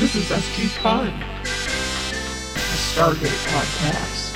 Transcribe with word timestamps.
This 0.00 0.14
is 0.16 0.24
SG 0.30 0.66
Fun, 0.80 1.08
a 1.08 1.12
Stargate 2.88 3.36
podcast. 3.52 4.29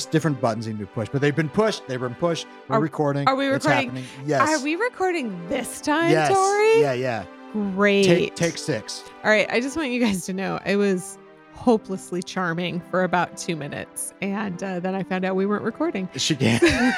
Just 0.00 0.12
different 0.12 0.40
buttons 0.40 0.66
need 0.66 0.78
to 0.78 0.78
be 0.78 0.86
pushed, 0.86 1.12
but 1.12 1.20
they've 1.20 1.36
been 1.36 1.50
pushed. 1.50 1.86
They've 1.86 2.00
been 2.00 2.14
pushed. 2.14 2.46
We're 2.68 2.76
Are- 2.76 2.80
recording. 2.80 3.28
are 3.28 3.36
we 3.36 3.48
recording? 3.48 3.88
happening. 3.90 4.04
Yes. 4.24 4.48
Are 4.48 4.64
we 4.64 4.74
recording 4.76 5.46
this 5.50 5.78
time, 5.82 6.10
yes. 6.10 6.30
Tory? 6.32 6.80
Yeah, 6.80 6.94
yeah. 6.94 7.24
Great. 7.52 8.06
Take 8.06 8.34
take 8.34 8.56
six. 8.56 9.04
All 9.22 9.30
right. 9.30 9.46
I 9.50 9.60
just 9.60 9.76
want 9.76 9.90
you 9.90 10.00
guys 10.00 10.24
to 10.24 10.32
know 10.32 10.58
it 10.64 10.76
was 10.76 11.18
hopelessly 11.52 12.22
charming 12.22 12.80
for 12.90 13.04
about 13.04 13.36
two 13.36 13.56
minutes. 13.56 14.14
And 14.22 14.62
uh, 14.64 14.80
then 14.80 14.94
I 14.94 15.02
found 15.02 15.26
out 15.26 15.36
we 15.36 15.44
weren't 15.44 15.64
recording. 15.64 16.08
She 16.16 16.34
can. 16.34 16.60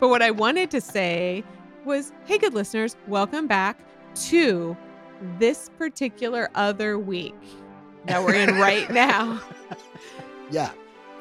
but 0.00 0.08
what 0.08 0.22
I 0.22 0.32
wanted 0.32 0.72
to 0.72 0.80
say 0.80 1.44
was 1.84 2.10
hey, 2.24 2.38
good 2.38 2.54
listeners, 2.54 2.96
welcome 3.06 3.46
back 3.46 3.78
to 4.24 4.76
this 5.38 5.70
particular 5.78 6.50
other 6.56 6.98
week 6.98 7.36
that 8.06 8.20
we're 8.24 8.34
in 8.34 8.56
right 8.56 8.90
now. 8.92 9.40
yeah. 10.50 10.72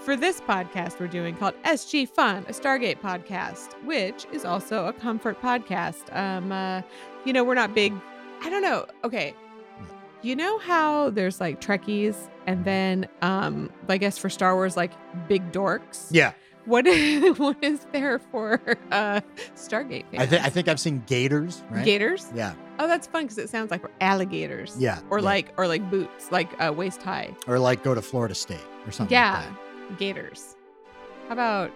For 0.06 0.16
this 0.16 0.40
podcast 0.40 1.00
we're 1.00 1.08
doing 1.08 1.36
called 1.36 1.56
SG 1.64 2.08
Fun, 2.08 2.46
a 2.48 2.52
Stargate 2.52 3.02
podcast, 3.02 3.74
which 3.86 4.28
is 4.32 4.46
also 4.46 4.86
a 4.86 4.94
comfort 4.94 5.42
podcast. 5.42 6.16
Um, 6.16 6.52
uh, 6.52 6.84
you 7.26 7.34
know, 7.34 7.44
we're 7.44 7.56
not 7.56 7.74
big. 7.74 7.92
I 8.44 8.52
don't 8.52 8.62
know. 8.62 8.86
Okay, 9.04 9.34
you 10.22 10.36
know 10.36 10.60
how 10.60 11.10
there's 11.10 11.42
like 11.42 11.60
Trekkies, 11.60 12.30
and 12.46 12.64
then 12.66 13.08
um, 13.24 13.72
I 13.90 13.98
guess 13.98 14.20
for 14.20 14.30
Star 14.30 14.54
Wars, 14.54 14.78
like 14.78 14.92
big 15.28 15.52
dorks. 15.52 16.10
Yeah. 16.12 16.34
What 16.66 16.86
what 17.38 17.58
is 17.64 17.88
there 17.92 18.20
for 18.20 18.62
uh, 18.92 19.22
Stargate 19.56 20.06
fans? 20.12 20.22
I 20.22 20.26
think 20.28 20.44
I 20.44 20.50
think 20.50 20.68
I've 20.68 20.80
seen 20.80 21.02
gators, 21.08 21.64
right? 21.72 21.84
Gators. 21.84 22.32
Yeah. 22.36 22.54
Oh, 22.78 22.88
that's 22.88 23.08
fun 23.08 23.24
because 23.24 23.40
it 23.40 23.50
sounds 23.50 23.72
like 23.72 23.82
alligators. 24.02 24.76
Yeah. 24.80 25.00
Or 25.10 25.18
yeah. 25.18 25.26
like 25.26 25.54
or 25.58 25.68
like 25.68 25.90
boots, 25.90 26.32
like 26.32 26.50
uh, 26.62 26.72
waist 26.72 27.02
high. 27.02 27.36
or 27.48 27.58
like 27.58 27.82
go 27.82 27.96
to 27.96 28.04
Florida 28.04 28.36
State 28.36 28.60
or 28.86 28.92
something. 28.92 29.12
Yeah, 29.12 29.44
Like 29.48 29.65
gators. 29.98 30.56
How 31.28 31.34
about 31.34 31.72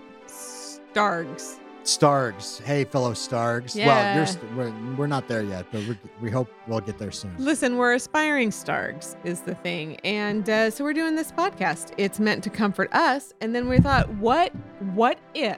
stargs? 0.94 1.60
Stargs. 1.84 2.60
Hey, 2.60 2.84
fellow 2.84 3.14
Stargs. 3.14 3.76
Well, 3.76 4.16
you're 4.16 4.26
st- 4.26 4.56
we're, 4.56 4.72
we're 4.96 5.08
not 5.08 5.28
there 5.28 5.42
yet, 5.42 5.66
but 5.72 5.82
we 5.88 5.98
we 6.22 6.30
hope 6.30 6.48
we'll 6.68 6.82
get 6.82 7.00
there 7.00 7.10
soon. 7.12 7.34
Listen, 7.40 7.78
we're 7.78 7.94
aspiring 7.94 8.52
stargs, 8.52 9.16
is 9.24 9.42
the 9.42 9.56
thing. 9.56 9.96
And 10.04 10.48
uh, 10.50 10.70
so 10.70 10.84
we're 10.84 10.94
doing 10.94 11.16
this 11.16 11.32
podcast. 11.32 11.94
It's 11.98 12.20
meant 12.20 12.44
to 12.44 12.50
comfort 12.50 12.94
us. 12.94 13.34
And 13.42 13.56
then 13.56 13.68
we 13.70 13.80
thought, 13.80 14.08
what, 14.16 14.52
what 14.94 15.18
if, 15.34 15.58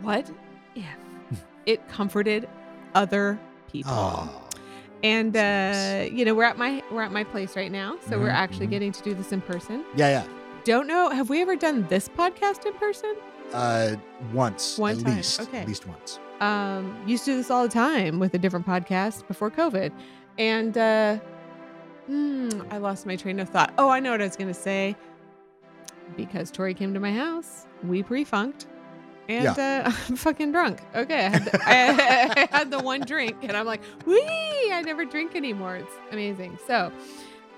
what 0.00 0.30
if 0.74 0.86
it 1.66 1.86
comforted 1.88 2.48
other 2.94 3.38
people? 3.70 3.92
Oh. 3.92 4.40
And 5.02 5.36
uh, 5.36 5.40
Nice. 5.40 6.12
you 6.12 6.24
know, 6.24 6.34
we're 6.34 6.44
at 6.44 6.56
my 6.56 6.82
we're 6.90 7.02
at 7.02 7.12
my 7.12 7.24
place 7.24 7.54
right 7.56 7.70
now, 7.72 7.98
so 8.08 8.18
we're 8.18 8.28
Mhm, 8.28 8.34
actually 8.34 8.66
mhm. 8.68 8.70
getting 8.70 8.92
to 8.92 9.02
do 9.02 9.12
this 9.12 9.32
in 9.32 9.42
person. 9.42 9.84
Yeah, 9.96 10.08
yeah. 10.08 10.24
Don't 10.64 10.86
know, 10.86 11.10
have 11.10 11.28
we 11.28 11.42
ever 11.42 11.56
done 11.56 11.86
this 11.88 12.08
podcast 12.08 12.64
in 12.66 12.72
person? 12.74 13.14
Uh, 13.52 13.96
once 14.32 14.78
One 14.78 14.98
at 14.98 15.04
time, 15.04 15.16
least. 15.16 15.40
okay. 15.42 15.58
At 15.58 15.68
least 15.68 15.86
once. 15.86 16.18
um 16.40 16.96
used 17.06 17.24
to 17.26 17.32
do 17.32 17.36
this 17.36 17.50
all 17.50 17.62
the 17.62 17.68
time 17.68 18.18
with 18.18 18.34
a 18.34 18.38
different 18.38 18.66
podcast 18.66 19.24
before 19.28 19.50
covid 19.52 19.92
and 20.38 20.76
uh 20.76 21.16
hmm, 22.06 22.48
i 22.72 22.78
lost 22.78 23.06
my 23.06 23.14
train 23.14 23.38
of 23.38 23.48
thought 23.48 23.72
oh 23.78 23.88
i 23.88 24.00
know 24.00 24.10
what 24.10 24.20
i 24.20 24.24
was 24.24 24.34
gonna 24.34 24.52
say 24.52 24.96
because 26.16 26.50
tory 26.50 26.74
came 26.74 26.92
to 26.92 26.98
my 26.98 27.12
house 27.12 27.66
we 27.84 28.02
pre-funked 28.02 28.66
and 29.28 29.56
uh, 29.56 29.82
i'm 30.08 30.16
fucking 30.16 30.50
drunk 30.50 30.80
okay 30.96 31.26
I 31.26 31.28
had, 31.28 31.44
the, 31.44 31.60
I, 31.64 32.46
I 32.52 32.58
had 32.58 32.70
the 32.72 32.80
one 32.80 33.02
drink 33.02 33.36
and 33.42 33.56
i'm 33.56 33.66
like 33.66 33.82
wee 34.06 34.26
i 34.72 34.82
never 34.84 35.04
drink 35.04 35.36
anymore 35.36 35.76
it's 35.76 35.92
amazing 36.10 36.58
so 36.66 36.90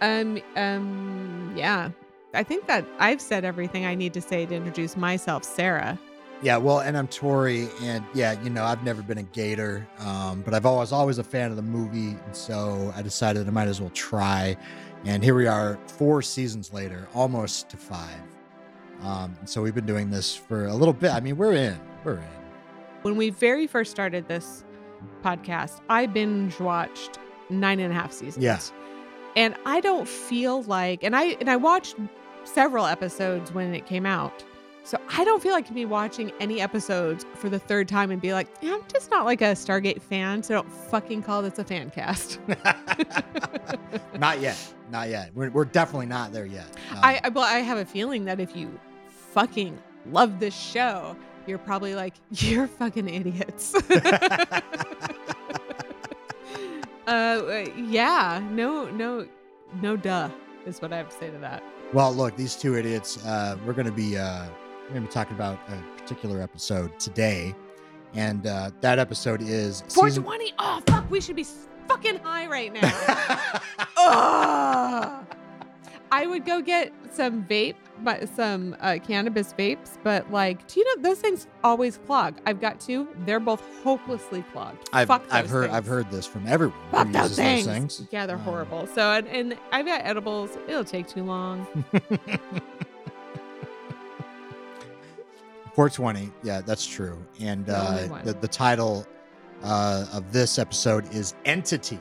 um 0.02 0.38
um 0.56 1.54
yeah 1.56 1.90
i 2.34 2.42
think 2.42 2.66
that 2.66 2.84
i've 2.98 3.20
said 3.20 3.44
everything 3.44 3.84
i 3.86 3.94
need 3.94 4.12
to 4.14 4.20
say 4.20 4.46
to 4.46 4.54
introduce 4.54 4.96
myself 4.96 5.44
sarah 5.44 5.98
Yeah, 6.42 6.58
well, 6.58 6.80
and 6.80 6.98
I'm 6.98 7.08
Tory, 7.08 7.66
and 7.80 8.04
yeah, 8.12 8.38
you 8.42 8.50
know, 8.50 8.62
I've 8.62 8.84
never 8.84 9.00
been 9.00 9.16
a 9.16 9.22
Gator, 9.22 9.88
um, 10.00 10.42
but 10.42 10.52
I've 10.52 10.66
always 10.66 10.92
always 10.92 11.16
a 11.16 11.24
fan 11.24 11.48
of 11.50 11.56
the 11.56 11.62
movie, 11.62 12.10
and 12.26 12.36
so 12.36 12.92
I 12.94 13.00
decided 13.00 13.48
I 13.48 13.50
might 13.50 13.68
as 13.68 13.80
well 13.80 13.88
try. 13.94 14.54
And 15.06 15.24
here 15.24 15.34
we 15.34 15.46
are, 15.46 15.78
four 15.86 16.20
seasons 16.20 16.74
later, 16.74 17.08
almost 17.14 17.70
to 17.70 17.78
five. 17.78 18.20
Um, 19.00 19.34
and 19.40 19.48
so 19.48 19.62
we've 19.62 19.74
been 19.74 19.86
doing 19.86 20.10
this 20.10 20.36
for 20.36 20.66
a 20.66 20.74
little 20.74 20.92
bit. 20.92 21.10
I 21.12 21.20
mean, 21.20 21.38
we're 21.38 21.54
in, 21.54 21.80
we're 22.04 22.18
in. 22.18 22.36
when 23.00 23.16
we 23.16 23.30
very 23.30 23.66
first 23.66 23.90
started 23.90 24.28
this 24.28 24.62
podcast, 25.24 25.80
I 25.88 26.04
binge 26.04 26.60
watched 26.60 27.18
nine 27.48 27.80
and 27.80 27.90
a 27.90 27.96
half 27.96 28.12
seasons. 28.12 28.44
Yeah. 28.44 28.58
And 29.36 29.54
I 29.66 29.80
don't 29.80 30.08
feel 30.08 30.62
like 30.62 31.04
and 31.04 31.14
I 31.14 31.36
and 31.40 31.48
I 31.48 31.56
watched 31.56 31.96
several 32.44 32.86
episodes 32.86 33.52
when 33.52 33.74
it 33.74 33.86
came 33.86 34.06
out. 34.06 34.44
So 34.84 35.00
I 35.08 35.24
don't 35.24 35.42
feel 35.42 35.52
like 35.52 35.64
I 35.64 35.66
can 35.66 35.74
be 35.74 35.84
watching 35.84 36.30
any 36.38 36.60
episodes 36.60 37.26
for 37.34 37.48
the 37.48 37.58
third 37.58 37.88
time 37.88 38.12
and 38.12 38.22
be 38.22 38.32
like, 38.32 38.46
yeah, 38.62 38.74
I'm 38.74 38.84
just 38.86 39.10
not 39.10 39.24
like 39.24 39.40
a 39.40 39.46
Stargate 39.46 40.00
fan, 40.00 40.44
so 40.44 40.54
don't 40.54 40.72
fucking 40.72 41.24
call 41.24 41.42
this 41.42 41.58
a 41.58 41.64
fan 41.64 41.90
cast. 41.90 42.38
not 44.16 44.40
yet, 44.40 44.56
not 44.92 45.08
yet. 45.08 45.32
We're, 45.34 45.50
we're 45.50 45.64
definitely 45.64 46.06
not 46.06 46.32
there 46.32 46.46
yet. 46.46 46.68
Um, 46.92 46.98
I, 47.02 47.20
I 47.24 47.28
well, 47.30 47.44
I 47.44 47.58
have 47.58 47.78
a 47.78 47.84
feeling 47.84 48.26
that 48.26 48.38
if 48.38 48.54
you 48.54 48.78
fucking 49.32 49.76
love 50.12 50.38
this 50.38 50.54
show, 50.54 51.16
you're 51.48 51.58
probably 51.58 51.96
like, 51.96 52.14
you're 52.30 52.68
fucking 52.68 53.08
idiots. 53.08 53.74
Uh, 57.06 57.64
yeah, 57.76 58.42
no, 58.50 58.90
no, 58.90 59.26
no, 59.80 59.96
duh, 59.96 60.28
is 60.66 60.80
what 60.82 60.92
I 60.92 60.96
have 60.98 61.08
to 61.10 61.16
say 61.16 61.30
to 61.30 61.38
that. 61.38 61.62
well, 61.92 62.12
look, 62.14 62.36
these 62.36 62.56
two 62.56 62.76
idiots. 62.76 63.24
Uh, 63.24 63.56
we're 63.66 63.72
gonna 63.72 63.90
be 63.92 64.16
uh, 64.18 64.46
we're 64.88 64.94
gonna 64.94 65.06
be 65.06 65.12
talking 65.12 65.34
about 65.36 65.58
a 65.68 66.00
particular 66.00 66.40
episode 66.42 66.98
today, 66.98 67.54
and 68.14 68.46
uh, 68.46 68.70
that 68.80 68.98
episode 68.98 69.40
is 69.42 69.84
season. 69.88 70.24
420. 70.24 70.54
Oh 70.58 70.80
fuck, 70.86 71.10
we 71.10 71.20
should 71.20 71.36
be 71.36 71.46
fucking 71.88 72.18
high 72.18 72.46
right 72.46 72.72
now. 72.72 72.90
I 76.12 76.26
would 76.26 76.44
go 76.44 76.60
get 76.62 76.92
some 77.12 77.44
vape, 77.44 77.74
but 78.02 78.28
some 78.28 78.76
uh, 78.80 78.98
cannabis 79.04 79.52
vapes. 79.54 79.98
But 80.04 80.30
like, 80.30 80.66
do 80.68 80.80
you 80.80 80.86
know 80.96 81.02
those 81.02 81.18
things 81.18 81.46
always 81.64 81.98
clog? 82.06 82.36
I've 82.46 82.60
got 82.60 82.80
two. 82.80 83.08
They're 83.24 83.40
both 83.40 83.62
hopelessly 83.82 84.44
clogged. 84.52 84.88
I've, 84.92 85.08
Fuck 85.08 85.24
I've 85.30 85.50
heard 85.50 85.64
things. 85.64 85.74
I've 85.76 85.86
heard 85.86 86.10
this 86.10 86.24
from 86.26 86.46
everyone. 86.46 86.76
Fuck 86.92 87.10
those 87.12 87.36
things. 87.36 87.66
things. 87.66 88.02
Yeah, 88.10 88.26
they're 88.26 88.36
Um, 88.36 88.42
horrible. 88.42 88.86
So 88.88 89.12
and, 89.12 89.26
and 89.28 89.56
I've 89.72 89.86
got 89.86 90.02
edibles. 90.04 90.56
It'll 90.68 90.84
take 90.84 91.08
too 91.08 91.24
long. 91.24 91.66
420. 95.74 96.32
Yeah, 96.42 96.60
that's 96.62 96.86
true. 96.86 97.18
And 97.40 97.66
The 97.66 97.76
uh, 97.76 98.22
the, 98.22 98.32
the 98.34 98.48
title 98.48 99.06
uh, 99.62 100.06
of 100.12 100.32
this 100.32 100.58
episode 100.58 101.12
is 101.14 101.34
Entity. 101.44 101.98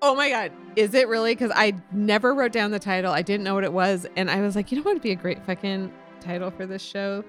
Oh 0.00 0.14
my 0.14 0.30
god, 0.30 0.52
is 0.76 0.94
it 0.94 1.08
really? 1.08 1.32
Because 1.34 1.50
I 1.54 1.74
never 1.92 2.34
wrote 2.34 2.52
down 2.52 2.70
the 2.70 2.78
title. 2.78 3.12
I 3.12 3.22
didn't 3.22 3.42
know 3.44 3.54
what 3.54 3.64
it 3.64 3.72
was, 3.72 4.06
and 4.16 4.30
I 4.30 4.40
was 4.40 4.54
like, 4.54 4.70
you 4.70 4.78
know 4.78 4.84
what 4.84 4.94
would 4.94 5.02
be 5.02 5.10
a 5.10 5.16
great 5.16 5.44
fucking 5.44 5.92
title 6.20 6.50
for 6.50 6.66
this 6.66 6.82
show? 6.82 7.24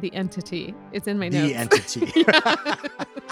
The 0.00 0.14
Entity. 0.14 0.74
It's 0.92 1.08
in 1.08 1.18
my 1.18 1.28
the 1.30 1.52
notes. 1.54 1.94
The 1.94 2.00
Entity. 2.06 2.24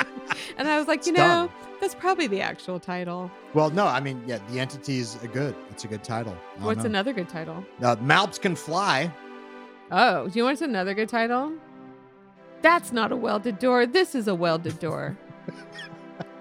And 0.56 0.68
I 0.68 0.78
was 0.78 0.86
like, 0.86 1.04
you 1.04 1.12
It's 1.12 1.18
know, 1.18 1.48
done. 1.48 1.50
that's 1.80 1.94
probably 1.94 2.26
the 2.28 2.40
actual 2.40 2.78
title. 2.78 3.30
well, 3.54 3.70
no, 3.70 3.86
I 3.86 4.00
mean, 4.00 4.22
yeah, 4.26 4.38
the 4.50 4.60
Entity 4.60 4.98
is 4.98 5.20
a 5.22 5.28
good. 5.28 5.54
It's 5.70 5.84
a 5.84 5.88
good 5.88 6.04
title. 6.04 6.36
What's 6.58 6.80
know. 6.80 6.86
another 6.86 7.12
good 7.12 7.28
title? 7.28 7.64
Uh, 7.82 7.96
Malps 8.00 8.38
can 8.38 8.54
fly. 8.54 9.12
Oh, 9.90 10.28
do 10.28 10.38
you 10.38 10.44
want 10.44 10.60
another 10.60 10.94
good 10.94 11.08
title? 11.08 11.52
That's 12.62 12.92
not 12.92 13.10
a 13.12 13.16
welded 13.16 13.58
door. 13.58 13.84
This 13.84 14.14
is 14.14 14.28
a 14.28 14.34
welded 14.34 14.78
door. 14.78 15.16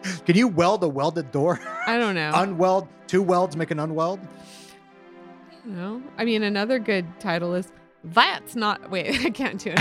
Can 0.26 0.36
you 0.36 0.48
weld 0.48 0.84
a 0.84 0.88
welded 0.88 1.32
door? 1.32 1.60
I 1.88 1.98
don't 1.98 2.16
know. 2.16 2.32
Unweld 2.36 2.88
two 3.08 3.22
welds 3.22 3.56
make 3.56 3.72
an 3.72 3.78
unweld. 3.78 4.20
No, 5.66 6.02
I 6.18 6.26
mean 6.26 6.44
another 6.44 6.80
good 6.80 7.06
title 7.20 7.54
is 7.54 7.72
that's 8.04 8.56
not. 8.56 8.90
Wait, 8.92 9.08
I 9.26 9.30
can't 9.30 9.60
do 9.60 9.72
it. 9.72 9.78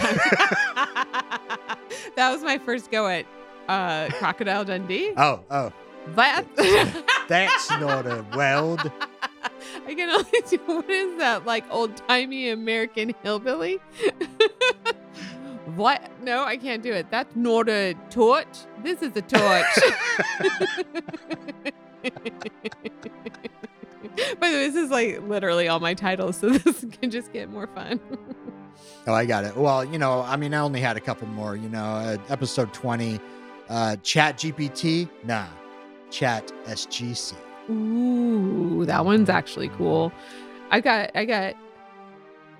that 2.16 2.30
was 2.30 2.42
my 2.42 2.58
first 2.58 2.90
go 2.90 3.08
at 3.08 3.26
uh, 3.68 4.08
Crocodile 4.18 4.64
Dundee. 4.64 5.12
Oh, 5.16 5.40
oh, 5.50 5.72
That 6.14 6.44
that's 7.28 7.70
not 7.70 8.06
a 8.06 8.24
weld. 8.36 8.90
I 9.86 9.94
can 9.94 10.08
only 10.10 10.40
do 10.48 10.58
what 10.66 10.88
is 10.88 11.18
that 11.18 11.46
like 11.46 11.64
old 11.70 11.96
timey 12.08 12.50
American 12.50 13.14
hillbilly? 13.22 13.80
What? 15.76 16.10
No, 16.22 16.44
I 16.44 16.56
can't 16.56 16.82
do 16.82 16.92
it. 16.92 17.10
That's 17.10 17.34
not 17.36 17.68
a 17.68 17.94
torch. 18.10 18.46
This 18.82 19.02
is 19.02 19.16
a 19.16 19.22
torch. 19.22 19.32
By 24.40 24.50
the 24.50 24.56
way, 24.56 24.68
this 24.68 24.74
is 24.74 24.90
like 24.90 25.22
literally 25.28 25.68
all 25.68 25.80
my 25.80 25.94
titles, 25.94 26.36
so 26.36 26.50
this 26.50 26.84
can 27.00 27.10
just 27.10 27.32
get 27.32 27.50
more 27.50 27.66
fun. 27.68 28.00
Oh, 29.06 29.12
I 29.12 29.26
got 29.26 29.44
it. 29.44 29.56
Well, 29.56 29.84
you 29.84 29.98
know, 29.98 30.22
I 30.22 30.36
mean, 30.36 30.54
I 30.54 30.58
only 30.58 30.80
had 30.80 30.96
a 30.96 31.00
couple 31.00 31.26
more. 31.28 31.56
You 31.56 31.68
know, 31.68 31.84
uh, 31.84 32.16
episode 32.28 32.72
twenty, 32.72 33.20
uh, 33.68 33.96
Chat 33.96 34.38
GPT. 34.38 35.08
Nah, 35.24 35.46
Chat 36.10 36.52
SGC. 36.64 37.34
Ooh, 37.70 38.84
that 38.86 39.04
one's 39.04 39.28
actually 39.28 39.68
cool. 39.70 40.12
I 40.70 40.80
got, 40.80 41.10
I 41.14 41.24
got. 41.24 41.54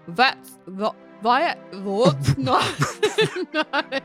That's 0.09 0.59
the 0.67 0.93
that 1.23 1.59
that's 1.73 2.37
not 2.39 2.67
not 3.53 4.03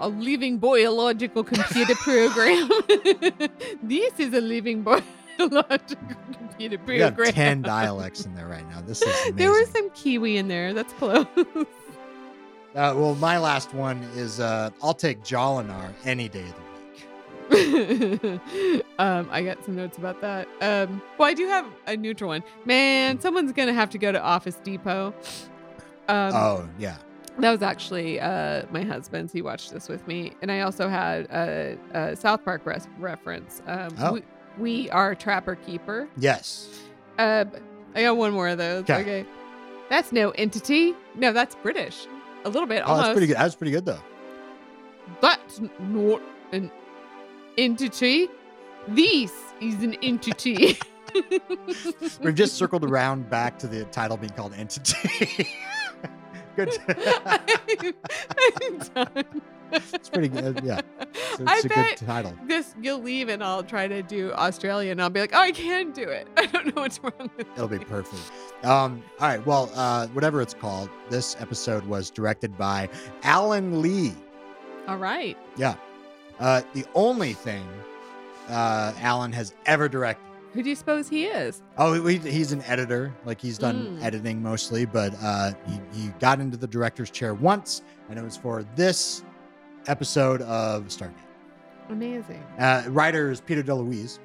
a, 0.00 0.08
living 0.08 0.58
biological 0.58 1.44
computer 1.44 1.94
program. 1.96 2.68
this 3.82 4.18
is 4.18 4.32
a 4.34 4.40
living 4.40 4.82
biological 4.82 6.06
computer 6.32 6.78
We 6.86 6.98
got 6.98 7.14
program. 7.14 7.34
ten 7.34 7.62
dialects 7.76 8.24
in 8.26 8.34
there 8.34 8.46
right 8.48 8.68
now. 8.70 8.80
This 8.80 9.02
is 9.02 9.08
amazing. 9.08 9.36
There 9.36 9.50
was 9.50 9.68
some 9.70 9.90
Kiwi 9.90 10.36
in 10.36 10.48
there. 10.48 10.72
That's 10.74 10.92
close. 10.94 11.26
Uh, 12.72 12.94
well, 12.96 13.16
my 13.16 13.36
last 13.36 13.74
one 13.74 14.00
is 14.14 14.38
uh, 14.38 14.70
I'll 14.80 14.94
take 14.94 15.24
Jolinar 15.24 15.92
any 16.04 16.28
day 16.28 16.44
of 16.44 16.54
the 17.50 18.70
week. 18.70 18.82
um, 19.00 19.28
I 19.32 19.42
got 19.42 19.64
some 19.64 19.74
notes 19.74 19.98
about 19.98 20.20
that. 20.20 20.46
Um, 20.60 21.02
well, 21.18 21.28
I 21.28 21.34
do 21.34 21.48
have 21.48 21.66
a 21.88 21.96
neutral 21.96 22.28
one. 22.28 22.44
Man, 22.64 23.18
someone's 23.20 23.50
gonna 23.50 23.72
have 23.74 23.90
to 23.90 23.98
go 23.98 24.12
to 24.12 24.22
Office 24.22 24.54
Depot. 24.62 25.12
Um, 26.10 26.34
oh 26.34 26.68
yeah, 26.78 26.96
That 27.38 27.50
was 27.52 27.62
actually 27.62 28.20
uh, 28.20 28.62
my 28.70 28.82
husband's. 28.82 29.32
He 29.32 29.42
watched 29.42 29.72
this 29.72 29.88
with 29.88 30.06
me, 30.06 30.32
and 30.42 30.50
I 30.50 30.60
also 30.60 30.88
had 30.88 31.26
a, 31.30 31.78
a 31.92 32.16
South 32.16 32.44
Park 32.44 32.62
res- 32.64 32.88
reference. 32.98 33.62
Um, 33.66 33.94
Oh. 34.00 34.12
we, 34.14 34.22
we 34.58 34.90
are 34.90 35.14
Trapper 35.14 35.54
Keeper. 35.56 36.08
yes. 36.16 36.68
Uh, 37.18 37.44
I 37.94 38.02
got 38.02 38.16
one 38.16 38.32
more 38.32 38.48
of 38.48 38.58
those. 38.58 38.84
'Kay. 38.84 39.00
Okay, 39.00 39.26
that's 39.90 40.10
no 40.12 40.30
entity. 40.30 40.94
No, 41.16 41.32
that's 41.32 41.54
British. 41.56 42.06
A 42.44 42.48
little 42.48 42.66
bit, 42.68 42.82
Oh, 42.86 42.90
almost. 42.92 43.04
that's 43.06 43.14
pretty 43.14 43.26
good. 43.26 43.36
That's 43.36 43.54
pretty 43.54 43.72
good 43.72 43.84
though. 43.84 44.00
That's 45.20 45.60
not 45.80 46.22
an 46.52 46.70
entity. 47.58 48.28
This 48.88 49.32
is 49.60 49.82
an 49.82 49.94
entity. 50.02 50.78
We've 52.22 52.34
just 52.34 52.54
circled 52.56 52.84
around 52.84 53.28
back 53.28 53.58
to 53.58 53.66
the 53.66 53.84
title 53.86 54.16
being 54.16 54.32
called 54.32 54.54
Entity. 54.54 55.48
good. 56.56 56.70
I'm, 56.88 57.94
I'm 58.62 58.78
done. 58.78 59.24
it's 59.72 60.08
pretty 60.08 60.28
good. 60.28 60.60
Yeah, 60.64 60.80
it's, 61.00 61.40
I 61.46 61.56
it's 61.56 61.64
a 61.64 61.68
bet 61.68 61.98
good 61.98 62.06
title. 62.06 62.34
this 62.46 62.74
you'll 62.80 63.00
leave 63.00 63.28
and 63.28 63.42
I'll 63.42 63.62
try 63.62 63.86
to 63.88 64.02
do 64.02 64.32
Australia 64.32 64.90
and 64.92 65.00
I'll 65.00 65.10
be 65.10 65.20
like, 65.20 65.32
oh, 65.32 65.38
I 65.40 65.52
can 65.52 65.92
do 65.92 66.02
it. 66.08 66.28
I 66.36 66.46
don't 66.46 66.66
know 66.74 66.82
what's 66.82 67.02
wrong 67.02 67.30
with 67.36 67.46
It'll 67.54 67.68
be 67.68 67.78
perfect. 67.78 68.22
Um, 68.62 69.02
all 69.20 69.28
right. 69.28 69.46
Well, 69.46 69.70
uh, 69.74 70.06
whatever 70.08 70.40
it's 70.42 70.54
called, 70.54 70.90
this 71.08 71.36
episode 71.40 71.84
was 71.86 72.10
directed 72.10 72.56
by 72.58 72.88
Allan 73.22 73.80
Lee. 73.82 74.14
All 74.88 74.98
right. 74.98 75.36
Yeah. 75.56 75.74
Uh, 76.38 76.62
the 76.72 76.84
only 76.94 77.32
thing 77.34 77.66
uh, 78.48 78.92
Allan 79.00 79.32
has 79.32 79.54
ever 79.66 79.88
directed. 79.88 80.24
Who 80.52 80.62
do 80.62 80.68
you 80.68 80.74
suppose 80.76 81.08
he 81.08 81.24
is? 81.26 81.62
Oh, 81.78 82.04
he, 82.06 82.18
he's 82.18 82.50
an 82.52 82.62
editor. 82.62 83.14
Like 83.24 83.40
he's 83.40 83.56
done 83.58 83.98
Mm. 83.98 84.02
editing 84.04 84.42
mostly, 84.42 84.84
but 84.84 85.14
uh, 85.22 85.52
he, 85.66 85.80
he 86.02 86.08
got 86.18 86.40
into 86.40 86.56
the 86.56 86.66
director's 86.66 87.10
chair 87.10 87.34
once, 87.34 87.82
and 88.08 88.18
it 88.18 88.22
was 88.22 88.36
for 88.36 88.64
this 88.74 89.22
episode 89.86 90.42
of 90.42 90.84
Stargate. 90.88 91.12
Amazing. 91.88 92.42
Uh, 92.58 92.84
writer 92.88 93.30
is 93.30 93.40
Peter 93.40 93.62
DeLuise. 93.62 94.18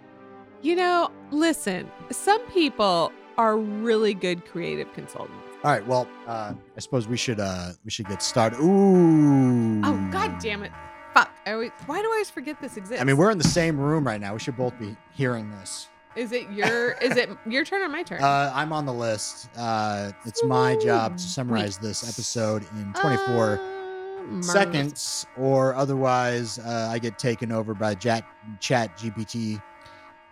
You 0.62 0.76
know, 0.76 1.12
listen, 1.32 1.90
some 2.12 2.42
people 2.48 3.12
are 3.38 3.58
really 3.58 4.14
good 4.14 4.46
creative 4.46 4.92
consultants. 4.94 5.36
All 5.64 5.72
right. 5.72 5.86
Well, 5.86 6.08
uh, 6.28 6.54
I 6.76 6.80
suppose 6.80 7.08
we 7.08 7.18
should 7.18 7.40
uh, 7.40 7.72
we 7.84 7.92
should 7.92 8.08
get 8.08 8.22
started. 8.24 8.60
Ooh. 8.60 9.82
Oh, 9.84 10.10
god 10.12 10.40
damn 10.40 10.64
it. 10.64 10.72
Fuck. 11.14 11.32
I 11.46 11.54
always, 11.54 11.72
why 11.86 12.02
do 12.02 12.08
I 12.08 12.12
always 12.12 12.30
forget 12.30 12.60
this 12.62 12.78
exists? 12.78 13.02
I 13.02 13.06
mean, 13.06 13.18
we're 13.18 13.32
in 13.32 13.38
the 13.38 13.44
same 13.44 13.80
room 13.80 14.06
right 14.06 14.20
now. 14.20 14.34
We 14.34 14.40
should 14.40 14.58
both 14.58 14.78
be 14.80 14.96
hearing 15.14 15.50
this. 15.52 15.88
Is 16.16 16.32
it 16.32 16.50
your 16.50 16.92
is 16.94 17.18
it 17.18 17.30
your 17.46 17.66
turn 17.66 17.82
or 17.82 17.90
my 17.90 18.04
turn? 18.04 18.22
Uh, 18.24 18.52
I'm 18.54 18.72
on 18.72 18.86
the 18.86 18.94
list. 18.94 19.50
Uh, 19.58 20.12
it's 20.26 20.44
my 20.46 20.76
job 20.78 21.18
to 21.18 21.24
summarize 21.24 21.78
this 21.78 22.08
episode 22.08 22.66
in 22.78 22.94
24 22.94 23.60
Uh, 23.60 24.42
seconds, 24.42 25.26
or 25.38 25.76
otherwise 25.76 26.58
uh, 26.60 26.90
I 26.92 27.00
get 27.00 27.20
taken 27.20 27.52
over 27.52 27.74
by 27.74 27.96
Chat 27.96 28.26
Chat 28.60 28.98
GPT 28.98 29.62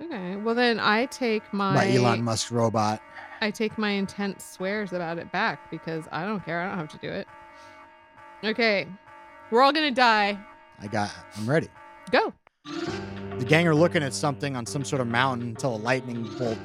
Okay. 0.02 0.36
Well 0.38 0.56
then 0.56 0.80
I 0.80 1.06
take 1.08 1.44
my 1.54 1.76
by 1.76 1.92
Elon 1.94 2.24
Musk 2.24 2.52
robot. 2.52 3.02
I 3.42 3.52
take 3.52 3.78
my 3.78 3.92
intense 3.92 4.44
swears 4.46 4.94
about 4.94 5.18
it 5.18 5.32
back 5.32 5.70
because 5.70 6.06
I 6.12 6.26
don't 6.26 6.44
care. 6.44 6.62
I 6.62 6.70
don't 6.70 6.78
have 6.78 6.90
to 6.90 6.98
do 6.98 7.10
it. 7.10 7.28
Okay. 8.44 8.88
We're 9.52 9.62
all 9.62 9.74
gonna 9.74 9.92
die. 9.92 10.38
I 10.80 10.88
got. 10.88 11.12
I'm 11.38 11.50
ready. 11.50 11.68
Go. 12.10 12.34
The 13.44 13.50
gang 13.50 13.68
are 13.68 13.76
looking 13.76 14.04
at 14.04 14.14
something 14.14 14.56
on 14.56 14.66
some 14.66 14.86
sort 14.86 15.02
of 15.02 15.08
mountain 15.10 15.50
until 15.50 15.76
a 15.76 15.82
lightning 15.84 16.24
bolt 16.38 16.58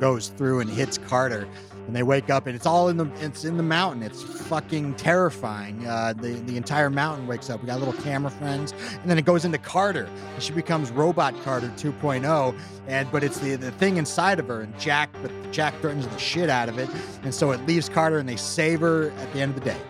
goes 0.00 0.28
through 0.28 0.60
and 0.60 0.70
hits 0.70 0.96
Carter. 0.96 1.46
And 1.86 1.94
they 1.94 2.02
wake 2.02 2.30
up 2.30 2.46
and 2.46 2.56
it's 2.56 2.64
all 2.64 2.88
in 2.88 2.96
the 2.96 3.04
it's 3.20 3.44
in 3.44 3.58
the 3.58 3.62
mountain. 3.62 4.02
It's 4.02 4.22
fucking 4.22 4.94
terrifying. 4.94 5.86
Uh, 5.86 6.14
the 6.16 6.36
the 6.46 6.56
entire 6.56 6.88
mountain 6.88 7.26
wakes 7.26 7.50
up. 7.50 7.60
We 7.60 7.66
got 7.66 7.80
little 7.80 7.92
camera 8.02 8.30
friends, 8.30 8.72
and 9.02 9.10
then 9.10 9.18
it 9.18 9.26
goes 9.26 9.44
into 9.44 9.58
Carter. 9.58 10.08
And 10.32 10.42
she 10.42 10.54
becomes 10.54 10.90
Robot 10.90 11.34
Carter 11.44 11.70
2.0. 11.76 12.58
And 12.88 13.12
but 13.12 13.22
it's 13.22 13.38
the 13.38 13.56
the 13.56 13.70
thing 13.72 13.98
inside 13.98 14.38
of 14.38 14.48
her. 14.48 14.62
And 14.62 14.80
Jack, 14.80 15.10
but 15.20 15.30
Jack 15.52 15.78
threatens 15.82 16.08
the 16.08 16.16
shit 16.16 16.48
out 16.48 16.70
of 16.70 16.78
it. 16.78 16.88
And 17.24 17.34
so 17.34 17.50
it 17.50 17.60
leaves 17.66 17.90
Carter, 17.90 18.16
and 18.16 18.26
they 18.26 18.36
save 18.36 18.80
her 18.80 19.10
at 19.10 19.30
the 19.34 19.42
end 19.42 19.54
of 19.54 19.62
the 19.62 19.70
day. 19.70 19.80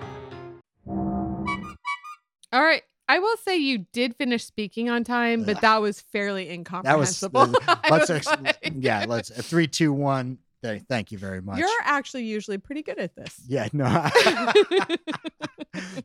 All 2.53 2.63
right. 2.63 2.83
I 3.11 3.19
will 3.19 3.37
say 3.39 3.57
you 3.57 3.87
did 3.93 4.15
finish 4.17 4.45
speaking 4.45 4.89
on 4.89 5.03
time, 5.05 5.43
but 5.45 5.61
that 5.63 5.79
was 5.81 6.01
fairly 6.01 6.45
That 6.45 6.59
was 6.99 7.23
incomprehensible. 7.23 7.47
Let's 7.91 8.09
was 8.09 8.11
ex- 8.11 8.27
like- 8.27 8.73
yeah. 8.77 9.05
Let's 9.09 9.31
uh, 9.31 9.43
three, 9.43 9.67
two, 9.67 9.93
one. 9.93 10.39
Th- 10.63 10.83
Thank 10.89 11.11
you 11.11 11.19
very 11.19 11.41
much. 11.41 11.59
You're 11.59 11.69
actually 11.83 12.25
usually 12.25 12.59
pretty 12.59 12.83
good 12.83 12.99
at 12.99 13.17
this. 13.17 13.41
Yeah, 13.49 13.69
no. 13.73 13.87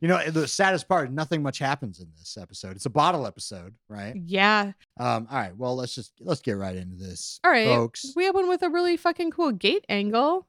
you 0.02 0.08
know, 0.08 0.24
the 0.30 0.48
saddest 0.48 0.88
part, 0.88 1.12
nothing 1.12 1.44
much 1.44 1.60
happens 1.60 2.00
in 2.00 2.08
this 2.18 2.38
episode. 2.42 2.76
It's 2.76 2.86
a 2.86 2.90
bottle 2.90 3.28
episode, 3.28 3.76
right? 3.90 4.16
yeah. 4.26 4.72
Um, 5.00 5.28
all 5.30 5.38
right. 5.38 5.56
Well, 5.56 5.76
let's 5.76 5.94
just 5.94 6.14
let's 6.22 6.42
get 6.42 6.54
right 6.54 6.76
into 6.76 6.96
this. 6.96 7.40
All 7.44 7.52
right. 7.52 7.68
folks. 7.68 8.14
We 8.16 8.26
have 8.26 8.36
one 8.36 8.48
with 8.50 8.62
a 8.64 8.70
really 8.70 8.98
fucking 8.98 9.32
cool 9.32 9.52
gate 9.52 9.86
angle. 9.90 10.48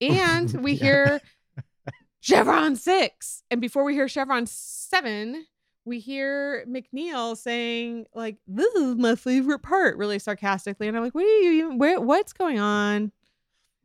And 0.00 0.52
we 0.62 0.72
Yeah. 0.72 0.84
hear 0.84 1.20
Chevron 2.20 2.76
6. 2.76 3.42
And 3.50 3.60
before 3.60 3.82
we 3.84 3.94
hear 3.94 4.08
Chevron 4.08 4.46
7, 4.46 5.46
we 5.86 6.00
hear 6.00 6.64
McNeil 6.68 7.36
saying, 7.36 8.06
like, 8.14 8.36
this 8.46 8.74
is 8.74 8.96
my 8.96 9.14
favorite 9.14 9.60
part, 9.60 9.96
really 9.96 10.18
sarcastically. 10.18 10.88
And 10.88 10.96
I'm 10.96 11.02
like, 11.04 11.14
what 11.14 11.24
are 11.24 11.26
you 11.28 11.52
even, 11.64 11.78
where, 11.78 12.00
what's 12.00 12.32
going 12.32 12.58
on? 12.58 13.12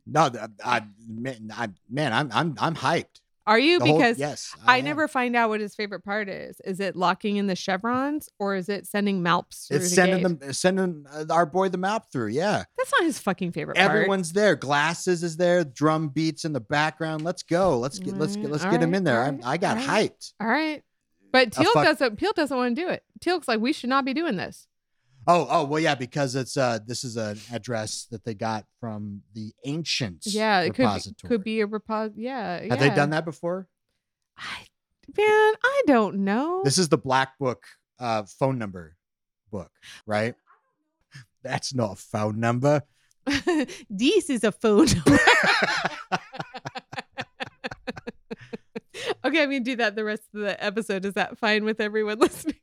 No, 0.04 0.28
I, 0.64 0.82
man, 1.08 1.52
I, 1.56 1.68
man, 1.88 2.12
I'm 2.12 2.28
I'm 2.32 2.56
I'm 2.58 2.74
hyped. 2.74 3.20
Are 3.46 3.58
you? 3.58 3.78
The 3.78 3.86
whole- 3.86 3.98
because 3.98 4.18
yes, 4.18 4.52
I, 4.66 4.78
am. 4.78 4.84
never 4.84 5.06
find 5.06 5.34
out 5.36 5.48
what 5.48 5.60
his 5.60 5.74
favorite 5.76 6.04
part 6.04 6.28
is. 6.28 6.60
Is 6.64 6.80
it 6.80 6.96
locking 6.96 7.36
in 7.36 7.46
the 7.46 7.54
chevrons 7.56 8.28
or 8.40 8.54
is 8.56 8.68
it 8.68 8.86
sending 8.86 9.22
malps 9.22 9.66
through 9.68 9.76
It's 9.78 9.90
the 9.90 9.94
sending 9.94 10.22
gate? 10.26 10.40
them, 10.40 10.52
sending 10.52 11.06
uh, 11.12 11.24
our 11.30 11.46
boy 11.46 11.68
the 11.68 11.78
Malp 11.78 12.10
through. 12.12 12.28
Yeah, 12.28 12.64
That's 12.78 12.92
not 12.92 13.04
his 13.04 13.18
fucking 13.20 13.52
favorite 13.52 13.76
part. 13.76 13.90
everyone's 13.90 14.32
there. 14.32 14.54
Glasses 14.56 15.22
is 15.22 15.36
there. 15.36 15.62
Drum 15.64 16.08
beats 16.08 16.44
in 16.44 16.52
the 16.52 16.60
background. 16.60 17.22
Let's 17.22 17.42
go. 17.44 17.78
Let's 17.78 17.98
get 18.00 18.16
let's 18.16 18.34
get 18.36 18.46
Mm, 18.46 18.50
let's 18.52 18.64
all 18.64 18.70
get 18.72 18.82
him 18.82 18.94
in 18.94 19.04
there. 19.04 19.20
all 19.20 19.26
I, 19.26 19.30
right, 19.30 19.40
I 19.44 19.56
got 19.56 19.76
right. 19.76 20.10
hyped. 20.12 20.32
All 20.40 20.46
right. 20.48 20.82
But 21.32 21.52
Teal 21.52 21.72
fuck- 21.72 21.84
doesn't 21.84 22.18
Teal 22.18 22.32
doesn't 22.34 22.56
want 22.56 22.76
to 22.76 22.82
do 22.82 22.88
it. 22.88 23.02
Teal's 23.20 23.48
like, 23.48 23.60
we 23.60 23.72
should 23.72 23.90
not 23.90 24.04
be 24.04 24.14
doing 24.14 24.36
this. 24.36 24.66
Oh, 25.26 25.46
oh, 25.48 25.64
well, 25.64 25.78
yeah, 25.78 25.94
because 25.94 26.34
it's 26.34 26.56
uh, 26.56 26.80
this 26.84 27.04
is 27.04 27.16
an 27.16 27.38
address 27.52 28.06
that 28.10 28.24
they 28.24 28.34
got 28.34 28.64
from 28.80 29.22
the 29.34 29.52
ancient 29.64 30.26
Yeah, 30.26 30.60
it 30.60 30.74
could 30.74 30.88
be, 30.94 31.28
could 31.28 31.44
be 31.44 31.60
a 31.60 31.66
repos. 31.66 32.12
Yeah, 32.16 32.60
Have 32.68 32.80
they 32.80 32.90
done 32.90 33.10
that 33.10 33.24
before? 33.24 33.68
I, 34.36 34.66
man, 35.16 35.54
I 35.64 35.82
don't 35.86 36.24
know. 36.24 36.62
This 36.64 36.76
is 36.76 36.88
the 36.88 36.98
Black 36.98 37.38
Book 37.38 37.64
uh, 38.00 38.24
phone 38.24 38.58
number 38.58 38.96
book, 39.52 39.70
right? 40.06 40.34
That's 41.44 41.72
not 41.72 41.92
a 41.92 41.96
phone 41.96 42.40
number. 42.40 42.82
this 43.88 44.28
is 44.28 44.42
a 44.42 44.50
phone. 44.50 44.86
number. 44.86 45.18
okay, 49.24 49.42
I'm 49.42 49.48
gonna 49.50 49.60
do 49.60 49.76
that 49.76 49.96
the 49.96 50.04
rest 50.04 50.22
of 50.34 50.40
the 50.40 50.62
episode. 50.64 51.04
Is 51.04 51.14
that 51.14 51.38
fine 51.38 51.64
with 51.64 51.80
everyone 51.80 52.18
listening? 52.20 52.56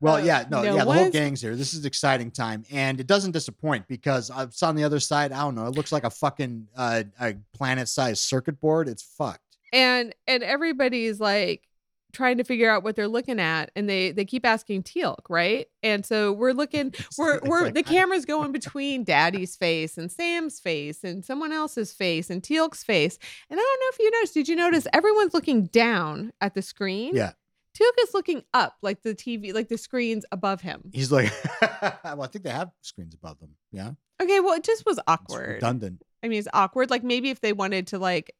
Well, 0.00 0.16
Uh, 0.16 0.22
yeah, 0.24 0.44
no, 0.50 0.62
no 0.62 0.74
yeah, 0.74 0.84
the 0.84 0.92
whole 0.92 1.10
gang's 1.10 1.40
here. 1.40 1.54
This 1.54 1.74
is 1.74 1.84
exciting 1.84 2.32
time, 2.32 2.64
and 2.72 2.98
it 2.98 3.06
doesn't 3.06 3.30
disappoint 3.30 3.86
because 3.86 4.30
it's 4.36 4.62
on 4.62 4.74
the 4.74 4.82
other 4.82 4.98
side. 4.98 5.30
I 5.30 5.42
don't 5.42 5.54
know. 5.54 5.66
It 5.66 5.76
looks 5.76 5.92
like 5.92 6.02
a 6.04 6.10
fucking 6.10 6.66
uh, 6.76 7.04
a 7.20 7.34
planet-sized 7.54 8.18
circuit 8.20 8.58
board. 8.60 8.88
It's 8.88 9.02
fucked. 9.02 9.56
and 9.72 10.12
and 10.26 10.42
everybody's 10.42 11.20
like 11.20 11.68
trying 12.12 12.38
to 12.38 12.44
figure 12.44 12.70
out 12.70 12.82
what 12.82 12.96
they're 12.96 13.08
looking 13.08 13.40
at 13.40 13.70
and 13.74 13.88
they 13.88 14.12
they 14.12 14.24
keep 14.24 14.44
asking 14.44 14.82
Teal'c, 14.82 15.18
right? 15.28 15.66
And 15.82 16.04
so 16.04 16.32
we're 16.32 16.52
looking 16.52 16.94
we're 17.18 17.40
we're 17.44 17.70
the 17.70 17.82
camera's 17.82 18.24
going 18.24 18.52
between 18.52 19.04
Daddy's 19.04 19.56
face 19.56 19.96
and 19.98 20.10
Sam's 20.10 20.60
face 20.60 21.04
and 21.04 21.24
someone 21.24 21.52
else's 21.52 21.92
face 21.92 22.30
and 22.30 22.42
Teal'c's 22.42 22.84
face. 22.84 23.18
And 23.50 23.58
I 23.58 23.62
don't 23.62 23.80
know 23.80 23.86
if 23.92 23.98
you 23.98 24.10
noticed, 24.10 24.34
did 24.34 24.48
you 24.48 24.56
notice 24.56 24.86
everyone's 24.92 25.34
looking 25.34 25.66
down 25.66 26.32
at 26.40 26.54
the 26.54 26.62
screen? 26.62 27.16
Yeah. 27.16 27.32
Teal'c 27.74 28.02
is 28.02 28.12
looking 28.12 28.42
up 28.52 28.76
like 28.82 29.02
the 29.02 29.14
TV, 29.14 29.54
like 29.54 29.68
the 29.68 29.78
screens 29.78 30.26
above 30.30 30.60
him. 30.60 30.90
He's 30.92 31.10
like, 31.10 31.32
well, 32.04 32.22
I 32.22 32.26
think 32.26 32.44
they 32.44 32.50
have 32.50 32.70
screens 32.82 33.14
above 33.14 33.40
them. 33.40 33.50
Yeah. 33.72 33.92
Okay, 34.22 34.40
well, 34.40 34.54
it 34.54 34.62
just 34.62 34.84
was 34.84 34.98
It's 34.98 35.04
awkward. 35.06 35.54
redundant. 35.54 36.02
I 36.22 36.28
mean, 36.28 36.38
it's 36.38 36.48
awkward. 36.52 36.90
Like 36.90 37.02
maybe 37.02 37.30
if 37.30 37.40
they 37.40 37.52
wanted 37.52 37.86
to 37.88 37.98
like 37.98 38.34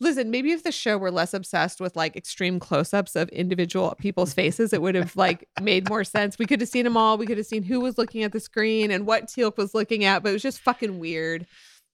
listen, 0.00 0.30
maybe 0.30 0.52
if 0.52 0.62
the 0.62 0.72
show 0.72 0.98
were 0.98 1.10
less 1.10 1.34
obsessed 1.34 1.80
with 1.80 1.94
like 1.94 2.16
extreme 2.16 2.58
close-ups 2.58 3.14
of 3.16 3.28
individual 3.28 3.94
people's 3.98 4.34
faces, 4.34 4.72
it 4.72 4.82
would 4.82 4.94
have 4.94 5.14
like 5.16 5.46
made 5.60 5.88
more 5.88 6.04
sense. 6.04 6.38
We 6.38 6.46
could 6.46 6.60
have 6.60 6.68
seen 6.68 6.84
them 6.84 6.96
all. 6.96 7.18
We 7.18 7.26
could 7.26 7.38
have 7.38 7.46
seen 7.46 7.62
who 7.62 7.80
was 7.80 7.98
looking 7.98 8.22
at 8.22 8.32
the 8.32 8.40
screen 8.40 8.90
and 8.90 9.06
what 9.06 9.26
Teal'c 9.26 9.56
was 9.56 9.74
looking 9.74 10.04
at, 10.04 10.22
but 10.22 10.30
it 10.30 10.32
was 10.32 10.42
just 10.42 10.60
fucking 10.60 10.98
weird. 10.98 11.46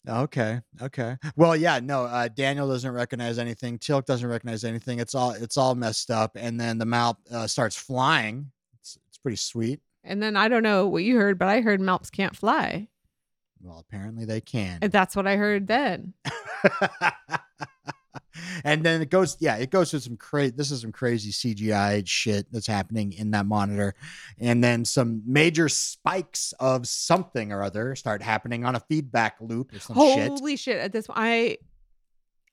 Okay. 0.09 0.61
Okay. 0.81 1.17
Well, 1.35 1.57
yeah, 1.57 1.81
no, 1.81 2.05
uh, 2.05 2.29
Daniel 2.29 2.69
doesn't 2.69 2.93
recognize 2.93 3.39
anything. 3.39 3.79
Teal'c 3.79 4.07
doesn't 4.07 4.29
recognize 4.29 4.63
anything. 4.63 5.01
It's 5.01 5.15
all 5.15 5.33
it's 5.33 5.57
all 5.57 5.75
messed 5.75 6.11
up. 6.11 6.37
And 6.37 6.61
then 6.61 6.79
the 6.79 6.85
Malp 6.85 7.17
uh, 7.31 7.47
starts 7.47 7.77
flying. 7.77 8.53
It's, 8.81 8.99
it's 9.09 9.19
pretty 9.19 9.37
sweet. 9.37 9.81
And 10.05 10.23
then 10.23 10.37
I 10.37 10.47
don't 10.47 10.63
know 10.63 10.87
what 10.87 11.03
you 11.03 11.17
heard, 11.17 11.39
but 11.39 11.49
I 11.49 11.61
heard 11.61 11.81
Malps 11.81 12.11
can't 12.11 12.37
fly. 12.37 12.87
Well, 13.61 13.79
apparently 13.79 14.25
they 14.25 14.41
can. 14.41 14.79
And 14.83 14.93
that's 14.93 15.17
what 15.17 15.27
I 15.27 15.37
heard 15.37 15.67
then. 15.67 16.15
and 18.65 18.85
then 18.85 19.03
it 19.03 19.11
goes, 19.11 19.37
yeah, 19.41 19.57
it 19.57 19.71
goes 19.71 19.91
to 19.91 20.01
some 20.01 20.17
crazy. 20.17 20.55
This 20.57 20.71
is 20.71 20.83
some 20.83 20.93
crazy 20.93 21.31
CGI 21.31 22.07
shit 22.07 22.47
that's 22.53 22.67
happening 22.67 23.13
in 23.13 23.31
that 23.33 23.47
monitor, 23.47 23.95
and 24.39 24.63
then 24.63 24.85
some 24.85 25.23
major 25.27 25.69
spikes 25.69 26.53
of 26.61 26.87
something 26.87 27.53
or 27.53 27.63
other 27.63 27.95
start 27.97 28.23
happening 28.23 28.65
on 28.65 28.75
a 28.75 28.81
feedback 28.81 29.37
loop 29.41 29.75
or 29.75 29.79
some 29.79 29.97
shit. 29.97 30.29
Holy 30.29 30.57
shit. 30.57 30.77
At 30.79 30.93
this 30.93 31.07
I 31.11 31.59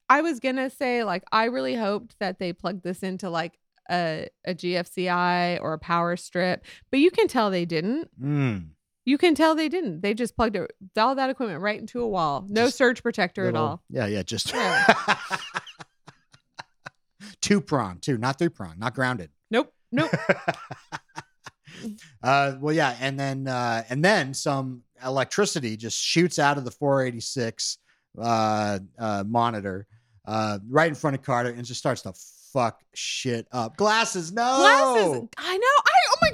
I 0.09 0.21
was 0.21 0.39
gonna 0.39 0.69
say, 0.69 1.03
like, 1.03 1.23
I 1.31 1.45
really 1.45 1.75
hoped 1.75 2.19
that 2.19 2.39
they 2.39 2.53
plugged 2.53 2.83
this 2.83 3.03
into 3.03 3.29
like 3.29 3.57
a, 3.89 4.27
a 4.45 4.53
GFCI 4.53 5.59
or 5.61 5.73
a 5.73 5.79
power 5.79 6.15
strip, 6.17 6.65
but 6.91 6.99
you 6.99 7.11
can 7.11 7.27
tell 7.27 7.49
they 7.49 7.65
didn't. 7.65 8.09
Mm, 8.21 8.69
You 9.05 9.17
can 9.17 9.35
tell 9.35 9.55
they 9.55 9.69
didn't. 9.69 10.01
They 10.01 10.13
just 10.13 10.35
plugged 10.35 10.55
it, 10.55 10.71
all 10.97 11.15
that 11.15 11.29
equipment 11.29 11.61
right 11.61 11.79
into 11.79 12.01
a 12.01 12.07
wall. 12.07 12.45
No 12.47 12.65
Just 12.65 12.77
surge 12.77 13.03
protector 13.03 13.43
at 13.45 13.53
little- 13.53 13.67
all. 13.67 13.83
Yeah, 13.89 14.07
yeah, 14.07 14.23
just 14.23 14.53
two 17.41 17.61
prong, 17.61 17.99
two, 17.99 18.17
not 18.17 18.39
three 18.39 18.49
prong, 18.49 18.75
not 18.79 18.95
grounded. 18.95 19.29
Nope. 19.51 19.73
Nope. 19.91 20.11
uh, 22.23 22.55
well, 22.59 22.73
yeah, 22.73 22.95
and 22.99 23.19
then 23.19 23.47
uh, 23.47 23.83
and 23.89 24.03
then 24.03 24.33
some 24.33 24.81
electricity 25.05 25.77
just 25.77 25.99
shoots 25.99 26.39
out 26.39 26.57
of 26.57 26.65
the 26.65 26.71
486 26.71 27.77
uh, 28.19 28.79
uh, 28.97 29.23
monitor 29.27 29.85
uh, 30.25 30.59
right 30.69 30.87
in 30.87 30.95
front 30.95 31.15
of 31.17 31.23
Carter 31.23 31.49
and 31.49 31.65
just 31.65 31.79
starts 31.79 32.01
to 32.03 32.13
fuck 32.53 32.79
shit 32.93 33.47
up. 33.51 33.75
Glasses, 33.77 34.31
no. 34.31 34.55
Glasses. 34.57 35.27
I 35.37 35.57
know. 35.57 35.67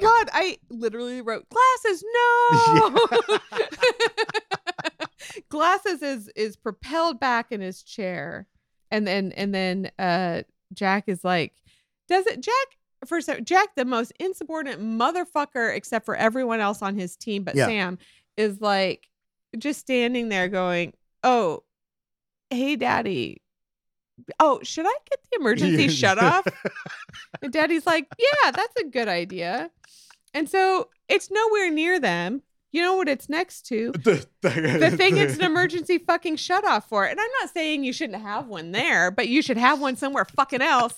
God. 0.00 0.28
I 0.32 0.58
literally 0.68 1.20
wrote 1.20 1.46
glasses. 1.48 2.04
No. 2.14 2.98
glasses 5.48 6.02
is 6.02 6.28
is 6.36 6.56
propelled 6.56 7.20
back 7.20 7.52
in 7.52 7.60
his 7.60 7.82
chair, 7.82 8.46
and 8.90 9.06
then 9.06 9.32
and 9.32 9.54
then 9.54 9.90
uh 9.98 10.42
Jack 10.72 11.04
is 11.08 11.24
like, 11.24 11.54
does 12.08 12.26
it 12.26 12.40
Jack? 12.40 12.54
First, 13.06 13.30
Jack, 13.44 13.68
the 13.76 13.86
most 13.86 14.12
insubordinate 14.20 14.78
motherfucker, 14.80 15.74
except 15.74 16.04
for 16.04 16.14
everyone 16.16 16.60
else 16.60 16.82
on 16.82 16.98
his 16.98 17.16
team, 17.16 17.44
but 17.44 17.56
Yeah. 17.56 17.66
Sam 17.66 17.98
is 18.36 18.60
like 18.60 19.08
just 19.58 19.80
standing 19.80 20.28
there 20.28 20.48
going, 20.48 20.92
"Oh, 21.22 21.62
hey, 22.50 22.76
Daddy." 22.76 23.42
Oh, 24.38 24.60
should 24.62 24.86
I 24.86 24.94
get 25.08 25.20
the 25.30 25.40
emergency 25.40 25.88
shut 25.88 26.18
off? 26.18 26.46
And 27.42 27.52
daddy's 27.52 27.86
like, 27.86 28.06
yeah, 28.18 28.50
that's 28.50 28.80
a 28.80 28.84
good 28.84 29.08
idea. 29.08 29.70
And 30.34 30.48
so 30.48 30.88
it's 31.08 31.30
nowhere 31.30 31.70
near 31.70 31.98
them. 31.98 32.42
You 32.72 32.82
know 32.82 32.96
what 32.96 33.08
it's 33.08 33.28
next 33.28 33.66
to? 33.66 33.92
the, 34.04 34.26
The 34.42 34.94
thing 34.96 35.16
it's 35.16 35.36
an 35.36 35.44
emergency 35.44 35.98
fucking 35.98 36.36
shut 36.36 36.64
off 36.64 36.88
for. 36.88 37.04
And 37.04 37.18
I'm 37.18 37.30
not 37.40 37.50
saying 37.50 37.84
you 37.84 37.92
shouldn't 37.92 38.22
have 38.22 38.46
one 38.46 38.72
there, 38.72 39.10
but 39.10 39.28
you 39.28 39.42
should 39.42 39.56
have 39.56 39.80
one 39.80 39.96
somewhere 39.96 40.24
fucking 40.24 40.60
else. 40.60 40.94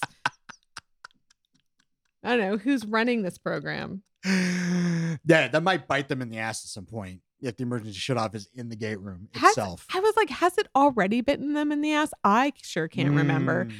I 2.24 2.36
don't 2.36 2.40
know 2.40 2.56
who's 2.56 2.84
running 2.84 3.22
this 3.22 3.38
program. 3.38 4.02
yeah, 4.24 5.18
that 5.24 5.62
might 5.62 5.86
bite 5.86 6.08
them 6.08 6.22
in 6.22 6.30
the 6.30 6.38
ass 6.38 6.64
at 6.64 6.70
some 6.70 6.86
point 6.86 7.20
if 7.42 7.56
the 7.56 7.64
emergency 7.64 7.98
shut 7.98 8.16
off 8.16 8.34
is 8.34 8.48
in 8.54 8.68
the 8.68 8.76
gate 8.76 9.00
room 9.00 9.28
Has- 9.34 9.50
itself. 9.50 9.86
I 9.92 10.00
was 10.00 10.16
like, 10.16 10.30
has 10.30 10.56
it 10.58 10.68
already 10.74 11.20
bitten 11.20 11.54
them 11.54 11.72
in 11.72 11.80
the 11.80 11.92
ass? 11.92 12.12
I 12.24 12.52
sure 12.62 12.88
can't 12.88 13.10
remember. 13.10 13.66
Mm. 13.66 13.74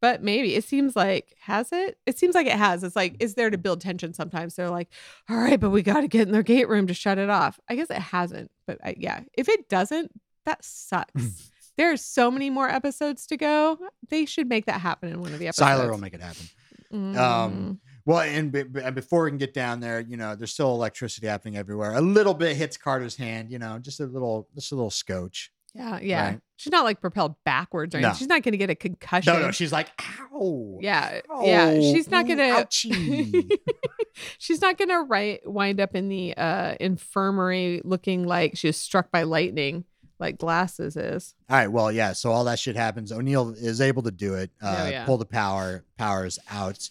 But 0.00 0.20
maybe 0.20 0.56
it 0.56 0.64
seems 0.64 0.96
like 0.96 1.36
has 1.42 1.70
it? 1.70 1.96
It 2.06 2.18
seems 2.18 2.34
like 2.34 2.48
it 2.48 2.56
has. 2.56 2.82
It's 2.82 2.96
like 2.96 3.16
is 3.20 3.34
there 3.34 3.50
to 3.50 3.58
build 3.58 3.80
tension 3.80 4.12
sometimes. 4.14 4.56
They're 4.56 4.68
like, 4.68 4.88
all 5.30 5.36
right, 5.36 5.60
but 5.60 5.70
we 5.70 5.82
got 5.82 6.00
to 6.00 6.08
get 6.08 6.22
in 6.22 6.32
their 6.32 6.42
gate 6.42 6.68
room 6.68 6.88
to 6.88 6.94
shut 6.94 7.18
it 7.18 7.30
off. 7.30 7.60
I 7.68 7.76
guess 7.76 7.88
it 7.88 7.98
hasn't, 7.98 8.50
but 8.66 8.78
I, 8.84 8.96
yeah, 8.98 9.20
if 9.34 9.48
it 9.48 9.68
doesn't, 9.68 10.10
that 10.44 10.64
sucks. 10.64 11.50
there 11.76 11.92
are 11.92 11.96
so 11.96 12.32
many 12.32 12.50
more 12.50 12.68
episodes 12.68 13.28
to 13.28 13.36
go. 13.36 13.78
They 14.08 14.26
should 14.26 14.48
make 14.48 14.66
that 14.66 14.80
happen 14.80 15.08
in 15.08 15.20
one 15.20 15.32
of 15.32 15.38
the 15.38 15.46
episodes. 15.46 15.70
Siler 15.70 15.90
will 15.90 15.98
make 15.98 16.14
it 16.14 16.20
happen. 16.20 16.46
Mm. 16.92 17.16
Um, 17.16 17.80
Well, 18.04 18.20
and, 18.20 18.50
be- 18.52 18.64
and 18.82 18.94
before 18.94 19.24
we 19.24 19.30
can 19.30 19.38
get 19.38 19.54
down 19.54 19.80
there, 19.80 20.00
you 20.00 20.16
know, 20.16 20.34
there's 20.34 20.52
still 20.52 20.74
electricity 20.74 21.26
happening 21.26 21.56
everywhere. 21.56 21.94
A 21.94 22.00
little 22.00 22.34
bit 22.34 22.56
hits 22.56 22.76
Carter's 22.76 23.16
hand, 23.16 23.50
you 23.50 23.58
know, 23.58 23.78
just 23.78 24.00
a 24.00 24.06
little, 24.06 24.48
just 24.54 24.72
a 24.72 24.74
little 24.74 24.90
scotch. 24.90 25.52
yeah, 25.74 25.98
yeah. 26.02 26.24
right. 26.30 26.40
She's 26.56 26.70
not 26.72 26.84
like 26.84 27.00
propelled 27.00 27.34
backwards 27.44 27.94
or 27.94 28.00
No. 28.00 28.08
anything. 28.08 28.18
She's 28.20 28.28
not 28.28 28.42
going 28.42 28.52
to 28.52 28.58
get 28.58 28.70
a 28.70 28.74
concussion. 28.76 29.32
No, 29.32 29.40
no, 29.40 29.50
she's 29.50 29.72
like, 29.72 29.88
ow. 30.32 30.78
yeah, 30.80 31.20
yeah. 31.42 31.74
She's 31.80 32.08
not 32.10 32.26
gonna. 32.28 32.42
ouchie. 32.64 33.50
she's 34.38 34.60
not 34.60 34.78
gonna 34.78 35.02
right 35.02 35.40
wind 35.48 35.80
up 35.80 35.94
in 35.96 36.08
the 36.08 36.36
uh 36.36 36.74
infirmary 36.78 37.80
looking 37.84 38.24
like 38.26 38.56
she 38.56 38.68
was 38.68 38.76
struck 38.76 39.10
by 39.10 39.22
lightning, 39.24 39.84
like 40.20 40.38
glasses 40.38 40.96
is. 40.96 41.34
All 41.50 41.56
right. 41.56 41.68
Well, 41.68 41.90
yeah. 41.90 42.12
So 42.12 42.30
all 42.30 42.44
that 42.44 42.58
shit 42.60 42.76
happens. 42.76 43.10
O'Neill 43.10 43.50
is 43.50 43.80
able 43.80 44.02
to 44.02 44.10
do 44.12 44.34
it. 44.34 44.50
Uh, 44.62 44.76
Oh, 44.84 44.88
yeah. 44.88 45.04
Pull 45.04 45.18
the 45.18 45.24
power. 45.24 45.84
Powers 45.98 46.38
out. 46.50 46.88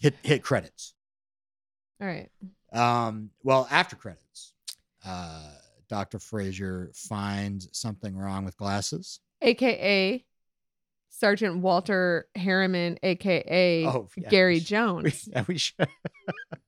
Hit 0.00 0.14
hit 0.22 0.42
credits. 0.42 0.94
All 2.00 2.06
right. 2.06 2.28
Um. 2.72 3.30
Well, 3.42 3.66
after 3.70 3.96
credits, 3.96 4.52
uh, 5.04 5.50
Doctor 5.88 6.18
Fraiser 6.18 6.90
finds 6.94 7.68
something 7.72 8.16
wrong 8.16 8.44
with 8.44 8.56
glasses. 8.56 9.20
AKA 9.42 10.24
Sergeant 11.10 11.58
Walter 11.58 12.28
Harriman, 12.34 12.98
AKA 13.02 13.86
Oh, 13.86 14.08
yeah, 14.16 14.28
Gary 14.28 14.54
we 14.54 14.58
should- 14.60 14.66
Jones. 14.68 15.28
Yeah, 15.32 15.44
we 15.48 15.56
should. 15.58 15.88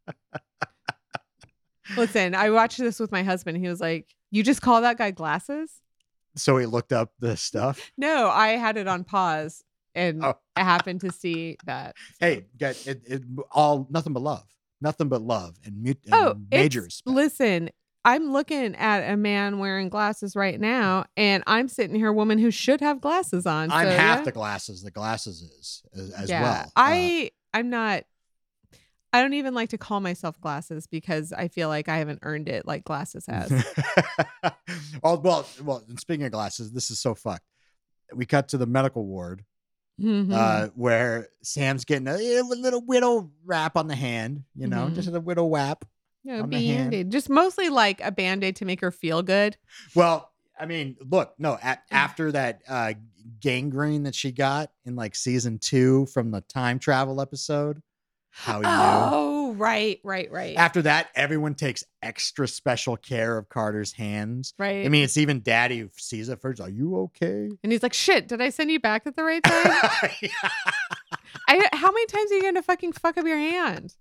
Listen, 1.97 2.35
I 2.35 2.51
watched 2.51 2.79
this 2.79 3.01
with 3.01 3.11
my 3.13 3.23
husband. 3.23 3.57
He 3.59 3.69
was 3.69 3.81
like, 3.81 4.15
You 4.31 4.43
just 4.43 4.61
call 4.63 4.83
that 4.83 4.99
guy 4.99 5.11
glasses? 5.11 5.73
So 6.37 6.57
he 6.59 6.67
looked 6.67 6.93
up 6.93 7.13
the 7.19 7.37
stuff. 7.37 7.91
No, 7.97 8.29
I 8.29 8.49
had 8.51 8.77
it 8.77 8.87
on 8.87 9.05
pause 9.05 9.65
and 9.95 10.25
Oh. 10.25 10.35
I 10.57 10.65
happened 10.65 11.01
to 11.03 11.13
see 11.13 11.57
that. 11.67 11.97
Hey, 12.21 12.47
get 12.57 12.87
it, 12.87 13.03
it. 13.07 13.23
All 13.51 13.87
nothing 13.91 14.13
but 14.13 14.23
love. 14.23 14.45
Nothing 14.81 15.09
but 15.09 15.23
love 15.23 15.57
and, 15.65 15.83
mute, 15.83 15.99
and 16.05 16.15
Oh, 16.15 16.35
major 16.51 16.81
it's- 16.81 17.03
listen, 17.05 17.71
I'm 18.05 18.33
looking 18.33 18.77
at 18.77 19.13
a 19.13 19.17
man 19.17 19.59
wearing 19.59 19.89
glasses 19.89 20.37
right 20.37 20.59
now, 20.59 21.05
and 21.17 21.43
I'm 21.47 21.69
sitting 21.69 21.97
here, 21.97 22.09
a 22.09 22.13
woman 22.13 22.39
who 22.39 22.51
should 22.51 22.81
have 22.81 23.01
glasses 23.01 23.45
on. 23.45 23.71
I'm 23.71 23.89
so, 23.89 23.97
half 23.97 24.19
yeah. 24.21 24.25
the 24.25 24.33
glasses. 24.33 24.83
The 24.83 24.91
glasses 24.91 25.43
is 25.43 25.83
as, 25.93 26.11
as 26.13 26.31
yeah. 26.31 26.43
well. 26.43 26.63
Uh, 26.65 26.71
I 26.77 27.31
I'm 27.53 27.71
not. 27.71 28.05
I 29.13 29.23
don't 29.23 29.35
even 29.35 29.53
like 29.55 29.71
to 29.71 29.79
call 29.79 30.01
myself 30.01 30.41
glasses 30.41 30.87
because 30.87 31.33
I 31.33 31.49
feel 31.49 31.69
like 31.69 31.89
I 31.89 31.97
haven't 31.97 32.21
earned 32.23 32.49
it 32.49 32.67
like 32.67 32.85
glasses 32.85 33.25
has. 33.27 33.51
oh 35.03 35.19
well, 35.19 35.47
well. 35.63 35.83
And 35.89 35.99
speaking 35.99 36.25
of 36.25 36.33
glasses, 36.33 36.73
this 36.73 36.91
is 36.91 37.01
so 37.01 37.15
fucked. 37.15 37.45
We 38.15 38.27
cut 38.27 38.49
to 38.51 38.59
the 38.59 38.67
medical 38.67 39.05
ward 39.05 39.45
Mhm. 40.01 40.33
uh, 40.33 40.69
where 40.75 41.29
Sam's 41.43 41.85
getting 41.85 42.07
a, 42.09 42.15
a 42.17 42.43
little 42.43 42.81
widow 42.85 43.31
wrap 43.45 43.77
on 43.77 43.89
the 43.89 43.97
hand. 43.97 44.45
You 44.55 44.67
know, 44.69 44.87
Mhm. 44.87 44.95
just 44.95 45.09
a 45.13 45.21
widow 45.21 45.45
whap. 45.45 45.85
no, 46.25 46.43
on 46.43 46.51
the 46.51 46.59
hand. 46.59 46.91
band-aid. 46.91 47.11
Just 47.11 47.31
mostly 47.31 47.69
like 47.71 48.01
a 48.03 48.11
band-aid 48.13 48.57
to 48.57 48.65
make 48.65 48.81
her 48.83 48.91
feel 48.91 49.23
good. 49.23 49.57
Well, 49.95 50.31
I 50.61 50.67
mean, 50.67 50.97
look, 51.01 51.35
no. 51.39 51.57
At, 51.63 51.83
after 51.91 52.33
that 52.33 52.61
uh, 52.69 52.93
gangrene 53.41 54.03
that 54.03 54.15
she 54.15 54.33
got 54.33 54.71
in 54.85 54.95
like 54.97 55.15
season 55.15 55.59
two 55.59 56.07
from 56.07 56.31
the 56.31 56.41
time 56.43 56.79
travel 56.81 57.21
episode, 57.21 57.81
how 58.31 58.57
you 58.59 58.67
Oh 58.67 59.38
Oh, 59.49 59.55
right, 59.55 59.99
right, 60.05 60.31
right. 60.31 60.57
After 60.57 60.83
that, 60.83 61.09
everyone 61.15 61.55
takes 61.55 61.83
extra 62.03 62.47
special 62.47 62.99
care 62.99 63.39
of 63.39 63.49
Carter's 63.49 63.93
hands. 63.93 64.53
right. 64.59 64.85
I 64.85 64.89
mean, 64.91 65.05
it's 65.05 65.17
even 65.17 65.41
Daddy 65.41 65.79
who 65.79 65.89
sees 65.97 66.29
it 66.29 66.43
first. 66.43 66.61
Are 66.61 66.69
you 66.69 66.99
okay? 66.99 67.49
and 67.63 67.73
he's 67.73 67.83
like, 67.83 67.95
"Shit, 67.95 68.29
did 68.29 68.43
I 68.43 68.51
send 68.51 68.71
you 68.71 68.79
back 68.79 69.07
at 69.07 69.17
the 69.17 69.25
right 69.25 69.43
time? 69.43 69.55
I, 71.49 71.67
how 71.73 71.91
many 71.91 72.07
times 72.07 72.31
are 72.31 72.37
you 72.37 72.43
gonna 72.43 72.63
fucking 72.63 72.93
fuck 72.93 73.17
up 73.17 73.25
your 73.25 73.39
hand?" 73.39 73.95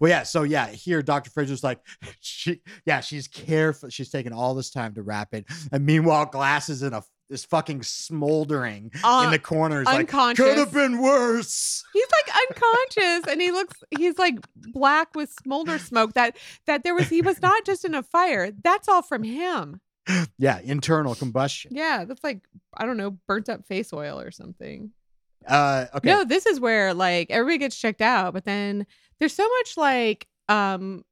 well, 0.00 0.08
yeah. 0.08 0.22
So 0.22 0.44
yeah, 0.44 0.68
here 0.68 1.02
Dr. 1.02 1.30
Fraiser's 1.30 1.62
like, 1.62 1.80
she, 2.20 2.62
yeah, 2.86 3.00
she's 3.00 3.28
careful. 3.28 3.90
She's 3.90 4.10
taking 4.10 4.32
all 4.32 4.54
this 4.54 4.70
time 4.70 4.94
to 4.94 5.02
wrap 5.02 5.34
it, 5.34 5.44
and 5.72 5.84
meanwhile, 5.84 6.24
glasses 6.24 6.82
in 6.82 6.94
a 6.94 7.02
is 7.30 7.44
fucking 7.44 7.82
smoldering 7.82 8.90
in 8.94 9.00
Uh, 9.02 9.30
the 9.30 9.38
corners, 9.38 9.86
like 9.86 10.08
could 10.08 10.58
have 10.58 10.72
been 10.72 11.00
worse. 11.00 11.82
He's 11.92 12.06
like 12.26 12.36
unconscious, 12.50 13.32
and 13.32 13.40
he 13.40 13.50
looks. 13.50 13.76
He's 13.96 14.18
like 14.18 14.36
black 14.72 15.14
with 15.14 15.32
smolder 15.42 15.78
smoke. 15.78 16.12
That 16.14 16.36
that 16.66 16.84
there 16.84 16.94
was. 16.94 17.08
He 17.08 17.22
was 17.22 17.40
not 17.40 17.64
just 17.64 17.84
in 17.84 17.94
a 17.94 18.02
fire. 18.02 18.50
That's 18.62 18.88
all 18.88 19.02
from 19.02 19.22
him. 19.22 19.80
Yeah, 20.38 20.60
internal 20.62 21.14
combustion. 21.14 21.70
Yeah, 21.74 22.04
that's 22.04 22.22
like 22.22 22.40
I 22.76 22.84
don't 22.84 22.98
know, 22.98 23.12
burnt 23.26 23.48
up 23.48 23.66
face 23.66 23.92
oil 23.92 24.20
or 24.20 24.30
something. 24.30 24.90
Uh, 25.46 25.86
okay. 25.94 26.08
No, 26.08 26.24
this 26.24 26.46
is 26.46 26.60
where 26.60 26.92
like 26.94 27.30
everybody 27.30 27.58
gets 27.58 27.76
checked 27.76 28.02
out, 28.02 28.34
but 28.34 28.44
then 28.44 28.86
there's 29.18 29.32
so 29.34 29.48
much 29.48 29.76
like 29.76 30.26
um 30.48 31.04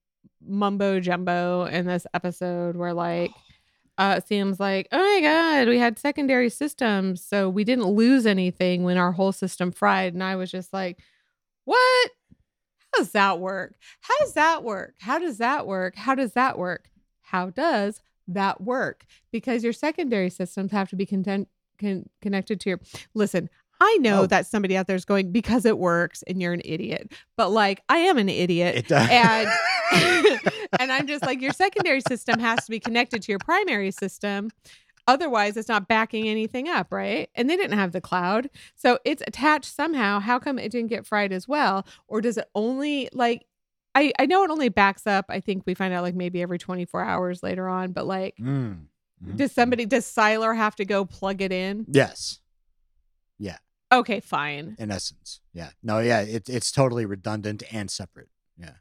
mumbo 0.44 1.00
jumbo 1.00 1.64
in 1.64 1.86
this 1.86 2.06
episode 2.14 2.76
where 2.76 2.92
like 2.92 3.30
uh 3.98 4.14
it 4.18 4.26
seems 4.26 4.58
like 4.58 4.88
oh 4.92 4.98
my 4.98 5.20
god 5.20 5.68
we 5.68 5.78
had 5.78 5.98
secondary 5.98 6.48
systems. 6.50 7.24
So 7.24 7.48
we 7.48 7.64
didn't 7.64 7.86
lose 7.86 8.26
anything 8.26 8.82
when 8.84 8.96
our 8.96 9.12
whole 9.12 9.32
system 9.32 9.70
fried. 9.72 10.14
And 10.14 10.22
i 10.22 10.36
was 10.36 10.50
just 10.50 10.72
like 10.72 10.98
what? 11.64 12.10
How 12.94 12.98
does 12.98 13.12
that 13.12 13.38
work? 13.40 13.74
How 14.00 14.18
does 14.20 14.34
that 14.34 14.62
work? 14.64 14.94
How 15.00 15.18
does 15.18 15.38
that 15.38 15.66
work? 15.66 15.94
How 15.96 16.14
does 16.14 16.32
that 16.32 16.58
work? 16.58 16.88
How 17.22 17.50
does 17.50 18.02
that 18.28 18.60
work? 18.60 19.04
Because 19.30 19.62
your 19.64 19.72
secondary 19.72 20.28
systems 20.30 20.72
have 20.72 20.88
to 20.90 20.96
be 20.96 21.06
content 21.06 21.48
con- 21.80 22.08
connected 22.20 22.60
to 22.60 22.70
your 22.70 22.80
listen 23.14 23.48
i 23.80 23.96
know 24.00 24.22
Oh. 24.22 24.26
that 24.26 24.46
somebody 24.46 24.76
out 24.76 24.86
there 24.86 24.94
is 24.94 25.04
going 25.04 25.32
because 25.32 25.64
it 25.64 25.76
works 25.76 26.22
and 26.28 26.40
you're 26.40 26.52
an 26.52 26.62
idiot. 26.64 27.10
But 27.36 27.50
like 27.50 27.82
i 27.88 27.96
am 27.98 28.16
an 28.18 28.28
idiot 28.28 28.76
It 28.76 28.88
does. 28.88 29.08
and 29.10 29.48
and 30.80 30.92
I'm 30.92 31.06
just 31.06 31.22
like 31.24 31.40
your 31.40 31.52
secondary 31.52 32.00
system 32.06 32.38
has 32.40 32.64
to 32.64 32.70
be 32.70 32.80
connected 32.80 33.22
to 33.22 33.32
your 33.32 33.38
primary 33.38 33.90
system. 33.90 34.50
Otherwise, 35.08 35.56
it's 35.56 35.68
not 35.68 35.88
backing 35.88 36.28
anything 36.28 36.68
up, 36.68 36.92
right? 36.92 37.28
And 37.34 37.50
they 37.50 37.56
didn't 37.56 37.76
have 37.76 37.90
the 37.92 38.00
cloud. 38.00 38.48
So 38.76 38.98
it's 39.04 39.22
attached 39.26 39.74
somehow. 39.74 40.20
How 40.20 40.38
come 40.38 40.58
it 40.58 40.70
didn't 40.70 40.90
get 40.90 41.06
fried 41.06 41.32
as 41.32 41.48
well? 41.48 41.84
Or 42.06 42.20
does 42.20 42.38
it 42.38 42.48
only 42.54 43.08
like 43.12 43.44
I, 43.94 44.12
I 44.18 44.24
know 44.26 44.42
it 44.44 44.50
only 44.50 44.70
backs 44.70 45.06
up. 45.06 45.26
I 45.28 45.40
think 45.40 45.64
we 45.66 45.74
find 45.74 45.92
out 45.92 46.02
like 46.02 46.14
maybe 46.14 46.40
every 46.40 46.58
24 46.58 47.02
hours 47.02 47.42
later 47.42 47.68
on, 47.68 47.92
but 47.92 48.06
like 48.06 48.36
Mm. 48.40 48.86
Mhm. 49.22 49.36
does 49.36 49.52
somebody 49.52 49.86
does 49.86 50.06
Siler 50.06 50.56
have 50.56 50.76
to 50.76 50.84
go 50.84 51.04
plug 51.04 51.42
it 51.42 51.52
in? 51.52 51.84
Yes, 51.88 52.40
Yeah. 53.38 53.58
Okay, 53.92 54.20
fine. 54.20 54.74
in 54.78 54.90
essence. 54.90 55.40
Yeah. 55.52 55.70
No. 55.82 55.98
Yeah. 55.98 56.20
It's 56.20 56.48
it's 56.48 56.72
totally 56.72 57.04
redundant 57.06 57.62
and 57.72 57.90
separate. 57.90 58.28
Yeah. 58.56 58.74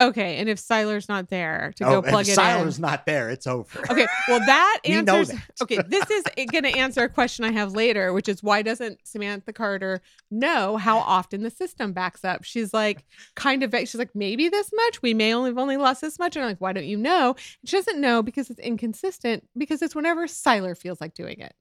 Okay, 0.00 0.36
and 0.36 0.48
if 0.48 0.58
Siler's 0.58 1.08
not 1.08 1.28
there 1.28 1.72
to 1.76 1.84
oh, 1.84 1.90
go 2.00 2.02
plug 2.02 2.28
if 2.28 2.28
it 2.28 2.38
in. 2.40 2.44
Siler's 2.44 2.78
not 2.78 3.04
there. 3.04 3.30
It's 3.30 3.48
over. 3.48 3.80
Okay, 3.90 4.06
well 4.28 4.38
that 4.38 4.80
answers. 4.84 5.28
that. 5.30 5.42
Okay, 5.60 5.78
this 5.88 6.08
is 6.08 6.22
going 6.52 6.62
to 6.62 6.70
answer 6.70 7.02
a 7.02 7.08
question 7.08 7.44
I 7.44 7.50
have 7.50 7.72
later, 7.72 8.12
which 8.12 8.28
is 8.28 8.40
why 8.40 8.62
doesn't 8.62 9.00
Samantha 9.02 9.52
Carter 9.52 10.00
know 10.30 10.76
how 10.76 10.98
often 10.98 11.42
the 11.42 11.50
system 11.50 11.92
backs 11.92 12.24
up? 12.24 12.44
She's 12.44 12.72
like, 12.72 13.04
kind 13.34 13.64
of. 13.64 13.74
She's 13.74 13.96
like, 13.96 14.14
maybe 14.14 14.48
this 14.48 14.70
much. 14.72 15.02
We 15.02 15.14
may 15.14 15.34
only 15.34 15.50
have 15.50 15.58
only 15.58 15.76
lost 15.76 16.00
this 16.00 16.18
much. 16.18 16.36
And 16.36 16.44
I'm 16.44 16.50
like, 16.50 16.60
why 16.60 16.72
don't 16.72 16.86
you 16.86 16.96
know? 16.96 17.34
She 17.64 17.76
doesn't 17.76 18.00
know 18.00 18.22
because 18.22 18.50
it's 18.50 18.60
inconsistent. 18.60 19.48
Because 19.56 19.82
it's 19.82 19.96
whenever 19.96 20.26
Siler 20.26 20.78
feels 20.78 21.00
like 21.00 21.14
doing 21.14 21.40
it. 21.40 21.54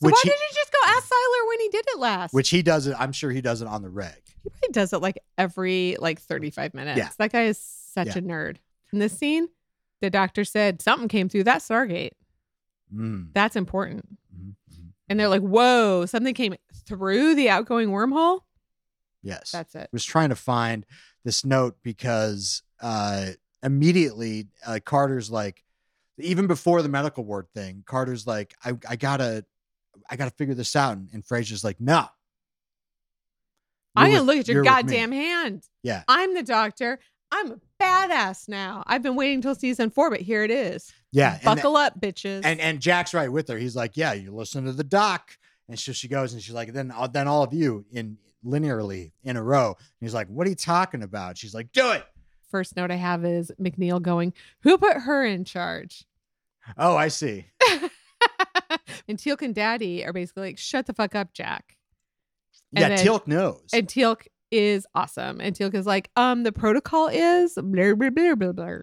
So 0.00 0.06
Which 0.06 0.12
why 0.14 0.20
he- 0.24 0.28
did 0.30 0.38
you 0.38 0.54
just 0.54 0.72
go 0.72 0.78
ask 0.88 1.04
Siler 1.06 1.48
when 1.48 1.60
he 1.60 1.68
did 1.68 1.84
it 1.88 1.98
last? 1.98 2.34
Which 2.34 2.50
he 2.50 2.62
does 2.62 2.86
it. 2.86 2.96
I'm 2.98 3.12
sure 3.12 3.30
he 3.30 3.40
does 3.40 3.62
it 3.62 3.68
on 3.68 3.82
the 3.82 3.88
reg. 3.90 4.14
he 4.42 4.50
probably 4.50 4.68
does 4.72 4.92
it 4.92 4.98
like 4.98 5.18
every 5.38 5.96
like 6.00 6.20
35 6.20 6.74
minutes. 6.74 6.98
Yeah. 6.98 7.10
That 7.18 7.32
guy 7.32 7.44
is 7.44 7.58
such 7.58 8.08
Yeah. 8.08 8.18
a 8.18 8.22
nerd. 8.22 8.56
In 8.92 8.98
this 8.98 9.16
scene, 9.16 9.48
the 10.00 10.10
doctor 10.10 10.44
said 10.44 10.82
something 10.82 11.08
came 11.08 11.28
through 11.28 11.44
that 11.44 11.60
Stargate. 11.60 12.10
Mm. 12.94 13.28
That's 13.32 13.56
important. 13.56 14.06
Mhm, 14.34 14.54
mhm. 14.72 14.88
and 15.08 15.18
they're 15.18 15.28
like, 15.28 15.42
"Whoa, 15.42 16.06
something 16.06 16.34
came 16.34 16.54
through 16.86 17.34
the 17.34 17.48
outgoing 17.48 17.88
wormhole." 17.88 18.40
Yes. 19.22 19.50
That's 19.52 19.74
it. 19.74 19.88
was 19.92 20.04
trying 20.04 20.28
to 20.28 20.36
find 20.36 20.84
this 21.24 21.44
note 21.44 21.76
because 21.82 22.62
uh 22.80 23.30
immediately 23.62 24.48
uh, 24.66 24.78
Carter's 24.84 25.30
like 25.30 25.64
even 26.18 26.46
before 26.46 26.82
the 26.82 26.88
medical 26.88 27.24
ward 27.24 27.46
thing, 27.54 27.82
Carter's 27.86 28.26
like, 28.26 28.54
I, 28.64 28.74
I 28.88 28.94
gotta 28.96 29.44
I 30.10 30.16
gotta 30.16 30.30
figure 30.32 30.54
this 30.54 30.76
out. 30.76 30.96
And, 30.96 31.08
and 31.12 31.24
Fraiser's 31.24 31.64
like, 31.64 31.80
no. 31.80 32.06
I'm 33.96 34.10
gonna 34.10 34.22
look 34.22 34.36
at 34.38 34.48
your 34.48 34.56
you're 34.56 34.64
with 34.64 34.86
me." 34.86 34.92
goddamn 34.92 35.12
hand. 35.12 35.62
Yeah. 35.82 36.02
I'm 36.08 36.34
the 36.34 36.42
doctor. 36.42 36.98
I'm 37.30 37.52
a 37.52 37.56
badass 37.80 38.48
now. 38.48 38.82
I've 38.86 39.02
been 39.02 39.16
waiting 39.16 39.40
till 39.40 39.54
season 39.54 39.90
four, 39.90 40.10
but 40.10 40.20
here 40.20 40.42
it 40.44 40.50
is. 40.50 40.92
Yeah. 41.12 41.38
Buckle 41.44 41.76
up, 41.76 42.00
bitches. 42.00 42.40
and 42.44 42.60
and 42.60 42.80
Jack's 42.80 43.14
right 43.14 43.30
with 43.30 43.48
her. 43.48 43.58
He's 43.58 43.76
like, 43.76 43.96
Yeah, 43.96 44.12
you 44.12 44.34
listen 44.34 44.64
to 44.64 44.72
the 44.72 44.84
doc. 44.84 45.36
And 45.68 45.78
so 45.78 45.92
she 45.92 46.08
goes 46.08 46.32
and 46.34 46.42
she's 46.42 46.54
like, 46.54 46.72
then 46.72 46.92
uh, 46.94 47.06
then 47.06 47.28
all 47.28 47.42
of 47.42 47.54
you 47.54 47.84
in 47.92 48.18
linearly 48.44 49.12
in 49.22 49.36
a 49.36 49.42
row. 49.42 49.68
And 49.68 49.76
he's 50.00 50.14
like, 50.14 50.26
What 50.28 50.46
are 50.46 50.50
you 50.50 50.56
talking 50.56 51.02
about? 51.02 51.38
She's 51.38 51.54
like, 51.54 51.72
Do 51.72 51.92
it. 51.92 52.04
First 52.50 52.76
note 52.76 52.90
I 52.90 52.96
have 52.96 53.24
is 53.24 53.50
McNeil 53.60 54.00
going, 54.00 54.32
"Who 54.60 54.78
put 54.78 54.98
her 54.98 55.24
in 55.24 55.44
charge?" 55.44 56.04
Oh, 56.78 56.94
I 56.96 57.08
see. 57.08 57.46
and 59.08 59.18
Teal'c 59.18 59.42
and 59.42 59.54
Daddy 59.54 60.04
are 60.04 60.12
basically 60.12 60.42
like, 60.44 60.58
"Shut 60.58 60.86
the 60.86 60.92
fuck 60.94 61.14
up, 61.14 61.32
Jack." 61.32 61.76
Yeah, 62.72 62.88
And 62.88 62.98
then- 62.98 63.06
Teal'c 63.06 63.26
knows. 63.26 63.62
And 63.72 63.86
Teal'c 63.86 64.26
is 64.50 64.86
awesome. 64.94 65.40
And 65.40 65.54
Teal'c 65.54 65.74
is 65.74 65.86
like, 65.86 66.10
"Um, 66.16 66.42
the 66.42 66.52
protocol 66.52 67.08
is 67.08 67.54
blah 67.54 67.94
blah 67.94 68.10
blah 68.10 68.34
blah 68.34 68.52
blah." 68.52 68.76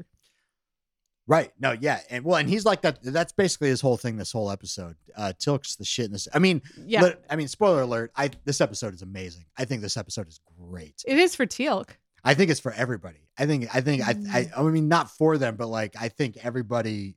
Right. 1.27 1.51
No, 1.59 1.71
yeah. 1.79 1.99
And 2.09 2.25
well, 2.25 2.37
and 2.37 2.49
he's 2.49 2.65
like 2.65 2.81
that. 2.81 2.99
That's 3.03 3.31
basically 3.31 3.69
his 3.69 3.79
whole 3.79 3.95
thing 3.95 4.17
this 4.17 4.31
whole 4.31 4.51
episode. 4.51 4.95
Uh 5.15 5.31
Teal'c's 5.39 5.75
the 5.77 5.85
shit 5.85 6.05
in 6.07 6.11
this. 6.11 6.27
I 6.33 6.39
mean, 6.39 6.61
Yeah, 6.85 7.03
li- 7.03 7.13
I 7.29 7.35
mean, 7.35 7.47
spoiler 7.47 7.81
alert, 7.83 8.11
I 8.15 8.31
this 8.43 8.59
episode 8.59 8.93
is 8.93 9.01
amazing. 9.01 9.45
I 9.57 9.65
think 9.65 9.81
this 9.81 9.97
episode 9.97 10.27
is 10.27 10.39
great. 10.59 11.03
it 11.07 11.17
is 11.17 11.35
for 11.35 11.45
Teal'c. 11.45 11.89
I 12.23 12.33
think 12.33 12.51
it's 12.51 12.59
for 12.59 12.71
everybody. 12.73 13.29
I 13.37 13.45
think 13.45 13.73
I 13.73 13.81
think 13.81 14.01
I 14.05 14.15
I, 14.31 14.51
I 14.57 14.63
mean 14.63 14.87
not 14.89 15.09
for 15.11 15.37
them, 15.37 15.55
but 15.55 15.67
like 15.67 15.95
I 15.99 16.09
think 16.09 16.37
everybody 16.43 17.15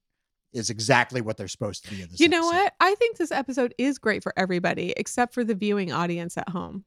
is 0.55 0.71
exactly 0.71 1.21
what 1.21 1.37
they're 1.37 1.49
supposed 1.49 1.85
to 1.85 1.91
be 1.91 2.03
in 2.03 2.09
this. 2.09 2.21
You 2.21 2.29
know 2.29 2.49
episode. 2.49 2.63
what? 2.63 2.73
I 2.81 2.95
think 2.95 3.17
this 3.19 3.31
episode 3.33 3.75
is 3.77 3.99
great 3.99 4.23
for 4.23 4.33
everybody 4.37 4.95
except 4.97 5.35
for 5.35 5.45
the 5.45 5.55
viewing 5.55 5.93
audience 5.93 6.37
at 6.39 6.49
home. 6.49 6.85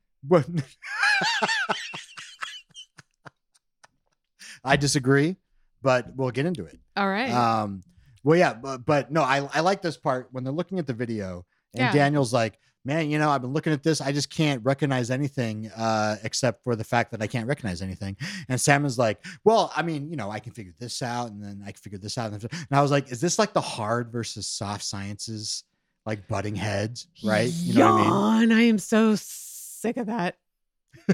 I 4.64 4.76
disagree, 4.76 5.36
but 5.82 6.16
we'll 6.16 6.32
get 6.32 6.46
into 6.46 6.66
it. 6.66 6.80
All 6.96 7.08
right. 7.08 7.32
Um, 7.32 7.84
well, 8.24 8.38
yeah, 8.38 8.54
but, 8.54 8.86
but 8.86 9.12
no, 9.12 9.22
I, 9.22 9.48
I 9.54 9.60
like 9.62 9.82
this 9.82 9.98
part 9.98 10.30
when 10.32 10.44
they're 10.44 10.54
looking 10.54 10.80
at 10.80 10.88
the 10.88 10.94
video 10.94 11.46
and 11.74 11.82
Yeah. 11.82 11.94
Daniel's 11.94 12.34
like, 12.34 12.60
man, 12.88 13.12
you 13.12 13.20
know, 13.20 13.30
I've 13.30 13.42
been 13.42 13.52
looking 13.52 13.74
at 13.74 13.84
this. 13.84 14.00
I 14.00 14.14
just 14.14 14.30
can't 14.30 14.64
recognize 14.64 15.12
anything 15.12 15.70
uh, 15.76 16.16
except 16.24 16.64
for 16.64 16.76
the 16.76 16.86
fact 16.86 17.12
that 17.12 17.22
I 17.22 17.28
can't 17.28 17.46
recognize 17.46 17.82
anything. 17.82 18.16
And 18.48 18.60
Sam 18.60 18.86
is 18.86 18.98
like, 18.98 19.24
well, 19.44 19.72
I 19.76 19.82
mean, 19.82 20.10
you 20.10 20.16
know, 20.16 20.32
I 20.32 20.40
can 20.40 20.54
figure 20.54 20.74
this 20.80 21.02
out 21.02 21.30
and 21.30 21.44
then 21.44 21.62
I 21.64 21.72
can 21.72 21.82
figure 21.82 22.00
this 22.00 22.18
out. 22.18 22.32
And 22.32 22.48
I 22.72 22.82
was 22.82 22.90
like, 22.90 23.12
is 23.12 23.20
this 23.20 23.38
like 23.38 23.52
the 23.52 23.62
hard 23.62 24.10
versus 24.10 24.48
soft 24.48 24.86
sciences, 24.86 25.66
like 26.06 26.30
butting 26.30 26.56
heads, 26.56 27.08
right? 27.24 27.52
You 27.52 27.74
know 27.74 27.92
what 27.92 27.94
I 27.94 27.98
mean? 27.98 28.08
Yawn. 28.08 28.52
I 28.54 28.62
am 28.62 28.80
so 28.80 29.16
sick 29.18 29.98
of 29.98 30.08
that. 30.08 30.36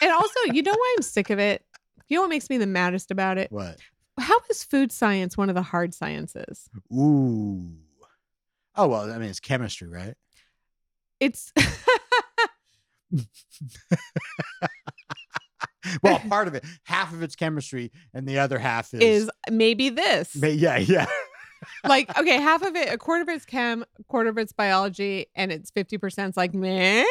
and 0.00 0.12
also, 0.12 0.40
you 0.52 0.62
know 0.62 0.72
why 0.72 0.94
I'm 0.96 1.02
sick 1.02 1.30
of 1.30 1.40
it? 1.40 1.64
You 2.06 2.16
know 2.16 2.22
what 2.22 2.30
makes 2.30 2.48
me 2.48 2.58
the 2.58 2.66
maddest 2.66 3.10
about 3.10 3.38
it? 3.38 3.50
What? 3.50 3.76
How 4.20 4.38
is 4.50 4.62
food 4.62 4.92
science 4.92 5.36
one 5.36 5.48
of 5.48 5.56
the 5.56 5.62
hard 5.62 5.94
sciences? 5.94 6.70
Ooh. 6.92 7.72
Oh, 8.76 8.86
well, 8.86 9.12
I 9.12 9.18
mean, 9.18 9.28
it's 9.28 9.40
chemistry, 9.40 9.88
right? 9.88 10.14
It's 11.20 11.52
Well, 16.02 16.18
part 16.18 16.48
of 16.48 16.54
it, 16.54 16.64
half 16.84 17.12
of 17.12 17.22
it's 17.22 17.36
chemistry 17.36 17.92
and 18.12 18.26
the 18.26 18.38
other 18.38 18.58
half 18.58 18.92
is, 18.92 19.24
is 19.24 19.30
maybe 19.50 19.90
this. 19.90 20.36
Ma- 20.36 20.48
yeah, 20.48 20.78
yeah. 20.78 21.06
like 21.84 22.16
okay, 22.18 22.40
half 22.40 22.62
of 22.62 22.76
it, 22.76 22.92
a 22.92 22.98
quarter 22.98 23.22
of 23.22 23.28
it's 23.28 23.44
chem, 23.44 23.84
a 23.98 24.02
quarter 24.04 24.28
of 24.28 24.38
it's 24.38 24.52
biology, 24.52 25.26
and 25.34 25.50
it's 25.50 25.70
fifty 25.70 25.98
percent 25.98 26.36
like 26.36 26.54
meh. 26.54 27.04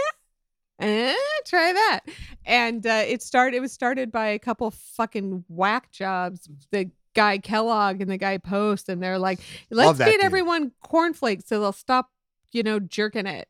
Eh, 0.79 1.15
try 1.47 1.73
that. 1.73 2.01
And 2.45 2.85
uh, 2.85 3.03
it 3.07 3.23
started. 3.23 3.57
It 3.57 3.61
was 3.61 3.71
started 3.71 4.11
by 4.11 4.27
a 4.27 4.39
couple 4.39 4.69
fucking 4.71 5.45
whack 5.47 5.91
jobs. 5.91 6.47
The 6.71 6.91
guy 7.15 7.39
Kellogg 7.39 8.01
and 8.01 8.11
the 8.11 8.17
guy 8.17 8.37
Post, 8.37 8.89
and 8.89 9.01
they're 9.01 9.17
like, 9.17 9.39
let's 9.71 10.01
feed 10.03 10.19
everyone 10.21 10.71
cornflakes 10.83 11.47
so 11.47 11.59
they'll 11.59 11.71
stop, 11.71 12.11
you 12.51 12.61
know, 12.61 12.79
jerking 12.79 13.25
it 13.25 13.47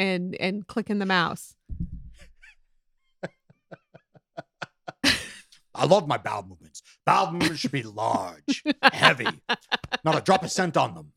and 0.00 0.34
and 0.36 0.66
clicking 0.66 0.98
the 0.98 1.06
mouse. 1.06 1.54
I 5.72 5.86
love 5.86 6.08
my 6.08 6.16
bowel 6.16 6.44
movements. 6.48 6.82
Bowel 7.06 7.32
movements 7.32 7.60
should 7.60 7.70
be 7.70 7.82
large, 7.82 8.64
heavy, 8.82 9.28
not 10.04 10.18
a 10.18 10.20
drop 10.20 10.42
of 10.42 10.50
scent 10.50 10.76
on 10.76 10.94
them. 10.94 11.12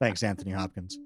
Thanks, 0.00 0.22
Anthony 0.22 0.52
Hopkins. 0.52 0.98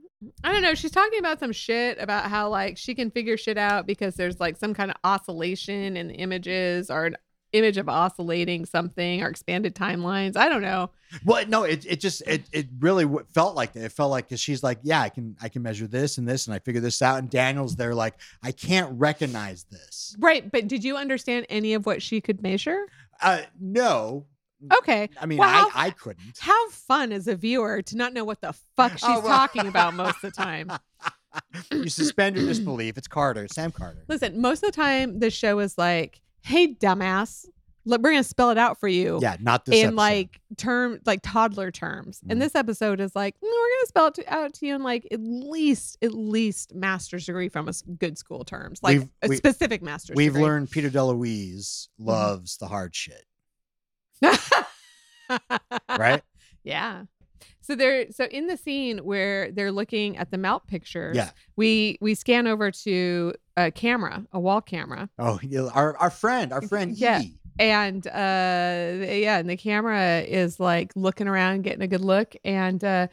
I 0.45 0.53
don't 0.53 0.63
know. 0.63 0.75
She's 0.75 0.91
talking 0.91 1.19
about 1.19 1.41
some 1.41 1.53
shit 1.53 1.99
about 2.01 2.29
how 2.29 2.49
like 2.49 2.77
she 2.77 2.95
can 2.95 3.11
figure 3.11 3.37
shit 3.37 3.59
out 3.59 3.87
because 3.87 4.15
there's 4.15 4.41
like 4.41 4.57
some 4.57 4.75
kind 4.75 4.91
of 4.91 4.97
oscillation 5.05 5.97
in 5.97 6.09
the 6.09 6.15
images 6.15 6.91
or 6.91 7.07
an 7.07 7.17
image 7.53 7.77
of 7.77 7.89
oscillating 7.89 8.65
something 8.67 9.23
or 9.23 9.29
expanded 9.29 9.75
timelines. 9.75 10.37
I 10.37 10.49
don't 10.49 10.63
know. 10.63 10.91
Well, 11.25 11.45
no, 11.47 11.65
it 11.65 11.85
it 11.87 12.01
just 12.01 12.23
it 12.27 12.45
it 12.53 12.69
really 12.81 13.05
w- 13.05 13.25
felt 13.35 13.55
like 13.55 13.73
that. 13.75 13.85
It 13.85 13.93
felt 13.93 14.11
like 14.11 14.27
because 14.29 14.41
she's 14.41 14.63
like, 14.63 14.79
yeah, 14.83 15.01
I 15.03 15.09
can 15.11 15.37
I 15.43 15.49
can 15.49 15.63
measure 15.63 15.87
this 15.87 16.19
and 16.19 16.27
this, 16.29 16.47
and 16.47 16.55
I 16.55 16.59
figure 16.59 16.81
this 16.81 17.03
out. 17.03 17.19
And 17.19 17.29
Daniel's 17.31 17.77
there 17.77 17.95
like, 17.95 18.15
I 18.43 18.53
can't 18.53 18.99
recognize 18.99 19.65
this. 19.71 20.17
Right, 20.19 20.51
but 20.51 20.69
did 20.69 20.83
you 20.85 20.97
understand 20.97 21.47
any 21.51 21.75
of 21.75 21.85
what 21.87 22.01
she 22.03 22.21
could 22.21 22.43
measure? 22.43 22.87
Uh, 23.21 23.43
no, 23.61 24.27
Okay. 24.79 25.09
I 25.21 25.27
mean, 25.27 25.39
Well, 25.39 25.49
I 25.49 25.53
how- 25.53 25.71
I 25.75 25.91
couldn't. 25.91 26.39
How 26.39 26.71
fun 26.71 27.11
as 27.13 27.27
a 27.27 27.35
viewer 27.35 27.83
to 27.83 27.97
not 27.97 28.13
know 28.13 28.25
what 28.25 28.41
the 28.41 28.55
fuck 28.77 28.93
she's 28.93 29.03
Oh, 29.03 29.19
well. 29.21 29.23
talking 29.23 29.67
about 29.67 29.93
most 29.95 30.23
of 30.23 30.23
the 30.23 30.31
time. 30.31 30.71
you 31.73 31.89
suspend 31.89 32.37
your 32.37 32.47
disbelief. 32.55 32.97
It's 32.97 33.09
Carter, 33.09 33.49
Sam 33.49 33.73
Carter. 33.73 34.05
Listen, 34.09 34.41
most 34.41 34.63
of 34.63 34.71
the 34.71 34.77
time 34.77 35.19
this 35.19 35.35
show 35.35 35.59
is 35.59 35.77
like, 35.77 36.21
"Hey, 36.43 36.75
dumbass, 36.75 37.47
we're 37.85 37.99
gonna 37.99 38.23
spell 38.25 38.51
it 38.51 38.59
out 38.59 38.79
for 38.79 38.89
you." 38.89 39.19
Yeah, 39.23 39.37
not 39.41 39.65
this 39.65 39.75
in 39.77 39.81
episode. 39.87 39.97
like 39.97 40.41
term 40.57 41.01
like 41.07 41.21
toddler 41.23 41.71
terms. 41.71 42.21
Mhm. 42.21 42.33
And 42.33 42.43
this 42.43 42.55
episode 42.55 43.01
is 43.01 43.15
like, 43.17 43.35
no, 43.43 43.49
we're 43.49 43.77
gonna 43.79 43.87
spell 43.89 44.07
it 44.09 44.15
to, 44.15 44.33
out 44.33 44.53
to 44.55 44.67
you 44.67 44.75
in 44.75 44.83
like 44.83 45.07
at 45.11 45.21
least 45.21 45.99
at 46.03 46.13
least 46.15 46.75
master's 46.75 47.27
degree 47.27 47.49
from 47.49 47.69
a 47.69 47.73
good 47.99 48.17
school 48.19 48.45
terms, 48.45 48.83
like 48.83 48.99
We've- 48.99 49.11
a 49.23 49.29
we- 49.29 49.37
specific 49.37 49.83
master's. 49.83 50.17
We've 50.17 50.33
degree. 50.33 50.43
learned 50.43 50.71
Peter 50.71 50.91
DeLuise 50.91 51.89
Mm-hmm. 52.01 52.05
loves 52.09 52.57
the 52.59 52.67
hard 52.69 52.95
shit, 52.95 53.25
right? 55.99 56.23
yeah. 56.65 57.05
So 57.63 57.75
they're 57.77 58.11
so 58.11 58.25
in 58.25 58.49
the 58.49 58.57
scene 58.57 58.99
where 58.99 59.51
they're 59.53 59.73
looking 59.73 60.17
at 60.17 60.31
the 60.31 60.37
Malp 60.37 60.67
pictures. 60.67 61.17
Yeah. 61.17 61.31
We 61.57 61.97
we 62.01 62.15
scan 62.15 62.47
over 62.47 62.71
to 62.71 63.35
a 63.57 63.71
camera, 63.71 64.27
a 64.33 64.41
wall 64.41 64.61
camera, 64.61 65.09
Oh, 65.19 65.39
our 65.73 65.97
our 65.97 66.11
friend, 66.11 66.53
our 66.53 66.63
friend, 66.63 66.97
Yeah. 66.97 67.23
And 67.59 68.07
uh 68.07 68.11
yeah, 69.07 69.39
and 69.39 69.49
the 69.49 69.57
camera 69.57 70.21
is 70.21 70.59
like 70.59 70.93
looking 70.97 71.29
around, 71.29 71.63
getting 71.63 71.83
a 71.83 71.87
good 71.89 72.01
look, 72.01 72.35
and 72.45 72.83
uh 72.83 73.07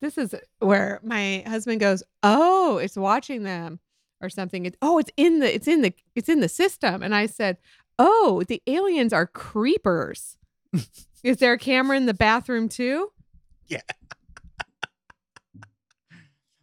this 0.00 0.18
is 0.18 0.34
where 0.58 1.00
my 1.02 1.42
husband 1.46 1.80
goes, 1.80 2.02
"Oh, 2.22 2.76
it's 2.78 2.96
watching 2.96 3.42
them." 3.42 3.80
Or 4.20 4.28
something. 4.30 4.64
It, 4.64 4.76
oh, 4.80 4.98
it's 4.98 5.10
in 5.16 5.40
the 5.40 5.54
it's 5.54 5.68
in 5.68 5.82
the 5.82 5.92
it's 6.14 6.28
in 6.28 6.40
the 6.40 6.48
system. 6.48 7.02
And 7.02 7.14
I 7.14 7.26
said, 7.26 7.58
"Oh, 7.98 8.42
the 8.46 8.62
aliens 8.66 9.12
are 9.12 9.26
creepers." 9.26 10.36
Is 11.22 11.38
there 11.38 11.54
a 11.54 11.58
camera 11.58 11.96
in 11.96 12.06
the 12.06 12.14
bathroom 12.14 12.68
too? 12.68 13.10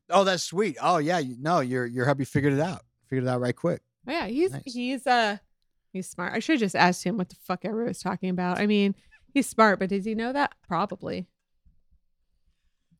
Oh, 0.10 0.24
that's 0.24 0.44
sweet. 0.44 0.78
Oh 0.82 0.98
yeah, 0.98 1.20
No, 1.20 1.20
you, 1.20 1.36
no, 1.40 1.60
your 1.62 1.86
your 1.86 2.06
hubby 2.06 2.26
figured 2.26 2.54
it 2.54 2.60
out. 2.60 2.82
Figured 3.10 3.26
it 3.26 3.30
out 3.30 3.40
right 3.42 3.56
quick. 3.56 3.82
Oh, 4.08 4.12
yeah, 4.12 4.28
he's 4.28 4.52
Nice. 4.52 4.62
he's 4.66 5.08
uh 5.08 5.38
he's 5.94 6.10
smart. 6.10 6.34
I 6.34 6.40
should 6.40 6.54
have 6.54 6.60
just 6.62 6.76
asked 6.76 7.04
him 7.04 7.18
what 7.18 7.30
the 7.30 7.36
fuck 7.36 7.64
everyone 7.64 7.88
was 7.88 8.02
talking 8.02 8.30
about. 8.30 8.60
I 8.60 8.68
mean, 8.68 8.96
he's 9.34 9.48
smart, 9.48 9.80
but 9.80 9.90
does 9.90 10.06
he 10.06 10.16
know 10.16 10.34
that? 10.34 10.54
Probably. 10.68 11.28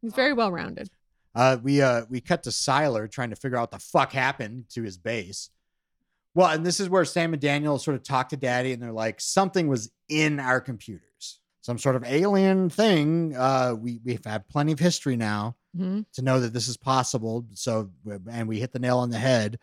He's 0.02 0.14
very 0.14 0.34
well 0.34 0.52
rounded. 0.52 0.90
Uh, 1.36 1.58
we 1.62 1.82
uh 1.82 2.04
we 2.10 2.22
cut 2.22 2.44
to 2.44 2.50
Siler 2.50 3.10
trying 3.12 3.30
to 3.30 3.36
figure 3.36 3.58
out 3.58 3.62
what 3.64 3.72
the 3.72 3.80
fuck 3.80 4.12
happened 4.14 4.66
to 4.70 4.84
his 4.84 4.98
base. 4.98 5.50
Well, 6.34 6.50
and 6.50 6.66
this 6.66 6.80
is 6.80 6.90
where 6.90 7.04
Sam 7.04 7.34
and 7.34 7.42
Daniel 7.42 7.78
sort 7.78 7.96
of 7.96 8.04
talk 8.04 8.30
to 8.30 8.38
Daddy, 8.38 8.72
and 8.72 8.82
they're 8.82 8.94
like, 8.94 9.20
something 9.20 9.68
was 9.68 9.92
in 10.08 10.40
our 10.40 10.62
computers, 10.62 11.11
some 11.62 11.78
sort 11.78 11.96
of 11.96 12.04
alien 12.06 12.70
thing. 12.70 13.36
Uh, 13.36 13.76
we 13.80 14.00
we've 14.04 14.26
had 14.26 14.48
plenty 14.48 14.72
of 14.72 14.80
history 14.80 15.16
now 15.16 15.56
Mhm. 15.78 16.06
to 16.14 16.22
know 16.22 16.40
that 16.40 16.54
this 16.54 16.68
is 16.68 16.76
possible. 16.78 17.46
So, 17.54 17.92
and 18.30 18.48
we 18.48 18.60
hit 18.60 18.72
the 18.74 18.80
nail 18.80 18.98
on 18.98 19.10
the 19.10 19.20
head. 19.20 19.60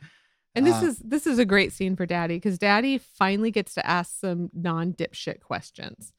And 0.54 0.66
this 0.66 0.82
Uh, 0.82 0.86
is 0.86 0.98
this 0.98 1.26
is 1.26 1.38
a 1.38 1.44
great 1.44 1.72
scene 1.72 1.94
for 1.96 2.06
Daddy 2.06 2.36
because 2.36 2.58
Daddy 2.58 2.98
finally 2.98 3.50
gets 3.50 3.74
to 3.74 3.86
ask 3.86 4.18
some 4.18 4.50
non 4.54 4.92
dipshit 4.94 5.40
questions. 5.40 6.12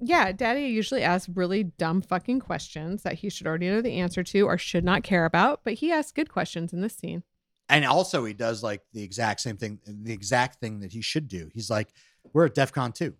Yeah, 0.00 0.32
Daddy 0.32 0.66
usually 0.66 1.02
asks 1.02 1.28
really 1.30 1.64
dumb 1.64 2.02
fucking 2.02 2.40
questions 2.40 3.02
that 3.04 3.14
he 3.14 3.30
should 3.30 3.46
already 3.46 3.68
know 3.68 3.80
the 3.80 3.98
answer 3.98 4.22
to 4.22 4.42
or 4.42 4.58
should 4.58 4.84
not 4.84 5.02
care 5.02 5.24
about, 5.24 5.64
but 5.64 5.74
he 5.74 5.90
asks 5.90 6.12
good 6.12 6.30
questions 6.30 6.72
in 6.72 6.80
this 6.82 6.94
scene. 6.94 7.22
And 7.70 7.84
also, 7.86 8.24
he 8.26 8.34
does 8.34 8.62
like 8.62 8.82
the 8.92 9.02
exact 9.02 9.40
same 9.40 9.56
thing, 9.56 9.78
the 9.86 10.12
exact 10.12 10.60
thing 10.60 10.80
that 10.80 10.92
he 10.92 11.00
should 11.00 11.26
do. 11.26 11.48
He's 11.54 11.70
like, 11.70 11.88
we're 12.34 12.46
at 12.46 12.54
DEF 12.54 12.70
CON 12.72 12.92
2. 12.92 13.14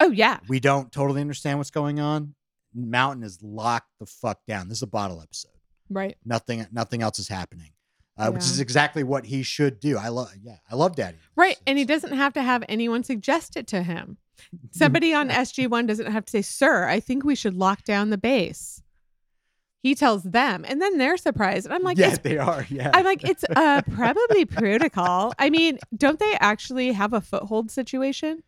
Oh 0.00 0.10
yeah, 0.10 0.38
We 0.48 0.58
don't 0.60 0.90
totally 0.90 1.20
understand 1.20 1.58
what's 1.58 1.70
going 1.70 2.00
on. 2.00 2.34
Mountain 2.74 3.22
is 3.22 3.42
locked 3.42 3.90
the 4.00 4.06
fuck 4.06 4.40
down. 4.46 4.68
This 4.68 4.78
is 4.78 4.82
a 4.82 4.86
bottle 4.88 5.20
episode. 5.22 5.50
right. 5.90 6.16
Nothing, 6.24 6.66
nothing 6.72 7.02
else 7.02 7.18
is 7.18 7.28
happening. 7.28 7.70
Uh, 8.16 8.30
Which 8.30 8.42
is 8.44 8.60
exactly 8.60 9.04
what 9.04 9.24
he 9.26 9.42
should 9.42 9.80
do. 9.80 9.96
I 9.96 10.08
love, 10.08 10.30
yeah, 10.42 10.56
I 10.70 10.74
love 10.74 10.96
Daddy. 10.96 11.18
Right. 11.36 11.58
And 11.66 11.78
he 11.78 11.84
doesn't 11.84 12.12
have 12.12 12.32
to 12.34 12.42
have 12.42 12.62
anyone 12.68 13.04
suggest 13.04 13.56
it 13.56 13.66
to 13.68 13.82
him. 13.82 14.18
Somebody 14.70 15.14
on 15.14 15.28
SG1 15.30 15.86
doesn't 15.86 16.10
have 16.10 16.24
to 16.26 16.30
say, 16.30 16.42
Sir, 16.42 16.86
I 16.88 17.00
think 17.00 17.24
we 17.24 17.34
should 17.34 17.54
lock 17.54 17.84
down 17.84 18.10
the 18.10 18.18
base. 18.18 18.82
He 19.82 19.94
tells 19.96 20.22
them, 20.22 20.64
and 20.68 20.80
then 20.80 20.96
they're 20.98 21.16
surprised. 21.16 21.66
And 21.66 21.74
I'm 21.74 21.82
like, 21.82 21.98
yeah, 21.98 22.14
they 22.22 22.38
are. 22.38 22.64
Yeah, 22.70 22.90
I'm 22.94 23.04
like, 23.04 23.24
it's 23.24 23.44
uh, 23.56 23.82
probably 23.92 24.44
protocol. 24.44 25.32
I 25.38 25.50
mean, 25.50 25.78
don't 25.96 26.18
they 26.20 26.36
actually 26.40 26.92
have 26.92 27.12
a 27.12 27.20
foothold 27.20 27.70
situation? 27.70 28.42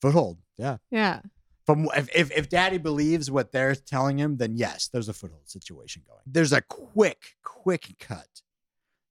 foothold. 0.00 0.38
Yeah. 0.58 0.76
Yeah. 0.90 1.20
From 1.66 1.88
if, 1.96 2.08
if 2.14 2.30
if 2.32 2.48
Daddy 2.48 2.78
believes 2.78 3.30
what 3.30 3.52
they're 3.52 3.74
telling 3.74 4.18
him, 4.18 4.36
then 4.36 4.56
yes, 4.56 4.88
there's 4.92 5.08
a 5.08 5.12
foothold 5.12 5.48
situation 5.48 6.02
going. 6.06 6.20
There's 6.26 6.52
a 6.52 6.60
quick, 6.62 7.22
quick 7.44 7.94
cut 8.00 8.26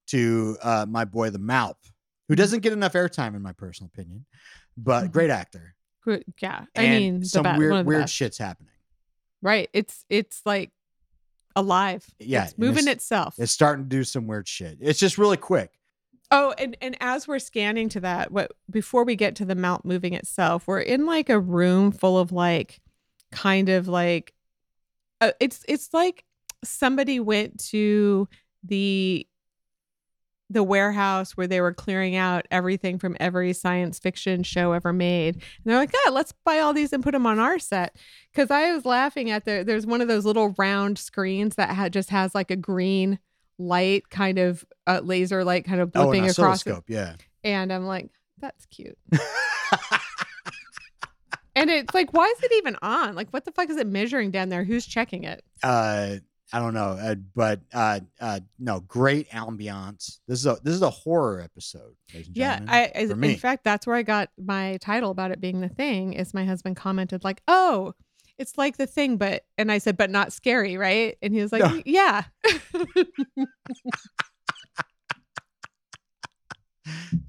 to 0.07 0.57
uh, 0.61 0.85
my 0.89 1.05
boy 1.05 1.29
the 1.29 1.39
Malp, 1.39 1.75
who 2.27 2.35
doesn't 2.35 2.59
get 2.59 2.73
enough 2.73 2.93
airtime 2.93 3.35
in 3.35 3.41
my 3.41 3.53
personal 3.53 3.89
opinion, 3.93 4.25
but 4.77 5.05
Mhm. 5.05 5.11
great 5.13 5.29
actor. 5.29 5.75
Good. 6.03 6.25
Yeah. 6.41 6.65
I 6.75 6.83
And 6.83 6.91
mean, 7.15 7.23
some 7.23 7.57
weird 7.57 7.85
weird 7.85 8.01
best. 8.03 8.13
shit's 8.13 8.37
happening. 8.37 8.73
Right. 9.41 9.69
It's 9.71 10.03
it's 10.09 10.41
like 10.45 10.71
alive. 11.55 12.05
Yeah, 12.19 12.45
It's 12.45 12.57
moving 12.57 12.83
it's- 12.83 12.95
itself. 12.97 13.35
It's 13.37 13.51
starting 13.51 13.85
to 13.85 13.89
do 13.89 14.03
some 14.03 14.27
weird 14.27 14.47
shit. 14.47 14.77
It's 14.81 14.99
just 14.99 15.17
really 15.17 15.37
quick. 15.37 15.71
Oh, 16.33 16.53
and 16.57 16.77
and 16.81 16.95
as 17.01 17.27
we're 17.27 17.39
scanning 17.39 17.89
to 17.89 17.99
that, 17.99 18.31
what 18.31 18.53
before 18.69 19.03
we 19.03 19.17
get 19.17 19.35
to 19.35 19.45
the 19.45 19.55
Malp 19.55 19.83
moving 19.83 20.13
itself, 20.13 20.65
we're 20.65 20.79
in 20.79 21.05
like 21.05 21.29
a 21.29 21.39
room 21.39 21.91
full 21.91 22.17
of 22.17 22.31
like 22.31 22.79
kind 23.31 23.67
of 23.69 23.89
like 23.89 24.33
uh, 25.19 25.31
it's 25.41 25.65
it's 25.67 25.93
like 25.93 26.23
somebody 26.63 27.19
went 27.19 27.59
to 27.65 28.29
the 28.63 29.27
the 30.49 30.63
warehouse 30.63 31.37
where 31.37 31.47
they 31.47 31.61
were 31.61 31.73
clearing 31.73 32.15
out 32.15 32.45
everything 32.51 32.99
from 32.99 33.15
every 33.21 33.53
science 33.53 33.99
fiction 33.99 34.43
show 34.43 34.73
ever 34.73 34.91
made. 34.91 35.35
And 35.35 35.43
they're 35.65 35.77
like, 35.77 35.93
"Yeah, 35.93 36.11
let's 36.11 36.33
buy 36.45 36.59
all 36.59 36.73
these 36.73 36.93
and 36.93 37.03
put 37.03 37.11
them 37.11 37.25
on 37.25 37.39
our 37.39 37.59
set." 37.59 37.95
Cuz 38.33 38.49
I 38.51 38.71
was 38.73 38.85
laughing 38.85 39.29
at 39.31 39.43
the 39.43 39.63
there's 39.65 39.85
one 39.85 40.01
of 40.01 40.07
those 40.07 40.25
little 40.25 40.55
round 40.57 40.97
screens 40.97 41.55
that 41.55 41.75
ha- 41.75 41.89
just 41.89 42.09
has 42.09 42.33
like 42.33 42.51
a 42.51 42.55
green 42.55 43.19
light 43.61 44.09
kind 44.09 44.39
of 44.39 44.65
uh, 44.87 45.01
laser 45.03 45.43
light 45.43 45.65
kind 45.65 45.81
of 45.81 45.91
Oh, 45.95 46.11
an 46.11 46.19
blipping 46.19 46.29
across 46.29 46.37
it. 46.65 46.69
oscilloscope. 46.71 46.85
Yeah. 46.87 47.15
And 47.43 47.71
I'm 47.73 47.85
like, 47.85 48.09
"That's 48.39 48.65
cute." 48.67 48.97
And 51.53 51.69
it's 51.69 51.93
like, 51.93 52.13
why 52.13 52.27
is 52.27 52.41
it 52.43 52.51
even 52.53 52.77
on? 52.81 53.13
Like, 53.13 53.29
what 53.31 53.43
the 53.43 53.51
fuck 53.51 53.69
is 53.69 53.75
it 53.75 53.85
measuring 53.85 54.31
down 54.31 54.47
there? 54.47 54.63
Who's 54.63 54.85
checking 54.85 55.25
it? 55.25 55.43
uh, 55.63 56.15
I 56.53 56.59
don't 56.59 56.73
know, 56.73 56.97
uh, 56.99 57.15
but 57.35 57.59
uh, 57.73 57.99
uh, 58.21 58.39
no, 58.57 58.79
great 58.81 59.29
ambiance. 59.31 60.19
This 60.27 60.39
is 60.39 60.45
a 60.45 60.57
this 60.63 60.73
is 60.73 60.81
a 60.81 60.89
horror 60.89 61.39
episode. 61.41 61.93
ladies 62.13 62.27
and 62.27 62.35
Yeah, 62.37 62.59
gentlemen, 62.59 62.73
I, 62.73 62.91
I 62.95 63.31
in 63.31 63.37
fact 63.37 63.63
that's 63.65 63.85
where 63.87 63.95
I 63.97 64.03
got 64.03 64.29
my 64.37 64.77
title 64.81 65.11
about 65.11 65.31
it 65.31 65.39
being 65.41 65.61
the 65.61 65.69
thing. 65.69 66.11
Is 66.13 66.33
my 66.33 66.43
husband 66.45 66.75
commented 66.77 67.23
like, 67.23 67.41
"Oh, 67.47 67.93
it's 68.41 68.57
like 68.57 68.77
the 68.77 68.87
thing, 68.87 69.17
but," 69.17 69.45
and 69.57 69.71
I 69.71 69.77
said, 69.77 69.95
"But 69.97 70.09
not 70.09 70.33
scary, 70.33 70.75
right?" 70.77 71.17
And 71.21 71.33
he 71.33 71.41
was 71.41 71.51
like, 71.51 71.61
No. 71.61 71.81
"Yeah." 71.85 72.23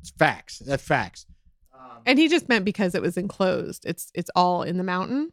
it's 0.00 0.10
facts. 0.18 0.58
That's 0.60 0.82
facts. 0.82 1.26
Um, 1.74 1.98
and 2.06 2.18
he 2.18 2.28
just 2.28 2.48
meant 2.48 2.64
because 2.64 2.94
it 2.94 3.02
was 3.02 3.16
enclosed. 3.16 3.84
It's 3.86 4.10
it's 4.14 4.30
all 4.34 4.62
in 4.62 4.76
the 4.76 4.84
mountain. 4.84 5.32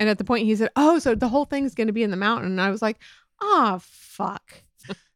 And 0.00 0.08
at 0.08 0.18
the 0.18 0.24
point 0.24 0.44
he 0.46 0.56
said, 0.56 0.70
"Oh, 0.76 0.98
so 0.98 1.14
the 1.14 1.28
whole 1.28 1.44
thing's 1.44 1.74
going 1.74 1.86
to 1.86 1.92
be 1.92 2.02
in 2.02 2.10
the 2.10 2.16
mountain," 2.16 2.50
and 2.50 2.60
I 2.60 2.70
was 2.70 2.82
like, 2.82 2.98
"Oh, 3.40 3.78
fuck." 3.82 4.62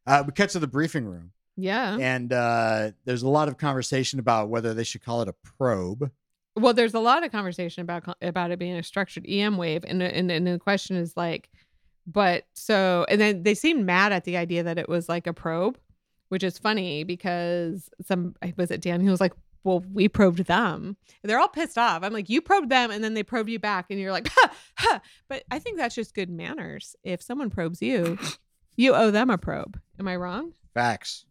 uh, 0.07 0.23
we 0.25 0.31
cut 0.33 0.49
to 0.51 0.59
the 0.59 0.67
briefing 0.67 1.05
room, 1.05 1.31
Yeah. 1.57 1.97
and 1.99 2.31
uh, 2.33 2.91
there's 3.05 3.21
a 3.23 3.29
lot 3.29 3.47
of 3.49 3.57
conversation 3.57 4.19
about 4.19 4.49
whether 4.49 4.73
they 4.73 4.83
should 4.85 5.03
call 5.03 5.21
it 5.21 5.27
a 5.27 5.35
probe. 5.57 6.09
Well, 6.55 6.73
there's 6.73 6.93
a 6.93 6.99
lot 6.99 7.23
of 7.23 7.31
conversation 7.31 7.81
about 7.81 8.03
about 8.21 8.51
it 8.51 8.59
being 8.59 8.75
a 8.75 8.83
structured 8.83 9.25
EM 9.27 9.57
wave, 9.57 9.83
and 9.87 10.01
and 10.01 10.31
and 10.31 10.47
the 10.47 10.59
question 10.59 10.97
is 10.97 11.15
like, 11.15 11.49
but 12.05 12.45
so 12.53 13.05
and 13.09 13.19
then 13.19 13.43
they 13.43 13.55
seemed 13.55 13.85
mad 13.85 14.11
at 14.11 14.23
the 14.23 14.37
idea 14.37 14.63
that 14.63 14.77
it 14.77 14.89
was 14.89 15.07
like 15.07 15.27
a 15.27 15.33
probe, 15.33 15.77
which 16.29 16.43
is 16.43 16.57
funny 16.57 17.03
because 17.03 17.89
some 18.01 18.35
was 18.57 18.71
it 18.71 18.81
Dan 18.81 19.01
who 19.01 19.11
was 19.11 19.21
like, 19.21 19.33
well, 19.63 19.83
we 19.93 20.07
probed 20.07 20.45
them. 20.45 20.95
They're 21.23 21.39
all 21.39 21.47
pissed 21.47 21.77
off. 21.77 22.03
I'm 22.03 22.13
like, 22.13 22.29
you 22.29 22.41
probed 22.41 22.69
them, 22.69 22.91
and 22.91 23.03
then 23.03 23.13
they 23.13 23.23
probed 23.23 23.49
you 23.49 23.59
back, 23.59 23.87
and 23.89 23.99
you're 23.99 24.11
like, 24.11 24.27
ha, 24.33 24.51
ha. 24.77 25.01
But 25.27 25.43
I 25.51 25.59
think 25.59 25.77
that's 25.77 25.95
just 25.95 26.15
good 26.15 26.29
manners. 26.29 26.95
If 27.03 27.21
someone 27.21 27.49
probes 27.49 27.81
you, 27.81 28.17
you 28.75 28.95
owe 28.95 29.11
them 29.11 29.29
a 29.29 29.37
probe. 29.37 29.79
Am 29.99 30.07
I 30.07 30.15
wrong? 30.15 30.53
Facts. 30.73 31.25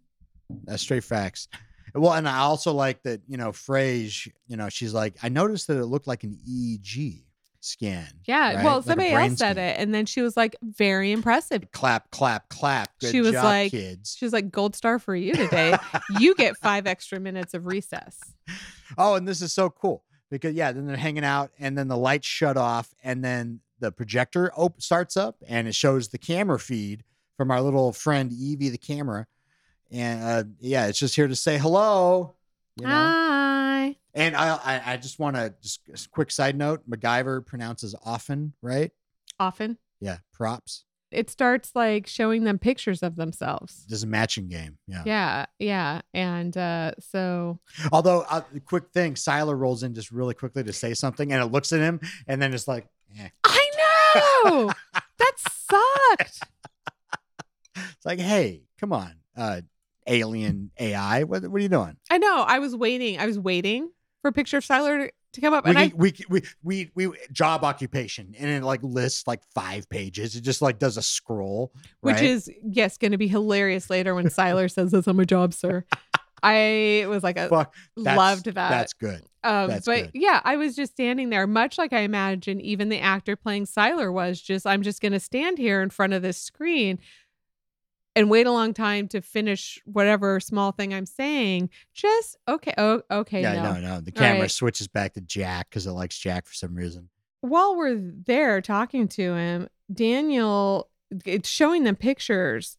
That's 0.64 0.83
straight 0.83 1.04
facts. 1.04 1.48
Well, 1.94 2.12
and 2.14 2.29
I 2.29 2.38
also 2.38 2.72
like 2.72 3.03
that, 3.05 3.20
you 3.29 3.37
know, 3.37 3.51
Fraiser, 3.53 4.33
you 4.46 4.57
know, 4.57 4.68
she's 4.68 4.92
like, 4.94 5.14
I 5.22 5.29
noticed 5.29 5.66
that 5.68 5.79
it 5.79 5.87
looked 5.87 6.07
like 6.07 6.24
an 6.24 6.38
EEG 6.48 7.22
scan. 7.61 8.07
Yeah. 8.27 8.55
right? 8.57 8.64
Well, 8.64 8.77
Like 8.77 8.85
somebody 8.85 9.11
else 9.11 9.37
said 9.38 9.55
scan. 9.55 9.59
it, 9.59 9.81
and 9.81 9.94
then 9.94 10.07
she 10.07 10.20
was 10.22 10.37
like, 10.37 10.55
very 10.62 11.11
impressive. 11.12 11.70
Clap, 11.72 12.11
clap, 12.11 12.48
clap. 12.48 12.88
Good 13.01 13.11
She 13.11 13.20
was 13.20 13.33
job, 13.33 13.44
like- 13.44 13.70
kids. 13.72 14.14
She 14.18 14.24
was 14.24 14.33
like, 14.33 14.51
gold 14.51 14.77
star 14.77 14.98
for 14.98 15.14
you 15.16 15.35
today. 15.35 15.77
you 16.18 16.35
get 16.35 16.57
five 16.59 16.87
extra 16.87 17.18
minutes 17.20 17.55
of 17.55 17.66
recess. 17.66 18.18
Oh, 18.96 19.16
and 19.16 19.29
this 19.29 19.42
is 19.42 19.53
so 19.53 19.68
cool 19.68 20.03
because 20.31 20.55
yeah, 20.55 20.72
then 20.72 20.87
they're 20.87 20.96
hanging 20.96 21.22
out, 21.24 21.51
and 21.59 21.77
then 21.77 21.88
the 21.88 21.96
lights 21.96 22.27
shut 22.27 22.57
off, 22.57 22.94
and 23.05 23.22
then 23.22 23.61
the 23.81 23.92
projector 23.92 24.51
op- 24.55 24.81
starts 24.81 25.14
up, 25.14 25.37
and 25.46 25.68
it 25.68 25.74
shows 25.74 26.09
the 26.09 26.16
camera 26.16 26.59
feed 26.59 27.05
from 27.37 27.51
our 27.51 27.61
little 27.61 27.92
friend 27.92 28.33
Evie, 28.33 28.70
the 28.70 28.79
camera, 28.79 29.27
and 29.90 30.22
uh, 30.22 30.44
yeah, 30.61 30.87
it's 30.87 30.98
just 30.98 31.16
here 31.16 31.29
to 31.29 31.37
say 31.37 31.59
hello. 31.59 32.35
You 32.77 32.87
know? 32.87 32.90
Hi. 32.92 33.96
And 34.14 34.37
I, 34.37 34.57
I, 34.57 34.92
I 34.92 34.96
just 34.96 35.18
want 35.18 35.37
to 35.37 35.55
just 35.62 35.81
a 36.07 36.09
quick 36.11 36.31
side 36.31 36.57
note: 36.57 36.88
MacGyver 36.88 37.44
pronounces 37.44 37.94
often, 38.05 38.53
right? 38.62 38.90
Often. 39.38 39.79
Yeah, 40.01 40.18
props. 40.33 40.85
It 41.11 41.31
starts 41.31 41.70
like 41.74 42.07
showing 42.07 42.44
them 42.44 42.59
pictures 42.59 43.03
of 43.03 43.16
themselves. 43.16 43.87
This 43.88 43.98
is 43.98 44.03
a 44.03 44.07
matching 44.07 44.48
game. 44.48 44.77
Yeah. 44.87 45.03
Yeah, 45.07 45.46
yeah. 45.59 46.01
And 46.12 46.55
uh 46.57 46.92
so 47.01 47.61
Although, 47.92 48.27
uh, 48.29 48.42
quick 48.66 48.90
thing, 48.92 49.14
Siler 49.14 49.59
rolls 49.59 49.83
in 49.83 49.94
just 49.94 50.11
really 50.11 50.35
quickly 50.35 50.62
to 50.64 50.72
say 50.72 50.92
something, 50.94 51.33
and 51.33 51.42
it 51.42 51.46
looks 51.46 51.72
at 51.72 51.81
him, 51.81 52.01
and 52.27 52.42
then 52.42 52.53
it's 52.53 52.68
like, 52.68 52.87
eh. 53.18 53.29
I 53.44 53.70
know 54.55 54.72
that 55.18 55.33
sucked. 55.38 56.40
it's 57.77 58.05
like, 58.05 58.20
hey, 58.20 58.64
come 58.79 58.92
on, 58.92 59.14
uh, 59.37 59.62
alien 60.09 60.71
AI, 60.79 61.25
what, 61.25 61.42
what 61.42 61.59
are 61.59 61.62
you 61.62 61.68
doing? 61.68 61.97
I 62.11 62.18
know. 62.18 62.44
I 62.47 62.59
was 62.59 62.75
waiting. 62.75 63.18
I 63.18 63.27
was 63.27 63.38
waiting 63.38 63.90
for 64.23 64.29
a 64.29 64.33
picture 64.33 64.57
of 64.57 64.64
Siler 64.64 65.11
to 65.33 65.40
come 65.40 65.53
up, 65.53 65.64
We, 65.64 65.71
and 65.71 65.79
I 65.79 65.92
we, 65.94 66.14
we, 66.29 66.42
we, 66.62 66.90
we, 66.94 67.11
job 67.31 67.64
occupation, 67.64 68.35
and 68.38 68.51
it 68.51 68.64
like 68.64 68.83
lists 68.83 69.27
like 69.27 69.42
five 69.55 69.88
pages. 69.88 70.35
It 70.35 70.40
just 70.40 70.62
like 70.62 70.79
does 70.79 70.97
a 70.97 71.03
scroll, 71.03 71.73
which 72.01 72.16
right? 72.16 72.25
is 72.25 72.51
yes, 72.62 72.99
going 72.99 73.12
to 73.12 73.18
be 73.18 73.29
hilarious 73.29 73.90
later 73.90 74.14
when 74.14 74.27
Siler 74.27 74.71
says 74.73 74.90
this 74.90 75.07
on 75.07 75.16
my 75.16 75.25
job, 75.25 75.53
sir. 75.55 75.85
I 76.42 77.05
was 77.09 77.23
like, 77.23 77.37
a, 77.37 77.49
Fuck, 77.49 77.75
loved 77.97 78.47
that. 78.47 78.55
That's 78.55 78.92
good. 78.92 79.23
Um, 79.42 79.68
That's 79.68 79.87
but 79.87 80.05
good. 80.05 80.11
yeah, 80.14 80.40
I 80.44 80.57
was 80.57 80.77
just 80.77 80.92
standing 80.92 81.31
there, 81.31 81.47
much 81.47 81.79
like 81.79 81.92
I 81.92 82.01
imagine 82.01 82.61
even 82.61 82.88
the 82.88 83.01
actor 83.01 83.37
playing 83.37 83.66
Siler 83.66 84.12
was. 84.12 84.40
Just 84.40 84.66
I'm 84.66 84.83
just 84.83 85.01
going 85.01 85.12
to 85.12 85.21
stand 85.21 85.59
here 85.59 85.83
in 85.83 85.90
front 85.90 86.12
of 86.12 86.23
this 86.23 86.38
screen 86.38 86.99
and 88.18 88.28
wait 88.28 88.48
a 88.48 88.52
long 88.52 88.74
time 88.74 89.07
to 89.07 89.20
finish 89.20 89.81
whatever 89.85 90.40
small 90.40 90.72
thing 90.72 90.92
I'm 90.92 91.07
saying. 91.07 91.70
Just 91.94 92.37
okay, 92.48 92.74
oh 92.76 93.00
okay, 93.09 93.42
yeah, 93.42 93.62
no. 93.62 93.74
no, 93.74 93.81
no. 93.81 94.00
The 94.00 94.11
camera 94.11 94.40
right. 94.42 94.50
switches 94.50 94.88
back 94.88 95.14
to 95.14 95.20
Jack 95.20 95.70
because 95.70 95.87
it 95.87 95.92
likes 95.92 96.18
Jack 96.18 96.44
for 96.46 96.54
some 96.54 96.74
reason. 96.74 97.11
While 97.42 97.76
we're 97.76 97.96
there 97.96 98.61
talking 98.61 99.07
to 99.09 99.35
him, 99.35 99.68
Daniel, 99.92 100.90
it's 101.24 101.48
showing 101.48 101.85
them 101.85 101.94
pictures 101.94 102.76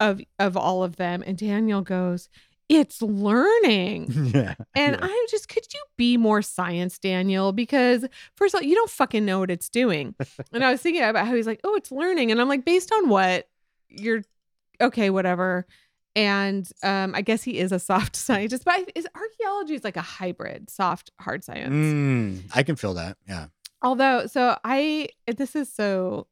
of 0.00 0.22
of 0.38 0.56
all 0.56 0.82
of 0.82 0.96
them, 0.96 1.22
and 1.26 1.36
Daniel 1.36 1.82
goes, 1.82 2.30
"It's 2.70 3.02
learning." 3.02 4.10
yeah. 4.34 4.54
And 4.74 4.96
Yeah. 4.96 4.98
I 5.02 5.26
just, 5.30 5.50
could 5.50 5.66
you 5.74 5.80
be 5.98 6.16
more 6.16 6.40
science, 6.40 6.98
Daniel? 6.98 7.52
Because 7.52 8.06
first 8.34 8.54
of 8.54 8.62
all, 8.62 8.66
you 8.66 8.74
don't 8.74 8.90
fucking 8.90 9.26
know 9.26 9.40
what 9.40 9.50
it's 9.50 9.68
doing. 9.68 10.14
and 10.54 10.64
I 10.64 10.70
was 10.70 10.80
thinking 10.80 11.02
about 11.02 11.26
how 11.26 11.34
he's 11.34 11.46
like, 11.46 11.60
oh, 11.64 11.74
it's 11.74 11.92
learning. 11.92 12.30
And 12.32 12.40
I'm 12.40 12.48
like, 12.48 12.64
based 12.64 12.90
on 12.92 13.10
what? 13.10 13.46
You're 13.90 14.22
okay, 14.80 15.10
whatever. 15.10 15.66
And 16.16 16.68
um, 16.82 17.14
I 17.14 17.20
guess 17.22 17.42
he 17.42 17.58
is 17.58 17.70
a 17.72 17.78
soft 17.78 18.16
scientist, 18.16 18.64
but 18.64 18.74
I, 18.74 18.84
is 18.94 19.06
archaeology 19.14 19.74
is 19.74 19.84
like 19.84 19.96
a 19.96 20.02
hybrid, 20.02 20.70
soft, 20.70 21.10
hard 21.20 21.44
science. 21.44 21.72
Mm, 21.74 22.50
I 22.54 22.62
can 22.62 22.76
feel 22.76 22.94
that. 22.94 23.16
Yeah. 23.28 23.46
Although, 23.82 24.26
so 24.26 24.56
I, 24.64 25.08
this 25.26 25.54
is 25.54 25.72
so, 25.72 26.26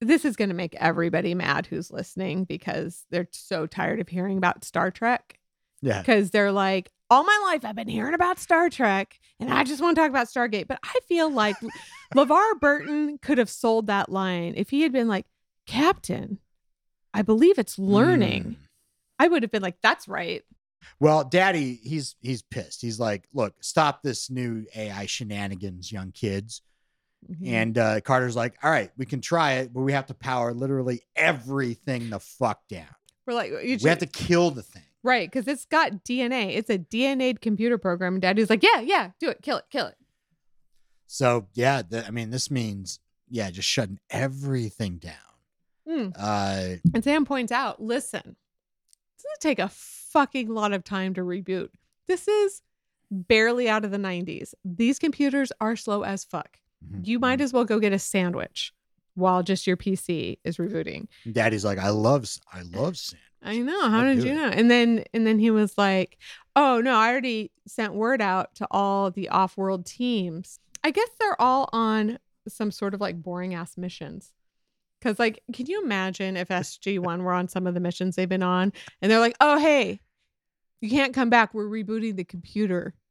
this 0.00 0.24
is 0.24 0.34
going 0.34 0.48
to 0.48 0.54
make 0.56 0.74
everybody 0.76 1.34
mad 1.34 1.66
who's 1.66 1.92
listening 1.92 2.42
because 2.44 3.04
they're 3.10 3.28
so 3.30 3.66
tired 3.66 4.00
of 4.00 4.08
hearing 4.08 4.36
about 4.38 4.64
Star 4.64 4.90
Trek 4.90 5.38
Yeah. 5.80 6.00
because 6.00 6.30
they're 6.32 6.50
like, 6.50 6.90
all 7.08 7.22
my 7.22 7.40
life 7.44 7.64
I've 7.64 7.76
been 7.76 7.88
hearing 7.88 8.14
about 8.14 8.40
Star 8.40 8.68
Trek 8.70 9.18
and 9.38 9.52
I 9.52 9.64
just 9.64 9.80
want 9.82 9.94
to 9.94 10.00
talk 10.00 10.10
about 10.10 10.28
Stargate. 10.28 10.66
But 10.66 10.80
I 10.82 10.98
feel 11.06 11.30
like 11.30 11.56
LeVar 12.16 12.58
Burton 12.58 13.18
could 13.22 13.38
have 13.38 13.50
sold 13.50 13.86
that 13.88 14.08
line 14.08 14.54
if 14.56 14.70
he 14.70 14.80
had 14.82 14.92
been 14.92 15.08
like, 15.08 15.26
Captain, 15.66 16.38
I 17.14 17.22
believe 17.22 17.58
it's 17.58 17.78
learning. 17.78 18.44
Mm. 18.44 18.56
I 19.18 19.28
would 19.28 19.42
have 19.42 19.52
been 19.52 19.62
like, 19.62 19.76
that's 19.82 20.08
right. 20.08 20.42
Well, 20.98 21.24
Daddy, 21.24 21.78
he's 21.82 22.16
he's 22.20 22.42
pissed. 22.42 22.82
He's 22.82 22.98
like, 22.98 23.24
look, 23.32 23.54
stop 23.60 24.02
this 24.02 24.30
new 24.30 24.64
AI 24.74 25.06
shenanigans, 25.06 25.92
young 25.92 26.10
kids. 26.12 26.62
Mhm. 27.30 27.46
And 27.48 27.78
uh, 27.78 28.00
Carter's 28.00 28.34
like, 28.34 28.54
all 28.64 28.70
right, 28.70 28.90
we 28.96 29.06
can 29.06 29.20
try 29.20 29.52
it, 29.54 29.72
but 29.72 29.82
we 29.82 29.92
have 29.92 30.06
to 30.06 30.14
power 30.14 30.52
literally 30.52 31.02
everything 31.14 32.10
the 32.10 32.18
fuck 32.18 32.66
down. 32.68 32.86
we're 33.26 33.34
like, 33.34 33.50
you 33.62 33.78
We 33.80 33.88
have 33.90 33.98
to 33.98 34.06
kill 34.06 34.50
the 34.50 34.62
thing. 34.62 34.82
right. 35.04 35.30
Because 35.30 35.46
it's 35.46 35.64
got 35.66 36.04
DNA. 36.04 36.56
It's 36.56 36.68
a 36.70 36.78
DNA'd 36.78 37.40
computer 37.40 37.78
program. 37.78 38.14
And 38.14 38.22
daddy's 38.22 38.50
like, 38.50 38.64
yeah, 38.64 38.80
yeah, 38.80 39.10
do 39.20 39.28
it. 39.28 39.40
Kill 39.42 39.58
it. 39.58 39.66
Kill 39.70 39.86
it. 39.86 39.96
So 41.06 41.46
yeah, 41.54 41.82
th- 41.82 42.06
I 42.08 42.10
mean, 42.10 42.30
this 42.30 42.50
means 42.50 42.98
yeah, 43.30 43.50
just 43.50 43.68
shutting 43.68 44.00
everything 44.10 44.96
down. 44.96 45.14
Mm. 45.88 46.14
Uh, 46.18 46.76
And 46.94 47.02
Sam 47.04 47.24
points 47.24 47.50
out, 47.52 47.82
listen, 47.82 48.22
this 49.16 49.24
doesn't 49.24 49.40
take 49.40 49.58
a 49.58 49.68
fucking 49.68 50.48
lot 50.48 50.72
of 50.72 50.84
time 50.84 51.14
to 51.14 51.22
reboot. 51.22 51.68
This 52.06 52.28
is 52.28 52.62
barely 53.10 53.68
out 53.68 53.84
of 53.84 53.90
the 53.90 53.98
90s. 53.98 54.54
These 54.64 54.98
computers 54.98 55.52
are 55.60 55.76
slow 55.76 56.02
as 56.02 56.24
fuck. 56.24 56.58
mhm, 56.84 57.06
You 57.06 57.18
might 57.18 57.38
mhm. 57.40 57.42
as 57.44 57.52
well 57.52 57.64
go 57.64 57.78
get 57.78 57.92
a 57.92 57.98
sandwich 57.98 58.72
while 59.14 59.42
just 59.42 59.66
your 59.66 59.76
PC 59.76 60.38
is 60.44 60.56
rebooting. 60.56 61.06
Daddy's 61.30 61.64
like, 61.64 61.78
I 61.78 61.90
love, 61.90 62.26
I 62.52 62.62
love 62.62 62.96
sand. 62.98 63.20
I 63.44 63.58
know. 63.58 63.88
How 63.90 63.98
I'll 64.04 64.14
did 64.14 64.22
you 64.24 64.30
it. 64.30 64.34
know? 64.36 64.48
And 64.50 64.70
then 64.70 65.04
and 65.12 65.26
then 65.26 65.40
he 65.40 65.50
was 65.50 65.76
like, 65.76 66.16
"Oh 66.54 66.80
no, 66.80 66.94
I 66.94 67.10
already 67.10 67.50
sent 67.66 67.92
word 67.92 68.22
out 68.22 68.54
to 68.54 68.68
all 68.70 69.10
the 69.10 69.30
off-world 69.30 69.84
teams. 69.84 70.60
I 70.84 70.92
guess 70.92 71.08
they're 71.18 71.40
all 71.42 71.68
on 71.72 72.20
some 72.46 72.70
sort 72.70 72.94
of 72.94 73.00
like 73.00 73.20
boring 73.20 73.52
ass 73.52 73.76
missions." 73.76 74.32
Cuz 75.02 75.18
like, 75.18 75.42
can 75.52 75.66
you 75.66 75.82
imagine 75.82 76.36
if 76.36 76.48
SG1 76.48 77.22
were 77.22 77.32
on 77.32 77.48
some 77.48 77.66
of 77.66 77.74
the 77.74 77.80
missions 77.80 78.16
they've 78.16 78.28
been 78.28 78.42
on 78.42 78.72
and 79.02 79.10
they're 79.10 79.18
like, 79.20 79.36
"Oh, 79.40 79.58
hey, 79.58 80.00
you 80.80 80.88
can't 80.88 81.12
come 81.12 81.28
back. 81.28 81.52
We're 81.52 81.66
rebooting 81.68 82.16
the 82.16 82.24
computer." 82.24 82.94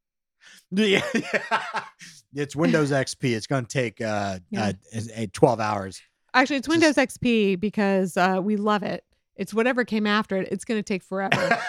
Yeah, 0.71 1.03
it's 2.33 2.55
Windows 2.55 2.89
XP. 2.91 3.35
It's 3.35 3.45
going 3.45 3.65
to 3.65 3.71
take 3.71 4.01
uh, 4.01 4.39
Yeah. 4.49 4.71
uh, 4.95 4.99
uh, 5.17 5.25
12 5.33 5.59
hours. 5.59 6.01
Actually, 6.33 6.55
it's 6.57 6.67
Just- 6.67 6.81
Windows 6.81 6.95
XP 6.95 7.59
because 7.59 8.15
uh, 8.17 8.39
we 8.41 8.55
love 8.55 8.81
it. 8.83 9.03
It's 9.35 9.53
whatever 9.53 9.83
came 9.85 10.07
after 10.07 10.37
it. 10.37 10.47
It's 10.51 10.65
going 10.65 10.79
to 10.79 10.83
take 10.83 11.03
forever. 11.03 11.57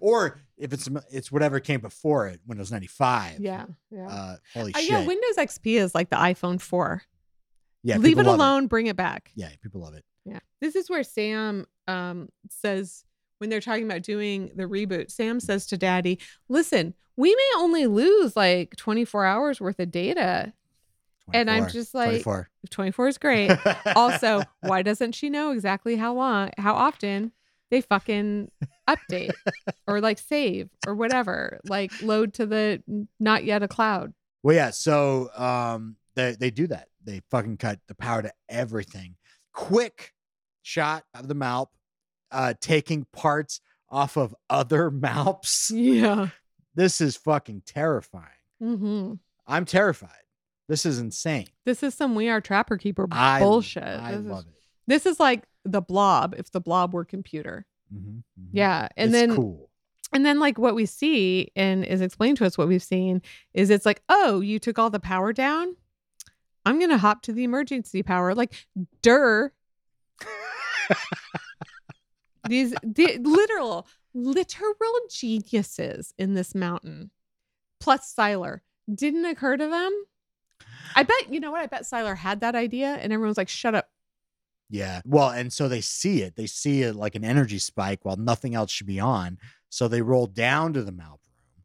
or 0.00 0.38
if 0.58 0.72
it's 0.72 0.88
it's 1.10 1.32
whatever 1.32 1.60
came 1.60 1.80
before 1.80 2.26
it, 2.26 2.40
Windows 2.46 2.70
95. 2.70 3.40
yeah. 3.40 3.66
Yeah. 3.90 4.08
Uh, 4.08 4.36
holy 4.54 4.74
Uh, 4.74 4.78
shit. 4.78 4.90
yeah, 4.90 5.06
Windows 5.06 5.36
XP 5.36 5.78
is 5.80 5.94
like 5.94 6.10
the 6.10 6.16
iPhone 6.16 6.60
4. 6.60 7.02
Yeah, 7.82 7.96
Leave 7.96 8.18
it 8.18 8.26
alone, 8.26 8.66
bring 8.66 8.86
it 8.86 8.96
back. 8.96 9.30
Yeah, 9.34 9.48
people 9.62 9.80
love 9.80 9.94
it. 9.94 10.04
Yeah. 10.24 10.40
This 10.60 10.76
is 10.76 10.90
where 10.90 11.02
Sam 11.02 11.66
um 11.88 12.28
says 12.50 13.04
when 13.38 13.48
they're 13.48 13.60
talking 13.60 13.84
about 13.84 14.02
doing 14.02 14.50
the 14.54 14.64
reboot, 14.64 15.10
Sam 15.10 15.40
says 15.40 15.66
to 15.68 15.78
Daddy, 15.78 16.18
"Listen, 16.48 16.94
we 17.16 17.34
may 17.34 17.50
only 17.56 17.86
lose 17.86 18.36
like 18.36 18.76
24 18.76 19.24
hours 19.24 19.60
worth 19.60 19.80
of 19.80 19.90
data." 19.90 20.52
And 21.32 21.48
I'm 21.48 21.68
just 21.68 21.94
like 21.94 22.24
24. 22.24 22.50
24 22.70 23.08
is 23.08 23.18
great. 23.18 23.52
also, 23.94 24.42
why 24.62 24.82
doesn't 24.82 25.12
she 25.12 25.30
know 25.30 25.52
exactly 25.52 25.94
how 25.94 26.12
long, 26.12 26.50
how 26.58 26.74
often 26.74 27.30
they 27.70 27.80
fucking 27.80 28.50
update 28.88 29.32
or 29.86 30.00
like 30.00 30.18
save 30.18 30.68
or 30.86 30.94
whatever, 30.94 31.60
like 31.64 31.92
load 32.02 32.34
to 32.34 32.46
the 32.46 32.82
not 33.18 33.44
yet 33.44 33.62
a 33.62 33.68
cloud. 33.68 34.12
Well, 34.42 34.56
yeah. 34.56 34.70
So 34.70 35.30
um, 35.36 35.96
they 36.14 36.36
they 36.38 36.50
do 36.50 36.66
that. 36.68 36.88
They 37.04 37.22
fucking 37.30 37.56
cut 37.58 37.80
the 37.88 37.94
power 37.94 38.22
to 38.22 38.32
everything. 38.48 39.16
Quick 39.52 40.12
shot 40.62 41.04
of 41.14 41.28
the 41.28 41.34
Malp, 41.34 41.68
uh, 42.30 42.54
taking 42.60 43.06
parts 43.12 43.60
off 43.88 44.16
of 44.16 44.34
other 44.48 44.90
Malps. 44.90 45.70
Yeah. 45.70 46.28
This 46.74 47.00
is 47.00 47.16
fucking 47.16 47.62
terrifying. 47.66 48.24
Mm-hmm. 48.62 49.14
I'm 49.46 49.64
terrified. 49.64 50.10
This 50.68 50.86
is 50.86 50.98
insane. 51.00 51.48
This 51.64 51.82
is 51.82 51.94
some 51.94 52.14
we 52.14 52.28
are 52.28 52.40
trapper 52.40 52.76
keeper 52.76 53.08
I 53.10 53.40
bullshit. 53.40 53.82
I 53.82 54.12
this, 54.16 54.24
love 54.26 54.40
is, 54.40 54.46
it. 54.46 54.52
this 54.86 55.06
is 55.06 55.18
like 55.18 55.44
the 55.64 55.80
blob 55.82 56.34
if 56.38 56.52
the 56.52 56.60
blob 56.60 56.94
were 56.94 57.04
computer. 57.04 57.66
Mhm, 57.92 58.22
mhm. 58.38 58.48
Yeah. 58.52 58.86
And 58.96 59.10
It's 59.10 59.12
then 59.20 59.34
cool. 59.34 59.68
And 60.12 60.26
then, 60.26 60.40
like, 60.40 60.58
what 60.58 60.74
we 60.74 60.86
see 60.86 61.52
and 61.54 61.84
is 61.84 62.00
explained 62.00 62.36
to 62.38 62.44
us, 62.46 62.58
what 62.58 62.66
we've 62.66 62.82
seen 62.82 63.22
is 63.54 63.70
it's 63.70 63.86
like, 63.86 64.02
oh, 64.08 64.40
you 64.40 64.58
took 64.58 64.76
all 64.76 64.90
the 64.90 64.98
power 64.98 65.32
down. 65.32 65.76
I'm 66.64 66.78
going 66.78 66.90
to 66.90 66.98
hop 66.98 67.22
to 67.22 67.32
the 67.32 67.44
emergency 67.44 68.02
power. 68.02 68.34
Like, 68.34 68.66
dur. 69.02 69.52
These 72.48 72.74
the 72.82 73.18
literal, 73.22 73.86
literal 74.14 74.92
geniuses 75.10 76.14
in 76.18 76.34
this 76.34 76.54
mountain, 76.54 77.10
plus 77.80 78.14
Siler, 78.14 78.60
didn't 78.92 79.26
occur 79.26 79.56
to 79.56 79.68
them. 79.68 79.92
I 80.96 81.02
bet, 81.02 81.32
you 81.32 81.40
know 81.40 81.52
what? 81.52 81.60
I 81.60 81.66
bet 81.66 81.82
Siler 81.82 82.16
had 82.16 82.40
that 82.40 82.54
idea 82.54 82.94
and 82.94 83.12
everyone's 83.12 83.36
like, 83.36 83.48
shut 83.48 83.74
up. 83.74 83.88
Yeah. 84.68 85.00
Well, 85.04 85.30
and 85.30 85.52
so 85.52 85.68
they 85.68 85.80
see 85.80 86.22
it. 86.22 86.36
They 86.36 86.46
see 86.46 86.82
it 86.82 86.94
like 86.94 87.14
an 87.14 87.24
energy 87.24 87.58
spike 87.58 88.04
while 88.04 88.16
nothing 88.16 88.54
else 88.54 88.70
should 88.70 88.86
be 88.86 89.00
on. 89.00 89.38
So 89.68 89.88
they 89.88 90.02
roll 90.02 90.26
down 90.26 90.72
to 90.72 90.82
the 90.82 90.92
Malp 90.92 91.18
room. 91.18 91.64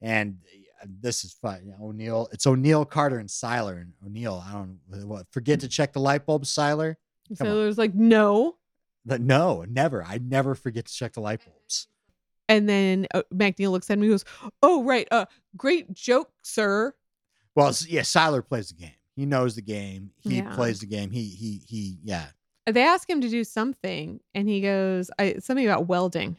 And 0.00 0.38
this 0.86 1.24
is 1.24 1.32
fun. 1.34 1.74
O'Neill, 1.80 2.28
it's 2.32 2.46
O'Neill, 2.46 2.84
Carter, 2.84 3.18
and 3.18 3.28
Siler. 3.28 3.80
And 3.80 3.92
O'Neill, 4.04 4.42
I 4.46 4.52
don't 4.52 4.78
what 5.06 5.26
forget 5.30 5.60
to 5.60 5.68
check 5.68 5.92
the 5.92 6.00
light 6.00 6.26
bulb, 6.26 6.44
Siler. 6.44 6.96
So 7.34 7.44
Come 7.44 7.48
on. 7.48 7.74
like, 7.76 7.94
no. 7.94 8.56
But 9.04 9.20
no, 9.20 9.64
never. 9.68 10.02
I 10.04 10.18
never 10.18 10.54
forget 10.54 10.86
to 10.86 10.92
check 10.92 11.12
the 11.14 11.20
light 11.20 11.40
bulbs. 11.44 11.88
And 12.48 12.68
then 12.68 13.06
uh, 13.14 13.22
McNeil 13.32 13.70
looks 13.70 13.88
at 13.90 13.98
me 13.98 14.06
and 14.08 14.12
goes, 14.14 14.24
oh, 14.62 14.82
right. 14.84 15.06
Uh, 15.10 15.26
great 15.56 15.92
joke, 15.92 16.30
sir. 16.42 16.94
Well, 17.54 17.72
yeah, 17.88 18.00
Siler 18.02 18.46
plays 18.46 18.68
the 18.68 18.74
game. 18.74 18.92
He 19.16 19.26
knows 19.26 19.54
the 19.54 19.62
game. 19.62 20.10
He 20.20 20.36
Yeah. 20.38 20.54
plays 20.54 20.80
the 20.80 20.86
game. 20.86 21.10
He 21.10 21.24
he 21.24 21.62
he 21.66 21.98
yeah. 22.02 22.26
They 22.66 22.82
ask 22.82 23.08
him 23.08 23.20
to 23.20 23.28
do 23.28 23.44
something 23.44 24.20
and 24.34 24.48
he 24.48 24.60
goes, 24.60 25.10
I, 25.18 25.36
something 25.40 25.66
about 25.66 25.86
welding. 25.88 26.36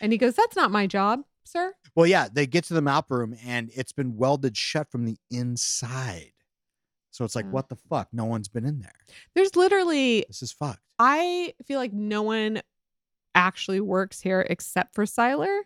And 0.00 0.12
he 0.12 0.18
goes, 0.18 0.34
that's 0.34 0.56
not 0.56 0.70
my 0.70 0.86
job, 0.86 1.20
sir. 1.50 1.74
Well, 1.94 2.06
yeah, 2.06 2.28
they 2.32 2.46
get 2.46 2.64
to 2.64 2.74
the 2.74 2.80
Malp 2.80 3.10
room 3.10 3.34
and 3.44 3.70
it's 3.74 3.92
been 3.92 4.16
welded 4.16 4.56
shut 4.56 4.90
from 4.90 5.04
the 5.04 5.16
inside. 5.30 6.32
So 7.10 7.24
it's 7.24 7.34
like, 7.34 7.44
Yeah. 7.46 7.50
what 7.50 7.68
the 7.68 7.76
fuck? 7.76 8.08
No 8.12 8.24
one's 8.24 8.48
been 8.48 8.64
in 8.64 8.78
there. 8.80 8.94
There's 9.34 9.56
literally 9.56 10.24
This 10.28 10.42
is 10.42 10.52
fucked. 10.52 10.80
I 10.98 11.54
feel 11.66 11.78
like 11.78 11.92
no 11.92 12.22
one 12.22 12.62
actually 13.34 13.80
works 13.80 14.20
here 14.20 14.46
except 14.48 14.94
for 14.94 15.04
Siler. 15.04 15.60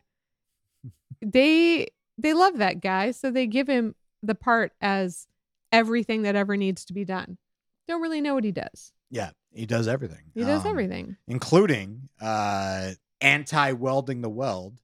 they 1.23 1.89
they 2.19 2.33
love 2.33 2.59
that 2.59 2.81
guy, 2.81 3.11
so 3.11 3.31
they 3.31 3.47
give 3.47 3.67
him 3.69 3.95
the 4.23 4.35
part 4.35 4.73
as 4.81 5.27
everything 5.73 6.23
that 6.23 6.37
ever 6.37 6.57
needs 6.57 6.85
to 6.87 6.93
be 6.93 7.05
done. 7.05 7.37
Don't 7.89 8.01
really 8.01 8.21
know 8.21 8.35
what 8.35 8.45
he 8.45 8.53
does. 8.53 8.93
Yeah, 9.11 9.31
he 9.53 9.67
does 9.67 9.89
everything. 9.89 10.31
He 10.35 10.45
does 10.45 10.65
Um, 10.65 10.71
everything. 10.71 11.17
including 11.27 12.09
uh 12.21 12.93
anti-welding 13.21 14.21
the 14.21 14.29
weld. 14.31 14.81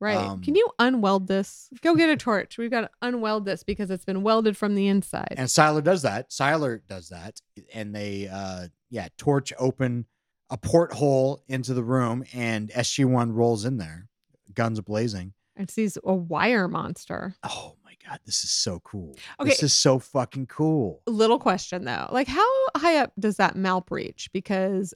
Right. 0.00 0.16
um, 0.16 0.40
Can 0.42 0.54
you 0.54 0.68
unweld 0.78 1.26
this? 1.26 1.68
Go 1.82 1.94
get 1.96 2.08
a 2.08 2.16
torch. 2.28 2.56
We've 2.56 2.70
got 2.70 2.82
to 2.82 2.90
unweld 3.02 3.44
this 3.44 3.64
because 3.64 3.90
it's 3.90 4.04
been 4.04 4.22
welded 4.22 4.56
from 4.56 4.74
the 4.76 4.86
inside. 4.88 5.34
And 5.36 5.48
Siler 5.48 5.82
does 5.82 6.02
that. 6.02 6.30
Siler 6.30 6.80
does 6.88 7.08
that. 7.08 7.40
And 7.74 7.94
they 7.94 8.28
uh 8.28 8.68
yeah, 8.90 9.08
torch 9.18 9.52
open 9.58 10.06
a 10.50 10.56
porthole 10.56 11.42
into 11.48 11.74
the 11.74 11.82
room 11.82 12.24
and 12.32 12.70
SG1 12.70 13.34
rolls 13.34 13.64
in 13.64 13.76
there, 13.76 14.08
guns 14.54 14.80
blazing. 14.80 15.34
and 15.56 15.68
sees 15.70 15.98
a 16.04 16.14
wire 16.14 16.68
monster. 16.68 17.34
Oh 17.44 17.74
my 17.84 17.94
god, 18.08 18.20
this 18.24 18.44
is 18.44 18.50
so 18.50 18.80
cool. 18.84 19.16
Okay. 19.40 19.50
This 19.50 19.62
is 19.64 19.74
so 19.74 19.98
fucking 19.98 20.46
cool. 20.46 21.02
Little 21.06 21.38
question 21.40 21.84
though. 21.84 22.08
Like 22.12 22.28
how 22.28 22.48
high 22.76 22.98
up 22.98 23.12
does 23.18 23.36
that 23.38 23.56
malp 23.56 23.90
reach? 23.90 24.30
Because 24.32 24.94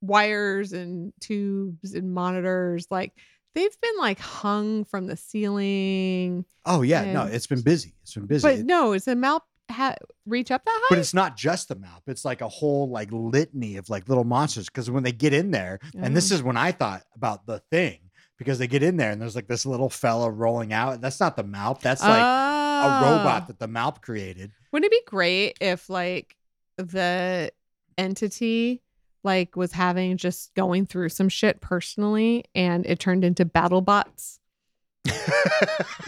wires 0.00 0.72
and 0.72 1.12
tubes 1.20 1.94
and 1.94 2.12
monitors, 2.12 2.86
like 2.90 3.12
they've 3.54 3.80
been 3.80 3.96
like 3.98 4.18
hung 4.18 4.84
from 4.84 5.06
the 5.06 5.16
ceiling. 5.16 6.44
Oh 6.64 6.82
yeah, 6.82 7.12
no, 7.12 7.24
it's 7.24 7.46
been 7.46 7.62
busy. 7.62 7.94
It's 8.02 8.14
been 8.14 8.26
busy. 8.26 8.42
But 8.46 8.58
It- 8.60 8.66
no, 8.66 8.92
is 8.92 9.06
a 9.08 9.14
malp 9.14 9.40
ha- 9.70 9.96
reach 10.26 10.50
up 10.50 10.64
that 10.64 10.80
high? 10.84 10.86
but 10.90 10.98
it's 10.98 11.14
not 11.14 11.36
just 11.36 11.68
the 11.68 11.74
map. 11.76 12.02
It's 12.06 12.24
like 12.24 12.40
a 12.40 12.48
whole 12.48 12.88
like 12.90 13.08
litany 13.12 13.76
of 13.76 13.88
like 13.90 14.08
little 14.08 14.24
monsters. 14.24 14.66
Because 14.66 14.90
when 14.90 15.02
they 15.02 15.12
get 15.12 15.32
in 15.32 15.50
there, 15.50 15.78
and 15.98 16.16
this 16.16 16.30
is 16.30 16.42
when 16.42 16.56
I 16.56 16.72
thought 16.72 17.02
about 17.16 17.46
the 17.46 17.60
thing, 17.70 17.98
because 18.38 18.58
they 18.58 18.66
get 18.66 18.82
in 18.82 18.96
there 18.96 19.10
and 19.10 19.20
there's 19.20 19.36
like 19.36 19.46
this 19.48 19.64
little 19.66 19.88
fella 19.90 20.30
rolling 20.30 20.72
out. 20.72 21.00
That's 21.00 21.20
not 21.20 21.36
the 21.36 21.44
Malp. 21.44 21.80
That's 21.80 22.02
like 22.02 22.20
a 22.20 23.00
robot 23.04 23.44
Oh. 23.44 23.46
that 23.48 23.58
the 23.58 23.68
Malp 23.68 24.00
created. 24.02 24.50
Wouldn't 24.72 24.92
it 24.92 24.96
be 24.96 25.02
great 25.06 25.56
if 25.60 25.88
like 25.88 26.36
the 26.76 27.52
entity 27.98 28.82
like 29.24 29.56
was 29.56 29.72
having 29.72 30.16
just 30.16 30.54
going 30.54 30.86
through 30.86 31.08
some 31.10 31.28
shit 31.28 31.60
personally 31.60 32.44
and 32.54 32.84
it 32.86 32.98
turned 32.98 33.24
into 33.24 33.44
battle 33.44 33.80
bots? 33.80 34.38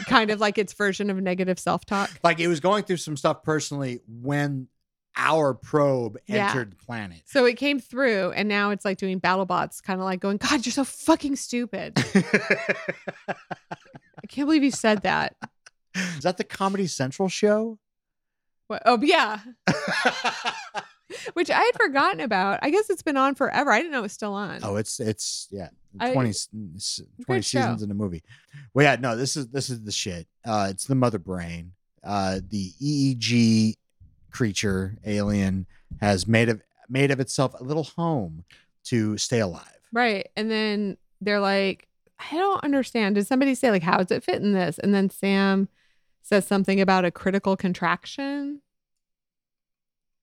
kind 0.06 0.30
of 0.30 0.40
like 0.40 0.56
its 0.58 0.72
version 0.72 1.10
of 1.10 1.16
negative 1.20 1.58
self-talk. 1.58 2.10
like 2.22 2.38
it 2.40 2.46
was 2.48 2.60
going 2.60 2.84
through 2.84 2.96
some 2.98 3.16
stuff 3.16 3.42
personally 3.42 4.00
when 4.06 4.68
our 5.16 5.54
probe 5.54 6.16
Yeah. 6.26 6.48
entered 6.48 6.72
the 6.72 6.76
planet. 6.76 7.22
So 7.24 7.44
it 7.44 7.54
came 7.56 7.78
through 7.80 8.32
and 8.32 8.48
now 8.48 8.70
it's 8.70 8.84
like 8.84 8.98
doing 8.98 9.18
battle 9.18 9.46
bots, 9.46 9.80
kind 9.80 10.00
of 10.00 10.04
like 10.04 10.20
going, 10.20 10.36
God, 10.38 10.64
you're 10.66 10.72
so 10.72 10.84
fucking 10.84 11.36
stupid. 11.36 11.92
I 13.28 14.26
can't 14.28 14.46
believe 14.46 14.62
you 14.64 14.70
said 14.70 15.02
that. 15.02 15.36
is 15.94 16.22
that 16.22 16.36
the 16.36 16.44
Comedy 16.44 16.86
Central 16.86 17.28
show? 17.28 17.78
What? 18.66 18.82
Oh, 18.86 18.98
yeah. 19.02 19.40
Which 21.34 21.50
I 21.50 21.60
had 21.60 21.72
forgotten 21.76 22.20
about. 22.20 22.60
I 22.62 22.70
guess 22.70 22.88
it's 22.90 23.02
been 23.02 23.16
on 23.16 23.34
forever. 23.34 23.70
I 23.70 23.78
didn't 23.78 23.92
know 23.92 23.98
it 24.00 24.02
was 24.02 24.12
still 24.12 24.32
on. 24.34 24.60
Oh, 24.62 24.76
it's 24.76 25.00
it's 25.00 25.48
yeah, 25.50 25.68
I- 26.00 26.12
20, 26.12 26.28
s- 26.30 26.48
s- 26.76 27.00
20 27.24 27.38
Good 27.40 27.44
show. 27.44 27.60
seasons 27.60 27.82
in 27.82 27.90
a 27.90 27.94
movie. 27.94 28.22
Well, 28.72 28.84
yeah, 28.84 28.96
no, 29.00 29.16
this 29.16 29.36
is 29.36 29.48
this 29.48 29.68
is 29.70 29.82
the 29.82 29.92
shit. 29.92 30.26
Uh 30.44 30.68
it's 30.70 30.86
the 30.86 30.94
mother 30.94 31.18
brain. 31.18 31.72
Uh 32.02 32.40
the 32.48 32.72
EEG 32.82 33.74
creature 34.30 34.96
alien 35.04 35.66
has 36.00 36.26
made 36.26 36.48
of 36.48 36.60
made 36.88 37.10
of 37.10 37.20
itself 37.20 37.54
a 37.60 37.62
little 37.62 37.84
home 37.84 38.44
to 38.84 39.16
stay 39.18 39.40
alive. 39.40 39.62
Right. 39.92 40.28
And 40.36 40.50
then 40.50 40.96
they're 41.20 41.40
like, 41.40 41.86
I 42.18 42.36
don't 42.36 42.62
understand. 42.64 43.14
Did 43.14 43.26
somebody 43.26 43.54
say, 43.54 43.70
like, 43.70 43.82
how 43.82 43.98
does 43.98 44.10
it 44.10 44.24
fit 44.24 44.42
in 44.42 44.52
this? 44.52 44.78
And 44.78 44.92
then 44.94 45.08
Sam 45.08 45.68
says 46.22 46.46
something 46.46 46.80
about 46.80 47.04
a 47.04 47.10
critical 47.10 47.56
contraction. 47.56 48.60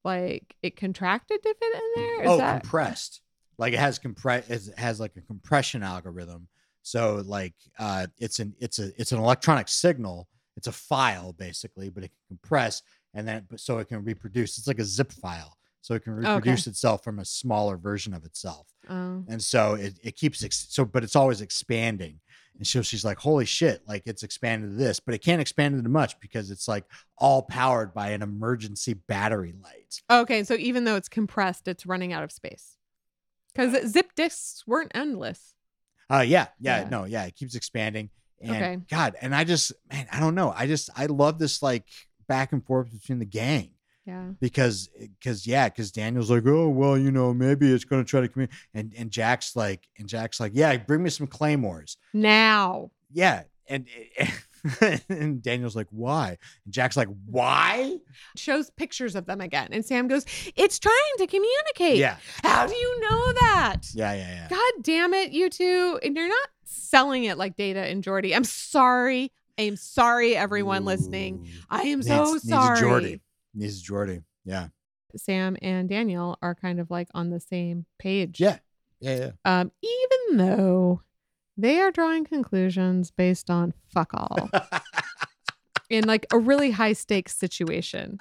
Like 0.04 0.56
it 0.62 0.76
contracted 0.76 1.44
to 1.44 1.54
fit 1.54 1.76
in 1.76 1.82
there? 1.96 2.24
Is 2.24 2.30
oh, 2.30 2.38
that 2.38 2.62
compressed. 2.62 3.22
Like 3.58 3.74
it 3.74 3.80
has 3.80 4.00
compress 4.00 4.50
it 4.50 4.78
has 4.78 5.00
like 5.00 5.16
a 5.18 5.22
compression 5.22 5.84
algorithm. 5.84 6.48
So 6.82 7.22
like 7.26 7.54
uh 7.78 8.08
it's 8.18 8.40
an 8.40 8.56
it's 8.60 8.80
a 8.80 8.92
it's 9.00 9.12
an 9.12 9.20
electronic 9.20 9.68
signal. 9.68 10.28
It's 10.58 10.68
a 10.68 10.72
file 10.72 11.34
basically, 11.34 11.90
but 11.90 12.04
it 12.04 12.08
can 12.10 12.38
compress 12.38 12.82
and 13.14 13.28
then 13.28 13.48
so 13.58 13.78
it 13.78 13.88
can 13.88 14.04
reproduce. 14.04 14.58
It's 14.58 14.68
like 14.68 14.80
a 14.80 14.86
zip 14.86 15.12
file. 15.12 15.58
So 15.82 15.96
it 15.96 16.04
can 16.04 16.14
reproduce 16.14 16.68
itself 16.68 17.04
from 17.04 17.18
a 17.18 17.26
smaller 17.26 17.76
version 17.76 18.14
of 18.14 18.24
itself. 18.24 18.68
oh. 18.88 19.24
And 19.28 19.42
so 19.42 19.74
it, 19.74 19.96
it 20.04 20.16
keeps 20.16 20.44
ex- 20.44 20.68
so 20.70 20.86
but 20.86 21.04
it's 21.04 21.16
always 21.16 21.42
expanding. 21.42 22.20
And 22.58 22.68
so 22.68 22.82
she's 22.84 23.04
like, 23.04 23.18
holy 23.18 23.46
shit, 23.46 23.82
like 23.88 24.04
it's 24.06 24.24
expanded 24.24 24.72
to 24.72 24.76
this, 24.76 25.00
but 25.00 25.16
it 25.16 25.24
can't 25.24 25.42
expand 25.42 25.76
into 25.76 25.90
much 25.90 26.20
because 26.20 26.52
it's 26.52 26.68
like 26.68 26.84
all 27.18 27.42
powered 27.42 27.94
by 27.94 28.10
an 28.10 28.22
emergency 28.22 28.94
battery 28.94 29.54
light. 29.64 30.02
Okay, 30.12 30.44
so 30.44 30.54
even 30.56 30.84
though 30.84 30.96
it's 30.96 31.10
compressed, 31.10 31.68
it's 31.68 31.86
running 31.86 32.14
out 32.14 32.24
of 32.24 32.32
space. 32.32 32.78
Because 33.54 33.92
zip 33.92 34.14
disks 34.16 34.64
weren't 34.68 34.92
endless. 34.94 35.56
Uh 36.10 36.20
yeah, 36.28 36.48
yeah, 36.60 36.82
Yeah. 36.82 36.90
no, 36.90 37.06
yeah, 37.06 37.24
it 37.26 37.36
keeps 37.36 37.56
expanding. 37.56 38.10
And 38.42 38.52
Okay. 38.56 38.78
God, 38.90 39.16
and 39.22 39.34
I 39.36 39.44
just 39.44 39.72
man, 39.92 40.08
I 40.12 40.20
don't 40.20 40.36
know. 40.36 40.54
I 40.56 40.68
just 40.68 40.90
I 40.96 41.08
love 41.08 41.40
this 41.40 41.62
like 41.64 41.86
back 42.28 42.52
and 42.54 42.66
forth 42.66 42.92
between 42.92 43.20
the 43.20 43.26
gang 43.26 43.72
Yeah. 44.06 44.30
because 44.40 44.90
eh, 45.00 45.08
because 45.20 45.46
yeah, 45.46 45.70
because 45.70 45.92
Daniel's 45.92 46.32
like, 46.32 46.46
oh 46.46 46.70
well, 46.70 46.98
you 46.98 47.12
know, 47.12 47.34
maybe 47.34 47.72
it's 47.72 47.86
gonna 47.86 48.04
try 48.04 48.26
to 48.26 48.40
in. 48.40 48.50
And 48.74 48.94
and 48.98 49.12
Jack's 49.12 49.56
like, 49.56 49.88
and 49.98 50.08
Jack's 50.08 50.40
like, 50.40 50.54
yeah, 50.56 50.76
bring 50.78 51.04
me 51.04 51.10
some 51.10 51.28
claymores. 51.28 51.98
Now. 52.14 52.92
Yeah. 53.12 53.44
And 53.68 53.88
eh, 54.18 54.32
and 55.10 55.42
Daniel's 55.42 55.76
like, 55.76 55.88
why? 55.92 56.38
And 56.66 56.74
Jack's 56.74 56.98
like, 56.98 57.08
why? 57.26 57.98
Shows 58.36 58.70
pictures 58.72 59.16
of 59.16 59.26
them 59.26 59.42
again. 59.42 59.70
And 59.72 59.86
Sam 59.86 60.08
goes, 60.08 60.26
It's 60.56 60.80
trying 60.80 60.96
to 61.18 61.28
communicate. 61.28 61.98
Yeah. 61.98 62.18
How 62.44 62.68
do 62.68 62.76
you 62.76 63.00
know 63.02 63.34
that? 63.34 63.82
Yeah, 63.94 64.14
yeah, 64.14 64.32
yeah. 64.32 64.48
God 64.50 64.84
damn 64.84 65.14
it, 65.14 65.32
you 65.32 65.50
two. 65.50 66.00
And 66.04 66.16
you're 66.16 66.28
not 66.28 66.50
selling 66.64 67.26
it 67.26 67.38
like 67.38 67.56
Data 67.56 67.80
and 67.80 68.04
Geordi. 68.04 68.36
I'm 68.36 68.44
sorry. 68.44 69.32
I 69.60 69.64
am 69.64 69.76
sorry, 69.76 70.36
everyone 70.36 70.86
listening. 70.86 71.48
I 71.70 71.84
am 71.84 72.02
so 72.02 72.34
needs 72.34 72.48
sorry. 72.50 72.80
Geordi. 72.80 73.04
Needs 73.04 73.22
a 73.54 73.82
Geordi. 73.84 74.24
Yeah. 74.46 74.68
Sam 75.16 75.58
and 75.62 75.90
Daniel 75.90 76.38
are 76.42 76.56
kind 76.56 76.80
of 76.80 76.90
like 76.90 77.10
on 77.14 77.30
the 77.30 77.40
same 77.40 77.86
page. 78.00 78.40
Yeah. 78.40 78.60
Yeah, 79.00 79.16
yeah. 79.18 79.32
Um, 79.60 79.72
even 79.82 80.38
though 80.38 81.02
they 81.58 81.80
are 81.80 81.92
drawing 81.92 82.24
conclusions 82.24 83.12
based 83.12 83.50
on 83.50 83.74
fuck 83.94 84.12
all 84.14 84.50
in 85.90 86.06
like 86.06 86.26
a 86.32 86.38
really 86.40 86.72
high 86.72 86.94
stakes 86.94 87.36
situation 87.36 88.20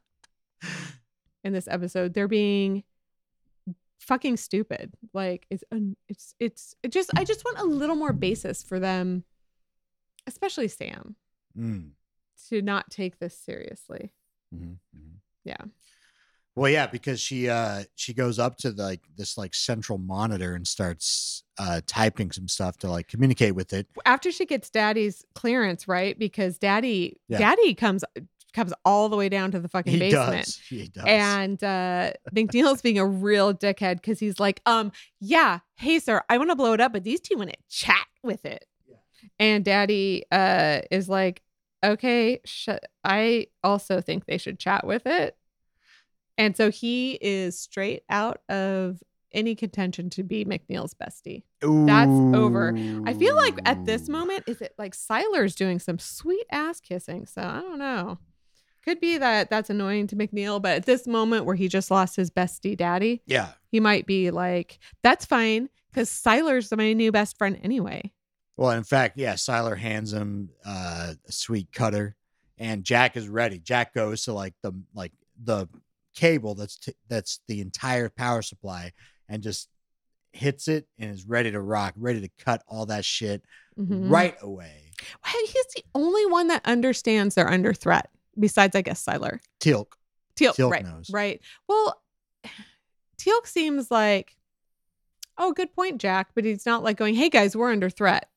in 1.45 1.53
this 1.53 1.69
episode. 1.69 2.15
They're 2.15 2.29
being 2.29 2.83
fucking 4.01 4.37
stupid. 4.39 4.93
Like 5.15 5.47
it's 5.51 5.63
it's 6.09 6.35
it's 6.41 6.75
it 6.83 6.91
just 6.93 7.11
I 7.17 7.25
just 7.25 7.45
want 7.45 7.59
a 7.59 7.65
little 7.65 7.97
more 7.97 8.13
basis 8.13 8.63
for 8.63 8.81
them, 8.81 9.25
especially 10.27 10.69
Sam, 10.69 11.15
Mm. 11.59 11.91
to 12.49 12.63
not 12.63 12.91
take 12.91 13.19
this 13.19 13.37
seriously. 13.37 14.13
Mhm, 14.55 14.79
mhm. 14.97 15.20
Yeah. 15.45 15.57
Well, 16.57 16.71
yeah, 16.71 16.89
because 16.89 17.21
she 17.21 17.49
uh 17.49 17.85
she 17.95 18.13
goes 18.13 18.39
up 18.39 18.57
to 18.59 18.73
the, 18.73 18.83
like 18.83 19.01
this 19.17 19.39
like 19.39 19.55
central 19.55 19.99
monitor 19.99 20.55
and 20.55 20.67
starts 20.67 21.45
uh 21.59 21.81
typing 21.87 22.33
some 22.33 22.49
stuff 22.49 22.77
to 22.79 22.91
like 22.91 23.07
communicate 23.09 23.55
with 23.55 23.73
it. 23.73 23.87
After 24.05 24.33
she 24.33 24.47
gets 24.47 24.69
Daddy's 24.69 25.25
clearance, 25.35 25.87
right? 25.87 26.19
Because 26.19 26.59
Daddy 26.59 27.19
Yeah. 27.29 27.39
Daddy 27.39 27.75
comes 27.75 28.05
comes 28.53 28.75
all 28.85 29.09
the 29.09 29.17
way 29.17 29.29
down 29.29 29.53
to 29.53 29.61
the 29.61 29.69
fucking 29.69 29.93
He 29.93 29.99
basement. 30.01 30.45
does. 30.45 30.57
He 30.69 30.89
does. 30.89 31.05
And 31.07 31.63
uh 31.63 32.13
McNeil's 32.35 32.83
being 32.83 32.99
a 32.99 33.07
real 33.07 33.55
dickhead 33.55 33.95
because 33.97 34.19
he's 34.19 34.41
like, 34.41 34.61
um, 34.67 34.91
yeah, 35.21 35.61
hey 35.77 36.01
sir, 36.01 36.21
I 36.29 36.37
want 36.37 36.51
to 36.51 36.57
blow 36.57 36.73
it 36.73 36.81
up, 36.81 36.93
but 36.93 37.05
these 37.05 37.21
two 37.21 37.39
want 37.39 37.51
to 37.51 37.57
chat 37.69 38.07
with 38.25 38.45
it. 38.45 38.67
Yeah. 38.89 38.97
And 39.39 39.65
daddy 39.65 40.25
uh 40.33 40.81
is 40.91 41.09
like, 41.09 41.43
okay, 41.85 42.41
sh- 42.45 42.69
I 43.05 43.47
also 43.65 44.01
think 44.01 44.27
they 44.27 44.39
should 44.39 44.59
chat 44.59 44.87
with 44.87 45.07
it. 45.07 45.37
And 46.39 46.57
so 46.57 46.71
he 46.71 47.19
is 47.21 47.59
straight 47.59 48.03
out 48.09 48.41
of 48.49 49.03
any 49.33 49.55
contention 49.55 50.11
to 50.11 50.23
be 50.23 50.45
McNeil's 50.45 50.95
bestie. 50.95 51.45
that's 51.61 52.11
over. 52.37 52.75
I 53.07 53.15
feel 53.15 53.37
like 53.37 53.59
at 53.65 53.85
this 53.85 54.09
moment, 54.09 54.45
is 54.47 54.61
it 54.61 54.75
like 54.79 54.95
Siler's 54.97 55.55
doing 55.55 55.79
some 55.79 55.99
sweet 55.99 56.47
ass 56.51 56.81
kissing? 56.81 57.27
So 57.27 57.43
I 57.43 57.61
don't 57.61 57.79
know. 57.79 58.19
Could 58.85 58.99
be 59.01 59.19
that 59.19 59.51
that's 59.51 59.69
annoying 59.71 60.07
to 60.09 60.17
McNeil, 60.17 60.61
but 60.61 60.73
at 60.73 60.87
this 60.87 61.07
moment 61.07 61.45
where 61.45 61.55
he 61.55 61.69
just 61.69 61.91
lost 61.91 62.17
his 62.17 62.31
bestie 62.31 62.77
daddy, 62.77 63.23
Yeah. 63.27 63.51
he 63.71 63.79
might 63.79 64.07
be 64.07 64.31
like, 64.31 64.79
that's 65.03 65.27
fine 65.27 65.69
because 65.93 66.09
Siler's 66.09 66.75
my 66.75 66.95
new 66.95 67.13
best 67.13 67.37
friend 67.37 67.61
anyway. 67.63 68.11
Well, 68.61 68.73
in 68.73 68.85
fact, 68.85 69.17
yeah, 69.17 69.35
Siler 69.37 69.79
hands 69.79 70.13
him 70.13 70.51
uh, 70.67 71.15
a 71.27 71.33
sweet 71.33 71.73
cutter, 71.73 72.15
and 72.59 72.85
Jack 72.85 73.17
is 73.17 73.27
ready. 73.27 73.59
Jack 73.59 73.95
goes 73.95 74.25
to 74.25 74.35
like 74.35 74.53
the 74.61 74.73
like 74.95 75.13
the 75.43 75.67
cable 76.15 76.55
that's 76.55 76.77
t- 76.77 76.95
that's 77.09 77.41
the 77.49 77.63
entire 77.63 78.11
power 78.11 78.43
supply, 78.43 78.93
and 79.31 79.43
just 79.43 79.71
hits 80.35 80.69
it 80.69 80.87
and 80.99 81.11
is 81.11 81.25
ready 81.25 81.51
to 81.51 81.59
rock, 81.59 81.95
ready 81.97 82.21
to 82.21 82.29
cut 82.39 82.63
all 82.69 82.85
that 82.85 83.03
shit 83.07 83.43
Mhm. 83.79 84.11
right 84.11 84.37
away. 84.43 84.93
Wow, 85.25 85.33
He's 85.47 85.67
the 85.75 85.83
only 85.95 86.27
one 86.27 86.49
that 86.49 86.61
understands 86.67 87.35
they're 87.37 87.51
under 87.51 87.73
threat, 87.73 88.11
besides, 88.39 88.77
I 88.77 88.83
guess, 88.83 89.03
Siler. 89.03 89.39
Teal'c. 89.61 89.87
Teal'c, 90.37 90.55
Teal'c 90.57 90.71
right, 90.71 90.85
knows. 90.85 91.09
right. 91.11 91.41
Well, 91.67 92.03
Teal'c 93.17 93.47
seems 93.47 93.91
like, 93.91 94.37
oh, 95.39 95.53
good 95.53 95.73
point, 95.75 95.99
Jack, 95.99 96.29
but 96.35 96.45
he's 96.45 96.67
not 96.67 96.83
like 96.85 96.99
going, 96.99 97.15
hey 97.15 97.31
guys, 97.31 97.57
we're 97.57 97.73
under 97.73 97.89
threat. 97.89 98.29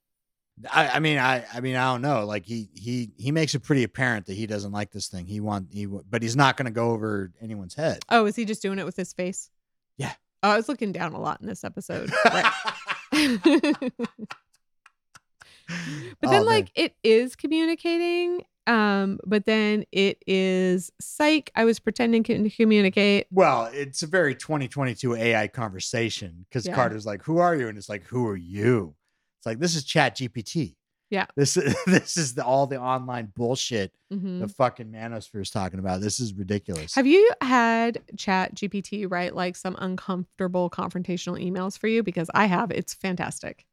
I, 0.72 0.90
I 0.90 1.00
mean, 1.00 1.18
I, 1.18 1.44
I 1.54 1.62
mean, 1.62 1.76
I 1.76 1.92
don't 1.92 2.02
know. 2.02 2.26
Like 2.26 2.46
he, 2.46 2.70
he, 2.76 3.12
he 3.18 3.32
makes 3.32 3.56
it 3.56 3.62
pretty 3.62 3.84
apparent 3.84 4.28
that 4.28 4.36
he 4.36 4.46
doesn't 4.46 4.72
like 4.72 4.92
this 4.92 5.08
thing. 5.08 5.26
He 5.26 5.40
want, 5.40 5.68
he, 5.72 5.86
but 5.86 6.22
he's 6.22 6.36
not 6.36 6.58
going 6.58 6.66
to 6.66 6.72
go 6.72 6.92
over 6.92 7.32
anyone's 7.42 7.74
head. 7.74 8.00
Oh, 8.10 8.26
is 8.26 8.36
he 8.36 8.46
just 8.46 8.62
doing 8.62 8.80
it 8.80 8.86
with 8.86 8.96
his 8.96 9.14
face? 9.14 9.50
Yeah. 9.98 10.14
Oh, 10.44 10.52
I 10.52 10.58
was 10.58 10.70
looking 10.70 10.92
down 10.92 11.14
a 11.14 11.20
lot 11.20 11.42
in 11.42 11.48
this 11.48 11.64
episode. 11.64 12.12
Right. 12.26 12.52
but 13.88 13.92
Oh, 15.70 16.32
then 16.32 16.32
man. 16.32 16.46
like 16.46 16.72
it 16.76 16.96
is 17.04 17.36
communicating 17.36 18.44
um 18.68 19.20
but 19.26 19.46
then 19.46 19.84
it 19.92 20.22
is 20.28 20.92
psych 21.02 21.52
i 21.56 21.66
was 21.66 21.80
pretending 21.80 22.24
to 22.24 22.50
communicate 22.50 23.28
Well, 23.32 23.70
it's 23.74 24.04
a 24.04 24.08
very 24.08 24.36
2022 24.36 25.16
AI 25.16 25.48
conversation 25.48 26.46
because 26.50 26.66
Yeah. 26.66 26.76
Carter's 26.76 27.06
like, 27.06 27.24
"Who 27.24 27.40
are 27.40 27.56
you?" 27.56 27.68
and 27.68 27.78
it's 27.78 27.90
like, 27.90 28.04
"Who 28.06 28.26
are 28.28 28.38
you?" 28.38 28.96
It's 29.44 29.46
like 29.46 29.60
this 29.60 29.76
is 29.76 29.84
Chat 29.84 30.16
GPT. 30.16 30.76
Yeah. 31.10 31.26
This 31.36 31.58
is 31.58 31.76
this 31.86 32.16
is 32.16 32.34
the, 32.34 32.46
all 32.46 32.66
the 32.66 32.80
online 32.80 33.34
bullshit 33.36 33.92
Mhm. 34.12 34.40
the 34.40 34.48
fucking 34.48 34.88
manosphere 34.88 35.42
is 35.42 35.50
talking 35.50 35.80
about. 35.80 36.00
This 36.00 36.22
is 36.22 36.34
ridiculous. 36.34 36.96
have 36.96 37.06
you 37.06 37.30
had 37.42 38.00
chat 38.16 38.56
gpt 38.56 39.12
write 39.12 39.36
like 39.36 39.58
some 39.58 39.76
uncomfortable 39.80 40.70
confrontational 40.70 41.44
emails 41.44 41.78
for 41.78 41.88
you 41.88 42.04
because 42.04 42.30
i 42.34 42.46
have 42.46 42.72
it's 42.72 42.94
fantastic 42.94 43.66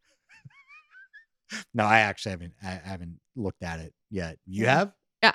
no, 1.75 1.85
I 1.85 2.01
actually 2.01 2.31
haven't. 2.31 2.55
I 2.62 2.81
haven't 2.83 3.18
looked 3.37 3.62
at 3.62 3.81
it 3.81 3.93
yet. 4.11 4.39
You 4.47 4.66
have? 4.66 4.93
Yeah. 5.23 5.35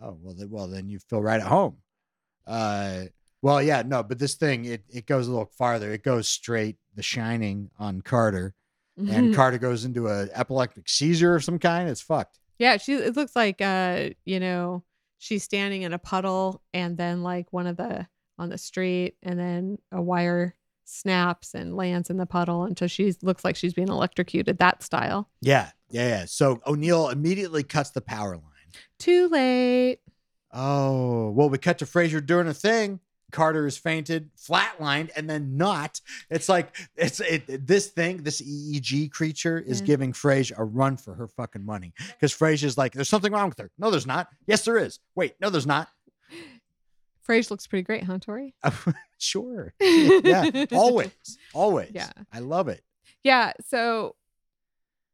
Oh 0.00 0.16
well, 0.20 0.34
then, 0.34 0.50
well 0.50 0.68
then 0.68 0.88
you 0.88 0.98
feel 0.98 1.22
right 1.22 1.40
at 1.40 1.46
home. 1.46 1.76
Uh, 2.46 3.04
well, 3.42 3.62
yeah, 3.62 3.82
no, 3.86 4.02
but 4.02 4.18
this 4.18 4.34
thing 4.34 4.64
it 4.64 4.84
it 4.88 5.06
goes 5.06 5.26
a 5.28 5.30
little 5.30 5.50
farther. 5.56 5.92
It 5.92 6.02
goes 6.02 6.28
straight 6.28 6.76
The 6.94 7.02
Shining 7.02 7.70
on 7.78 8.00
Carter. 8.02 8.54
And 9.10 9.34
Carter 9.36 9.58
goes 9.58 9.84
into 9.84 10.06
an 10.08 10.30
epileptic 10.34 10.88
seizure 10.88 11.36
of 11.36 11.44
some 11.44 11.58
kind. 11.58 11.88
It's 11.88 12.00
fucked. 12.00 12.38
yeah 12.58 12.76
she 12.76 12.94
it 12.94 13.16
looks 13.16 13.34
like 13.36 13.60
uh 13.60 14.10
you 14.24 14.38
know 14.40 14.82
she's 15.18 15.42
standing 15.44 15.82
in 15.82 15.92
a 15.92 15.98
puddle 15.98 16.62
and 16.74 16.96
then 16.96 17.22
like 17.22 17.52
one 17.52 17.66
of 17.66 17.76
the 17.76 18.06
on 18.38 18.48
the 18.48 18.58
street 18.58 19.16
and 19.22 19.38
then 19.38 19.78
a 19.92 20.00
wire 20.02 20.54
snaps 20.84 21.54
and 21.54 21.76
lands 21.76 22.10
in 22.10 22.16
the 22.16 22.26
puddle 22.26 22.64
until 22.64 22.88
she 22.88 23.14
looks 23.22 23.44
like 23.44 23.56
she's 23.56 23.72
being 23.72 23.88
electrocuted 23.88 24.58
that 24.58 24.82
style 24.82 25.28
Yeah, 25.40 25.70
yeah, 25.90 26.08
yeah. 26.08 26.24
So 26.26 26.60
O'Neill 26.66 27.08
immediately 27.08 27.62
cuts 27.62 27.90
the 27.90 28.00
power 28.00 28.36
line. 28.36 28.70
too 28.98 29.28
late 29.28 30.00
Oh, 30.54 31.30
well, 31.30 31.48
we 31.48 31.56
cut 31.56 31.78
to 31.78 31.86
Fraiser 31.86 32.20
doing 32.20 32.46
a 32.46 32.52
thing. 32.52 33.00
Carter 33.32 33.66
is 33.66 33.76
fainted, 33.76 34.30
flatlined, 34.36 35.10
and 35.16 35.28
then 35.28 35.56
not. 35.56 36.00
It's 36.30 36.48
like 36.48 36.76
it's 36.94 37.18
it, 37.20 37.66
this 37.66 37.88
thing, 37.88 38.22
this 38.22 38.40
EEG 38.40 39.10
creature 39.10 39.58
is 39.58 39.80
Yeah. 39.80 39.86
giving 39.86 40.12
Fraiser 40.12 40.54
a 40.56 40.64
run 40.64 40.96
for 40.96 41.14
her 41.14 41.26
fucking 41.26 41.64
money. 41.64 41.92
Because 42.08 42.32
Fraiser's 42.32 42.78
like, 42.78 42.92
there's 42.92 43.08
something 43.08 43.32
wrong 43.32 43.48
with 43.48 43.58
her. 43.58 43.70
No, 43.78 43.90
there's 43.90 44.06
not. 44.06 44.28
Yes, 44.46 44.64
there 44.64 44.78
is. 44.78 45.00
Wait, 45.16 45.34
no, 45.40 45.50
there's 45.50 45.66
not. 45.66 45.88
Fraiser 47.26 47.50
looks 47.52 47.66
pretty 47.66 47.82
great, 47.84 48.04
huh, 48.04 48.18
Tory? 48.20 48.54
sure. 49.18 49.74
Yeah, 49.80 50.66
always, 50.72 51.10
always. 51.54 51.90
Yeah. 51.94 52.10
I 52.32 52.38
love 52.40 52.68
it. 52.68 52.82
Yeah. 53.24 53.52
So, 53.68 54.16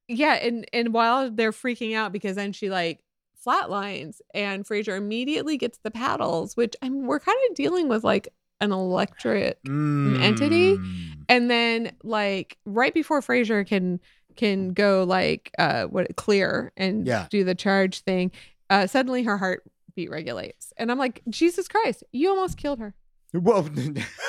yeah, 0.08 0.34
and 0.34 0.66
and 0.72 0.94
while 0.94 1.30
they're 1.30 1.52
freaking 1.52 1.94
out 1.94 2.12
because 2.12 2.34
then 2.36 2.52
she 2.52 2.70
like 2.70 3.00
flatlines 3.48 4.20
and 4.34 4.66
Fraiser 4.66 4.96
immediately 4.96 5.56
gets 5.56 5.78
the 5.82 5.90
paddles, 5.90 6.56
which 6.56 6.76
I 6.82 6.88
mean 6.88 7.06
we're 7.06 7.20
kind 7.20 7.38
of 7.48 7.56
dealing 7.56 7.88
with 7.88 8.04
like 8.04 8.28
an 8.60 8.72
electric, 8.72 9.58
entity? 9.66 10.76
Mm. 10.76 11.24
and 11.28 11.50
then 11.50 11.92
like 12.02 12.58
right 12.66 12.92
before 12.92 13.22
Fraiser 13.22 13.64
can 13.64 14.00
can 14.36 14.72
go 14.72 15.04
like 15.04 15.50
uh 15.58 15.84
what 15.84 16.14
clear 16.16 16.72
and 16.76 17.06
Yeah. 17.06 17.26
do 17.30 17.44
the 17.44 17.54
charge 17.54 18.00
thing, 18.00 18.30
uh 18.70 18.86
suddenly 18.86 19.22
her 19.24 19.38
heartbeat 19.38 20.10
regulates, 20.10 20.72
and 20.76 20.90
I'm 20.90 20.98
like 20.98 21.22
Jesus 21.28 21.68
Christ, 21.68 22.04
you 22.12 22.28
almost 22.30 22.56
killed 22.58 22.78
her. 22.80 22.94
Well, 23.32 23.68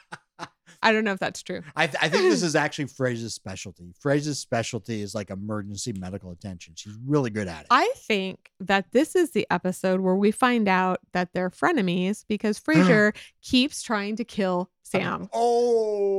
I 0.87 0.91
don't 0.93 1.03
know 1.03 1.11
if 1.13 1.19
that's 1.19 1.43
true. 1.43 1.61
I, 1.75 1.87
th- 1.87 1.97
I 2.01 2.09
think 2.09 2.23
this 2.23 2.41
is 2.49 2.55
actually 2.55 2.85
Fraiser's 2.87 3.33
specialty. 3.33 3.93
Fraiser's 3.99 4.39
specialty 4.39 5.01
is 5.01 5.13
like 5.13 5.29
emergency 5.29 5.93
medical 5.93 6.31
attention. 6.31 6.73
She's 6.77 6.93
really 7.05 7.29
good 7.29 7.47
at 7.47 7.61
it. 7.61 7.67
I 7.69 7.91
think 7.95 8.51
that 8.59 8.91
this 8.91 9.15
is 9.15 9.31
the 9.31 9.45
episode 9.51 9.99
where 9.99 10.15
we 10.15 10.31
find 10.31 10.67
out 10.67 10.99
that 11.13 11.33
they're 11.33 11.49
frenemies 11.49 12.23
because 12.27 12.57
Fraiser 12.65 13.13
keeps 13.41 13.81
trying 13.83 14.15
to 14.17 14.23
kill 14.23 14.69
Sam. 14.83 15.29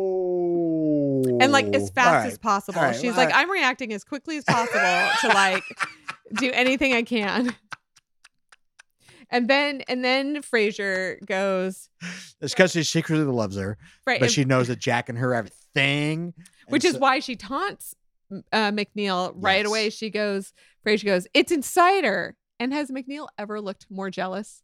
Oh, 0.00 1.24
And 1.40 1.52
like 1.52 1.66
as 1.74 1.90
fast 1.90 2.24
All 2.24 2.30
as 2.32 2.38
possible. 2.38 2.80
Right, 2.80 2.94
She's 2.94 3.04
well, 3.16 3.16
like, 3.16 3.34
I- 3.34 3.42
I'm 3.42 3.50
reacting 3.50 3.92
as 3.92 4.04
quickly 4.04 4.36
as 4.38 4.44
possible 4.44 4.78
to 5.22 5.28
like 5.28 5.62
do 6.38 6.50
anything 6.52 6.92
I 6.94 7.02
can. 7.02 7.54
And 9.30 9.48
then 9.48 9.82
and 9.88 10.04
then 10.04 10.42
Fraiser 10.42 11.18
goes, 11.26 11.88
It's 12.40 12.54
because 12.54 12.72
she 12.72 12.82
secretly 12.82 13.24
loves 13.26 13.56
her, 13.56 13.76
right, 14.06 14.20
but 14.20 14.26
and- 14.26 14.32
she 14.32 14.44
knows 14.44 14.68
that 14.68 14.78
Jack 14.78 15.08
and 15.08 15.18
her 15.18 15.34
have 15.34 15.46
a 15.46 15.50
thing. 15.74 16.32
which 16.68 16.84
is 16.84 16.94
so- 16.94 16.98
why 17.00 17.20
she 17.20 17.36
taunts 17.36 17.94
uh, 18.52 18.70
McNeil 18.70 19.32
right 19.36 19.58
Yes. 19.58 19.66
away. 19.66 19.90
She 19.90 20.10
goes, 20.10 20.52
Fraiser 20.84 21.04
goes, 21.06 21.26
It's 21.34 21.52
insider." 21.52 22.36
And 22.60 22.72
has 22.72 22.90
McNeil 22.90 23.28
ever 23.38 23.60
looked 23.60 23.86
more 23.88 24.10
jealous? 24.10 24.62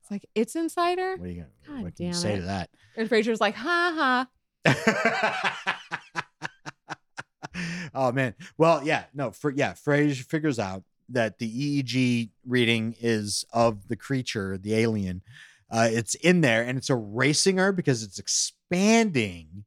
It's 0.00 0.10
like, 0.10 0.26
it's 0.34 0.56
insider. 0.56 1.16
What, 1.16 1.26
are 1.28 1.30
you 1.30 1.46
gonna, 1.68 1.82
what 1.82 2.00
you 2.00 2.12
say 2.12 2.34
to 2.36 2.42
that? 2.42 2.68
And 2.96 3.08
Fraiser's 3.08 3.40
like, 3.40 3.54
ha 3.54 4.26
ha. 4.66 5.78
oh 7.94 8.10
man. 8.12 8.34
Well, 8.58 8.82
yeah, 8.84 9.04
no, 9.14 9.30
for 9.30 9.50
yeah, 9.50 9.74
Fraiser 9.74 10.24
figures 10.24 10.58
out 10.58 10.82
that 11.08 11.38
the 11.38 11.82
EEG 11.82 12.30
reading 12.46 12.94
is 13.00 13.44
of 13.52 13.88
the 13.88 13.96
creature, 13.96 14.58
the 14.58 14.74
alien. 14.74 15.22
Uh, 15.70 15.88
it's 15.90 16.14
in 16.16 16.40
there 16.42 16.62
and 16.62 16.76
it's 16.76 16.90
erasing 16.90 17.56
her 17.56 17.72
because 17.72 18.02
it's 18.02 18.18
expanding. 18.18 19.64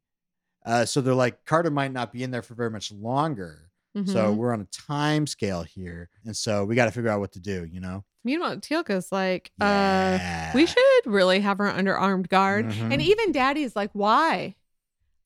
Uh, 0.66 0.86
so 0.86 1.02
they're 1.02 1.14
like, 1.14 1.46
Carter 1.46 1.70
might 1.72 1.92
not 1.92 2.12
be 2.12 2.24
in 2.24 2.32
there 2.32 2.42
for 2.42 2.56
very 2.56 2.70
much 2.72 2.92
longer. 2.92 3.70
So 4.06 4.34
Mhm. 4.34 4.36
we're 4.36 4.52
on 4.52 4.60
a 4.60 4.66
time 4.66 5.26
scale 5.26 5.64
here. 5.64 6.10
And 6.26 6.36
so 6.36 6.66
we 6.66 6.76
got 6.76 6.86
to 6.86 6.92
figure 6.92 7.10
out 7.10 7.22
what 7.22 7.32
to 7.32 7.40
do, 7.40 7.64
you 7.64 7.80
know? 7.80 8.04
Meanwhile, 8.26 8.58
Teal'c's 8.58 9.10
like, 9.10 9.52
uh, 9.62 10.52
we 10.54 10.66
should 10.66 11.06
really 11.06 11.40
have 11.40 11.60
her 11.60 11.68
under 11.68 11.98
armed 11.98 12.28
guard. 12.28 12.66
Mhm. 12.66 12.92
And 12.92 13.02
even 13.02 13.32
Daddy's 13.32 13.74
like, 13.74 13.92
why? 13.94 14.56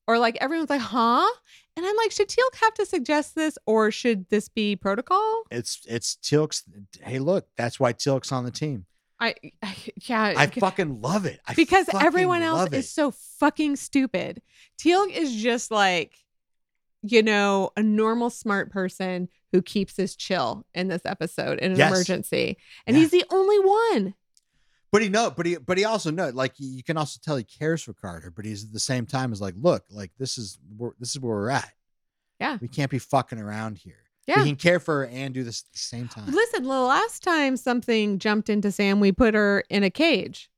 Or 0.06 0.18
like 0.18 0.36
everyone's 0.40 0.70
like, 0.70 0.80
huh? 0.80 1.28
And 1.76 1.86
I'm 1.86 1.96
like, 1.96 2.10
should 2.10 2.28
Teal'c 2.28 2.56
have 2.62 2.74
to 2.74 2.84
suggest 2.86 3.34
this, 3.36 3.56
or 3.64 3.90
should 3.90 4.28
this 4.28 4.48
be 4.48 4.74
protocol? 4.76 5.42
It's 5.50 5.80
it's 5.88 6.16
Teal'c's. 6.16 6.64
Hey, 7.02 7.18
look, 7.20 7.46
that's 7.56 7.78
why 7.78 7.92
Teal'c's 7.92 8.32
on 8.32 8.44
the 8.44 8.50
team. 8.50 8.86
I, 9.20 9.34
I 9.62 9.76
yeah, 10.02 10.34
I 10.36 10.46
fucking 10.48 11.00
love 11.00 11.26
it. 11.26 11.40
I 11.46 11.54
because 11.54 11.88
everyone 12.00 12.42
else 12.42 12.72
is 12.72 12.86
it. 12.86 12.88
so 12.88 13.12
fucking 13.38 13.76
stupid. 13.76 14.42
Teal'c 14.82 15.10
is 15.12 15.34
just 15.34 15.70
like, 15.70 16.14
you 17.02 17.22
know, 17.22 17.70
a 17.76 17.82
normal 17.82 18.30
smart 18.30 18.70
person 18.70 19.28
who 19.52 19.62
keeps 19.62 19.96
his 19.96 20.16
chill 20.16 20.66
in 20.74 20.88
this 20.88 21.02
episode 21.04 21.58
in 21.60 21.72
an 21.72 21.78
Yes. 21.78 21.90
emergency, 21.92 22.56
and 22.86 22.96
Yeah. 22.96 23.02
he's 23.02 23.10
the 23.10 23.24
only 23.30 23.58
one. 23.60 24.14
But 24.92 25.02
he 25.02 25.08
know, 25.08 25.30
but 25.30 25.46
he, 25.46 25.56
but 25.56 25.78
he 25.78 25.84
also 25.84 26.10
know, 26.10 26.30
like 26.30 26.54
you 26.58 26.82
can 26.82 26.96
also 26.96 27.20
tell 27.22 27.36
he 27.36 27.44
cares 27.44 27.82
for 27.82 27.92
Carter. 27.92 28.30
But 28.30 28.44
he's 28.44 28.64
at 28.64 28.72
the 28.72 28.80
same 28.80 29.06
time 29.06 29.32
is 29.32 29.40
like, 29.40 29.54
look, 29.56 29.84
like 29.90 30.10
this 30.18 30.36
is 30.36 30.58
where 30.76 30.92
this 30.98 31.10
is 31.10 31.20
where 31.20 31.36
we're 31.36 31.50
at. 31.50 31.72
Yeah. 32.40 32.58
we 32.60 32.68
can't 32.68 32.90
be 32.90 32.98
fucking 32.98 33.38
around 33.38 33.78
here. 33.78 33.98
Yeah. 34.26 34.38
we 34.42 34.48
can 34.48 34.56
care 34.56 34.80
for 34.80 35.00
her 35.00 35.06
and 35.06 35.34
do 35.34 35.44
this 35.44 35.64
at 35.66 35.72
the 35.72 35.78
same 35.78 36.08
time. 36.08 36.26
Listen, 36.26 36.62
the 36.62 36.68
last 36.68 37.22
time 37.22 37.56
something 37.56 38.18
jumped 38.18 38.48
into 38.48 38.70
Sam, 38.72 39.00
we 39.00 39.12
put 39.12 39.34
her 39.34 39.64
in 39.68 39.82
a 39.82 39.90
cage. 39.90 40.50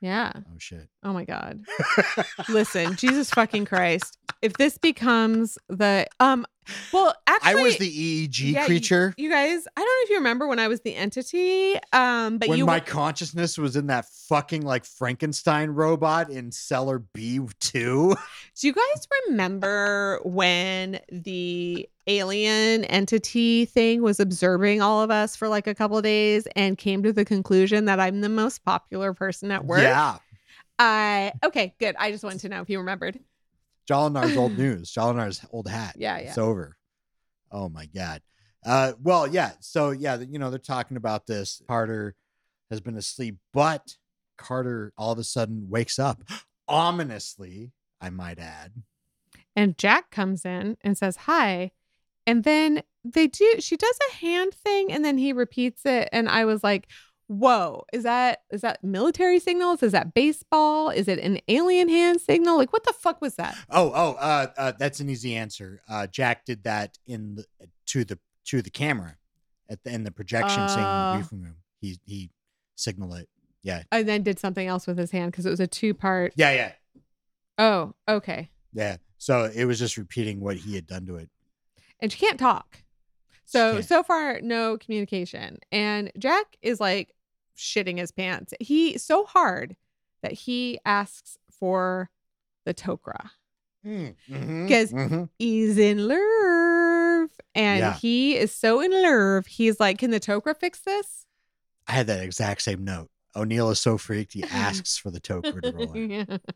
Yeah. 0.00 0.32
Oh 0.36 0.58
shit. 0.58 0.88
Oh 1.02 1.12
my 1.12 1.24
God. 1.24 1.60
Listen, 2.48 2.96
Jesus 2.96 3.30
fucking 3.30 3.64
Christ. 3.66 4.18
If 4.42 4.54
this 4.54 4.78
becomes 4.78 5.58
the 5.68 6.06
um 6.20 6.46
well 6.92 7.14
actually 7.26 7.60
I 7.60 7.62
was 7.62 7.76
the 7.76 8.28
EEG 8.28 8.52
yeah, 8.52 8.64
creature 8.64 9.14
You, 9.18 9.30
guys, 9.30 9.66
I 9.76 9.80
don't 9.80 9.86
know 9.86 10.04
if 10.04 10.10
you 10.10 10.16
remember 10.16 10.46
when 10.46 10.58
I 10.58 10.68
was 10.68 10.80
the 10.80 10.94
entity. 10.94 11.76
Um, 11.92 12.38
but 12.38 12.48
when 12.48 12.58
you 12.58 12.66
my 12.66 12.80
consciousness 12.80 13.58
was 13.58 13.76
in 13.76 13.88
that 13.88 14.06
fucking 14.06 14.62
like 14.62 14.84
Frankenstein 14.84 15.70
robot 15.70 16.30
in 16.30 16.52
cellar 16.52 16.98
B 16.98 17.40
two. 17.60 18.14
do 18.60 18.66
you 18.66 18.72
guys 18.72 19.08
remember 19.28 20.20
when 20.24 21.00
the 21.10 21.88
alien 22.06 22.84
entity 22.84 23.64
thing 23.64 24.02
was 24.02 24.20
observing 24.20 24.82
all 24.82 25.02
of 25.02 25.10
us 25.10 25.36
for 25.36 25.48
like 25.48 25.66
a 25.66 25.74
couple 25.74 26.00
days 26.02 26.46
and 26.56 26.76
came 26.78 27.02
to 27.02 27.12
the 27.12 27.24
conclusion 27.24 27.86
that 27.86 28.00
I'm 28.00 28.20
the 28.20 28.28
most 28.28 28.64
popular 28.64 29.14
person 29.14 29.50
at 29.50 29.64
work? 29.64 29.82
Yeah, 29.82 30.18
I 30.78 31.32
okay, 31.42 31.74
good. 31.78 31.96
I 31.98 32.10
just 32.10 32.24
wanted 32.24 32.40
to 32.40 32.48
know 32.48 32.60
if 32.60 32.70
you 32.70 32.78
remembered. 32.78 33.18
Jolinar's 33.88 34.36
old 34.36 34.56
news. 34.58 34.92
Jolinar's 34.92 35.44
old 35.50 35.68
hat. 35.68 35.96
Yeah, 35.98 36.18
yeah. 36.18 36.28
It's 36.28 36.38
over. 36.38 36.76
Oh 37.50 37.68
my 37.68 37.86
god. 37.86 38.22
Uh, 38.64 38.92
well, 39.02 39.26
yeah. 39.26 39.52
So 39.60 39.90
yeah, 39.90 40.18
you 40.18 40.38
know 40.38 40.50
they're 40.50 40.58
talking 40.58 40.96
about 40.96 41.26
this. 41.26 41.62
Carter 41.68 42.14
has 42.70 42.80
been 42.80 42.96
asleep, 42.96 43.36
but 43.52 43.96
Carter 44.36 44.92
all 44.96 45.12
of 45.12 45.18
a 45.18 45.24
sudden 45.24 45.68
wakes 45.68 45.98
up, 45.98 46.22
ominously. 46.68 47.72
I 48.00 48.10
might 48.10 48.38
add. 48.38 48.72
And 49.56 49.78
Jack 49.78 50.10
comes 50.10 50.44
in 50.44 50.76
and 50.82 50.98
says 50.98 51.16
hi. 51.16 51.70
And 52.26 52.44
then 52.44 52.82
they 53.04 53.26
do 53.26 53.56
she 53.60 53.76
does 53.76 53.98
a 54.10 54.14
hand 54.16 54.54
thing 54.54 54.90
and 54.90 55.04
then 55.04 55.18
he 55.18 55.32
repeats 55.32 55.84
it. 55.84 56.08
And 56.12 56.28
I 56.28 56.44
was 56.46 56.64
like, 56.64 56.86
whoa, 57.26 57.84
is 57.92 58.02
that 58.04 58.42
is 58.50 58.62
that 58.62 58.82
military 58.82 59.38
signals? 59.38 59.82
Is 59.82 59.92
that 59.92 60.14
baseball? 60.14 60.90
Is 60.90 61.06
it 61.08 61.18
an 61.18 61.38
alien 61.48 61.88
hand 61.88 62.20
signal? 62.20 62.56
Like 62.56 62.72
what 62.72 62.84
the 62.84 62.94
fuck 62.94 63.20
was 63.20 63.34
that? 63.36 63.56
Oh, 63.70 63.92
oh, 63.94 64.12
uh, 64.18 64.46
uh, 64.56 64.72
that's 64.78 65.00
an 65.00 65.08
easy 65.10 65.34
answer. 65.34 65.82
Uh, 65.88 66.06
Jack 66.06 66.44
did 66.44 66.64
that 66.64 66.98
in 67.06 67.34
the 67.36 67.44
to 67.86 68.04
the 68.04 68.18
to 68.46 68.62
the 68.62 68.70
camera 68.70 69.16
at 69.68 69.82
the 69.84 69.92
in 69.92 70.04
the 70.04 70.10
projection 70.10 70.68
scene 70.68 70.78
in 70.78 70.84
the 70.84 71.12
briefing 71.18 71.42
room. 71.42 71.56
He 71.80 71.98
he 72.06 72.30
signaled 72.76 73.14
it. 73.16 73.28
Yeah, 73.62 73.84
And 73.90 74.06
then 74.06 74.22
did 74.22 74.38
something 74.38 74.66
else 74.66 74.86
with 74.86 74.98
his 74.98 75.10
hand 75.10 75.32
because 75.32 75.46
it 75.46 75.50
was 75.50 75.60
a 75.60 75.66
two 75.66 75.94
part. 75.94 76.34
yeah, 76.36 76.52
yeah, 76.52 76.72
Oh, 77.56 77.94
okay. 78.06 78.50
yeah. 78.74 78.98
So 79.16 79.44
it 79.54 79.64
was 79.64 79.78
just 79.78 79.96
repeating 79.96 80.40
what 80.40 80.56
he 80.58 80.74
had 80.74 80.86
done 80.86 81.06
to 81.06 81.16
it. 81.16 81.30
And 82.04 82.12
she 82.12 82.18
can't 82.18 82.38
talk. 82.38 82.82
So 83.46 83.80
so 83.80 84.02
far, 84.02 84.40
no 84.42 84.76
communication. 84.76 85.58
And 85.72 86.12
Jack 86.18 86.56
is 86.60 86.80
like 86.80 87.14
shitting 87.56 87.96
his 87.98 88.12
pants. 88.12 88.52
He 88.60 88.98
so 88.98 89.24
hard 89.24 89.74
that 90.22 90.32
he 90.32 90.78
asks 90.84 91.38
for 91.50 92.10
the 92.66 92.74
Tok'ra. 92.74 93.30
Mm-hmm, 93.86 94.68
'Cause- 94.68 94.92
mhm. 94.92 95.28
he's 95.38 95.78
in 95.78 96.06
love 96.08 97.30
and 97.54 97.80
Yeah. 97.80 97.94
he 97.94 98.36
is 98.36 98.52
so 98.54 98.80
in 98.80 98.90
love 98.92 99.46
he's 99.46 99.78
like 99.80 99.98
can 99.98 100.10
the 100.10 100.20
Tok'ra 100.20 100.54
fix 100.58 100.80
this 100.80 101.24
I 101.86 101.92
had 101.92 102.06
that 102.08 102.22
exact 102.22 102.62
same 102.62 102.82
note. 102.84 103.10
O'Neill 103.36 103.70
is 103.70 103.80
so 103.80 103.96
freaked 103.98 104.32
he 104.34 104.42
asks 104.44 104.96
for 104.98 105.10
the 105.10 105.20
Tok'ra 105.20 105.60
to 105.62 105.72
roll. 105.72 105.92
in. 105.94 106.10
Yeah. 106.10 106.38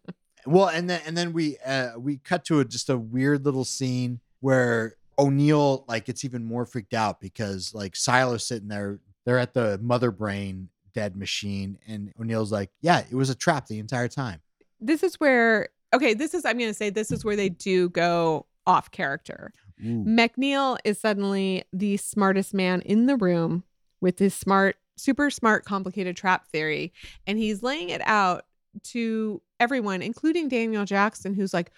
Well, 0.46 0.68
and 0.68 0.88
then 0.88 1.00
and 1.04 1.16
then 1.16 1.32
we 1.34 1.58
uh 1.58 1.98
we 1.98 2.18
cut 2.18 2.44
to 2.46 2.60
a 2.60 2.64
just 2.64 2.88
a 2.88 2.96
weird 2.96 3.44
little 3.44 3.64
scene 3.64 4.20
where 4.40 4.94
O'Neill 5.18 5.84
like 5.88 6.04
gets 6.04 6.24
even 6.24 6.44
more 6.44 6.64
freaked 6.66 6.94
out 6.94 7.20
because 7.20 7.74
like 7.74 7.94
Siler's 7.94 8.46
sitting 8.46 8.68
there, 8.68 9.00
they're 9.24 9.38
at 9.38 9.54
the 9.54 9.78
mother 9.82 10.10
brain 10.10 10.68
dead 10.94 11.16
machine, 11.16 11.78
and 11.86 12.12
O'Neill's 12.20 12.52
like, 12.52 12.70
Yeah, 12.80 13.02
it 13.10 13.14
was 13.14 13.30
a 13.30 13.34
trap 13.34 13.66
the 13.66 13.78
entire 13.78 14.08
time. 14.08 14.40
this 14.80 15.02
is 15.02 15.16
where 15.16 15.68
okay 15.94 16.12
this 16.14 16.34
is 16.34 16.44
i'm 16.44 16.58
gonna 16.58 16.74
say 16.74 16.90
this 16.90 17.10
is 17.10 17.24
where 17.24 17.34
they 17.34 17.48
do 17.48 17.88
go 17.88 18.44
off 18.66 18.90
character 18.90 19.52
Ooh. 19.82 20.04
mcneil 20.04 20.76
is 20.84 21.00
suddenly 21.00 21.64
the 21.72 21.96
smartest 21.96 22.52
man 22.52 22.82
in 22.82 23.06
the 23.06 23.16
room 23.16 23.64
with 24.02 24.18
his 24.18 24.34
smart 24.34 24.76
super 24.96 25.30
smart 25.30 25.64
complicated 25.64 26.14
trap 26.14 26.46
theory 26.48 26.92
and 27.26 27.38
he's 27.38 27.62
laying 27.62 27.88
it 27.88 28.02
out 28.04 28.44
to 28.84 29.40
everyone 29.58 30.02
including 30.02 30.46
daniel 30.48 30.84
jackson 30.84 31.32
who's 31.32 31.54
like 31.54 31.70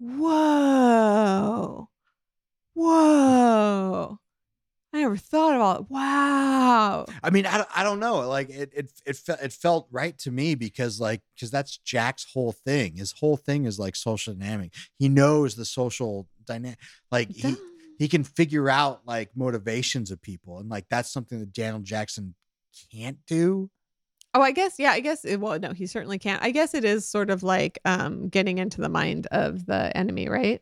whoa 0.00 1.88
whoa 2.74 4.18
i 4.92 4.98
never 5.00 5.16
thought 5.16 5.54
about 5.56 5.80
it 5.82 5.86
wow 5.90 7.06
I 7.22 7.30
mean, 7.30 7.46
I, 7.46 7.56
don't- 7.56 7.68
I 7.74 7.82
don't 7.82 8.00
know. 8.00 8.28
Like 8.28 8.50
it 8.50 8.70
it 8.74 8.92
it, 9.06 9.16
fe- 9.16 9.36
it 9.42 9.52
felt 9.52 9.88
right 9.90 10.16
to 10.18 10.30
me 10.30 10.54
because 10.54 11.00
like 11.00 11.22
because 11.34 11.50
that's 11.50 11.78
Jack's 11.78 12.26
whole 12.32 12.52
thing. 12.52 12.96
His 12.96 13.12
whole 13.12 13.36
thing 13.38 13.64
is 13.64 13.78
like 13.78 13.96
social 13.96 14.34
dynamic. 14.34 14.72
He 14.98 15.08
knows 15.08 15.54
the 15.56 15.64
social 15.64 16.28
dynamic. 16.46 16.78
Like 17.10 17.30
he 17.30 17.56
he 17.98 18.08
can 18.08 18.24
figure 18.24 18.68
out 18.68 19.00
like 19.06 19.30
motivations 19.34 20.10
of 20.10 20.20
people 20.20 20.58
and 20.58 20.68
like 20.68 20.84
that's 20.90 21.10
something 21.10 21.40
that 21.40 21.52
Daniel 21.52 21.80
Jackson 21.80 22.34
can't 22.92 23.18
do. 23.26 23.70
Oh, 24.34 24.42
I 24.42 24.52
guess 24.52 24.74
yeah, 24.78 24.90
I 24.92 25.00
guess 25.00 25.24
it, 25.24 25.40
well 25.40 25.58
no, 25.58 25.72
he 25.72 25.86
certainly 25.86 26.18
can't. 26.18 26.42
I 26.42 26.50
guess 26.50 26.74
it 26.74 26.84
is 26.84 27.08
sort 27.08 27.30
of 27.30 27.42
like 27.42 27.78
um 27.86 28.28
getting 28.28 28.58
into 28.58 28.80
the 28.82 28.88
mind 28.90 29.26
of 29.30 29.64
the 29.66 29.96
enemy, 29.96 30.28
right? 30.28 30.60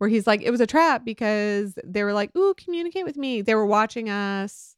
Where 0.00 0.08
he's 0.08 0.26
like 0.26 0.40
it 0.40 0.50
was 0.50 0.62
a 0.62 0.66
trap 0.66 1.04
because 1.04 1.78
they 1.84 2.02
were 2.02 2.14
like, 2.14 2.34
"Ooh, 2.34 2.54
communicate 2.54 3.04
with 3.04 3.18
me." 3.18 3.42
They 3.42 3.54
were 3.54 3.66
watching 3.66 4.08
us. 4.08 4.74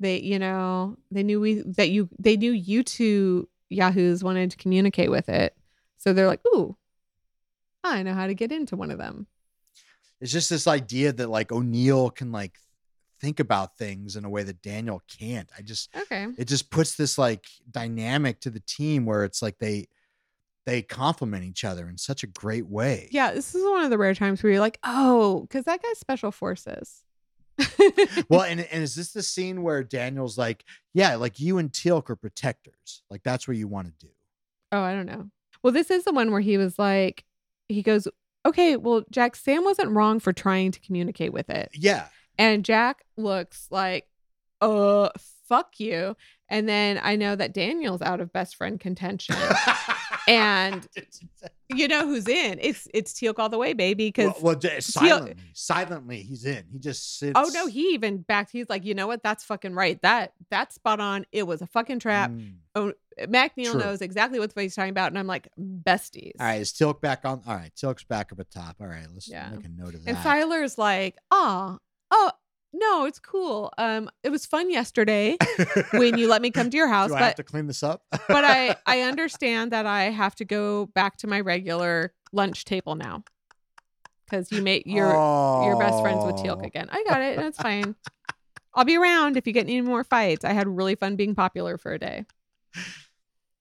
They, 0.00 0.20
you 0.20 0.38
know, 0.38 0.96
they 1.10 1.22
knew 1.22 1.38
we 1.38 1.62
that 1.66 1.90
you 1.90 2.08
they 2.18 2.38
knew 2.38 2.52
you 2.52 2.82
two 2.82 3.46
yahoos 3.68 4.24
wanted 4.24 4.50
to 4.52 4.56
communicate 4.56 5.10
with 5.10 5.28
it. 5.28 5.54
So 5.98 6.14
they're 6.14 6.26
like, 6.26 6.40
"Ooh, 6.46 6.78
I 7.84 8.02
know 8.02 8.14
how 8.14 8.26
to 8.26 8.32
get 8.32 8.52
into 8.52 8.74
one 8.74 8.90
of 8.90 8.96
them." 8.96 9.26
It's 10.22 10.32
just 10.32 10.48
this 10.48 10.66
idea 10.66 11.12
that 11.12 11.28
like 11.28 11.52
O'Neill 11.52 12.08
can 12.08 12.32
like 12.32 12.54
think 13.20 13.40
about 13.40 13.76
things 13.76 14.16
in 14.16 14.24
a 14.24 14.30
way 14.30 14.44
that 14.44 14.62
Daniel 14.62 15.02
can't. 15.08 15.50
I 15.58 15.60
just 15.60 15.94
Okay. 15.94 16.28
it 16.38 16.46
just 16.46 16.70
puts 16.70 16.96
this 16.96 17.18
like 17.18 17.44
dynamic 17.70 18.40
to 18.40 18.50
the 18.50 18.60
team 18.60 19.04
where 19.04 19.24
it's 19.24 19.42
like 19.42 19.58
they 19.58 19.88
they 20.66 20.82
complement 20.82 21.44
each 21.44 21.64
other 21.64 21.88
in 21.88 21.98
such 21.98 22.22
a 22.22 22.26
great 22.26 22.66
way. 22.66 23.08
Yeah, 23.12 23.32
this 23.32 23.54
is 23.54 23.62
one 23.64 23.84
of 23.84 23.90
the 23.90 23.98
rare 23.98 24.14
times 24.14 24.42
where 24.42 24.52
you're 24.52 24.60
like, 24.60 24.78
"Oh, 24.84 25.46
cuz 25.50 25.64
that 25.64 25.82
guy's 25.82 25.98
special 25.98 26.30
forces." 26.30 27.04
Well, 28.28 28.42
and, 28.48 28.60
and 28.60 28.82
is 28.82 28.94
this 28.94 29.12
the 29.12 29.22
scene 29.22 29.62
where 29.62 29.82
Daniel's 29.82 30.38
like, 30.38 30.64
yeah, 30.92 31.16
like 31.16 31.38
you 31.40 31.58
and 31.58 31.72
Teal'c 31.72 32.10
are 32.10 32.16
protectors. 32.16 33.02
Like 33.10 33.22
that's 33.22 33.46
what 33.46 33.56
you 33.56 33.68
want 33.68 33.86
to 33.86 34.06
do. 34.06 34.12
Oh, 34.72 34.80
I 34.80 34.92
don't 34.92 35.06
know. 35.06 35.30
Well, 35.62 35.72
this 35.72 35.90
is 35.90 36.04
the 36.04 36.12
one 36.12 36.30
where 36.32 36.40
he 36.40 36.58
was 36.58 36.78
like, 36.78 37.24
he 37.68 37.82
goes, 37.82 38.08
okay, 38.46 38.76
well, 38.76 39.04
Jack, 39.10 39.36
Sam 39.36 39.64
wasn't 39.64 39.92
wrong 39.92 40.20
for 40.20 40.32
trying 40.32 40.72
to 40.72 40.80
communicate 40.80 41.32
with 41.32 41.48
it. 41.48 41.70
Yeah. 41.72 42.06
And 42.36 42.64
Jack 42.64 43.04
looks 43.16 43.68
like, 43.70 44.08
uh, 44.60 45.10
fuck 45.48 45.78
you. 45.78 46.16
And 46.48 46.68
then 46.68 47.00
I 47.02 47.16
know 47.16 47.36
that 47.36 47.54
Daniel's 47.54 48.02
out 48.02 48.20
of 48.20 48.32
best 48.32 48.56
friend 48.56 48.78
contention. 48.78 49.36
And- 50.26 50.86
you 51.68 51.88
know 51.88 52.06
who's 52.06 52.28
in? 52.28 52.58
It's 52.60 52.88
it's 52.94 53.12
Teal'c 53.12 53.38
all 53.38 53.48
the 53.48 53.58
way, 53.58 53.72
baby. 53.72 54.08
Because 54.08 54.32
well, 54.40 54.58
well, 54.62 54.80
silently, 54.80 55.34
silently, 55.52 56.22
he's 56.22 56.44
in. 56.44 56.64
He 56.72 56.78
just 56.78 57.18
sits. 57.18 57.32
oh 57.34 57.50
no, 57.52 57.66
he 57.66 57.90
even 57.94 58.18
backed. 58.18 58.50
He's 58.50 58.68
like, 58.68 58.84
you 58.84 58.94
know 58.94 59.06
what? 59.06 59.22
That's 59.22 59.44
fucking 59.44 59.74
right. 59.74 60.00
That 60.02 60.32
that's 60.50 60.76
spot 60.76 61.00
on. 61.00 61.26
It 61.32 61.46
was 61.46 61.62
a 61.62 61.66
fucking 61.66 61.98
trap. 61.98 62.30
Mm. 62.30 62.92
Mac 63.28 63.56
Neal 63.56 63.72
True. 63.72 63.80
knows 63.80 64.00
exactly 64.00 64.40
what 64.40 64.52
he's 64.56 64.74
talking 64.74 64.90
about, 64.90 65.12
and 65.12 65.18
I'm 65.18 65.26
like, 65.26 65.48
besties. 65.58 66.32
All 66.40 66.46
right, 66.46 66.60
is 66.60 66.72
Teal'c 66.72 67.00
back 67.00 67.24
on? 67.24 67.42
All 67.46 67.54
right, 67.54 67.70
Teal'c's 67.76 68.04
back 68.04 68.32
up 68.32 68.40
at 68.40 68.50
top. 68.50 68.76
All 68.80 68.86
right, 68.86 69.06
let's 69.12 69.28
Yeah. 69.28 69.50
make 69.50 69.64
a 69.64 69.68
note 69.68 69.94
of 69.94 70.04
that. 70.04 70.10
And 70.10 70.18
Siler's 70.18 70.78
like, 70.78 71.16
oh, 71.30 71.78
oh, 72.10 72.32
no, 72.76 73.04
it's 73.06 73.18
cool. 73.20 73.72
Um, 73.78 74.10
it 74.22 74.30
was 74.30 74.46
fun 74.46 74.70
yesterday 74.70 75.36
when 75.92 76.18
you 76.18 76.28
let 76.28 76.42
me 76.42 76.50
come 76.50 76.70
to 76.70 76.76
your 76.76 76.88
house, 76.88 77.10
Do 77.10 77.16
I 77.16 77.22
have 77.22 77.34
to 77.36 77.44
clean 77.44 77.66
this 77.66 77.82
up? 77.82 78.02
but 78.10 78.44
I 78.44 78.76
I 78.86 79.00
understand 79.10 79.72
that 79.72 79.86
I 79.86 80.04
have 80.04 80.34
to 80.36 80.44
go 80.44 80.86
back 80.86 81.16
to 81.18 81.26
my 81.26 81.40
regular 81.40 82.12
lunch 82.32 82.64
table 82.64 82.94
now 82.96 83.22
because 84.24 84.50
you 84.50 84.60
make 84.62 84.84
you're 84.86 85.14
you're 85.64 85.76
best 85.78 86.00
friends 86.02 86.24
with 86.24 86.36
Teal'c 86.36 86.60
Oh. 86.62 86.66
again. 86.66 86.88
I 86.90 87.04
got 87.08 87.22
it. 87.22 87.36
That's 87.36 87.58
fine. 87.58 87.94
I'll 88.74 88.84
be 88.84 88.96
around 88.96 89.36
if 89.36 89.46
you 89.46 89.52
get 89.52 89.66
any 89.66 89.80
more 89.82 90.02
fights. 90.02 90.44
I 90.44 90.52
had 90.52 90.66
really 90.66 90.96
fun 90.96 91.14
being 91.16 91.34
popular 91.36 91.78
for 91.78 91.92
a 91.92 91.98
day. 91.98 92.26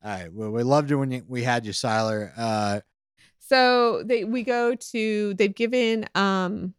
All 0.03 0.09
right. 0.11 0.33
Well, 0.33 0.49
we 0.49 0.63
loved 0.63 0.89
you 0.89 0.97
when 0.99 1.11
you, 1.11 1.23
we 1.27 1.43
had 1.43 1.65
you, 1.65 1.71
Siler. 1.71 2.31
Uh, 2.35 2.79
So 3.39 4.01
they 4.03 4.23
we 4.23 4.43
go 4.43 4.73
to 4.73 5.33
they've 5.35 5.53
given 5.53 6.05
um 6.15 6.73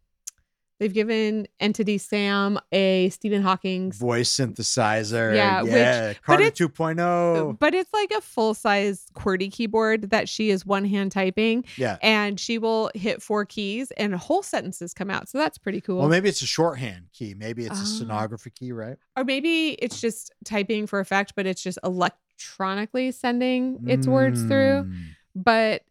they've 0.85 0.93
given 0.93 1.49
entity 1.61 1.97
Sam 1.97 2.59
a 2.71 3.09
Stephen 3.09 3.41
Hawking's 3.41 3.97
voice 3.97 4.29
synthesizer. 4.37 5.35
Yeah, 5.35 5.63
which- 5.63 5.73
yeah. 5.73 6.09
but 6.13 6.23
Carter 6.23 6.43
it's- 6.45 6.59
2.0. 6.59 7.59
but 7.59 7.75
it's 7.75 7.91
like 7.95 8.11
a 8.13 8.21
full 8.21 8.53
size 8.53 9.07
QWERTY 9.15 9.51
keyboard 9.51 10.11
that 10.11 10.29
she 10.29 10.51
is 10.51 10.67
one 10.67 10.85
hand 10.85 11.11
typing 11.13 11.65
Yeah. 11.79 11.97
and 12.03 12.39
she 12.39 12.59
will 12.59 12.91
hit 12.95 13.23
four 13.23 13.47
keys 13.47 13.91
and 13.93 14.15
whole 14.15 14.43
sentences 14.43 14.93
come 14.93 15.09
out. 15.11 15.31
So 15.31 15.39
that's 15.39 15.57
pretty 15.57 15.81
cool. 15.81 16.01
Well, 16.01 16.11
maybe 16.11 16.29
it's 16.29 16.43
a 16.43 16.47
shorthand 16.47 17.07
key. 17.15 17.33
Maybe 17.35 17.65
it's 17.65 17.79
a 17.79 17.83
Oh. 17.83 17.87
stenography 17.87 18.51
key, 18.51 18.73
right? 18.73 18.99
or 19.17 19.25
maybe 19.25 19.71
it's 19.71 20.01
just 20.03 20.33
typing 20.45 20.87
for 20.87 21.01
effect, 21.01 21.33
but 21.35 21.47
it's 21.47 21.63
just 21.63 21.79
electronically 21.83 23.11
sending 23.13 23.79
its 23.89 24.07
words 24.07 24.43
through. 24.43 24.85
Mm. 24.85 25.03
But 25.35 25.83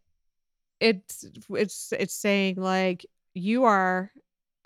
it's 0.80 1.24
it's 1.50 1.92
it's 1.98 2.14
saying 2.14 2.56
like 2.56 3.06
you 3.32 3.64
are 3.64 4.10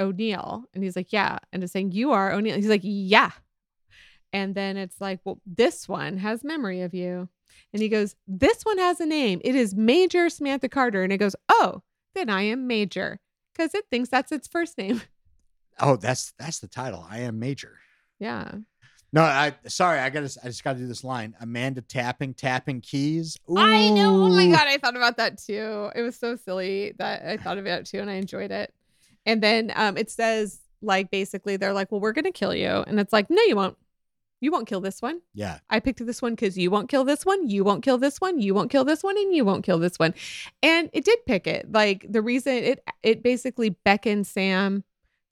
O'Neill, 0.01 0.65
and 0.75 0.83
he's 0.85 0.97
like 0.97 1.13
yeah, 1.13 1.39
and 1.53 1.63
it's 1.63 1.73
saying 1.73 1.93
you 1.93 2.13
are 2.13 2.33
O'Neill. 2.33 2.57
He's 2.57 2.69
like 2.69 2.83
yeah, 2.85 3.31
and 4.33 4.55
then 4.55 4.77
it's 4.77 5.01
like 5.01 5.21
well 5.25 5.41
this 5.47 5.89
one 5.89 6.19
has 6.19 6.45
memory 6.45 6.83
of 6.83 6.95
you, 6.95 7.29
and 7.73 7.83
he 7.83 7.89
goes 7.89 8.17
this 8.27 8.63
one 8.63 8.79
has 8.79 9.01
a 9.01 9.07
name. 9.07 9.41
It 9.45 9.55
is 9.55 9.75
Major 9.75 10.29
Samantha 10.29 10.69
Carter, 10.69 11.03
and 11.03 11.13
it 11.13 11.19
goes 11.19 11.37
oh 11.49 11.83
then 12.15 12.31
I 12.31 12.43
am 12.43 12.67
Major 12.67 13.21
because 13.55 13.75
it 13.75 13.85
thinks 13.91 14.09
that's 14.09 14.33
its 14.33 14.49
first 14.49 14.79
name. 14.79 15.03
Oh, 15.81 15.95
that's 15.95 16.33
that's 16.41 16.59
the 16.59 16.67
title. 16.67 17.07
I 17.09 17.21
am 17.21 17.39
Major. 17.39 17.79
Yeah. 18.19 18.51
No, 19.13 19.23
I 19.23 19.55
sorry. 19.69 20.01
I 20.01 20.11
got 20.11 20.29
to. 20.29 20.41
I 20.43 20.49
just 20.49 20.65
got 20.65 20.73
to 20.73 20.81
do 20.81 20.89
this 20.89 21.05
line. 21.05 21.35
Amanda 21.41 21.81
tapping, 21.83 22.35
tapping 22.35 22.81
keys. 22.81 23.37
I 23.57 23.91
know. 23.91 24.25
Oh 24.25 24.29
my 24.29 24.49
god, 24.49 24.67
I 24.67 24.79
thought 24.79 24.97
about 24.97 25.17
that 25.17 25.39
too. 25.39 25.91
It 25.95 26.03
was 26.03 26.17
so 26.17 26.37
silly 26.37 26.95
that 26.99 27.25
I 27.25 27.37
thought 27.37 27.59
about 27.59 27.81
it 27.83 27.87
too, 27.87 28.01
and 28.01 28.11
I 28.11 28.15
enjoyed 28.15 28.51
it. 28.51 28.75
And 29.29 29.43
then 29.43 29.73
um, 29.77 29.97
it 29.97 30.11
says 30.11 30.61
like 30.83 31.11
basically 31.11 31.57
they're 31.57 31.73
like, 31.73 31.93
"Well, 31.93 32.01
we're 32.01 32.13
gonna 32.13 32.33
kill 32.33 32.55
you," 32.55 32.67
and 32.69 32.99
it's 32.99 33.13
like, 33.13 33.29
"No, 33.31 33.43
you 33.43 33.55
won't. 33.55 33.77
You 34.41 34.53
won't 34.53 34.69
kill 34.69 34.81
this 34.81 35.03
one. 35.03 35.21
Yeah. 35.35 35.59
I 35.69 35.81
picked 35.81 36.05
this 36.07 36.23
one 36.23 36.33
because 36.37 36.57
you 36.57 36.71
won't 36.71 36.89
kill 36.89 37.03
this 37.05 37.27
one. 37.27 37.49
You 37.49 37.65
won't 37.65 37.83
kill 37.83 37.99
this 37.99 38.21
one. 38.21 38.39
You 38.41 38.55
won't 38.55 38.71
kill 38.71 38.85
this 38.85 39.03
one, 39.03 39.19
and 39.19 39.35
you 39.35 39.45
won't 39.45 39.65
kill 39.65 39.79
this 39.79 39.99
one." 39.99 40.15
And 40.63 40.89
it 40.93 41.05
did 41.05 41.19
pick 41.27 41.47
it. 41.47 41.71
Like 41.71 42.07
the 42.09 42.23
reason 42.23 42.55
it 42.55 42.85
it 43.03 43.23
basically 43.23 43.71
beckoned 43.71 44.27
Sam 44.27 44.85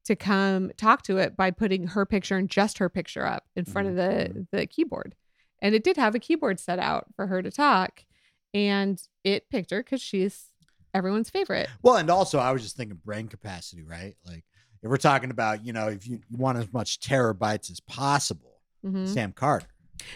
to 0.04 0.14
come 0.14 0.70
talk 0.76 1.02
to 1.04 1.16
it 1.18 1.36
by 1.36 1.50
putting 1.50 1.88
her 1.88 2.04
picture 2.04 2.36
and 2.36 2.48
just 2.50 2.78
her 2.78 2.88
picture 2.88 3.24
up 3.26 3.46
in 3.56 3.64
front 3.64 3.88
of 3.88 3.94
the 3.96 4.02
Mhm. 4.34 4.46
the 4.52 4.66
keyboard. 4.66 5.14
And 5.60 5.74
it 5.74 5.82
did 5.84 5.96
have 5.96 6.14
a 6.14 6.18
keyboard 6.20 6.60
set 6.60 6.78
out 6.78 7.06
for 7.16 7.28
her 7.28 7.42
to 7.42 7.50
talk. 7.50 8.04
And 8.52 9.00
it 9.24 9.48
picked 9.50 9.70
her 9.70 9.82
because 9.82 10.02
she's 10.02 10.52
everyone's 10.96 11.30
favorite. 11.30 11.68
Well, 11.82 11.96
and 11.96 12.10
also 12.10 12.38
I 12.38 12.52
was 12.52 12.62
just 12.62 12.76
thinking 12.76 12.98
brain 13.04 13.28
capacity, 13.28 13.82
right? 13.84 14.16
Like 14.26 14.44
if 14.82 14.90
we're 14.90 14.96
talking 14.96 15.30
about, 15.30 15.64
you 15.64 15.72
know, 15.72 15.88
if 15.88 16.06
you, 16.06 16.20
you 16.28 16.36
want 16.38 16.58
as 16.58 16.72
much 16.72 16.98
terabytes 17.00 17.70
as 17.70 17.80
possible, 17.80 18.60
Mhm. 18.84 19.08
Sam 19.08 19.32
Carter. 19.32 19.66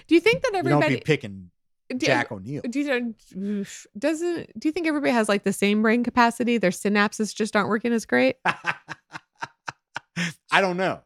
Do 0.06 0.14
you 0.14 0.20
think 0.20 0.42
that 0.42 0.52
You 0.54 0.62
don't 0.62 0.86
be 0.88 0.98
picking 1.00 1.50
do, 1.88 1.96
Jack 2.06 2.30
O'Neill. 2.30 2.62
do 2.68 2.80
you, 2.80 3.64
doesn't 3.98 4.60
do 4.60 4.68
you 4.68 4.72
think 4.72 4.86
everybody 4.86 5.12
has 5.12 5.28
like 5.28 5.42
the 5.42 5.52
same 5.52 5.82
brain 5.82 6.04
capacity? 6.04 6.58
Their 6.58 6.70
synapses 6.70 7.34
just 7.34 7.56
aren't 7.56 7.68
working 7.68 7.92
as 7.92 8.04
great. 8.06 8.36
I 10.52 10.60
don't 10.60 10.76
know. 10.76 11.00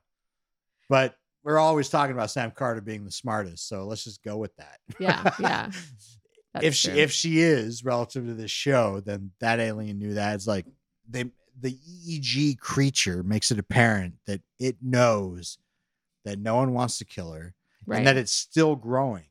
But 0.89 1.17
we're 1.43 1.59
always 1.59 1.89
talking 1.89 2.15
about 2.15 2.31
Sam 2.31 2.51
Carter 2.51 2.81
being 2.81 3.05
the 3.05 3.11
smartest, 3.13 3.69
so 3.69 3.85
let's 3.87 4.05
just 4.05 4.23
go 4.23 4.37
with 4.37 4.55
that. 4.57 4.79
Yeah, 4.99 5.31
yeah. 5.39 5.71
That's 6.55 6.67
if 6.67 6.75
she 6.75 6.89
true. 6.89 6.99
if 6.99 7.13
she 7.13 7.41
is 7.41 7.85
relative 7.85 8.27
to 8.27 8.35
this 8.35 8.51
show, 8.51 9.01
then 9.01 9.33
that 9.41 9.59
alien 9.59 9.99
knew 9.99 10.15
that. 10.15 10.35
It's 10.35 10.47
like 10.47 10.67
they 11.09 11.25
the 11.61 11.77
EEG 11.77 12.59
creature 12.59 13.23
makes 13.23 13.51
it 13.51 13.59
apparent 13.59 14.15
that 14.27 14.41
it 14.59 14.77
knows 14.81 15.59
that 16.25 16.39
no 16.39 16.57
one 16.57 16.73
wants 16.73 16.99
to 16.99 17.05
kill 17.05 17.33
her 17.33 17.55
right. 17.87 17.99
and 17.99 18.07
that 18.07 18.17
it's 18.17 18.33
still 18.33 18.77
growing. 18.77 19.25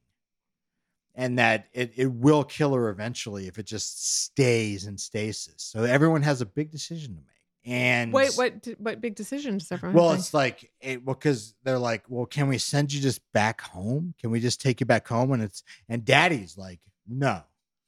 And 1.16 1.38
that 1.38 1.68
it, 1.74 1.94
it 1.96 2.12
will 2.12 2.44
kill 2.44 2.74
her 2.74 2.90
eventually 2.90 3.48
if 3.48 3.60
it 3.60 3.68
just 3.68 4.24
stays 4.24 4.88
in 4.88 4.98
stasis. 4.98 5.62
So 5.62 5.84
everyone 5.84 6.24
has 6.24 6.42
a 6.42 6.46
big 6.46 6.72
decision 6.72 7.14
to 7.16 7.22
make. 7.22 7.28
And 7.66 8.12
Wait, 8.12 8.34
what 8.34 8.68
what 8.78 9.00
big 9.00 9.16
decision 9.16 9.60
does 9.60 9.72
everyone 9.72 9.96
well, 9.96 10.12
it's 10.12 10.34
like 10.34 10.70
it 10.82 11.06
well, 11.06 11.16
because 11.16 11.54
they're 11.64 11.80
like, 11.80 12.04
well, 12.10 12.26
can 12.26 12.50
we 12.50 12.58
send 12.58 12.92
you 12.92 13.00
just 13.00 13.22
back 13.32 13.62
home? 13.62 14.16
Can 14.20 14.32
we 14.32 14.42
just 14.42 14.60
take 14.60 14.82
you 14.82 14.86
back 14.86 15.08
home? 15.08 15.32
And 15.32 15.42
it's 15.42 15.64
and 15.88 16.04
Daddy's 16.04 16.58
like, 16.58 16.80
no, 17.08 17.42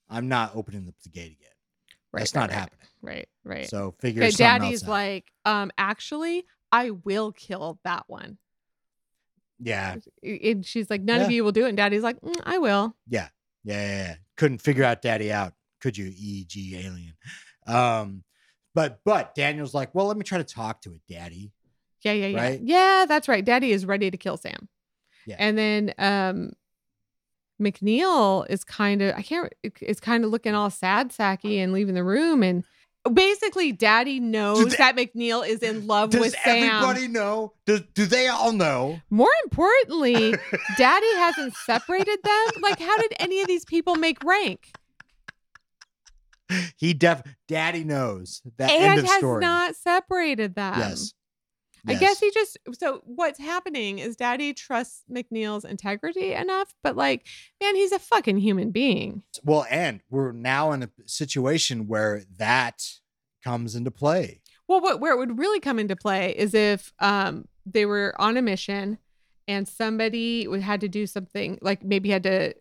I'm 0.09 0.28
not 0.28 0.55
opening 0.55 0.88
up 0.88 0.95
the 1.03 1.09
gate 1.09 1.32
again. 1.39 1.51
Right, 2.11 2.22
That's 2.22 2.36
right, 2.36 2.41
not 2.41 2.49
right, 2.49 2.59
happening. 2.59 2.88
Right, 3.01 3.28
right. 3.43 3.68
So 3.70 3.93
figure. 3.99 4.24
Okay, 4.24 4.32
something 4.32 4.61
daddy's 4.61 4.84
else 4.84 4.89
out. 4.89 4.89
like, 4.91 5.32
um, 5.43 5.72
actually, 5.78 6.45
I 6.72 6.91
will 6.91 7.32
kill 7.32 7.80
that 7.84 8.03
one. 8.07 8.38
yeah, 9.59 9.95
And 10.24 10.66
she's 10.66 10.89
like, 10.89 11.01
none 11.01 11.22
of 11.22 11.32
you 11.32 11.43
will 11.43 11.51
do 11.51 11.66
it. 11.66 11.70
And 11.70 11.78
daddy's 11.78 12.03
like, 12.03 12.20
"Mm, 12.22 12.41
I 12.43 12.57
will. 12.57 12.95
yeah, 13.07 13.28
yeah, 13.63 13.74
yeah, 13.82 13.97
yeah. 14.07 14.16
Couldn't 14.38 14.59
figure 14.59 14.84
out 14.84 15.01
Daddy 15.01 15.32
out, 15.32 15.53
could 15.82 15.97
you, 15.97 16.11
E.G. 16.16 16.76
alien? 16.78 17.13
Um, 17.68 18.24
but 18.74 18.99
but 19.05 19.34
Daniel's 19.36 19.74
like, 19.74 19.95
well, 19.95 20.07
let 20.07 20.18
me 20.18 20.24
try 20.24 20.38
to 20.38 20.43
talk 20.43 20.82
to 20.82 20.93
it, 20.93 21.01
Daddy. 21.09 21.51
Yeah, 22.01 22.11
yeah, 22.11 22.28
yeah. 22.28 22.41
Right? 22.41 22.59
Yeah, 22.61 23.05
that's 23.07 23.28
right. 23.28 23.43
Daddy 23.43 23.72
is 23.72 23.86
ready 23.86 24.11
to 24.11 24.18
kill 24.18 24.38
Sam. 24.38 24.68
Yeah. 25.26 25.38
And 25.39 25.57
then 25.57 25.93
um 25.97 26.51
McNeil 27.61 28.45
is 28.49 28.63
kind 28.63 29.01
of 29.01 29.15
I 29.15 29.21
can't 29.21 29.51
is 29.81 29.99
kind 29.99 30.23
of 30.25 30.31
looking 30.31 30.53
all 30.55 30.69
sad 30.69 31.09
sacky 31.09 31.57
and 31.57 31.71
leaving 31.73 31.93
the 31.95 32.03
room 32.03 32.43
and 32.43 32.63
basically 33.13 33.71
daddy 33.71 34.19
knows 34.19 34.65
they- 34.65 34.75
that 34.77 34.95
McNeil 34.95 35.47
is 35.47 35.59
in 35.59 35.87
love 35.87 36.13
with 36.13 36.35
Sam. 36.43 36.59
Does 36.59 36.83
everybody 36.83 37.07
know? 37.07 37.53
Do, 37.65 37.79
do 37.93 38.05
they 38.05 38.27
all 38.27 38.51
know? 38.51 38.99
More 39.09 39.31
importantly, 39.45 40.35
daddy 40.77 41.15
hasn't 41.15 41.53
separated 41.55 42.19
them. 42.23 42.61
Like 42.61 42.79
how 42.79 42.97
did 42.97 43.13
any 43.19 43.41
of 43.41 43.47
these 43.47 43.63
people 43.65 43.95
make 43.95 44.23
rank? 44.23 44.71
He 46.77 46.93
def 46.93 47.23
Daddy 47.47 47.83
knows 47.83 48.41
that 48.57 48.69
and 48.69 48.83
end 48.83 48.99
of 48.99 49.05
has 49.05 49.17
story. 49.17 49.41
not 49.41 49.75
separated 49.75 50.53
them. 50.55 50.75
yes. 50.77 51.13
I 51.88 51.93
guess 51.95 52.19
he 52.19 52.31
just 52.31 52.57
so 52.79 53.01
what's 53.05 53.39
happening 53.39 53.99
is 53.99 54.15
daddy 54.15 54.53
trusts 54.53 55.03
McNeil's 55.11 55.65
integrity 55.65 56.33
enough, 56.33 56.73
but 56.83 56.95
like, 56.95 57.25
man, 57.61 57.75
he's 57.75 57.91
a 57.91 57.99
fucking 57.99 58.38
human 58.38 58.71
being. 58.71 59.23
Well, 59.43 59.65
and 59.69 60.01
we're 60.09 60.31
now 60.31 60.71
in 60.71 60.83
a 60.83 60.89
situation 61.05 61.88
where 61.88 62.23
that 62.38 62.83
comes 63.43 63.75
into 63.75 63.91
play. 63.91 64.41
Well, 64.67 64.81
what 64.81 64.99
where 64.99 65.13
it 65.13 65.17
would 65.17 65.38
really 65.38 65.59
come 65.59 65.77
into 65.79 65.95
play 65.95 66.33
is 66.36 66.53
if 66.53 66.91
um 66.99 67.47
they 67.65 67.86
were 67.86 68.13
on 68.19 68.38
a 68.38 68.41
mission 68.41 68.97
and 69.47 69.67
somebody 69.67 70.47
would- 70.47 70.61
had 70.61 70.81
to 70.81 70.88
do 70.89 71.05
something 71.05 71.59
like 71.61 71.83
maybe 71.83 72.09
had 72.09 72.23
to 72.23 72.53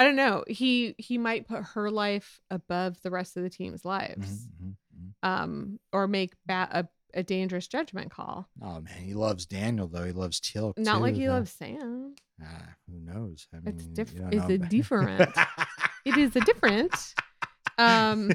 I 0.00 0.04
don't 0.04 0.16
know, 0.16 0.44
he 0.46 0.94
he 0.96 1.18
might 1.18 1.48
put 1.48 1.62
her 1.74 1.90
life 1.90 2.40
above 2.50 3.02
the 3.02 3.10
rest 3.10 3.36
of 3.36 3.42
the 3.42 3.50
team's 3.50 3.84
lives. 3.84 4.46
Mhm, 4.46 4.76
mhm. 4.96 5.28
Um 5.28 5.80
or 5.92 6.06
make 6.06 6.34
ba- 6.46 6.68
a, 6.70 6.88
a 7.18 7.22
dangerous 7.22 7.66
judgment 7.66 8.10
call. 8.10 8.48
Oh 8.62 8.80
man, 8.80 9.02
he 9.02 9.12
loves 9.14 9.44
Daniel 9.44 9.88
though. 9.88 10.04
He 10.04 10.12
loves 10.12 10.40
Teal'c. 10.40 10.78
Not 10.78 11.02
like 11.02 11.16
he 11.16 11.26
though. 11.26 11.32
loves 11.32 11.50
Sam. 11.50 12.14
Ah, 12.42 12.68
who 12.88 13.00
knows? 13.00 13.48
I 13.52 13.58
mean, 13.58 13.74
It's 13.96 14.12
don't 14.12 14.32
it's 14.32 14.48
a 14.48 14.58
different. 14.58 15.28
It 16.04 16.16
is 16.16 16.34
a 16.36 16.40
different. 16.40 16.94
Um 17.76 18.30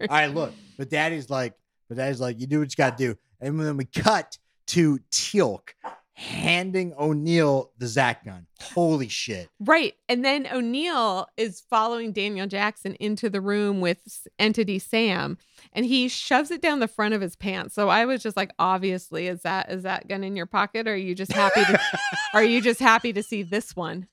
All 0.00 0.06
right, 0.08 0.34
look, 0.34 0.52
but 0.78 0.88
Daddy's 0.88 1.30
like, 1.30 1.54
but 1.88 1.98
Daddy's 1.98 2.20
like, 2.20 2.40
you 2.40 2.46
do 2.46 2.58
what 2.58 2.72
you 2.72 2.76
got 2.76 2.96
to 2.98 3.06
do, 3.08 3.18
and 3.40 3.60
then 3.60 3.76
we 3.76 3.84
cut 3.84 4.36
to 4.68 4.98
Teal'c 5.12 5.74
handing 6.20 6.92
O'Neill 6.98 7.70
the 7.78 7.86
Zat 7.86 8.24
gun. 8.24 8.46
Holy 8.60 9.08
shit! 9.08 9.48
Right. 9.58 9.94
And 10.08 10.24
then 10.24 10.46
O'Neill 10.52 11.28
is 11.36 11.60
following 11.60 12.12
Daniel 12.12 12.46
Jackson 12.46 12.94
into 12.96 13.30
the 13.30 13.40
room 13.40 13.80
with 13.80 14.26
entity 14.38 14.78
Sam 14.78 15.38
and 15.72 15.86
he 15.86 16.08
shoves 16.08 16.50
it 16.50 16.60
down 16.60 16.80
the 16.80 16.88
front 16.88 17.14
of 17.14 17.20
his 17.20 17.36
pants. 17.36 17.74
So 17.74 17.88
I 17.88 18.04
was 18.04 18.22
just 18.22 18.36
like, 18.36 18.52
obviously, 18.58 19.28
is 19.28 19.42
that 19.42 19.70
is 19.70 19.84
that 19.84 20.08
gun 20.08 20.24
in 20.24 20.36
your 20.36 20.46
pocket? 20.46 20.86
Or 20.86 20.92
are 20.92 20.96
you 20.96 21.14
just 21.14 21.32
happy 21.32 21.64
to 21.64 21.80
are 22.34 22.44
you 22.44 22.60
just 22.60 22.80
happy 22.80 23.12
to 23.12 23.22
see 23.22 23.42
this 23.42 23.74
one? 23.74 24.06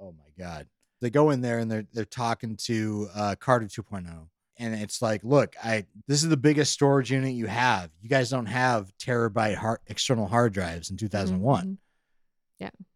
Oh 0.00 0.12
my 0.12 0.44
god. 0.44 0.68
They 1.00 1.10
go 1.10 1.30
in 1.30 1.40
there 1.40 1.58
and 1.58 1.70
they're 1.70 1.86
they're 1.92 2.04
talking 2.04 2.56
to 2.64 3.08
uh 3.14 3.34
Carter 3.38 3.66
2.0 3.66 4.28
and 4.58 4.74
it's 4.74 5.00
like, 5.02 5.22
look, 5.24 5.54
I 5.62 5.86
this 6.06 6.22
is 6.22 6.28
the 6.28 6.36
biggest 6.36 6.72
storage 6.72 7.10
unit 7.10 7.34
you 7.34 7.46
have. 7.46 7.90
You 8.00 8.08
guys 8.08 8.30
don't 8.30 8.46
have 8.46 8.92
terabyte 8.98 9.56
hard, 9.56 9.80
external 9.86 10.26
hard 10.26 10.52
drives 10.52 10.90
in 10.90 10.96
2001. 10.96 11.64
Mhm. 11.64 11.78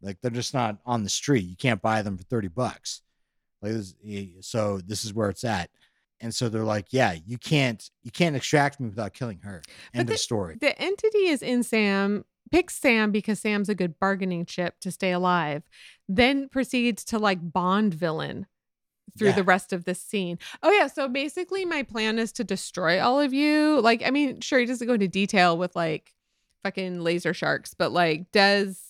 Like 0.01 0.19
they're 0.21 0.31
just 0.31 0.55
not 0.55 0.79
on 0.87 1.03
the 1.03 1.11
street. 1.11 1.45
You 1.45 1.57
can't 1.57 1.83
buy 1.83 2.03
them 2.03 2.17
for 2.17 2.25
30 2.25 2.49
bucks. 2.49 3.03
Like 3.63 3.73
this, 3.73 3.95
so 4.43 4.81
this 4.87 5.05
is 5.05 5.13
where 5.13 5.29
it's 5.29 5.45
at. 5.45 5.71
And 6.21 6.35
so 6.35 6.49
they're 6.49 6.63
like, 6.65 6.87
yeah, 6.91 7.17
you 7.27 7.37
can't 7.37 7.83
you 8.03 8.11
can't 8.11 8.37
extract 8.37 8.79
me 8.81 8.89
without 8.89 9.13
killing 9.13 9.41
her. 9.41 9.63
But 9.93 9.99
End 10.01 10.11
of 10.11 10.19
story. 10.19 10.57
The 10.61 10.81
entity 10.81 11.27
is 11.27 11.43
in 11.43 11.63
Sam, 11.63 12.25
picks 12.51 12.77
Sam 12.77 13.11
because 13.11 13.41
Sam's 13.41 13.69
a 13.69 13.75
good 13.75 13.99
bargaining 13.99 14.47
chip 14.47 14.79
to 14.81 14.91
stay 14.91 15.13
alive, 15.13 15.63
then 16.09 16.49
proceeds 16.49 17.05
to 17.07 17.19
like 17.19 17.53
Bond 17.53 17.93
villain 17.93 18.47
through 19.19 19.29
Yeah. 19.29 19.35
the 19.37 19.45
rest 19.45 19.73
of 19.73 19.85
this 19.85 20.01
scene. 20.01 20.39
Oh, 20.63 20.71
yeah. 20.71 20.87
So 20.89 21.09
basically, 21.09 21.65
my 21.65 21.83
plan 21.83 22.19
is 22.19 22.33
to 22.33 22.45
destroy 22.45 23.01
all 23.01 23.21
of 23.21 23.33
you. 23.33 23.81
Like, 23.81 24.03
I 24.05 24.11
mean, 24.11 24.41
sure, 24.41 24.59
he 24.59 24.67
doesn't 24.67 24.87
go 24.87 24.95
into 24.95 25.09
detail 25.09 25.57
with 25.57 25.75
like 25.77 26.13
fucking 26.63 27.01
laser 27.03 27.33
sharks, 27.35 27.75
but 27.75 27.93
like, 27.93 28.31
does 28.33 28.81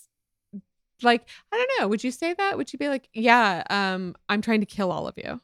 like, 1.03 1.29
I 1.53 1.57
don't 1.57 1.71
know. 1.81 1.89
Would 1.89 2.03
you 2.03 2.11
say 2.11 2.33
that? 2.35 2.57
Would 2.57 2.73
you 2.73 2.79
be 2.79 2.89
like, 2.89 3.09
yeah, 3.13 3.63
um, 3.69 4.17
I'm 4.29 4.41
trying 4.41 4.61
to 4.61 4.67
kill 4.67 4.91
all 4.91 5.07
of 5.07 5.15
you? 5.19 5.41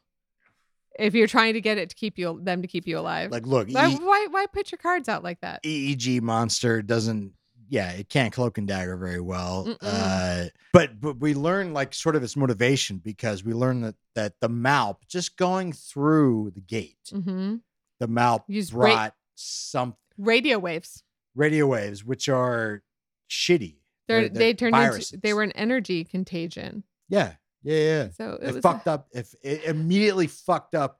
If 0.99 1.15
you're 1.15 1.27
trying 1.27 1.53
to 1.53 1.61
get 1.61 1.77
it 1.77 1.89
to 1.89 1.95
keep 1.95 2.17
you 2.19 2.39
them 2.43 2.61
to 2.61 2.67
keep 2.67 2.87
you 2.87 2.99
alive, 2.99 3.31
like, 3.31 3.47
look, 3.47 3.67
why, 3.71 3.89
E- 3.89 3.95
why 3.95 4.27
why 4.29 4.45
put 4.45 4.71
your 4.71 4.77
cards 4.77 5.09
out 5.09 5.23
like 5.23 5.41
that? 5.41 5.63
EEG 5.63 6.21
monster 6.21 6.81
doesn't 6.83 7.33
yeah 7.69 7.91
it 7.91 8.09
can't 8.09 8.33
cloak 8.33 8.57
and 8.57 8.67
dagger 8.67 8.97
very 8.97 9.19
well 9.21 9.75
uh 9.81 10.45
but 10.73 10.99
but 10.99 11.19
we 11.19 11.33
learn 11.33 11.73
like 11.73 11.93
sort 11.93 12.15
of 12.15 12.23
its 12.23 12.35
motivation 12.35 12.97
because 12.97 13.43
we 13.43 13.53
learn 13.53 13.81
that 13.81 13.95
that 14.15 14.33
the 14.41 14.49
malp 14.49 14.97
just 15.07 15.37
going 15.37 15.71
through 15.73 16.51
the 16.55 16.61
gate 16.61 16.97
Mm-hmm. 17.11 17.55
the 17.99 18.07
malp 18.07 18.43
Use 18.47 18.73
ra- 18.73 18.85
brought 18.87 19.15
some 19.35 19.95
Radio 20.17 20.59
waves. 20.59 21.03
radio 21.35 21.65
waves 21.67 22.03
which 22.05 22.29
are 22.29 22.83
shitty 23.29 23.77
They're, 24.07 24.21
They're- 24.21 24.29
they 24.29 24.39
they're 24.53 24.71
turned 24.71 24.95
into 24.95 25.17
they 25.17 25.33
were 25.33 25.43
an 25.43 25.51
energy 25.53 26.03
contagion. 26.03 26.83
yeah 27.09 27.33
yeah 27.63 27.77
yeah 27.77 28.07
So 28.17 28.37
it, 28.41 28.55
it, 28.57 28.61
fucked 28.61 28.87
up 28.87 29.07
if 29.13 29.33
it 29.41 29.63
immediately 29.63 30.27
fucked 30.27 30.75
up 30.75 30.99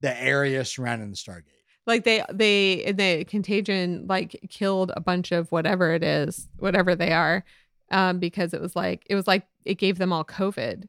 the 0.00 0.22
area 0.22 0.64
surrounding 0.64 1.10
the 1.10 1.16
stargate 1.16 1.53
like 1.86 2.04
they 2.04 2.24
they 2.32 2.92
the 2.92 3.24
contagion 3.24 4.06
like 4.08 4.40
killed 4.50 4.92
a 4.96 5.00
bunch 5.00 5.32
of 5.32 5.50
whatever 5.52 5.92
it 5.92 6.02
is, 6.02 6.48
whatever 6.58 6.94
they 6.94 7.12
are, 7.12 7.44
um, 7.90 8.18
because 8.18 8.54
it 8.54 8.60
was 8.60 8.74
like 8.74 9.06
it 9.10 9.14
was 9.14 9.26
like 9.26 9.46
it 9.64 9.74
gave 9.78 9.98
them 9.98 10.12
all 10.12 10.24
COVID, 10.24 10.88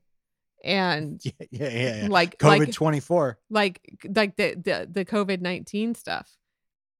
and 0.64 1.22
yeah 1.24 1.32
yeah 1.52 1.70
yeah, 1.70 2.02
yeah. 2.04 2.08
like 2.10 2.38
covid 2.40 2.60
like 2.60 2.72
24 2.72 3.38
like 3.50 3.82
like 4.16 4.36
the 4.38 4.56
the 4.56 4.88
the 4.92 5.06
COVID 5.06 5.42
nineteen 5.42 5.96
stuff. 5.96 6.38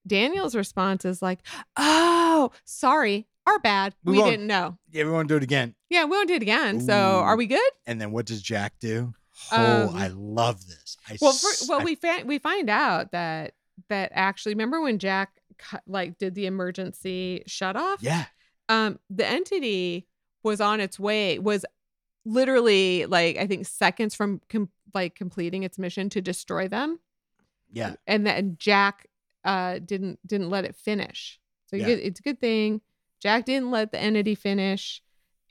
Daniel's 0.08 0.56
response 0.56 1.04
is 1.04 1.22
like, 1.24 1.40
"Oh, 1.78 2.52
sorry, 2.64 3.26
our 3.48 3.58
bad. 3.58 3.96
We 4.04 4.18
We, 4.22 4.24
didn't 4.30 4.46
know. 4.46 4.78
yeah 4.92 5.04
we 5.04 5.10
won't 5.10 5.28
do 5.28 5.36
it 5.38 5.42
again 5.44 5.74
Yeah, 5.90 6.04
we 6.06 6.12
won't 6.12 6.28
do 6.28 6.36
it 6.36 6.44
again. 6.44 6.80
So, 6.82 6.94
are 6.94 7.36
we 7.36 7.48
good?" 7.48 7.72
And 7.88 8.00
then 8.00 8.12
what 8.12 8.28
does 8.28 8.42
Jack 8.44 8.74
do? 8.80 9.14
Oh, 9.52 9.90
Um, 9.90 9.96
I 9.96 10.08
love 10.10 10.66
this. 10.68 10.98
I 11.10 11.18
Well, 11.20 11.34
for, 11.34 11.50
well, 11.70 11.82
I- 11.82 11.84
we 11.86 11.96
find 11.96 12.28
we 12.28 12.38
find 12.38 12.70
out 12.70 13.12
that 13.14 13.56
that 13.90 14.12
actually 14.14 14.54
remember 14.54 14.82
when 14.82 15.00
Jack 15.00 15.40
cut, 15.58 15.82
like 15.88 16.18
did 16.18 16.36
the 16.36 16.46
emergency 16.46 17.44
shut 17.48 17.76
off. 17.76 18.02
yeah, 18.02 18.26
Um, 18.70 19.00
the 19.10 19.26
entity 19.26 20.08
was 20.44 20.62
on 20.62 20.80
its 20.80 21.00
way. 21.00 21.40
Was 21.40 21.66
literally 22.26 23.06
like 23.06 23.38
I 23.38 23.48
think 23.48 23.66
seconds 23.68 24.16
from 24.16 24.42
com- 24.50 24.70
like 24.94 25.16
completing 25.16 25.64
its 25.64 25.78
mission 25.78 26.10
to 26.10 26.22
destroy 26.22 26.68
them, 26.68 27.00
yeah, 27.72 27.96
and 28.08 28.26
then 28.26 28.56
Jack 28.60 29.08
uh 29.44 29.80
didn't 29.80 30.20
didn't 30.26 30.50
let 30.50 30.66
it 30.66 30.76
finish. 30.76 31.40
So 31.68 31.76
Yeah. 31.76 31.88
it's 31.90 32.20
a 32.20 32.24
good 32.24 32.40
thing 32.40 32.82
Jack 33.22 33.46
didn't 33.46 33.72
let 33.72 33.92
the 33.92 34.00
entity 34.00 34.36
finish. 34.36 35.02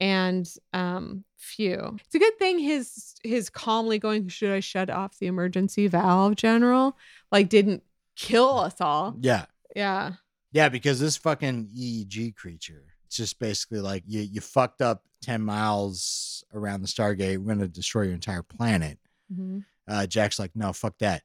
And 0.01 0.49
um, 0.72 1.25
phew, 1.37 1.97
it's 2.05 2.14
a 2.14 2.18
good 2.18 2.37
thing 2.39 2.59
his 2.59 3.14
his 3.22 3.49
calmly 3.49 3.99
going, 4.01 4.27
should 4.29 4.51
I 4.51 4.59
shut 4.61 4.91
off 4.91 5.18
the 5.18 5.27
emergency 5.29 5.87
valve, 5.87 6.35
General? 6.37 6.97
Like 7.31 7.49
didn't 7.49 7.85
kill 8.17 8.59
us 8.59 8.81
all. 8.81 9.17
yeah, 9.21 9.47
Yeah. 9.75 10.12
yeah. 10.53 10.69
Because 10.69 11.01
this 11.01 11.17
fucking 11.17 11.69
EEG 11.77 12.35
creature, 12.37 12.85
it's 13.07 13.17
just 13.17 13.39
basically 13.39 13.81
like 13.81 14.03
you 14.07 14.21
you 14.21 14.41
fucked 14.41 14.81
up 14.83 15.03
ten 15.23 15.43
miles 15.43 16.45
around 16.53 16.83
the 16.83 16.89
Stargate. 16.89 17.39
We're 17.39 17.55
gonna 17.55 17.69
destroy 17.69 18.03
your 18.03 18.15
entire 18.15 18.43
planet. 18.43 18.99
Mhm. 19.33 19.65
Uh, 19.87 20.07
Jack's 20.07 20.39
like, 20.39 20.53
no, 20.55 20.73
fuck 20.73 20.97
that. 20.99 21.23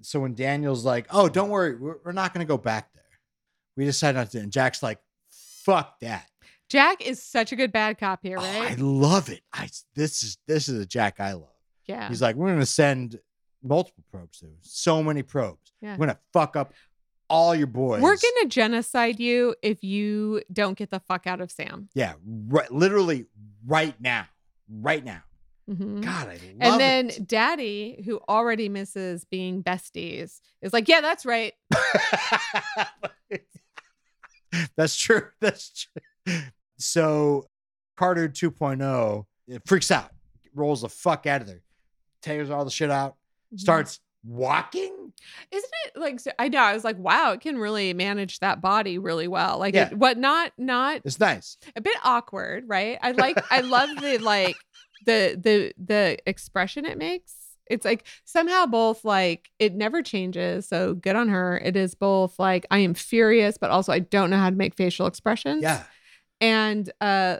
So 0.00 0.20
when 0.20 0.34
Daniel's 0.34 0.84
like, 0.84 1.06
oh, 1.10 1.28
don't 1.28 1.50
worry, 1.50 1.76
we're, 1.76 1.96
we're 2.04 2.12
not 2.12 2.32
gonna 2.32 2.44
go 2.44 2.56
back 2.58 2.90
there. 2.94 3.02
We 3.76 3.84
decided 3.84 4.16
not 4.18 4.30
to. 4.30 4.38
And 4.40 4.52
Jack's 4.52 4.82
like, 4.82 4.98
fuck 5.30 6.00
that. 6.00 6.26
Jack 6.70 7.06
is 7.06 7.22
such 7.22 7.52
a 7.52 7.56
good 7.56 7.72
bad 7.72 7.98
cop 7.98 8.20
here, 8.22 8.36
Oh, 8.38 8.42
I 8.44 8.74
love 8.78 9.28
it. 9.30 9.40
I 9.52 9.68
this 9.94 10.22
is 10.22 10.38
this 10.46 10.68
is 10.68 10.78
a 10.80 10.86
Jack 10.86 11.18
I 11.20 11.32
love. 11.32 11.48
yeah. 11.86 12.08
He's 12.08 12.20
like, 12.22 12.36
we're 12.36 12.52
gonna 12.52 12.66
send 12.66 13.18
multiple 13.68 14.02
probes 14.10 14.40
to 14.40 14.46
so 14.62 15.02
many 15.02 15.22
probes. 15.22 15.72
Yeah. 15.80 15.92
We're 15.96 16.06
gonna 16.06 16.18
fuck 16.32 16.56
up 16.56 16.72
all 17.30 17.54
your 17.54 17.66
boys. 17.66 18.00
We're 18.02 18.16
gonna 18.16 18.48
genocide 18.48 19.20
you 19.20 19.54
if 19.62 19.84
you 19.84 20.42
don't 20.52 20.76
get 20.78 20.90
the 20.90 21.00
fuck 21.00 21.26
out 21.26 21.40
of 21.40 21.50
Sam. 21.50 21.88
yeah, 21.94 22.14
right, 22.48 22.70
literally 22.72 23.26
right 23.66 23.94
now, 24.00 24.26
right 24.68 25.04
now. 25.04 25.22
Mhm. 25.70 26.02
God, 26.02 26.28
I 26.28 26.32
love 26.32 26.40
And 26.60 26.80
then 26.80 27.10
it. 27.10 27.28
Daddy, 27.28 28.02
who 28.06 28.20
already 28.26 28.70
misses 28.70 29.26
being 29.26 29.62
besties, 29.62 30.40
is 30.62 30.72
like, 30.72 30.88
"Yeah, 30.88 31.02
that's 31.02 31.26
right. 31.26 31.52
That's 34.76 34.96
true. 34.96 35.28
That's 35.40 35.86
true. 36.24 36.34
So 36.78 37.46
Carter 37.98 38.28
2.0 38.30 39.26
it 39.46 39.62
freaks 39.66 39.90
out, 39.90 40.10
rolls 40.54 40.80
the 40.82 40.88
fuck 40.88 41.26
out 41.26 41.42
of 41.42 41.46
there, 41.46 41.62
tears 42.22 42.48
all 42.48 42.64
the 42.64 42.70
shit 42.70 42.90
out. 42.90 43.16
Starts 43.56 44.00
walking. 44.24 45.12
Isn't 45.50 45.70
it 45.86 45.96
like 45.98 46.20
so- 46.20 46.32
I 46.38 46.48
know? 46.48 46.60
I 46.60 46.74
was 46.74 46.84
like, 46.84 46.98
wow, 46.98 47.32
it 47.32 47.40
can 47.40 47.58
really 47.58 47.92
manage 47.94 48.40
that 48.40 48.60
body 48.60 48.98
really 48.98 49.28
well. 49.28 49.58
Like, 49.58 49.74
Yeah. 49.74 49.88
it, 49.90 49.98
what? 49.98 50.18
Not 50.18 50.52
not 50.58 51.00
It's 51.04 51.20
nice. 51.20 51.56
a 51.76 51.80
bit 51.80 51.96
awkward, 52.04 52.64
right? 52.66 52.98
I 53.02 53.12
like 53.12 53.38
I 53.50 53.60
love 53.60 53.88
the 54.00 54.18
like 54.22 54.56
the 55.06 55.38
the 55.40 55.72
the 55.82 56.18
expression 56.26 56.84
it 56.84 56.98
makes. 56.98 57.34
It's 57.70 57.84
like 57.84 58.04
somehow 58.24 58.64
both 58.66 59.04
like 59.04 59.50
it 59.58 59.74
never 59.74 60.02
changes. 60.02 60.66
So 60.68 60.94
good 60.94 61.16
on 61.16 61.28
her. 61.28 61.58
It 61.58 61.76
is 61.76 61.94
both 61.94 62.38
like 62.38 62.66
I 62.70 62.78
am 62.78 62.94
furious, 62.94 63.58
but 63.58 63.70
also 63.70 63.92
I 63.92 63.98
don't 63.98 64.30
know 64.30 64.38
how 64.38 64.50
to 64.50 64.56
make 64.56 64.74
facial 64.74 65.06
expressions. 65.06 65.62
Yeah. 65.62 65.84
And 66.40 66.90
uh 67.00 67.38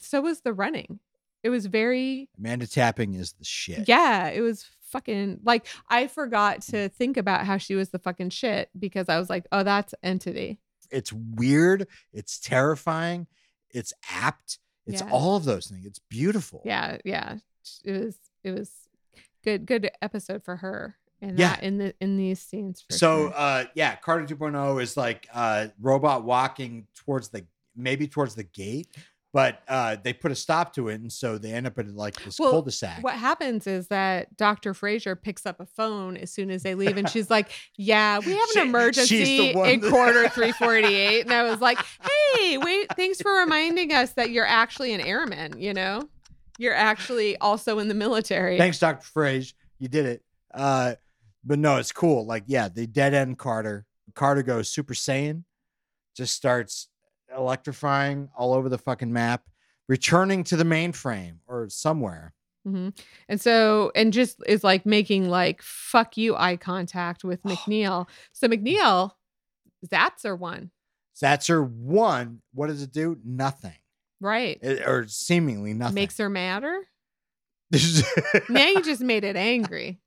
so 0.00 0.20
was 0.20 0.40
the 0.42 0.52
running. 0.52 1.00
It 1.44 1.50
was 1.50 1.66
very 1.66 2.28
Amanda 2.38 2.66
tapping 2.66 3.14
is 3.14 3.32
the 3.34 3.44
shit. 3.44 3.88
yeah, 3.88 4.28
it 4.28 4.40
was 4.40 4.66
fucking 4.90 5.40
like 5.44 5.66
I 5.88 6.06
forgot 6.06 6.62
to 6.62 6.88
think 6.88 7.16
about 7.16 7.46
how 7.46 7.56
she 7.58 7.74
was 7.74 7.90
the 7.90 7.98
fucking 7.98 8.30
shit 8.30 8.70
because 8.78 9.08
I 9.08 9.18
was 9.18 9.28
like, 9.30 9.46
oh, 9.52 9.62
that's 9.62 9.94
entity. 10.02 10.60
It's 10.90 11.12
weird. 11.12 11.86
It's 12.12 12.38
terrifying. 12.38 13.26
It's 13.70 13.92
apt. 14.10 14.58
It's 14.86 15.02
Yeah. 15.02 15.10
all 15.10 15.36
of 15.36 15.44
those 15.44 15.66
things. 15.66 15.84
It's 15.86 15.98
beautiful. 16.08 16.62
yeah 16.64 16.98
yeah 17.04 17.36
it 17.84 17.92
was 18.04 18.16
it 18.42 18.52
was 18.52 18.70
good 19.44 19.66
good 19.66 19.90
episode 20.00 20.42
for 20.42 20.56
her 20.56 20.96
in 21.20 21.36
Yeah. 21.36 21.50
that 21.56 21.62
in 21.62 21.76
the 21.78 21.94
in 22.00 22.16
these 22.16 22.40
scenes 22.40 22.80
for 22.80 22.92
so 22.94 23.28
sure. 23.28 23.32
uh 23.36 23.64
yeah 23.74 23.96
carter 23.96 24.24
2.0 24.34 24.80
is 24.82 24.96
like 24.96 25.28
uh 25.34 25.66
robot 25.80 26.24
walking 26.24 26.86
towards 26.94 27.28
the 27.28 27.44
maybe 27.76 28.08
towards 28.08 28.34
the 28.34 28.44
gate 28.44 28.88
but 29.32 29.60
uh 29.68 29.96
they 30.02 30.12
put 30.12 30.32
a 30.32 30.34
stop 30.34 30.72
to 30.74 30.88
it 30.88 31.00
and 31.00 31.12
so 31.12 31.36
they 31.38 31.52
end 31.52 31.66
up 31.66 31.78
in 31.78 31.94
like 31.94 32.14
this 32.24 32.38
Well, 32.38 32.50
cul-de-sac 32.50 33.02
what 33.04 33.14
happens 33.14 33.66
is 33.66 33.88
that 33.88 34.36
Dr. 34.36 34.72
Fraiser 34.74 35.14
picks 35.20 35.44
up 35.44 35.60
a 35.60 35.66
phone 35.66 36.16
as 36.16 36.32
soon 36.32 36.50
as 36.50 36.62
they 36.62 36.74
leave 36.74 36.96
and 36.96 37.08
she's 37.08 37.28
like, 37.30 37.50
Yeah, 37.76 38.18
we 38.20 38.32
have 38.32 38.40
an 38.40 38.46
she's 38.54 38.56
emergency 38.62 39.50
in 39.50 39.80
that- 39.80 39.90
quarter 39.90 40.28
348. 40.30 41.22
And 41.26 41.32
I 41.32 41.42
was 41.50 41.60
like, 41.60 41.78
Hey, 42.34 42.56
wait, 42.58 42.86
thanks 42.96 43.20
for 43.20 43.32
reminding 43.32 43.92
us 43.92 44.12
that 44.12 44.30
you're 44.30 44.46
actually 44.46 44.92
an 44.94 45.00
airman, 45.02 45.58
you 45.60 45.74
know? 45.74 46.08
You're 46.58 46.74
actually 46.74 47.36
also 47.36 47.78
in 47.78 47.88
the 47.88 47.94
military. 47.94 48.56
thanks 48.58 48.78
dr 48.80 49.04
Fraiser 49.06 49.52
you 49.78 49.88
did 49.88 50.06
it 50.06 50.22
uh 50.54 50.94
but 51.44 51.58
no 51.58 51.76
it's 51.76 51.92
cool 51.92 52.26
like 52.26 52.44
yeah 52.46 52.68
they 52.68 52.84
dead 52.86 53.14
end 53.14 53.38
carter 53.38 53.86
carter 54.14 54.42
goes 54.42 54.68
super 54.68 54.94
saiyan 54.94 55.44
just 56.16 56.34
starts 56.34 56.88
electrifying 57.36 58.28
all 58.36 58.54
over 58.54 58.68
the 58.68 58.78
fucking 58.78 59.12
map 59.12 59.44
returning 59.88 60.44
to 60.44 60.56
the 60.56 60.64
mainframe 60.64 61.36
or 61.46 61.68
somewhere 61.68 62.34
hmm 62.64 62.88
And 63.28 63.40
so, 63.40 63.92
and 63.94 64.12
just 64.12 64.42
is 64.46 64.62
like 64.64 64.84
making 64.84 65.28
like 65.28 65.62
fuck 65.62 66.16
you 66.16 66.36
eye 66.36 66.56
contact 66.56 67.24
with 67.24 67.42
McNeil. 67.44 68.08
So 68.32 68.48
McNeil, 68.48 69.12
Zats 69.86 70.24
are 70.24 70.36
one, 70.36 70.70
Zatzer 71.20 71.66
one 71.68 72.42
what 72.52 72.66
does 72.66 72.82
it 72.82 72.92
do 72.92 73.16
nothing 73.24 73.76
right? 74.20 74.58
It- 74.60 74.86
or 74.86 75.06
seemingly 75.08 75.72
nothing 75.74 75.94
Makes 75.94 76.18
her 76.18 76.28
madder. 76.28 76.80
now 78.48 78.66
you 78.68 78.82
just 78.82 79.02
made 79.02 79.24
it 79.24 79.36
angry. 79.36 80.00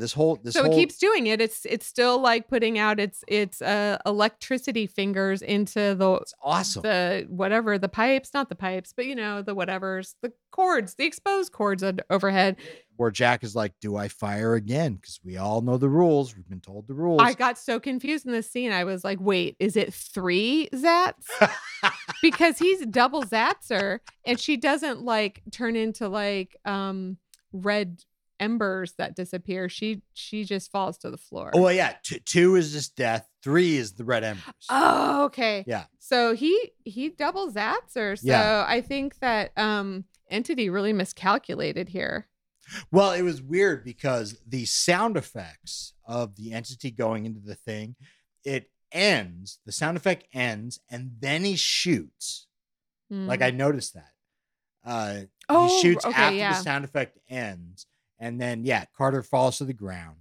This 0.00 0.14
whole 0.14 0.38
this 0.42 0.54
so 0.54 0.62
whole 0.62 0.72
it 0.72 0.74
keeps 0.74 0.96
doing 0.96 1.26
it. 1.26 1.42
It's 1.42 1.66
it's 1.66 1.86
still 1.86 2.18
like 2.18 2.48
putting 2.48 2.78
out 2.78 2.98
its 2.98 3.22
its 3.28 3.60
uh, 3.60 3.98
electricity 4.06 4.86
fingers 4.86 5.42
into 5.42 5.94
the 5.94 6.14
it's 6.22 6.32
awesome. 6.42 6.80
the 6.82 7.26
whatever 7.28 7.76
the 7.76 7.90
pipes, 7.90 8.30
not 8.32 8.48
the 8.48 8.54
pipes, 8.54 8.94
but 8.96 9.04
you 9.04 9.14
know 9.14 9.42
the 9.42 9.54
whatevers, 9.54 10.14
the 10.22 10.32
cords, 10.50 10.94
the 10.94 11.04
exposed 11.04 11.52
cords 11.52 11.84
overhead. 12.08 12.56
Where 12.96 13.10
Jack 13.10 13.44
is 13.44 13.54
like, 13.54 13.74
"Do 13.82 13.96
I 13.96 14.08
fire 14.08 14.54
again?" 14.54 14.94
Because 14.94 15.20
we 15.22 15.36
all 15.36 15.60
know 15.60 15.76
the 15.76 15.90
rules. 15.90 16.34
We've 16.34 16.48
been 16.48 16.60
told 16.60 16.88
the 16.88 16.94
rules. 16.94 17.20
I 17.22 17.34
got 17.34 17.58
so 17.58 17.78
confused 17.78 18.24
in 18.24 18.32
this 18.32 18.50
scene. 18.50 18.72
I 18.72 18.84
was 18.84 19.04
like, 19.04 19.18
wait, 19.20 19.56
is 19.58 19.76
it 19.76 19.92
three 19.92 20.70
zats? 20.72 21.26
because 22.22 22.58
he's 22.58 22.86
double 22.86 23.22
zatser 23.22 24.00
and 24.24 24.40
she 24.40 24.56
doesn't 24.56 25.02
like 25.02 25.42
turn 25.50 25.76
into 25.76 26.08
like 26.08 26.56
um 26.64 27.16
red 27.52 28.02
embers 28.40 28.94
that 28.98 29.14
disappear. 29.14 29.68
She 29.68 30.02
she 30.14 30.44
just 30.44 30.72
falls 30.72 30.98
to 30.98 31.10
the 31.10 31.16
floor. 31.16 31.50
oh 31.54 31.62
well, 31.62 31.72
yeah. 31.72 31.94
Two, 32.02 32.18
two 32.20 32.56
is 32.56 32.72
just 32.72 32.96
death. 32.96 33.28
Three 33.42 33.76
is 33.76 33.92
the 33.92 34.04
red 34.04 34.24
embers. 34.24 34.66
Oh, 34.68 35.24
okay. 35.26 35.64
Yeah. 35.66 35.84
So 35.98 36.34
he 36.34 36.72
he 36.84 37.10
double 37.10 37.52
zatser. 37.52 38.18
So 38.18 38.26
Yeah. 38.26 38.64
I 38.66 38.80
think 38.80 39.18
that 39.20 39.52
um 39.56 40.04
entity 40.28 40.68
really 40.70 40.92
miscalculated 40.92 41.90
here. 41.90 42.26
Well, 42.92 43.12
it 43.12 43.22
was 43.22 43.42
weird 43.42 43.84
because 43.84 44.38
the 44.46 44.64
sound 44.64 45.16
effects 45.16 45.92
of 46.04 46.36
the 46.36 46.52
entity 46.52 46.90
going 46.92 47.26
into 47.26 47.40
the 47.40 47.54
thing, 47.56 47.96
it 48.44 48.70
ends. 48.92 49.58
The 49.66 49.72
sound 49.72 49.96
effect 49.96 50.24
ends, 50.32 50.80
and 50.88 51.12
then 51.20 51.44
he 51.44 51.56
shoots. 51.56 52.46
Like 53.10 53.40
Mm. 53.40 53.44
I 53.44 53.50
noticed 53.50 53.94
that. 53.94 54.12
Uh, 54.84 55.20
Oh, 55.48 55.66
he 55.66 55.82
shoots 55.82 56.04
okay, 56.04 56.14
after 56.16 56.36
yeah. 56.36 56.52
the 56.56 56.62
sound 56.62 56.84
effect 56.84 57.18
ends, 57.28 57.86
and 58.20 58.40
then 58.40 58.64
yeah, 58.64 58.84
Carter 58.96 59.22
falls 59.22 59.58
to 59.58 59.64
the 59.64 59.72
ground, 59.72 60.16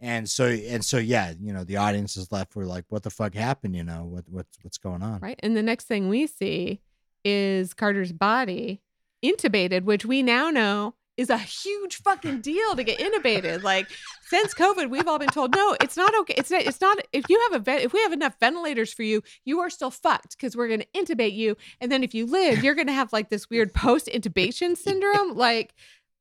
and 0.00 0.28
so 0.28 0.46
and 0.46 0.84
so 0.84 0.98
yeah, 0.98 1.32
you 1.40 1.52
know 1.52 1.64
the 1.64 1.78
audience 1.78 2.16
is 2.16 2.30
left 2.30 2.54
with 2.54 2.66
like, 2.68 2.84
what 2.88 3.02
the 3.02 3.10
fuck 3.10 3.34
happened? 3.34 3.74
You 3.74 3.84
know 3.84 4.04
what 4.04 4.24
what's 4.28 4.58
what's 4.62 4.78
going 4.78 5.02
on? 5.02 5.20
right. 5.20 5.40
And 5.42 5.56
the 5.56 5.62
next 5.62 5.88
thing 5.88 6.08
we 6.08 6.26
see 6.26 6.80
is 7.24 7.74
Carter's 7.74 8.12
body 8.12 8.82
intubated, 9.24 9.84
which 9.84 10.04
we 10.04 10.22
now 10.22 10.50
know 10.50 10.94
is 11.16 11.30
a 11.30 11.38
huge 11.38 11.96
fucking 11.96 12.40
deal 12.40 12.74
to 12.74 12.82
get 12.82 12.98
intubated. 12.98 13.62
like 13.62 13.86
since 14.24 14.54
COVID, 14.54 14.88
we've 14.88 15.06
all 15.06 15.18
been 15.18 15.28
told, 15.28 15.54
no, 15.54 15.76
it's 15.80 15.96
not 15.96 16.12
okay. 16.20 16.34
It's 16.38 16.50
not, 16.50 16.62
it's 16.62 16.80
not 16.80 16.98
if 17.12 17.28
you 17.28 17.38
have 17.50 17.60
a 17.60 17.62
vet, 17.62 17.82
if 17.82 17.92
we 17.92 18.00
have 18.02 18.12
enough 18.12 18.34
ventilators 18.40 18.92
for 18.92 19.02
you, 19.02 19.22
you 19.44 19.60
are 19.60 19.68
still 19.68 19.90
fucked 19.90 20.36
because 20.36 20.56
we're 20.56 20.68
gonna 20.68 20.86
intubate 20.96 21.34
you. 21.34 21.56
And 21.80 21.92
then 21.92 22.02
if 22.02 22.14
you 22.14 22.26
live, 22.26 22.64
you're 22.64 22.74
gonna 22.74 22.92
have 22.92 23.12
like 23.12 23.28
this 23.28 23.50
weird 23.50 23.74
post-intubation 23.74 24.76
syndrome. 24.76 25.36
Like, 25.42 25.74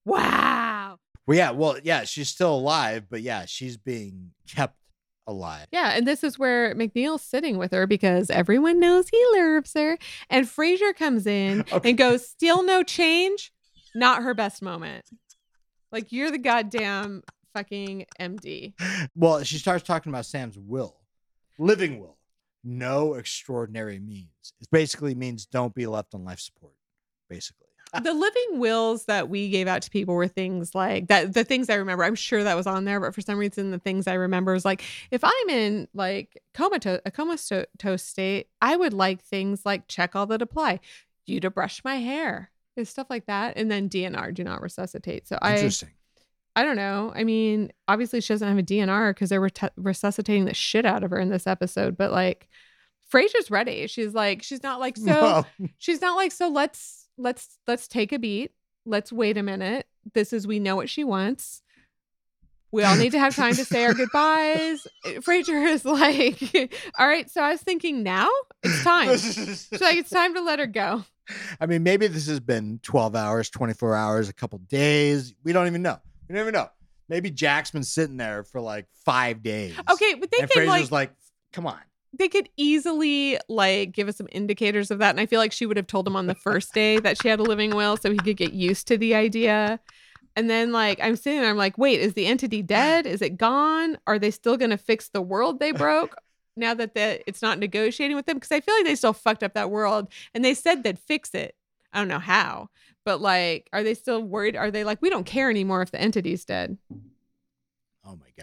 wow. 0.06 0.98
Well, 1.28 1.38
yeah, 1.38 1.52
well, 1.52 1.78
yeah, 1.84 2.04
she's 2.04 2.30
still 2.30 2.56
alive, 2.56 3.06
but 3.10 3.22
yeah, 3.22 3.46
she's 3.46 3.78
being 3.78 4.32
kept 4.48 4.76
alive. 5.28 5.68
Yeah, 5.72 5.92
and 5.92 6.06
this 6.08 6.24
is 6.24 6.38
where 6.40 6.74
McNeil's 6.76 7.22
sitting 7.22 7.58
with 7.58 7.72
her 7.72 7.86
because 7.88 8.30
everyone 8.30 8.80
knows 8.80 9.08
he 9.10 9.24
loves 9.34 9.72
her. 9.76 9.98
And 10.30 10.48
Fraiser 10.48 10.94
comes 10.94 11.28
in 11.28 11.62
Okay. 11.72 11.90
and 11.90 11.98
goes, 11.98 12.28
"Still 12.28 12.64
no 12.64 12.84
change." 12.84 13.52
Not 13.94 14.24
her 14.24 14.34
best 14.34 14.62
moment. 14.62 15.06
Like 15.92 16.12
you're 16.12 16.32
the 16.32 16.38
goddamn 16.38 17.24
fucking 17.54 18.06
MD. 18.20 18.74
Well, 19.16 19.44
she 19.44 19.58
starts 19.58 19.84
talking 19.84 20.12
about 20.12 20.26
Sam's 20.26 20.58
will, 20.58 20.98
living 21.60 22.00
will, 22.00 22.18
no 22.64 23.16
extraordinary 23.16 24.00
means. 24.00 24.30
It 24.62 24.70
basically 24.72 25.16
means 25.16 25.46
don't 25.46 25.76
be 25.76 25.86
left 25.88 26.14
on 26.16 26.24
life 26.24 26.40
support, 26.40 26.74
basically. 27.30 27.61
The 27.94 28.14
living 28.14 28.60
wills 28.60 29.06
that 29.06 29.28
we 29.28 29.50
gave 29.50 29.68
out 29.68 29.82
to 29.82 29.90
people 29.90 30.16
were 30.16 30.28
things 30.28 30.74
like 30.74 31.08
that. 31.08 31.34
The 31.34 31.44
things 31.44 31.70
I 31.70 31.76
remember, 31.76 32.06
I'm 32.06 32.16
sure 32.16 32.42
that 32.42 32.56
was 32.56 32.66
on 32.66 32.86
there, 32.86 33.02
but 33.02 33.14
for 33.14 33.20
some 33.20 33.38
reason, 33.38 33.72
the 33.72 33.80
things 33.80 34.08
I 34.08 34.14
remember 34.14 34.56
is 34.56 34.64
like 34.64 34.82
if 35.12 35.24
I'm 35.26 35.50
in 35.50 35.90
like 35.94 36.42
comatose, 36.54 37.02
a 37.06 37.12
comatose 37.12 38.04
state, 38.04 38.48
I 38.62 38.78
would 38.78 38.94
like 38.94 39.22
things 39.22 39.66
like 39.66 39.90
check 39.90 40.16
all 40.16 40.26
that 40.28 40.42
apply, 40.42 40.80
you 41.26 41.42
to 41.42 41.50
brush 41.50 41.84
my 41.84 41.96
hair, 41.96 42.50
and 42.78 42.88
stuff 42.88 43.08
like 43.10 43.26
that, 43.26 43.58
and 43.58 43.70
then 43.70 43.90
DNR, 43.90 44.34
do 44.34 44.46
not 44.46 44.62
resuscitate. 44.62 45.28
So 45.28 45.38
I, 45.42 45.56
Interesting. 45.56 45.90
I 46.56 46.64
don't 46.64 46.78
know. 46.78 47.12
I 47.14 47.26
mean, 47.26 47.74
obviously 47.90 48.22
she 48.22 48.34
doesn't 48.34 48.48
have 48.48 48.58
a 48.58 48.64
DNR 48.64 49.10
because 49.12 49.30
they're 49.30 49.42
ret- 49.42 49.74
resuscitating 49.76 50.46
the 50.46 50.54
shit 50.54 50.86
out 50.86 51.04
of 51.04 51.12
her 51.12 51.20
in 51.20 51.30
this 51.30 51.46
episode, 51.48 51.98
but 51.98 52.12
like. 52.12 52.48
Fraiser's 53.10 53.52
ready. 53.52 53.88
She's 53.88 54.14
like, 54.14 54.42
she's 54.42 54.64
not 54.64 54.80
like, 54.80 54.96
so 54.96 55.04
Well, 55.22 55.48
she's 55.80 56.00
not 56.00 56.16
like 56.16 56.32
so 56.32 56.48
let's 56.48 57.01
let's 57.22 57.58
let's 57.68 57.88
take 57.88 58.12
a 58.12 58.20
beat 58.20 58.52
let's 58.86 59.12
wait 59.12 59.38
a 59.38 59.44
minute 59.44 59.88
this 60.14 60.34
is 60.34 60.48
we 60.48 60.60
know 60.60 60.76
what 60.76 60.90
she 60.90 61.04
wants 61.04 61.62
we 62.72 62.84
all 62.84 62.96
need 62.96 63.12
to 63.12 63.20
have 63.20 63.36
time 63.36 63.54
to 63.54 63.66
say 63.66 63.86
our 63.86 63.94
goodbyes 63.94 64.88
eh, 65.06 65.20
Fraiser 65.20 65.62
is 65.68 65.86
like 65.86 66.74
all 66.98 67.08
right 67.08 67.30
so 67.30 67.42
i 67.42 67.52
was 67.52 67.62
thinking 67.62 68.04
now 68.04 68.30
it's 68.64 68.84
time 68.84 69.10
she's 69.18 69.82
like 69.82 69.98
it's 69.98 70.10
time 70.10 70.34
to 70.34 70.42
let 70.42 70.60
her 70.60 70.68
go 70.68 71.04
I 71.60 71.66
mean, 71.66 71.84
maybe 71.84 72.08
this 72.08 72.28
has 72.28 72.40
been 72.40 72.80
12 72.84 73.16
hours, 73.16 73.50
24 73.50 73.96
hours, 73.96 74.30
a 74.30 74.34
couple 74.34 74.60
days. 74.60 75.34
We 75.44 75.54
don't 75.54 75.68
even 75.68 75.82
know. 75.82 76.00
We 76.28 76.36
don't 76.36 76.42
even 76.42 76.54
know. 76.54 76.70
Maybe 77.10 77.30
Jack's 77.30 77.72
been 77.72 77.84
sitting 77.84 78.18
there 78.18 78.44
for 78.44 78.62
like 78.62 78.88
five 79.06 79.44
days. 79.44 79.76
okay 79.90 80.14
but 80.16 80.32
they 80.32 80.40
and 80.40 80.50
can 80.50 80.68
Fraiser's 80.68 80.92
like 80.92 81.10
like, 81.10 81.16
come 81.52 81.68
on. 81.68 81.80
They 82.14 82.28
could 82.28 82.50
easily 82.58 83.38
like 83.48 83.92
give 83.94 84.08
us 84.08 84.18
some 84.18 84.28
indicators 84.32 84.92
of 84.92 85.00
that 85.00 85.12
and 85.12 85.20
i 85.20 85.26
feel 85.26 85.40
like 85.40 85.52
she 85.52 85.66
would 85.66 85.78
have 85.78 85.88
told 85.88 86.08
him 86.08 86.16
on 86.16 86.28
the 86.28 86.36
first 86.36 86.74
day 86.74 87.00
that 87.00 87.22
she 87.22 87.28
had 87.28 87.40
a 87.40 87.44
living 87.44 87.76
will 87.76 87.98
so 87.98 88.12
he 88.12 88.18
could 88.18 88.38
get 88.38 88.54
used 88.54 88.88
to 88.88 88.98
the 88.98 89.16
idea. 89.16 89.80
And 90.36 90.50
then 90.50 90.72
like 90.72 91.00
i'm 91.02 91.16
sitting 91.16 91.42
there 91.42 91.50
i'm 91.50 91.58
like 91.58 91.78
wait 91.78 92.00
is 92.00 92.14
the 92.14 92.26
entity 92.26 92.62
dead? 92.62 93.06
Is 93.06 93.22
it 93.22 93.38
gone? 93.38 93.98
Are 94.08 94.20
they 94.20 94.32
still 94.32 94.58
going 94.58 94.72
to 94.72 94.78
fix 94.78 95.10
the 95.10 95.22
world 95.22 95.60
they 95.60 95.72
broke 95.72 96.16
now 96.56 96.74
that 96.74 96.96
the, 96.96 97.22
it's 97.28 97.42
not 97.42 97.60
negotiating 97.60 98.16
with 98.16 98.26
them? 98.26 98.38
Because 98.38 98.52
i 98.52 98.60
feel 98.60 98.76
like 98.76 98.86
they 98.86 98.96
still 98.96 99.14
fucked 99.14 99.44
up 99.44 99.54
that 99.54 99.70
world 99.70 100.08
and 100.34 100.44
they 100.44 100.54
said 100.54 100.84
they'd 100.84 101.00
fix 101.00 101.34
it. 101.34 101.56
I 101.94 102.00
don't 102.00 102.08
know 102.08 102.20
how 102.20 102.70
but 103.04 103.22
like 103.22 103.70
are 103.74 103.84
they 103.84 103.94
still 103.94 104.22
worried? 104.22 104.56
Are 104.56 104.72
they 104.72 104.84
like 104.84 105.02
we 105.02 105.10
don't 105.10 105.26
care 105.26 105.50
anymore 105.50 105.82
if 105.82 105.92
the 105.92 106.02
entity's 106.02 106.46
dead 106.46 106.78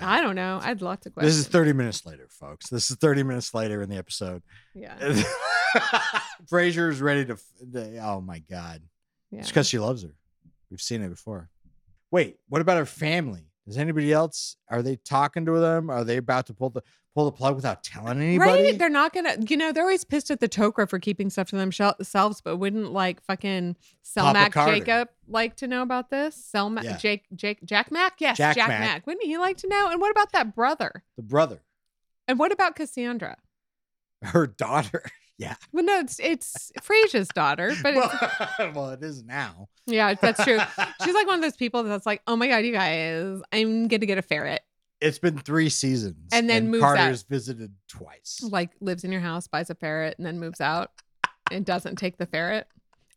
God. 0.01 0.09
i 0.09 0.21
don't 0.21 0.37
know 0.37 0.59
i 0.63 0.67
had 0.67 0.83
lots 0.83 1.07
of 1.07 1.15
questions 1.15 1.37
This 1.37 1.47
is 1.47 1.53
30 1.53 1.73
minutes 1.73 2.05
later, 2.07 2.27
folks. 2.31 2.69
This 2.69 2.91
is 2.91 2.97
30 2.97 3.23
minutes 3.23 3.53
later 3.55 3.83
in 3.83 3.89
the 3.89 3.97
episode. 3.97 4.43
yeah 4.75 4.97
Fraiser 6.49 6.89
is 6.91 7.01
ready 7.01 7.25
to. 7.27 7.37
Oh 8.03 8.21
my 8.21 8.39
God. 8.51 8.83
yeah 9.31 9.41
It's 9.41 9.49
because 9.49 9.69
she 9.69 9.79
loves 9.79 10.03
her. 10.03 10.15
We've 10.71 10.81
seen 10.81 11.03
it 11.03 11.09
before. 11.11 11.49
Wait, 12.11 12.37
what 12.49 12.61
about 12.61 12.79
her 12.79 12.87
family? 12.87 13.47
Does 13.69 13.79
anybody 13.79 14.13
else? 14.13 14.57
Are 14.69 14.83
they 14.83 14.97
talking 14.97 15.45
to 15.47 15.61
them? 15.61 15.91
Are 15.91 16.03
they 16.03 16.17
about 16.17 16.47
to 16.47 16.55
pull 16.55 16.71
the 16.71 16.83
pull 17.15 17.27
the 17.27 17.33
plug 17.33 17.55
without 17.55 17.83
telling 17.85 18.19
anybody? 18.23 18.63
Right? 18.63 18.79
They're 18.79 18.89
not 18.89 19.13
gonna, 19.13 19.37
you 19.47 19.57
know, 19.59 19.73
they're 19.73 19.83
always 19.83 20.05
pissed 20.05 20.31
at 20.31 20.41
the 20.41 20.49
Tok'ra 20.49 20.89
for 20.89 20.99
keeping 20.99 21.29
stuff 21.29 21.51
to 21.51 21.57
themselves, 21.57 22.41
but 22.41 22.57
wouldn't 22.57 22.93
like 22.93 23.23
fucking 23.23 23.77
Selmak 24.03 24.55
Jacob 24.55 25.11
like 25.29 25.57
to 25.57 25.67
know 25.69 25.83
about 25.83 26.09
this? 26.09 26.51
Selmak 26.55 26.85
Yeah. 26.85 26.97
Jake 26.97 27.27
Jake 27.35 27.63
Jack 27.65 27.93
Mac? 27.93 28.15
Yes, 28.21 28.39
Jack 28.39 28.57
Jack, 28.57 28.69
Mac. 28.69 28.81
Mac. 28.81 29.07
Wouldn't 29.07 29.27
he 29.27 29.37
like 29.37 29.59
to 29.59 29.69
know? 29.69 29.91
And 29.91 30.01
what 30.01 30.11
about 30.11 30.33
that 30.33 30.55
brother? 30.55 31.05
the 31.17 31.23
brother, 31.23 31.61
And 32.27 32.39
what 32.39 32.53
about 32.53 32.75
Cassandra? 32.75 33.37
her 34.23 34.47
daughter. 34.47 35.05
Yeah. 35.39 35.55
Well, 35.73 35.85
no, 35.85 36.01
it's 36.01 36.19
it's 36.19 36.73
Fraiser's 36.83 37.29
daughter, 37.29 37.73
but 37.83 37.95
well, 37.95 38.73
well, 38.75 38.91
it 38.91 39.03
is 39.05 39.23
now. 39.23 39.69
yeah, 39.87 40.15
that's 40.15 40.43
true. 40.43 40.59
She's 41.05 41.15
like 41.15 41.27
one 41.29 41.37
of 41.37 41.43
those 41.43 41.57
people 41.57 41.85
that's 41.85 42.07
like, 42.07 42.23
oh 42.27 42.35
my 42.37 42.49
god, 42.49 42.59
you 42.65 42.73
guys, 42.73 43.41
I'm 43.53 43.87
gonna 43.89 44.07
get 44.07 44.19
a 44.19 44.23
ferret. 44.23 44.63
It's 45.01 45.21
been 45.21 45.39
three 45.39 45.69
seasons, 45.69 46.31
And 46.33 46.51
then 46.51 46.71
moves 46.73 46.83
out. 46.83 46.97
Carter's 46.97 47.23
visited 47.23 47.73
twice. 47.89 48.41
Like 48.43 48.71
lives 48.81 49.05
in 49.05 49.13
your 49.13 49.21
house, 49.21 49.47
buys 49.47 49.71
a 49.71 49.77
ferret, 49.77 50.17
and 50.19 50.27
then 50.27 50.41
moves 50.41 50.61
out 50.61 50.91
and 51.53 51.65
doesn't 51.65 51.97
take 51.97 52.17
the 52.19 52.27
ferret. 52.27 52.67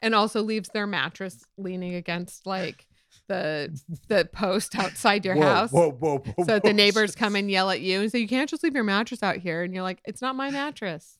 And 0.03 0.13
also 0.13 0.43
leaves 0.43 0.69
their 0.69 0.85
mattress 0.85 1.43
leaning 1.57 1.95
against 1.95 2.45
like 2.45 2.85
the 3.27 3.75
the 4.09 4.29
post 4.31 4.77
outside 4.77 5.25
your 5.25 5.35
Whoa, 5.35 5.41
house. 5.41 5.71
Whoa, 5.71 5.89
whoa, 5.91 6.19
whoa, 6.19 6.43
So 6.45 6.53
whoa. 6.53 6.59
the 6.59 6.73
neighbors 6.73 7.15
come 7.15 7.35
and 7.39 7.49
yell 7.49 7.71
at 7.71 7.81
you 7.81 7.99
and 8.01 8.11
say, 8.11 8.19
You 8.19 8.27
can't 8.27 8.47
just 8.49 8.61
leave 8.63 8.75
your 8.75 8.83
mattress 8.83 9.23
out 9.23 9.37
here. 9.37 9.63
And 9.63 9.73
you're 9.73 9.83
like, 9.83 10.01
It's 10.05 10.21
not 10.21 10.35
my 10.35 10.51
mattress. 10.51 11.17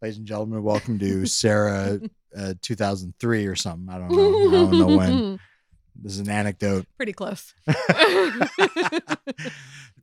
Ladies 0.00 0.18
and 0.18 0.26
gentlemen, 0.26 0.62
welcome 0.62 0.98
to 1.00 1.26
Sarah 1.30 2.00
uh, 2.36 2.54
2003 2.62 3.46
or 3.46 3.56
something. 3.56 3.88
I 3.92 3.98
don't 3.98 4.10
know. 4.12 4.48
I 4.48 4.50
don't 4.52 4.78
know 4.78 4.96
when. 4.96 5.40
This 6.00 6.12
is 6.12 6.20
an 6.20 6.30
anecdote. 6.30 6.86
Pretty 6.96 7.12
close. 7.12 7.52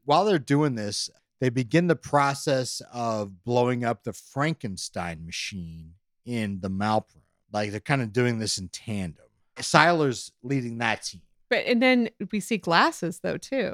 While 0.04 0.26
they're 0.26 0.38
doing 0.39 0.76
this, 0.76 1.10
they 1.39 1.48
begin 1.50 1.88
the 1.88 1.96
process 1.96 2.82
of 2.91 3.46
blowing 3.46 3.86
up 3.86 4.04
the 4.04 4.12
Frankenstein 4.12 5.26
machine 5.26 5.93
in 6.26 6.60
the 6.60 6.70
Malp 6.70 7.14
room. 7.14 7.24
Like 7.54 7.72
they're 7.72 7.80
kind 7.80 8.02
of 8.02 8.12
doing 8.12 8.39
this 8.39 8.58
in 8.58 8.68
tandem. 8.68 9.24
Siler's 9.58 10.34
leading 10.43 10.80
that 10.80 11.04
team. 11.04 11.22
but 11.50 11.60
and 11.66 11.82
then 11.82 12.10
we 12.32 12.41
see 12.41 12.58
glasses 12.58 13.22
though 13.22 13.38
too. 13.38 13.74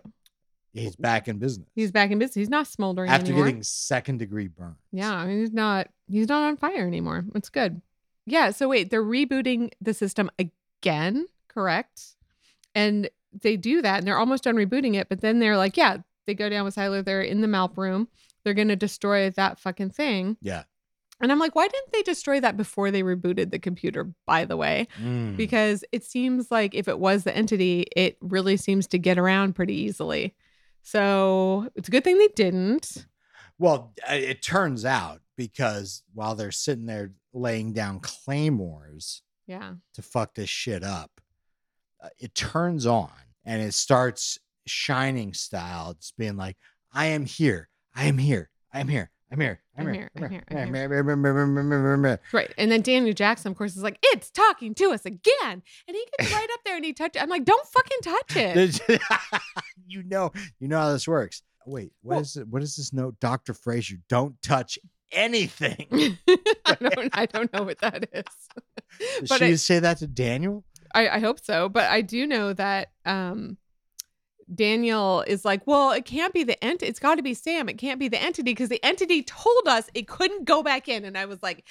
He's 0.73 0.95
back 0.95 1.27
in 1.27 1.37
business. 1.37 1.67
He's 1.75 1.91
back 1.91 2.11
in 2.11 2.19
business. 2.19 2.35
He's 2.35 2.49
not 2.49 2.67
smoldering 2.67 3.09
after 3.09 3.27
anymore. 3.27 3.45
getting 3.45 3.63
second 3.63 4.19
degree 4.19 4.47
burns. 4.47 4.77
Yeah, 4.91 5.13
I 5.13 5.25
mean, 5.25 5.39
he's 5.39 5.51
not 5.53 5.89
he's 6.07 6.29
not 6.29 6.43
on 6.43 6.57
fire 6.57 6.87
anymore. 6.87 7.25
It's 7.35 7.49
good. 7.49 7.81
Yeah, 8.25 8.51
so 8.51 8.69
wait, 8.69 8.89
they're 8.89 9.03
rebooting 9.03 9.71
the 9.81 9.93
system 9.93 10.29
again, 10.39 11.25
correct? 11.47 12.15
And 12.73 13.09
they 13.41 13.57
do 13.57 13.81
that 13.81 13.97
and 13.97 14.07
they're 14.07 14.17
almost 14.17 14.43
done 14.43 14.55
rebooting 14.55 14.95
it, 14.95 15.09
but 15.09 15.21
then 15.21 15.39
they're 15.39 15.57
like, 15.57 15.75
yeah, 15.75 15.97
they 16.27 16.33
go 16.33 16.49
down 16.49 16.65
with 16.65 16.75
Siler, 16.75 17.03
they're 17.03 17.21
in 17.21 17.41
the 17.41 17.47
Malp 17.47 17.77
room, 17.77 18.07
they're 18.43 18.53
gonna 18.53 18.75
destroy 18.75 19.29
that 19.31 19.59
fucking 19.59 19.89
thing. 19.89 20.37
Yeah. 20.41 20.63
And 21.21 21.31
I'm 21.31 21.39
like, 21.39 21.53
why 21.55 21.67
didn't 21.67 21.91
they 21.91 22.01
destroy 22.01 22.39
that 22.39 22.57
before 22.57 22.89
they 22.89 23.03
rebooted 23.03 23.51
the 23.51 23.59
computer, 23.59 24.11
by 24.25 24.43
the 24.43 24.57
way? 24.57 24.87
Mm. 24.99 25.37
Because 25.37 25.85
it 25.91 26.03
seems 26.03 26.49
like 26.49 26.73
if 26.73 26.87
it 26.87 26.97
was 26.97 27.23
the 27.23 27.35
entity, 27.35 27.85
it 27.95 28.17
really 28.21 28.57
seems 28.57 28.87
to 28.87 28.97
get 28.97 29.19
around 29.19 29.53
pretty 29.53 29.75
easily. 29.75 30.33
So 30.83 31.69
it's 31.75 31.87
a 31.87 31.91
good 31.91 32.03
thing 32.03 32.17
they 32.17 32.29
didn't. 32.29 33.05
Well, 33.57 33.93
it 34.09 34.41
turns 34.41 34.85
out 34.85 35.21
because 35.37 36.03
while 36.13 36.35
they're 36.35 36.51
sitting 36.51 36.85
there 36.85 37.11
laying 37.33 37.73
down 37.73 37.99
claymores 37.99 39.21
Yeah. 39.47 39.75
to 39.93 40.01
fuck 40.01 40.33
this 40.35 40.49
shit 40.49 40.83
up, 40.83 41.11
uh, 42.03 42.09
it 42.17 42.33
turns 42.33 42.85
on 42.85 43.11
and 43.45 43.61
it 43.61 43.73
starts 43.73 44.39
shining 44.65 45.33
style, 45.33 45.93
just 45.93 46.17
being 46.17 46.37
like, 46.37 46.57
I 46.91 47.07
am 47.07 47.25
here. 47.25 47.69
I 47.95 48.05
am 48.05 48.17
here. 48.17 48.49
I 48.73 48.79
am 48.79 48.87
here. 48.87 49.11
I'm 49.31 49.39
here. 49.39 49.61
I'm 49.77 49.87
I'm 49.87 49.93
here. 49.93 50.09
here, 50.11 50.43
I'm 50.49 50.73
here, 50.73 50.85
I'm 50.99 51.09
I'm 51.09 51.23
here. 51.71 51.93
I'm 51.93 52.03
here. 52.03 52.19
Right. 52.33 52.53
And 52.57 52.69
then 52.71 52.81
Daniel 52.81 53.13
Jackson, 53.13 53.51
of 53.51 53.57
course, 53.57 53.77
is 53.77 53.83
like, 53.83 53.97
it's 54.03 54.29
talking 54.29 54.75
to 54.75 54.91
us 54.91 55.05
again. 55.05 55.63
And 55.87 55.95
he 55.95 56.05
gets 56.17 56.33
right 56.33 56.47
up 56.53 56.59
there 56.65 56.75
and 56.75 56.83
he 56.83 56.91
touches 56.91 57.21
I'm 57.21 57.29
like, 57.29 57.45
don't 57.45 57.65
fucking 57.67 57.99
touch 58.03 58.35
it. 58.35 59.01
you 59.87 60.03
know, 60.03 60.31
you 60.59 60.67
know 60.67 60.79
how 60.79 60.91
this 60.91 61.07
works. 61.07 61.43
Wait, 61.65 61.93
what 62.01 62.15
Well- 62.15 62.21
is 62.21 62.35
it? 62.35 62.47
What 62.47 62.61
is 62.61 62.75
this 62.75 62.91
note? 62.91 63.19
Dr. 63.19 63.53
Fraiser, 63.53 63.95
don't 64.09 64.39
touch 64.41 64.77
anything. 65.11 66.17
I 66.65 66.75
don't 66.79 67.09
I 67.17 67.25
don't 67.25 67.53
know 67.53 67.63
what 67.63 67.79
that 67.79 68.09
is. 68.11 68.23
Did 68.99 69.29
but 69.29 69.39
she 69.39 69.45
I, 69.45 69.55
say 69.55 69.79
that 69.79 69.99
to 69.99 70.07
Daniel? 70.07 70.65
I, 70.93 71.07
I 71.07 71.19
hope 71.19 71.39
so. 71.43 71.69
But 71.69 71.89
I 71.89 72.01
do 72.01 72.27
know 72.27 72.53
that 72.53 72.91
um 73.05 73.57
Daniel 74.53 75.21
is 75.27 75.45
like, 75.45 75.65
well, 75.65 75.91
it 75.91 76.05
can't 76.05 76.33
be 76.33 76.43
the 76.43 76.61
ent. 76.63 76.83
It's 76.83 76.99
got 76.99 77.15
to 77.15 77.23
be 77.23 77.33
Sam. 77.33 77.69
It 77.69 77.77
can't 77.77 77.99
be 77.99 78.07
the 78.07 78.21
entity 78.21 78.51
because 78.51 78.69
the 78.69 78.83
entity 78.83 79.23
told 79.23 79.67
us 79.67 79.89
it 79.93 80.07
couldn't 80.07 80.45
go 80.45 80.63
back 80.63 80.87
in. 80.87 81.05
And 81.05 81.17
I 81.17 81.25
was 81.25 81.41
like, 81.41 81.65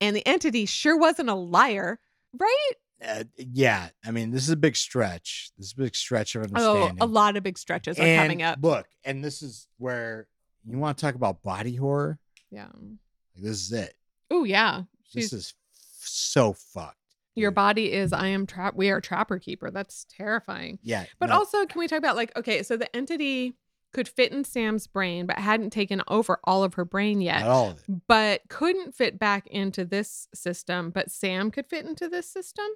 and 0.00 0.14
the 0.14 0.26
entity 0.26 0.66
sure 0.66 0.96
wasn't 0.98 1.28
a 1.30 1.34
liar, 1.34 1.98
right? 2.38 2.70
Uh, 3.06 3.24
yeah, 3.36 3.88
I 4.04 4.10
mean, 4.10 4.30
this 4.30 4.42
is 4.44 4.50
a 4.50 4.56
big 4.56 4.76
stretch. 4.76 5.50
This 5.58 5.66
is 5.68 5.72
a 5.72 5.76
big 5.76 5.94
stretch 5.94 6.34
of 6.34 6.42
understanding. 6.42 6.98
Oh, 7.00 7.04
a 7.04 7.06
lot 7.06 7.36
of 7.36 7.42
big 7.42 7.58
stretches 7.58 7.98
are 7.98 8.02
And 8.02 8.22
coming 8.22 8.42
up. 8.42 8.58
Look, 8.62 8.86
and 9.04 9.22
this 9.22 9.42
is 9.42 9.66
where 9.78 10.26
you 10.66 10.78
want 10.78 10.96
to 10.96 11.04
talk 11.04 11.14
about 11.14 11.42
body 11.42 11.74
horror. 11.74 12.18
Yeah. 12.50 12.68
Like, 12.74 13.44
this 13.44 13.60
is 13.60 13.72
it. 13.72 13.94
Oh 14.30 14.44
yeah. 14.44 14.82
She's 15.04 15.30
This 15.30 15.32
is 15.32 15.54
f- 15.74 16.08
so 16.08 16.52
fucked. 16.54 16.96
Your 17.34 17.50
body 17.50 17.92
is 17.92 18.12
I 18.12 18.28
am 18.28 18.46
trap. 18.46 18.74
We 18.76 18.90
are 18.90 19.00
trapper 19.00 19.38
keeper. 19.38 19.70
That's 19.70 20.06
terrifying. 20.08 20.78
Yeah, 20.82 21.04
But 21.18 21.30
no, 21.30 21.36
also, 21.36 21.66
can 21.66 21.78
we 21.78 21.88
talk 21.88 21.98
about 21.98 22.16
like 22.16 22.36
okay, 22.36 22.62
so 22.62 22.76
the 22.76 22.94
entity 22.94 23.56
could 23.92 24.08
fit 24.08 24.32
in 24.32 24.42
Sam's 24.44 24.86
brain, 24.88 25.24
but 25.26 25.38
hadn't 25.38 25.70
taken 25.70 26.02
over 26.08 26.40
all 26.44 26.64
of 26.64 26.74
her 26.74 26.84
brain 26.84 27.18
not 27.18 27.24
yet, 27.24 27.42
all 27.46 27.70
of 27.70 27.78
it. 27.88 28.00
but 28.08 28.40
couldn't 28.48 28.94
fit 28.94 29.18
back 29.20 29.46
into 29.46 29.84
this 29.84 30.26
system. 30.34 30.90
But 30.90 31.10
Sam 31.10 31.50
could 31.50 31.66
fit 31.66 31.86
into 31.86 32.08
this 32.08 32.28
system 32.28 32.66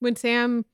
when 0.00 0.16
Sam, 0.16 0.64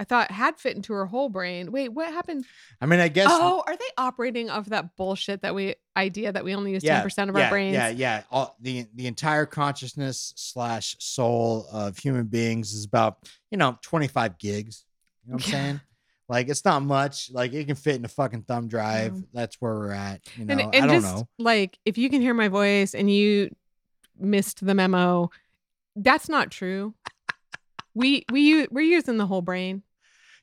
I 0.00 0.04
thought, 0.04 0.30
had 0.30 0.58
fit 0.58 0.76
into 0.76 0.94
her 0.94 1.04
whole 1.04 1.28
brain. 1.28 1.72
Wait, 1.72 1.90
what 1.90 2.10
happened? 2.10 2.46
I 2.80 2.86
mean, 2.86 3.00
I 3.00 3.08
guess. 3.08 3.26
Oh, 3.28 3.62
are 3.66 3.76
they 3.76 3.84
operating 3.98 4.48
off 4.48 4.64
that 4.70 4.96
bullshit 4.96 5.42
that 5.42 5.54
we 5.54 5.74
idea 5.94 6.32
that 6.32 6.42
we 6.42 6.54
only 6.54 6.72
use 6.72 6.82
ten 6.82 6.96
yeah, 6.96 7.02
percent 7.02 7.28
of 7.28 7.36
yeah, 7.36 7.44
our 7.44 7.50
brains? 7.50 7.74
Yeah, 7.74 7.88
yeah. 7.90 8.22
All, 8.30 8.56
the 8.60 8.86
the 8.94 9.06
entire 9.06 9.44
consciousness 9.44 10.32
slash 10.36 10.96
soul 11.00 11.66
of 11.70 11.98
human 11.98 12.24
beings 12.24 12.72
is 12.72 12.86
about 12.86 13.28
you 13.50 13.58
know 13.58 13.78
twenty 13.82 14.08
five 14.08 14.38
gigs. 14.38 14.86
You 15.26 15.32
know 15.32 15.36
what 15.36 15.44
I'm 15.44 15.52
saying? 15.52 15.80
Like 16.30 16.48
it's 16.48 16.64
not 16.64 16.82
much. 16.82 17.30
Like 17.30 17.52
it 17.52 17.66
can 17.66 17.76
fit 17.76 17.96
in 17.96 18.04
a 18.06 18.08
fucking 18.08 18.44
thumb 18.44 18.68
drive. 18.68 19.16
Yeah. 19.16 19.22
That's 19.34 19.56
where 19.60 19.74
we're 19.74 19.92
at. 19.92 20.22
You 20.38 20.46
know, 20.46 20.54
and, 20.54 20.74
I 20.74 20.86
don't 20.86 21.02
just 21.02 21.14
know. 21.14 21.28
like 21.38 21.78
if 21.84 21.98
you 21.98 22.08
can 22.08 22.22
hear 22.22 22.32
my 22.32 22.48
voice 22.48 22.94
and 22.94 23.10
you 23.10 23.54
missed 24.18 24.64
the 24.64 24.74
memo, 24.74 25.30
that's 25.94 26.30
not 26.30 26.50
true. 26.50 26.94
we 27.94 28.24
we 28.30 28.66
we're 28.68 28.80
using 28.80 29.18
the 29.18 29.26
whole 29.26 29.42
brain, 29.42 29.82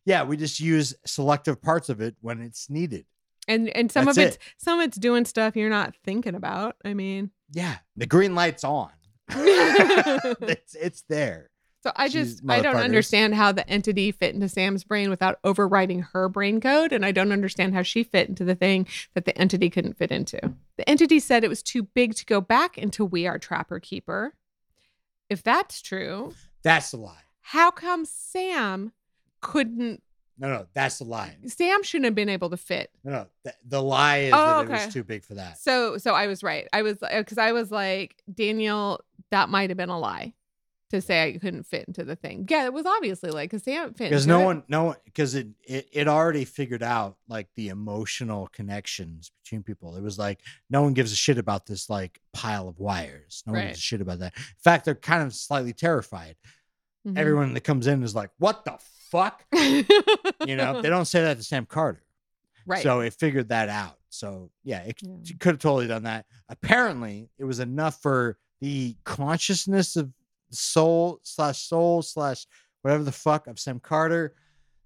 Yeah, 0.07 0.23
we 0.23 0.37
just 0.37 0.59
use 0.59 0.95
selective 1.05 1.61
parts 1.61 1.89
of 1.89 1.99
it 2.01 2.15
when 2.21 2.41
it's 2.41 2.69
needed. 2.69 3.05
and 3.47 3.67
and 3.75 3.91
some 3.91 4.05
That's 4.05 4.17
of 4.17 4.23
it's 4.23 4.37
some 4.57 4.79
of 4.79 4.87
it's 4.87 4.97
doing 4.97 5.25
stuff 5.25 5.55
you're 5.55 5.69
not 5.69 5.95
thinking 6.03 6.33
about. 6.33 6.77
I 6.85 6.93
mean, 6.93 7.29
Yeah, 7.51 7.75
the 7.97 8.05
green 8.07 8.33
light's 8.33 8.63
on. 8.63 8.89
it's 9.29 10.73
it's 10.75 11.03
there. 11.09 11.49
so 11.83 11.91
I 11.95 12.07
just 12.07 12.41
I 12.49 12.61
don't 12.61 12.77
understand 12.77 13.35
how 13.35 13.51
the 13.51 13.67
entity 13.69 14.11
fit 14.13 14.33
into 14.33 14.47
Sam's 14.49 14.83
brain 14.85 15.09
without 15.09 15.39
overriding 15.43 16.03
her 16.13 16.29
brain 16.29 16.61
code, 16.61 16.93
and 16.93 17.05
I 17.05 17.11
don't 17.11 17.33
understand 17.33 17.73
how 17.75 17.81
she 17.83 18.03
fit 18.03 18.29
into 18.29 18.45
the 18.45 18.55
thing 18.55 18.87
that 19.13 19.25
the 19.25 19.37
entity 19.37 19.69
couldn't 19.69 19.97
fit 19.97 20.11
into. 20.11 20.39
The 20.77 20.89
entity 20.89 21.19
said 21.19 21.43
it 21.43 21.49
was 21.49 21.61
too 21.63 21.83
big 21.83 22.15
to 22.15 22.25
go 22.25 22.39
back 22.39 22.77
into 22.77 23.03
We 23.03 23.27
Are 23.27 23.37
Trapper 23.37 23.79
Keeper. 23.81 24.33
If 25.29 25.43
that's 25.43 25.81
true, 25.81 26.33
That's 26.63 26.93
a 26.93 26.97
lie. 26.97 27.23
how 27.41 27.69
come 27.71 28.05
Sam 28.05 28.93
couldn't? 29.51 30.01
No, 30.39 30.49
no, 30.49 30.67
that's 30.73 30.99
the 30.99 31.03
lie. 31.05 31.35
Sam 31.47 31.81
shouldn't 31.81 32.05
have 32.05 32.13
been 32.15 32.29
able 32.29 32.49
to 32.51 32.57
fit. 32.57 32.91
No, 33.03 33.11
no, 33.11 33.25
the, 33.43 33.53
the 33.65 33.81
lie 33.81 34.17
is 34.19 34.33
Oh, 34.35 34.63
that 34.63 34.69
it 34.69 34.69
was 34.85 34.93
too 34.93 35.03
big 35.03 35.23
for 35.23 35.33
that. 35.35 35.57
So, 35.57 35.97
so 35.97 36.13
I 36.13 36.27
was 36.27 36.43
right. 36.43 36.67
I 36.71 36.83
was 36.83 36.97
because 36.99 37.37
I 37.39 37.53
was 37.53 37.71
like 37.71 38.21
Daniel. 38.31 39.01
That 39.31 39.49
might 39.49 39.69
have 39.71 39.77
been 39.77 39.89
a 39.89 39.97
lie 39.99 40.33
to 40.91 41.01
say 41.01 41.23
I 41.23 41.37
couldn't 41.37 41.63
fit 41.63 41.85
into 41.87 42.03
the 42.05 42.15
thing. 42.15 42.45
Yeah, 42.49 42.65
it 42.65 42.71
was 42.71 42.85
obviously 42.85 43.31
like 43.31 43.49
because 43.49 43.63
Sam 43.63 43.93
fit. 43.95 44.09
because 44.09 44.27
no 44.27 44.41
it. 44.41 44.45
one 44.45 44.63
no 44.67 44.83
one 44.85 44.95
because 45.05 45.33
it, 45.33 45.47
it 45.63 45.89
it 45.91 46.07
already 46.07 46.45
figured 46.45 46.83
out 46.83 47.17
like 47.27 47.47
the 47.55 47.69
emotional 47.69 48.47
connections 48.53 49.31
between 49.43 49.63
people 49.63 49.95
it 49.97 50.03
was 50.03 50.17
like 50.19 50.39
no 50.69 50.83
one 50.83 50.93
gives 50.93 51.11
a 51.11 51.15
shit 51.15 51.37
about 51.39 51.65
this 51.65 51.89
like 51.89 52.21
pile 52.31 52.67
of 52.69 52.79
wires 52.79 53.43
no 53.47 53.53
one 53.53 53.65
gives 53.67 53.79
a 53.79 53.81
shit 53.81 53.99
about 54.01 54.19
that 54.19 54.33
in 54.37 54.43
fact 54.63 54.85
they're 54.85 54.95
kind 54.95 55.23
of 55.23 55.33
slightly 55.33 55.73
terrified 55.73 56.35
Mhm. 57.05 57.17
everyone 57.17 57.53
that 57.53 57.61
comes 57.61 57.87
in 57.87 58.01
is 58.03 58.15
like 58.15 58.29
what 58.37 58.63
the 58.65 58.77
fuck 59.11 59.43
you 59.53 60.55
know 60.55 60.81
they 60.81 60.89
don't 60.89 61.05
say 61.05 61.21
that 61.21 61.37
to 61.37 61.43
sam 61.43 61.65
carter. 61.65 62.01
Right. 62.65 62.83
so 62.83 62.99
it 62.99 63.13
figured 63.13 63.47
that 63.49 63.69
out. 63.69 63.97
So 64.09 64.49
yeah 64.65 64.79
it, 64.81 64.97
Yeah. 65.01 65.35
could 65.39 65.51
have 65.53 65.59
totally 65.59 65.87
done 65.87 66.03
that. 66.03 66.25
Apparently 66.49 67.29
it 67.37 67.45
was 67.45 67.59
enough 67.59 68.01
for 68.01 68.37
the 68.59 68.95
consciousness 69.05 69.95
of 69.95 70.11
soul 70.51 71.19
slash 71.23 71.59
soul 71.59 72.01
slash 72.01 72.45
whatever 72.81 73.03
the 73.03 73.11
fuck 73.13 73.47
of 73.47 73.57
sam 73.57 73.79
carter. 73.79 74.33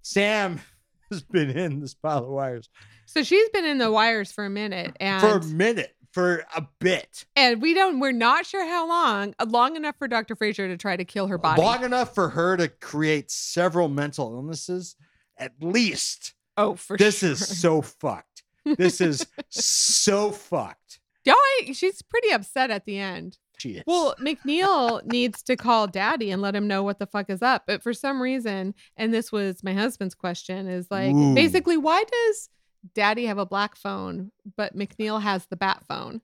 Sam 0.03 0.59
has 1.11 1.24
been 1.24 1.49
in 1.49 1.80
this 1.80 1.93
pile 1.95 2.19
of 2.26 2.30
wires. 2.30 2.69
So 3.07 3.24
she's 3.24 3.49
been 3.49 3.65
in 3.65 3.80
the 3.80 3.91
wires 3.91 4.32
for 4.32 4.45
a 4.45 4.49
minute, 4.49 4.95
and 4.99 5.19
for 5.22 5.38
a 5.38 5.43
minute 5.43 5.95
for 6.12 6.43
a 6.55 6.66
bit 6.80 7.26
and 7.36 7.62
we 7.62 7.74
don't. 7.74 7.99
We're 7.99 8.12
not 8.12 8.45
sure 8.45 8.66
how 8.66 8.88
long. 8.88 9.34
uh, 9.39 9.45
Long 9.47 9.76
enough 9.76 9.95
for 9.97 10.07
Doctor 10.07 10.36
Fraiser 10.36 10.68
to 10.68 10.78
try 10.78 10.95
to 10.97 11.05
kill 11.05 11.28
her 11.28 11.38
body. 11.38 11.62
long 11.62 11.84
enough 11.84 12.14
for 12.14 12.30
her 12.30 12.57
to 12.57 12.68
create 12.68 13.32
several 13.32 13.88
mental 13.88 14.34
illnesses 14.34 14.95
at 15.38 15.53
least 15.62 16.34
oh, 16.57 16.76
for 16.76 16.97
this 16.97 17.20
sure. 17.20 17.32
is 17.32 17.59
so 17.59 17.82
fucked 17.82 18.43
this 18.78 18.99
is 19.01 19.26
so 19.49 20.32
fucked 20.32 20.99
Yeah, 21.26 21.34
I- 21.34 21.72
she's 21.74 22.01
pretty 22.01 22.32
upset 22.32 22.70
at 22.72 22.86
the 22.86 22.99
end. 22.99 23.38
she 23.57 23.72
is 23.78 23.84
Well, 23.88 24.16
McNeil 24.20 25.03
needs 25.05 25.41
to 25.43 25.55
call 25.55 25.88
daddy 25.88 26.30
and 26.32 26.41
let 26.41 26.55
him 26.55 26.68
know 26.68 26.84
what 26.84 26.99
the 26.99 27.05
fuck 27.07 27.30
is 27.30 27.41
up. 27.41 27.64
But 27.68 27.82
for 27.84 27.93
some 27.93 28.22
reason, 28.22 28.74
and 28.97 29.14
this 29.14 29.32
was 29.32 29.64
my 29.64 29.74
husband's 29.74 30.14
question, 30.16 30.68
is 30.68 30.88
like 30.91 31.14
Ooh. 31.16 31.34
basically, 31.36 31.78
why 31.78 32.03
does 32.03 32.49
daddy 32.95 33.25
have 33.25 33.38
a 33.38 33.45
black 33.45 33.75
phone, 33.75 34.32
but 34.57 34.75
McNeil 34.75 35.21
has 35.21 35.45
the 35.47 35.55
bat 35.57 35.84
phone? 35.88 36.21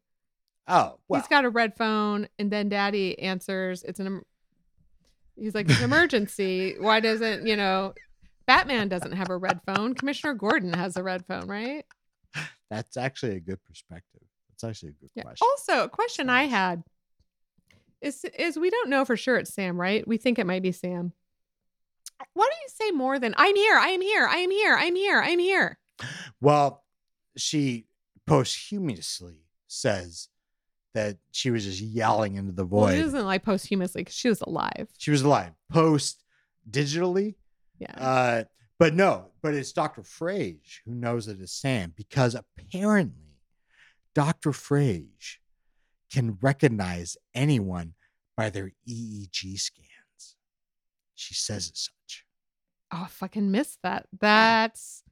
oh 0.67 0.97
well 1.07 1.21
He's 1.21 1.27
got 1.29 1.45
a 1.45 1.49
red 1.49 1.75
phone, 1.77 2.27
and 2.37 2.51
then 2.51 2.69
daddy 2.69 3.17
answers, 3.19 3.83
it's 3.83 3.99
an, 3.99 4.21
he's 5.35 5.55
like, 5.55 5.69
an 5.69 5.83
emergency. 5.83 6.75
why 6.79 6.99
doesn't, 6.99 7.45
you 7.47 7.55
know, 7.55 7.93
Batman 8.47 8.87
doesn't 8.89 9.13
have 9.13 9.29
a 9.29 9.37
red 9.37 9.61
phone. 9.65 9.93
Commissioner 9.93 10.33
Gordon 10.33 10.73
has 10.73 10.95
a 10.97 11.03
red 11.03 11.25
phone, 11.25 11.47
right? 11.47 11.85
That's 12.69 12.97
actually 12.97 13.35
a 13.35 13.39
good 13.39 13.63
perspective. 13.65 14.21
That's 14.49 14.63
actually 14.63 14.89
a 14.89 14.93
good 14.93 15.09
Yeah. 15.15 15.23
question. 15.23 15.47
Also, 15.49 15.83
a 15.83 15.89
question 15.89 16.29
I 16.29 16.43
had 16.43 16.83
is 18.01 18.25
is 18.37 18.57
we 18.59 18.69
don't 18.69 18.89
know 18.89 19.05
for 19.05 19.15
sure 19.17 19.37
it's 19.37 19.53
Sam, 19.53 19.79
right? 19.79 20.07
We 20.07 20.17
think 20.17 20.37
it 20.37 20.45
might 20.45 20.61
be 20.63 20.71
Sam. 20.71 21.13
Why 22.33 22.45
don't 22.45 22.61
you 22.61 22.69
say 22.69 22.91
more 22.91 23.19
than 23.19 23.33
I'm 23.37 23.55
here, 23.55 23.75
I 23.77 23.87
am 23.89 24.01
here, 24.01 24.27
I 24.27 24.37
am 24.37 24.51
here, 24.51 24.75
I'm 24.75 24.95
here, 24.95 25.21
I'm 25.21 25.39
here? 25.39 25.77
Well, 26.41 26.83
she 27.35 27.87
posthumously 28.25 29.41
says 29.67 30.29
that 30.93 31.17
she 31.31 31.51
was 31.51 31.65
just 31.65 31.81
yelling 31.81 32.35
into 32.35 32.51
the 32.51 32.65
Well, 32.65 32.85
void. 32.87 32.95
it 32.97 33.05
isn't 33.05 33.25
like 33.25 33.43
posthumously 33.43 34.01
because 34.01 34.15
she 34.15 34.29
was 34.29 34.41
alive. 34.41 34.87
she 34.97 35.11
was 35.11 35.21
alive. 35.21 35.53
Post 35.71 36.23
digitally, 36.69 37.35
Yeah. 37.79 37.93
uh, 37.95 38.43
but 38.79 38.93
no, 38.93 39.31
but 39.41 39.53
it's 39.53 39.71
Dr. 39.73 40.03
Fraiser 40.03 40.81
who 40.85 40.93
knows 40.95 41.27
it 41.27 41.39
is 41.39 41.51
Sam 41.51 41.93
because 41.95 42.35
apparently 42.35 43.35
Dr. 44.15 44.51
Fraiser 44.51 45.37
can 46.11 46.37
recognize 46.41 47.17
anyone 47.35 47.93
by 48.35 48.49
their 48.49 48.71
EEG 48.87 49.57
scans. 49.59 50.35
She 51.15 51.33
says 51.33 51.71
as 51.73 51.79
such. 51.89 52.25
Oh, 52.91 53.03
I 53.05 53.07
fucking 53.07 53.51
missed 53.51 53.79
that. 53.83 54.07
That's 54.17 55.03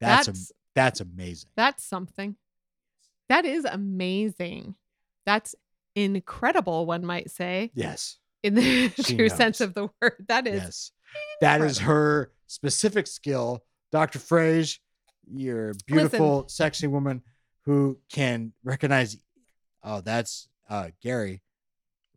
That's 0.00 0.26
that's 0.26 0.50
a, 0.50 0.54
that's 0.74 1.00
amazing. 1.00 1.50
that's 1.56 1.84
something. 1.84 2.36
That 3.28 3.44
is 3.44 3.64
amazing. 3.64 4.74
That's 5.24 5.54
incredible, 5.94 6.86
one 6.86 7.04
might 7.04 7.30
say, 7.30 7.70
Yes. 7.74 8.18
in 8.42 8.54
the 8.54 8.88
She 9.02 9.16
true 9.16 9.28
sense 9.28 9.60
of 9.60 9.74
the 9.74 9.88
word. 10.00 10.24
That 10.28 10.46
is 10.46 10.62
Yes. 10.62 10.92
That 11.40 11.60
is 11.62 11.78
her 11.78 12.30
specific 12.46 13.06
skill. 13.06 13.62
Dr. 13.92 14.18
Fraiser, 14.18 14.78
you're 15.32 15.70
a 15.70 15.74
beautiful, 15.86 16.46
sexy 16.48 16.86
woman 16.86 17.22
who 17.64 17.98
can 18.10 18.52
recognize 18.62 19.16
oh, 19.82 20.00
that's 20.00 20.48
uh 20.68 20.88
Gary, 21.02 21.42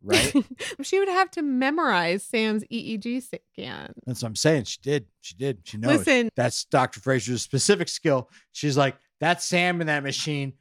right? 0.02 0.32
she 0.82 0.98
would 0.98 1.08
have 1.08 1.30
to 1.32 1.42
memorize 1.42 2.22
Sam's 2.24 2.64
EEG 2.64 3.22
scan. 3.22 3.92
that's 4.06 4.22
what 4.22 4.28
I'm 4.28 4.36
saying. 4.36 4.64
She 4.64 4.78
did. 4.82 5.06
She 5.20 5.34
did. 5.34 5.58
She 5.64 5.76
knows. 5.78 5.98
Listen, 5.98 6.30
That's 6.36 6.64
Dr. 6.64 7.00
Fraiser's 7.00 7.42
specific 7.42 7.88
skill. 7.88 8.28
She's 8.52 8.76
like, 8.76 8.96
that's 9.20 9.44
Sam 9.44 9.80
in 9.80 9.86
that 9.88 10.02
machine. 10.02 10.54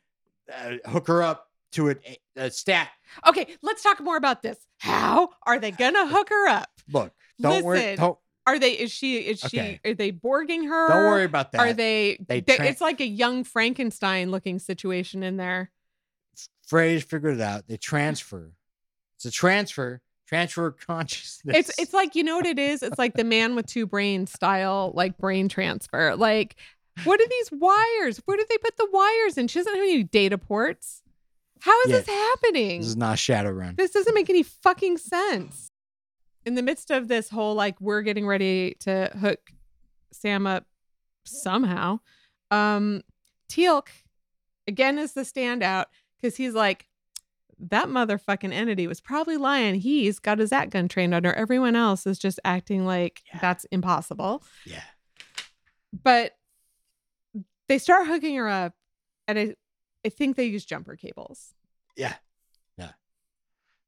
Uh, 0.51 0.73
hook 0.89 1.07
her 1.07 1.23
up 1.23 1.47
to 1.73 1.89
it. 1.89 2.19
A 2.35 2.49
stat. 2.51 2.89
okay, 3.27 3.47
let's 3.61 3.83
talk 3.83 3.99
more 3.99 4.17
about 4.17 4.41
this. 4.41 4.57
How 4.79 5.29
are 5.45 5.59
they 5.59 5.71
gonna 5.71 6.07
hook 6.09 6.29
her 6.29 6.47
up? 6.49 6.69
Look, 6.91 7.13
don't 7.39 7.63
worry. 7.63 7.77
Listen, 7.79 7.97
Don't, 7.97 8.17
Are 8.47 8.57
they? 8.59 8.71
Is 8.71 8.91
she? 8.91 9.17
Is 9.17 9.43
Okay. 9.45 9.79
she? 9.83 9.89
Are 9.89 9.93
they 9.93 10.11
borging 10.11 10.67
her? 10.67 10.87
don't 10.89 11.05
worry 11.05 11.25
about 11.25 11.51
that. 11.51 11.61
Are 11.61 11.73
they? 11.73 12.17
They 12.27 12.41
they- 12.41 12.67
it's 12.69 12.81
like 12.81 12.99
a 12.99 13.05
young 13.07 13.43
Frankenstein 13.43 14.31
looking 14.31 14.57
situation 14.59 15.21
in 15.23 15.37
there. 15.37 15.71
Phrase 16.65 17.03
figured 17.03 17.35
it 17.35 17.41
out. 17.41 17.67
They 17.67 17.77
transfer. 17.77 18.51
It's 19.19 19.25
a 19.25 19.31
transfer. 19.31 20.01
Transfer 20.27 20.71
consciousness. 20.71 21.57
It's 21.57 21.79
it's 21.79 21.93
like 21.93 22.15
you 22.15 22.23
know 22.23 22.37
what 22.37 22.45
it 22.45 22.57
is. 22.59 22.83
It's 22.83 22.97
like 22.99 23.15
the 23.15 23.23
man 23.23 23.55
with 23.55 23.65
two 23.65 23.85
brains 23.85 24.31
style, 24.31 24.91
like 24.95 25.17
brain 25.17 25.49
transfer. 25.49 26.15
Like, 26.15 26.55
what 27.03 27.19
are 27.19 27.27
these 27.27 27.49
wires? 27.51 28.21
Where 28.25 28.37
did 28.37 28.47
they 28.47 28.57
put 28.59 28.77
the 28.77 28.87
wires 28.91 29.37
in? 29.39 29.47
She 29.47 29.57
doesn't 29.59 29.73
have 29.73 29.81
any 29.83 30.03
data 30.03 30.37
ports. 30.37 31.01
How 31.61 31.77
is 31.81 31.89
Yeah. 31.89 31.97
this 31.97 32.07
happening? 32.07 32.81
This 32.81 32.89
is 32.89 32.95
not 32.95 33.17
Shadowrun. 33.17 33.75
This 33.75 33.91
doesn't 33.91 34.13
make 34.13 34.29
any 34.29 34.43
fucking 34.43 34.97
sense. 34.99 35.71
In 36.45 36.53
the 36.55 36.61
midst 36.61 36.89
of 36.91 37.07
this 37.07 37.29
whole 37.29 37.55
like 37.55 37.81
we're 37.81 38.03
getting 38.03 38.27
ready 38.27 38.75
to 38.81 39.11
hook 39.19 39.51
Sam 40.13 40.45
up 40.47 40.65
somehow, 41.25 41.99
um 42.51 43.01
Teal'c 43.49 43.87
again 44.67 44.99
is 44.99 45.13
the 45.13 45.21
standout 45.21 45.85
because 46.21 46.37
he's 46.37 46.53
like 46.53 46.85
that 47.59 47.87
motherfucking 47.87 48.53
entity 48.53 48.87
was 48.87 49.01
probably 49.01 49.37
lying. 49.37 49.75
He's 49.75 50.19
got 50.19 50.39
his 50.39 50.49
Zat 50.49 50.69
gun 50.69 50.87
trained 50.87 51.13
on 51.13 51.23
her. 51.25 51.33
Everyone 51.33 51.75
else 51.75 52.07
is 52.07 52.17
just 52.17 52.39
acting 52.45 52.85
like 52.85 53.21
Yeah. 53.33 53.39
that's 53.41 53.65
impossible. 53.65 54.43
Yeah. 54.65 54.83
But 56.03 56.35
they 57.67 57.77
start 57.77 58.07
hooking 58.07 58.35
her 58.35 58.47
up, 58.47 58.73
and 59.27 59.37
I, 59.39 59.55
I 60.05 60.09
think 60.09 60.35
they 60.35 60.45
use 60.45 60.65
jumper 60.65 60.95
cables. 60.95 61.53
Yeah. 61.95 62.13
Yeah. 62.77 62.91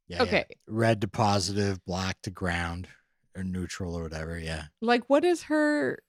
Yeah. 0.07 0.17
yeah. 0.17 0.23
Okay. 0.23 0.45
Red 0.67 1.01
to 1.01 1.07
positive, 1.07 1.83
black 1.85 2.21
to 2.23 2.29
ground, 2.31 2.87
or 3.35 3.43
neutral 3.43 3.95
or 3.95 4.03
whatever. 4.03 4.37
Yeah. 4.37 4.65
like 4.81 5.03
what 5.09 5.23
is 5.23 5.43
her 5.43 6.03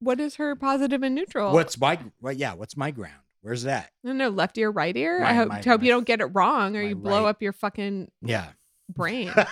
what 0.00 0.20
is 0.20 0.36
her 0.36 0.54
positive 0.56 1.02
and 1.02 1.14
neutral 1.14 1.52
What's 1.52 1.78
my 1.78 1.98
what? 2.20 2.36
Yeah. 2.36 2.54
What's 2.54 2.76
my 2.76 2.90
ground? 2.90 3.22
Where's 3.42 3.62
that? 3.62 3.90
no 4.04 4.12
no 4.12 4.28
left 4.28 4.56
ear 4.58 4.70
right 4.70 4.96
ear 4.96 5.22
i 5.24 5.34
hope, 5.34 5.48
my- 5.48 5.56
hope 5.56 5.80
my 5.80 5.86
you 5.86 5.90
don't 5.90 6.06
get 6.06 6.20
it 6.20 6.26
wrong 6.26 6.76
or 6.76 6.82
you 6.82 6.94
blow 6.94 7.24
right- 7.24 7.30
up 7.30 7.42
your 7.42 7.52
fucking 7.52 8.10
Yeah. 8.22 8.50
brain 8.88 9.32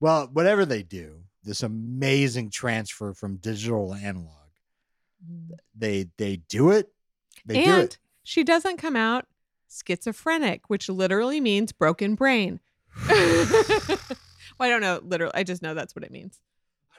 well, 0.00 0.28
whatever 0.32 0.64
they 0.66 0.82
do, 0.82 1.20
this 1.44 1.62
amazing 1.62 2.50
transfer 2.50 3.14
from 3.14 3.36
digital 3.36 3.94
to 3.94 4.00
analog, 4.00 4.28
mm. 5.24 5.50
they 5.76 6.08
they 6.18 6.36
do 6.48 6.70
it. 6.70 6.88
They 7.46 7.62
do 7.64 7.70
and 7.70 7.82
it. 7.84 7.98
she 8.22 8.44
doesn't 8.44 8.76
come 8.78 8.96
out 8.96 9.26
schizophrenic 9.68 10.68
which 10.68 10.88
literally 10.90 11.40
means 11.40 11.72
broken 11.72 12.14
brain 12.14 12.60
well 13.08 13.98
i 14.60 14.68
don't 14.68 14.82
know 14.82 15.00
literally 15.02 15.32
i 15.34 15.42
just 15.42 15.62
know 15.62 15.72
that's 15.72 15.96
what 15.96 16.04
it 16.04 16.10
means 16.12 16.38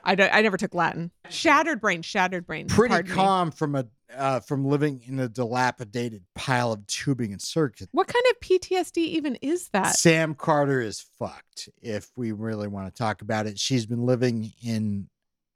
i 0.04 0.16
don't 0.16 0.34
i 0.34 0.41
never 0.41 0.58
took 0.58 0.74
latin 0.74 1.12
shattered 1.30 1.80
brain 1.82 2.01
shattered 2.01 2.45
brain 2.45 2.68
Pretty 2.68 2.91
pardon 2.91 3.10
me. 3.12 3.16
calm 3.16 3.51
from 3.51 3.76
a 3.76 3.86
uh, 4.16 4.39
from 4.41 4.64
living 4.66 5.01
in 5.08 5.20
a 5.20 5.28
dilapidated 5.28 6.22
pile 6.36 6.72
of 6.72 6.86
tubing 6.86 7.32
and 7.32 7.41
circuit. 7.41 7.89
what 7.93 8.08
kind 8.08 8.24
of 8.30 8.39
ptsd 8.41 8.97
even 8.97 9.36
is 9.41 9.70
that 9.70 9.95
Sam 9.95 10.36
Carter 10.36 10.80
is 10.82 11.04
fucked. 11.18 11.68
If 11.82 12.12
we 12.16 12.32
really 12.32 12.68
want 12.68 12.93
to 12.93 12.95
talk 12.95 13.24
about 13.24 13.47
it, 13.47 13.58
she's 13.58 13.88
been 13.88 14.06
living 14.06 14.54
in 14.64 15.10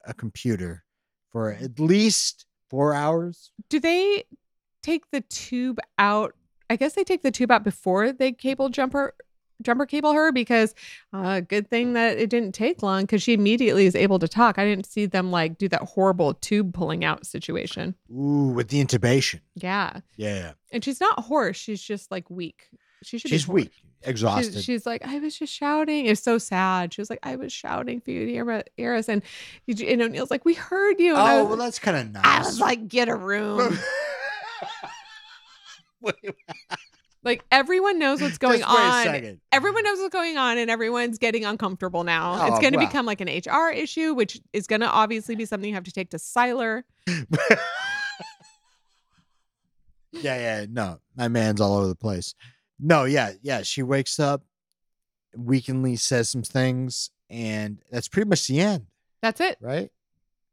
a 0.04 0.12
computer 0.12 0.82
for 1.30 1.52
at 1.52 1.78
least 1.78 2.46
four 2.68 2.94
hours. 2.94 3.52
do 3.68 3.78
they 3.78 4.24
take 4.82 5.08
the 5.12 5.20
tube 5.20 5.78
out 5.98 6.34
i 6.68 6.74
guess 6.74 6.94
they 6.94 7.04
take 7.04 7.22
the 7.22 7.30
tube 7.30 7.52
out 7.52 7.62
before 7.62 8.10
they 8.12 8.32
cable 8.32 8.68
jumper 8.70 9.14
jumper 9.62 9.86
cable 9.86 10.12
her 10.12 10.32
because 10.32 10.74
uh 11.12 11.40
good 11.40 11.68
thing 11.68 11.92
that 11.94 12.18
it 12.18 12.30
didn't 12.30 12.52
take 12.52 12.82
long 12.82 13.02
because 13.02 13.22
she 13.22 13.32
immediately 13.32 13.86
is 13.86 13.94
able 13.94 14.18
to 14.18 14.28
talk 14.28 14.58
i 14.58 14.64
didn't 14.64 14.86
see 14.86 15.06
them 15.06 15.30
like 15.30 15.58
do 15.58 15.68
that 15.68 15.82
horrible 15.82 16.34
tube 16.34 16.72
pulling 16.72 17.04
out 17.04 17.26
situation 17.26 17.94
Ooh, 18.10 18.52
with 18.54 18.68
the 18.68 18.84
intubation. 18.84 19.40
yeah 19.54 20.00
Yeah, 20.16 20.52
and 20.72 20.84
she's 20.84 21.00
not 21.00 21.24
hoarse 21.24 21.56
she's 21.56 21.82
just 21.82 22.10
like 22.10 22.28
weak 22.30 22.68
she 23.02 23.18
should 23.18 23.30
she's 23.30 23.46
weak, 23.46 23.72
exhausted. 24.02 24.54
She's, 24.54 24.64
she's 24.64 24.86
like, 24.86 25.06
I 25.06 25.18
was 25.20 25.38
just 25.38 25.52
shouting. 25.52 26.06
It's 26.06 26.22
so 26.22 26.38
sad. 26.38 26.92
She 26.92 27.00
was 27.00 27.10
like, 27.10 27.20
I 27.22 27.36
was 27.36 27.52
shouting 27.52 28.00
for 28.00 28.10
you 28.10 28.26
to 28.26 28.32
hear 28.32 28.64
Eris. 28.76 29.08
And, 29.08 29.22
you 29.66 29.86
and 29.86 30.02
O'Neill's 30.02 30.32
like, 30.32 30.44
we 30.44 30.54
heard 30.54 30.98
you. 30.98 31.14
And 31.14 31.20
oh, 31.20 31.44
was, 31.44 31.48
well, 31.48 31.56
that's 31.58 31.78
kind 31.78 31.96
of 31.96 32.12
nice. 32.12 32.24
I 32.24 32.38
was 32.40 32.60
like, 32.60 32.88
get 32.88 33.08
a 33.08 33.14
room. 33.14 33.78
Like 37.28 37.44
everyone 37.52 37.98
knows 37.98 38.20
what's 38.22 38.38
going 38.44 38.60
just 38.60 38.68
wait 38.74 38.76
a 38.82 38.82
on. 38.86 39.04
second. 39.04 39.40
everyone 39.52 39.84
knows 39.84 39.98
what's 39.98 40.12
going 40.14 40.38
on 40.38 40.56
and 40.58 40.70
everyone's 40.70 41.18
getting 41.18 41.44
uncomfortable 41.44 42.02
now. 42.02 42.32
Oh, 42.40 42.46
it's 42.46 42.58
going 42.58 42.72
to 42.72 42.78
well. 42.78 42.86
become 42.86 43.04
like 43.06 43.20
an 43.20 43.28
HR 43.28 43.70
issue, 43.70 44.14
which 44.14 44.40
is 44.54 44.66
going 44.66 44.80
to 44.80 44.88
obviously 44.88 45.36
be 45.36 45.44
something 45.44 45.68
you 45.68 45.74
have 45.74 45.84
to 45.84 45.92
take 45.92 46.08
to 46.10 46.16
Siler. 46.16 46.82
yeah, 50.12 50.36
yeah, 50.62 50.66
no, 50.70 51.00
my 51.16 51.28
man's 51.28 51.60
all 51.60 51.76
over 51.76 51.86
the 51.88 51.94
place. 51.94 52.34
No, 52.80 53.04
yeah, 53.04 53.32
yeah. 53.42 53.62
She 53.62 53.82
wakes 53.82 54.18
up, 54.18 54.42
weakly 55.36 55.96
says 55.96 56.30
some 56.30 56.42
things, 56.42 57.10
and 57.28 57.78
that's 57.90 58.08
pretty 58.08 58.28
much 58.28 58.46
the 58.46 58.60
end, 58.60 58.86
That's 59.20 59.40
it. 59.40 59.58
right? 59.60 59.90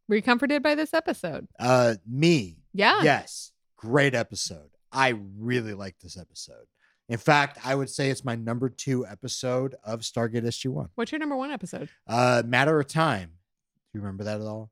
Were 0.08 0.16
you 0.18 0.22
comforted 0.22 0.62
by 0.62 0.76
this 0.76 0.94
episode? 0.94 1.48
Uh, 1.60 1.96
me, 2.08 2.58
Yeah. 2.74 3.02
yes, 3.04 3.52
great 3.78 4.14
episode. 4.14 4.70
I 4.92 5.16
really 5.38 5.74
like 5.74 6.00
this 6.00 6.18
episode. 6.18 6.66
In 7.08 7.18
fact, 7.18 7.60
I 7.64 7.76
would 7.76 7.90
say 7.90 8.10
it's 8.10 8.26
my 8.26 8.36
number 8.36 8.68
two 8.70 9.06
episode 9.06 9.76
of 9.84 10.00
Stargate 10.02 10.44
SG 10.44 10.70
One. 10.70 10.90
What's 10.96 11.12
your 11.12 11.20
number 11.20 11.36
one 11.36 11.52
episode? 11.52 11.90
Uh, 12.08 12.42
Matter 12.46 12.80
of 12.80 12.88
Time. 12.88 13.30
Do 13.30 14.00
you 14.00 14.02
remember 14.02 14.24
that 14.24 14.42
at 14.42 14.48
all? 14.48 14.72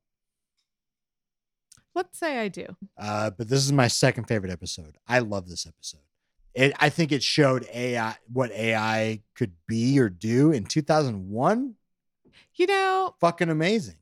Let's 1.95 2.17
say 2.17 2.39
I 2.39 2.47
do. 2.47 2.65
Uh, 2.97 3.29
but 3.29 3.49
this 3.49 3.63
is 3.63 3.71
my 3.71 3.87
second 3.87 4.25
favorite 4.25 4.51
episode. 4.51 4.97
I 5.07 5.19
love 5.19 5.47
this 5.47 5.67
episode. 5.67 6.01
It, 6.55 6.73
I 6.79 6.89
think 6.89 7.11
it 7.11 7.21
showed 7.21 7.67
AI 7.73 8.15
what 8.31 8.51
AI 8.51 9.21
could 9.35 9.53
be 9.67 9.99
or 9.99 10.09
do 10.09 10.51
in 10.51 10.65
2001. 10.65 11.75
You 12.55 12.67
know, 12.67 13.15
Fucking 13.19 13.49
amazing. 13.49 13.97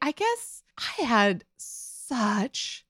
I 0.00 0.12
guess 0.12 0.62
I 0.78 1.02
had 1.04 1.44
such 1.56 2.84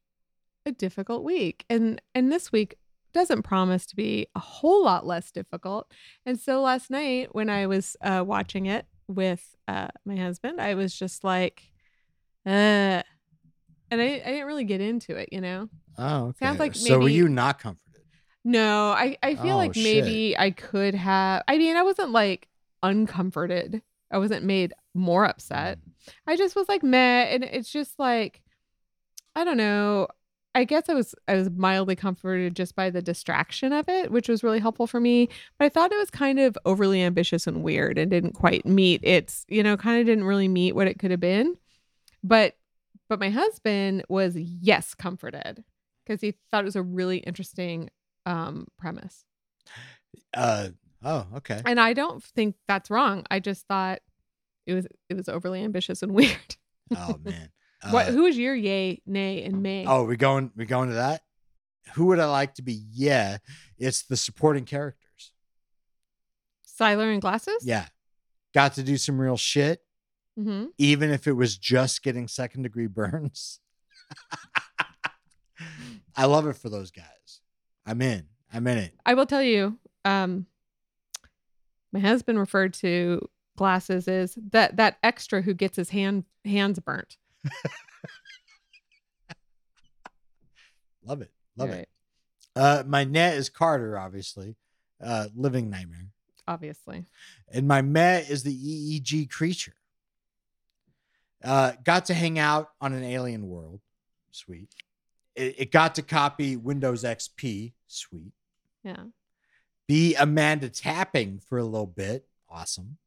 a 0.66 0.72
difficult 0.72 1.24
week. 1.24 1.64
And 1.68 2.00
and 2.14 2.30
this 2.32 2.52
week 2.52 2.76
doesn't 3.12 3.42
promise 3.42 3.84
to 3.86 3.96
be 3.96 4.26
a 4.34 4.38
whole 4.40 4.84
lot 4.84 5.06
less 5.06 5.30
difficult. 5.30 5.90
And 6.24 6.38
so 6.40 6.62
last 6.62 6.90
night 6.90 7.34
when 7.34 7.50
I 7.50 7.66
was 7.66 7.96
uh 8.00 8.24
watching 8.26 8.66
it 8.66 8.86
with 9.08 9.54
uh 9.68 9.88
my 10.04 10.16
husband, 10.16 10.60
I 10.60 10.74
was 10.74 10.94
just 10.94 11.24
like 11.24 11.62
uh 12.46 13.02
and 13.90 14.00
I, 14.00 14.04
I 14.24 14.30
didn't 14.30 14.46
really 14.46 14.64
get 14.64 14.80
into 14.80 15.16
it, 15.16 15.28
you 15.32 15.40
know. 15.40 15.68
Oh, 15.98 16.26
okay. 16.28 16.46
Sounds 16.46 16.58
like 16.58 16.74
so. 16.74 16.98
Were 16.98 17.08
you 17.08 17.28
not 17.28 17.58
comforted? 17.58 18.02
No, 18.44 18.90
I 18.90 19.16
I 19.22 19.34
feel 19.36 19.54
Oh, 19.54 19.58
like 19.58 19.76
maybe 19.76 20.36
I 20.38 20.50
could 20.50 20.94
have 20.94 21.42
I 21.46 21.58
mean, 21.58 21.76
I 21.76 21.82
wasn't 21.82 22.10
like 22.10 22.48
uncomforted. 22.82 23.82
I 24.10 24.18
wasn't 24.18 24.44
made 24.44 24.72
more 24.94 25.24
upset. 25.24 25.78
I 26.26 26.36
just 26.36 26.56
was 26.56 26.68
like 26.68 26.82
meh, 26.82 27.22
and 27.24 27.44
it's 27.44 27.70
just 27.70 27.98
like 27.98 28.42
I 29.36 29.44
don't 29.44 29.56
know. 29.56 30.08
I 30.54 30.64
guess 30.64 30.88
I 30.88 30.94
was 30.94 31.14
I 31.28 31.34
was 31.36 31.50
mildly 31.50 31.96
comforted 31.96 32.54
just 32.54 32.76
by 32.76 32.90
the 32.90 33.00
distraction 33.00 33.72
of 33.72 33.88
it, 33.88 34.10
which 34.10 34.28
was 34.28 34.42
really 34.44 34.58
helpful 34.58 34.86
for 34.86 35.00
me. 35.00 35.28
But 35.58 35.64
I 35.64 35.68
thought 35.70 35.92
it 35.92 35.98
was 35.98 36.10
kind 36.10 36.38
of 36.38 36.58
overly 36.66 37.02
ambitious 37.02 37.46
and 37.46 37.62
weird, 37.62 37.96
and 37.98 38.10
didn't 38.10 38.32
quite 38.32 38.66
meet 38.66 39.00
its 39.02 39.46
you 39.48 39.62
know 39.62 39.76
kind 39.76 40.00
of 40.00 40.06
didn't 40.06 40.24
really 40.24 40.48
meet 40.48 40.74
what 40.74 40.86
it 40.88 40.98
could 40.98 41.10
have 41.10 41.20
been. 41.20 41.56
But 42.22 42.56
but 43.08 43.18
my 43.18 43.30
husband 43.30 44.04
was 44.08 44.36
yes 44.36 44.94
comforted 44.94 45.64
because 46.04 46.20
he 46.20 46.34
thought 46.50 46.62
it 46.62 46.66
was 46.66 46.76
a 46.76 46.82
really 46.82 47.18
interesting 47.18 47.88
um 48.26 48.66
premise, 48.78 49.24
Uh, 50.34 50.68
oh, 51.02 51.26
okay. 51.36 51.60
and 51.64 51.80
I 51.80 51.92
don't 51.92 52.22
think 52.22 52.56
that's 52.68 52.90
wrong. 52.90 53.24
I 53.30 53.40
just 53.40 53.66
thought 53.66 54.00
It 54.66 54.74
was 54.74 54.86
it 55.08 55.14
was 55.16 55.28
overly 55.28 55.62
ambitious 55.64 56.02
and 56.02 56.12
weird. 56.14 56.56
Oh 56.94 57.18
man. 57.24 57.48
What? 57.90 58.08
Uh, 58.08 58.12
Who 58.12 58.26
is 58.26 58.36
your 58.38 58.54
yay, 58.54 59.02
nay, 59.06 59.42
and 59.44 59.62
may? 59.62 59.86
Oh, 59.86 60.04
we 60.04 60.16
going 60.16 60.50
we 60.56 60.64
going 60.66 60.88
to 60.90 60.94
that? 60.96 61.22
Who 61.94 62.06
would 62.06 62.18
I 62.20 62.26
like 62.26 62.54
to 62.54 62.62
be? 62.62 62.82
Yeah, 62.92 63.38
it's 63.78 64.02
the 64.02 64.16
supporting 64.16 64.64
characters. 64.64 65.32
Siler 66.80 67.12
and 67.12 67.20
glasses. 67.20 67.64
Yeah. 67.64 67.86
Got 68.54 68.74
to 68.74 68.82
do 68.82 68.96
some 68.96 69.20
real 69.20 69.36
shit, 69.36 69.80
Mm-hmm. 70.38 70.66
even 70.78 71.10
if 71.10 71.26
it 71.26 71.32
was 71.32 71.58
just 71.58 72.02
getting 72.02 72.28
second 72.28 72.62
degree 72.62 72.86
burns. 72.86 73.60
I 76.16 76.26
love 76.26 76.46
it 76.46 76.56
for 76.56 76.68
those 76.68 76.90
guys. 76.90 77.40
I'm 77.86 78.02
in. 78.02 78.26
I'm 78.52 78.66
in 78.66 78.78
it. 78.78 78.94
I 79.06 79.14
will 79.14 79.26
tell 79.26 79.42
you. 79.42 79.78
Um, 80.04 80.46
my 81.92 82.00
husband 82.00 82.38
referred 82.38 82.74
to 82.74 83.28
glasses 83.56 84.08
as 84.08 84.36
that 84.50 84.76
that 84.76 84.98
extra 85.02 85.42
who 85.42 85.54
gets 85.54 85.76
his 85.76 85.90
hand 85.90 86.24
hands 86.44 86.78
burnt. 86.80 87.16
Love 91.04 91.22
it. 91.22 91.30
Love 91.56 91.70
it. 91.70 91.88
Uh, 92.54 92.82
my 92.86 93.04
net 93.04 93.36
is 93.36 93.48
Carter, 93.48 93.98
obviously. 93.98 94.56
Uh, 95.02 95.28
living 95.34 95.68
nightmare. 95.70 96.08
Obviously. 96.46 97.06
and 97.52 97.66
my 97.68 97.82
Met 97.82 98.28
is 98.28 98.42
the 98.42 98.54
EEG 98.54 99.30
creature. 99.30 99.74
Uh, 101.42 101.72
got 101.84 102.06
to 102.06 102.14
hang 102.14 102.38
out 102.38 102.70
on 102.80 102.92
an 102.92 103.02
alien 103.02 103.48
world, 103.48 103.80
sweet. 104.30 104.68
It, 105.34 105.54
it 105.58 105.72
got 105.72 105.96
to 105.96 106.02
copy 106.02 106.56
Windows 106.56 107.04
XP, 107.04 107.72
sweet. 107.88 108.32
Yeah. 108.84 109.04
Be 109.88 110.14
Amanda 110.14 110.68
Tapping 110.68 111.40
for 111.40 111.58
a 111.58 111.64
little 111.64 111.86
bit, 111.86 112.26
awesome. 112.48 112.98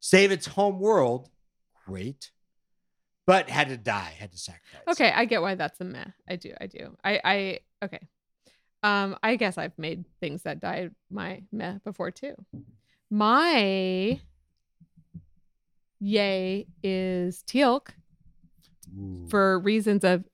Save 0.00 0.30
its 0.32 0.46
home 0.46 0.78
world, 0.78 1.28
great. 1.86 2.30
But 3.26 3.48
had 3.48 3.68
to 3.68 3.76
die, 3.76 4.14
had 4.18 4.32
to 4.32 4.38
sacrifice. 4.38 4.82
Okay, 4.88 5.10
I 5.14 5.24
get 5.26 5.42
why 5.42 5.54
that's 5.54 5.80
a 5.80 5.84
meh. 5.84 6.04
I 6.28 6.36
do. 6.36 6.52
I 6.60 6.66
do. 6.66 6.96
I 7.04 7.20
I 7.24 7.58
okay. 7.84 8.00
Um, 8.82 9.16
I 9.22 9.36
guess 9.36 9.58
I've 9.58 9.78
made 9.78 10.04
things 10.20 10.42
that 10.42 10.58
died 10.58 10.92
my 11.08 11.42
meh 11.52 11.78
before 11.84 12.10
too. 12.10 12.34
My 13.10 14.20
yay 16.00 16.66
is 16.82 17.44
Teal'c 17.46 17.88
Ooh. 18.98 19.26
for 19.30 19.58
reasons 19.60 20.02
of 20.04 20.24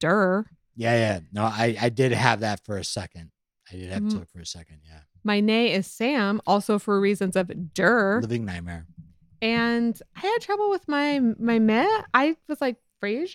der. 0.00 0.46
yeah, 0.76 0.94
yeah. 0.96 1.20
No, 1.32 1.44
I 1.44 1.76
I 1.80 1.88
did 1.90 2.12
have 2.12 2.40
that 2.40 2.64
for 2.64 2.78
a 2.78 2.84
second. 2.84 3.30
I 3.70 3.76
did 3.76 3.90
have 3.90 4.02
Mhm. 4.04 4.10
to 4.12 4.16
look 4.20 4.30
for 4.30 4.40
a 4.40 4.46
second. 4.46 4.80
Yeah, 4.86 5.00
My 5.24 5.40
nay 5.40 5.72
is 5.72 5.86
Sam, 5.86 6.40
also 6.46 6.78
for 6.78 6.98
reasons 7.00 7.36
of 7.36 7.50
der. 7.74 8.20
living 8.22 8.44
nightmare. 8.46 8.86
And 9.40 10.00
I 10.16 10.20
had 10.20 10.38
trouble 10.40 10.70
with 10.70 10.86
my 10.88 11.20
my 11.38 11.58
meh. 11.58 12.02
I 12.12 12.36
was 12.48 12.60
like 12.60 12.76
Fraiser. 13.00 13.34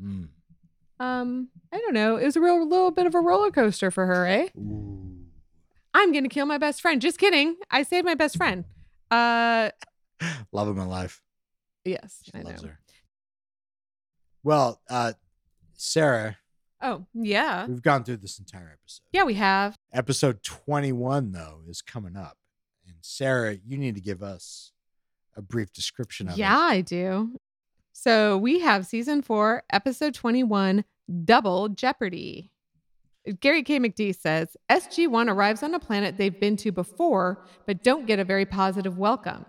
Mm. 0.00 0.28
Um, 1.00 1.48
I 1.72 1.78
don't 1.78 1.94
know. 1.94 2.16
It 2.16 2.24
was 2.24 2.36
a 2.36 2.40
real 2.40 2.66
little 2.68 2.90
bit 2.92 3.06
of 3.06 3.14
a 3.14 3.20
roller 3.20 3.50
coaster 3.50 3.90
for 3.90 4.06
her, 4.06 4.26
eh? 4.26 4.48
Ooh. 4.56 5.26
I'm 5.92 6.12
gonna 6.12 6.28
kill 6.28 6.46
my 6.46 6.58
best 6.58 6.80
friend. 6.80 7.00
Just 7.02 7.18
kidding. 7.18 7.56
I 7.70 7.82
saved 7.82 8.04
my 8.04 8.14
best 8.14 8.36
friend. 8.36 8.64
Uh, 9.10 9.70
Love 10.52 10.68
of 10.68 10.76
my 10.76 10.84
life. 10.86 11.20
yes, 11.84 12.20
She 12.24 12.30
I 12.34 12.42
know. 12.42 12.50
her. 12.62 12.78
Well, 14.42 14.80
uh, 14.88 15.12
Sarah, 15.74 16.36
Oh, 16.80 17.06
yeah, 17.14 17.66
we've 17.66 17.80
gone 17.82 18.04
through 18.04 18.18
this 18.18 18.38
entire 18.38 18.70
episode. 18.72 19.02
yeah, 19.12 19.24
we 19.24 19.34
have. 19.34 19.76
Episode 19.92 20.42
21, 20.42 21.32
though, 21.32 21.60
is 21.66 21.80
coming 21.80 22.14
up. 22.16 22.36
And 22.86 22.96
Sarah, 23.00 23.56
you 23.64 23.78
need 23.78 23.94
to 23.94 24.02
give 24.02 24.22
us 24.22 24.72
a 25.36 25.42
brief 25.42 25.72
description 25.72 26.28
of 26.28 26.38
Yeah, 26.38 26.68
it. 26.68 26.70
I 26.70 26.80
do. 26.80 27.38
So 27.92 28.36
we 28.36 28.60
have 28.60 28.86
season 28.86 29.22
four, 29.22 29.62
episode 29.72 30.14
21, 30.14 30.84
Double 31.24 31.68
Jeopardy. 31.68 32.50
Gary 33.40 33.62
K. 33.62 33.78
McD 33.78 34.14
says 34.14 34.56
SG1 34.68 35.30
arrives 35.30 35.62
on 35.62 35.74
a 35.74 35.78
planet 35.78 36.18
they've 36.18 36.38
been 36.38 36.56
to 36.58 36.72
before, 36.72 37.42
but 37.66 37.82
don't 37.82 38.06
get 38.06 38.18
a 38.18 38.24
very 38.24 38.44
positive 38.44 38.98
welcome. 38.98 39.46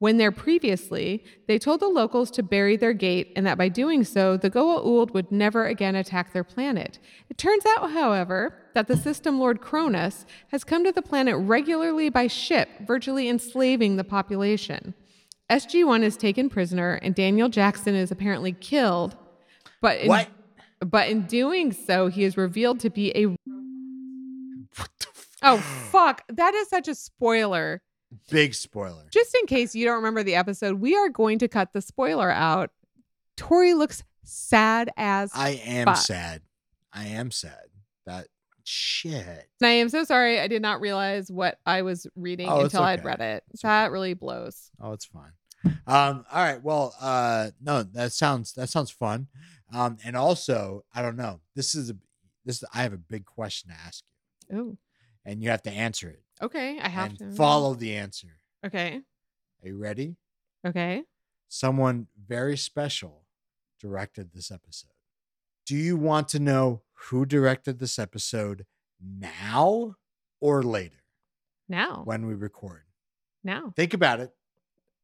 When 0.00 0.16
there 0.16 0.32
previously, 0.32 1.22
they 1.46 1.60
told 1.60 1.78
the 1.78 1.86
locals 1.86 2.32
to 2.32 2.42
bury 2.42 2.76
their 2.76 2.92
gate 2.92 3.32
and 3.36 3.46
that 3.46 3.56
by 3.56 3.68
doing 3.68 4.02
so, 4.02 4.36
the 4.36 4.50
Goa'uld 4.50 5.14
would 5.14 5.30
never 5.30 5.66
again 5.66 5.94
attack 5.94 6.32
their 6.32 6.42
planet. 6.42 6.98
It 7.30 7.38
turns 7.38 7.62
out, 7.76 7.92
however, 7.92 8.52
that 8.74 8.88
the 8.88 8.96
system 8.96 9.38
lord 9.38 9.60
Cronus 9.60 10.26
has 10.48 10.64
come 10.64 10.82
to 10.84 10.90
the 10.90 11.02
planet 11.02 11.36
regularly 11.38 12.10
by 12.10 12.26
ship, 12.26 12.68
virtually 12.80 13.28
enslaving 13.28 13.94
the 13.94 14.02
population. 14.02 14.94
SG1 15.52 16.02
is 16.02 16.16
taken 16.16 16.48
prisoner 16.48 16.94
and 17.02 17.14
Daniel 17.14 17.48
Jackson 17.48 17.94
is 17.94 18.10
apparently 18.10 18.52
killed. 18.52 19.16
But 19.80 19.98
in, 19.98 20.08
What? 20.08 20.28
but 20.80 21.08
in 21.08 21.22
doing 21.26 21.72
so, 21.72 22.06
he 22.08 22.24
is 22.24 22.36
revealed 22.36 22.80
to 22.80 22.90
be 22.90 23.12
a 23.16 23.26
What 23.26 23.38
the 24.98 25.06
f- 25.14 25.28
Oh 25.42 25.58
fuck, 25.58 26.22
that 26.28 26.54
is 26.54 26.68
such 26.68 26.88
a 26.88 26.94
spoiler. 26.94 27.82
Big 28.30 28.54
spoiler. 28.54 29.04
Just 29.12 29.34
in 29.34 29.46
case 29.46 29.74
you 29.74 29.84
don't 29.84 29.96
remember 29.96 30.22
the 30.22 30.34
episode, 30.36 30.80
we 30.80 30.96
are 30.96 31.08
going 31.08 31.38
to 31.40 31.48
cut 31.48 31.72
the 31.72 31.80
spoiler 31.82 32.30
out. 32.30 32.70
Tori 33.36 33.74
looks 33.74 34.02
sad 34.24 34.90
as 34.96 35.32
I 35.34 35.60
am 35.64 35.86
fuck. 35.86 35.96
sad. 35.96 36.42
I 36.92 37.06
am 37.08 37.30
sad. 37.30 37.64
That 38.06 38.28
shit. 38.64 39.26
And 39.60 39.66
I 39.66 39.70
am 39.72 39.88
so 39.88 40.04
sorry. 40.04 40.38
I 40.40 40.46
did 40.46 40.62
not 40.62 40.80
realize 40.80 41.30
what 41.32 41.58
I 41.66 41.82
was 41.82 42.06
reading 42.14 42.48
Oh, 42.48 42.60
until 42.60 42.82
I'd 42.82 43.04
read 43.04 43.20
it. 43.20 43.42
It's 43.52 43.62
that 43.62 43.90
really 43.90 44.14
blows. 44.14 44.70
Oh, 44.80 44.92
it's 44.92 45.06
fine. 45.06 45.32
Um, 45.86 46.24
all 46.32 46.42
right. 46.42 46.62
Well, 46.62 46.94
uh, 47.00 47.50
no, 47.60 47.82
that 47.82 48.12
sounds 48.12 48.52
that 48.54 48.68
sounds 48.68 48.90
fun. 48.90 49.28
Um, 49.72 49.96
and 50.04 50.16
also, 50.16 50.84
I 50.94 51.02
don't 51.02 51.16
know. 51.16 51.40
This 51.54 51.74
is 51.74 51.90
a 51.90 51.96
this. 52.44 52.62
I 52.74 52.82
have 52.82 52.92
a 52.92 52.98
big 52.98 53.24
question 53.24 53.70
to 53.70 53.76
ask 53.76 54.04
you, 54.50 54.56
Oh, 54.58 54.76
and 55.24 55.42
you 55.42 55.50
have 55.50 55.62
to 55.62 55.70
answer 55.70 56.08
it 56.08 56.22
okay. 56.42 56.78
I 56.80 56.88
have 56.88 57.10
and 57.10 57.18
to 57.18 57.30
follow 57.32 57.74
the 57.74 57.94
answer. 57.94 58.28
Okay. 58.66 59.00
Are 59.62 59.68
you 59.68 59.76
ready? 59.76 60.16
Okay. 60.66 61.04
Someone 61.48 62.06
very 62.26 62.56
special 62.56 63.24
directed 63.80 64.32
this 64.32 64.50
episode. 64.50 64.90
Do 65.66 65.76
you 65.76 65.96
want 65.96 66.28
to 66.28 66.38
know 66.40 66.82
who 66.94 67.24
directed 67.26 67.78
this 67.78 67.98
episode 67.98 68.66
now 69.00 69.96
or 70.40 70.62
later 70.62 71.02
Now. 71.68 72.02
when 72.04 72.26
we 72.26 72.34
record? 72.34 72.82
Now. 73.44 73.72
Think 73.76 73.94
about 73.94 74.20
it. 74.20 74.32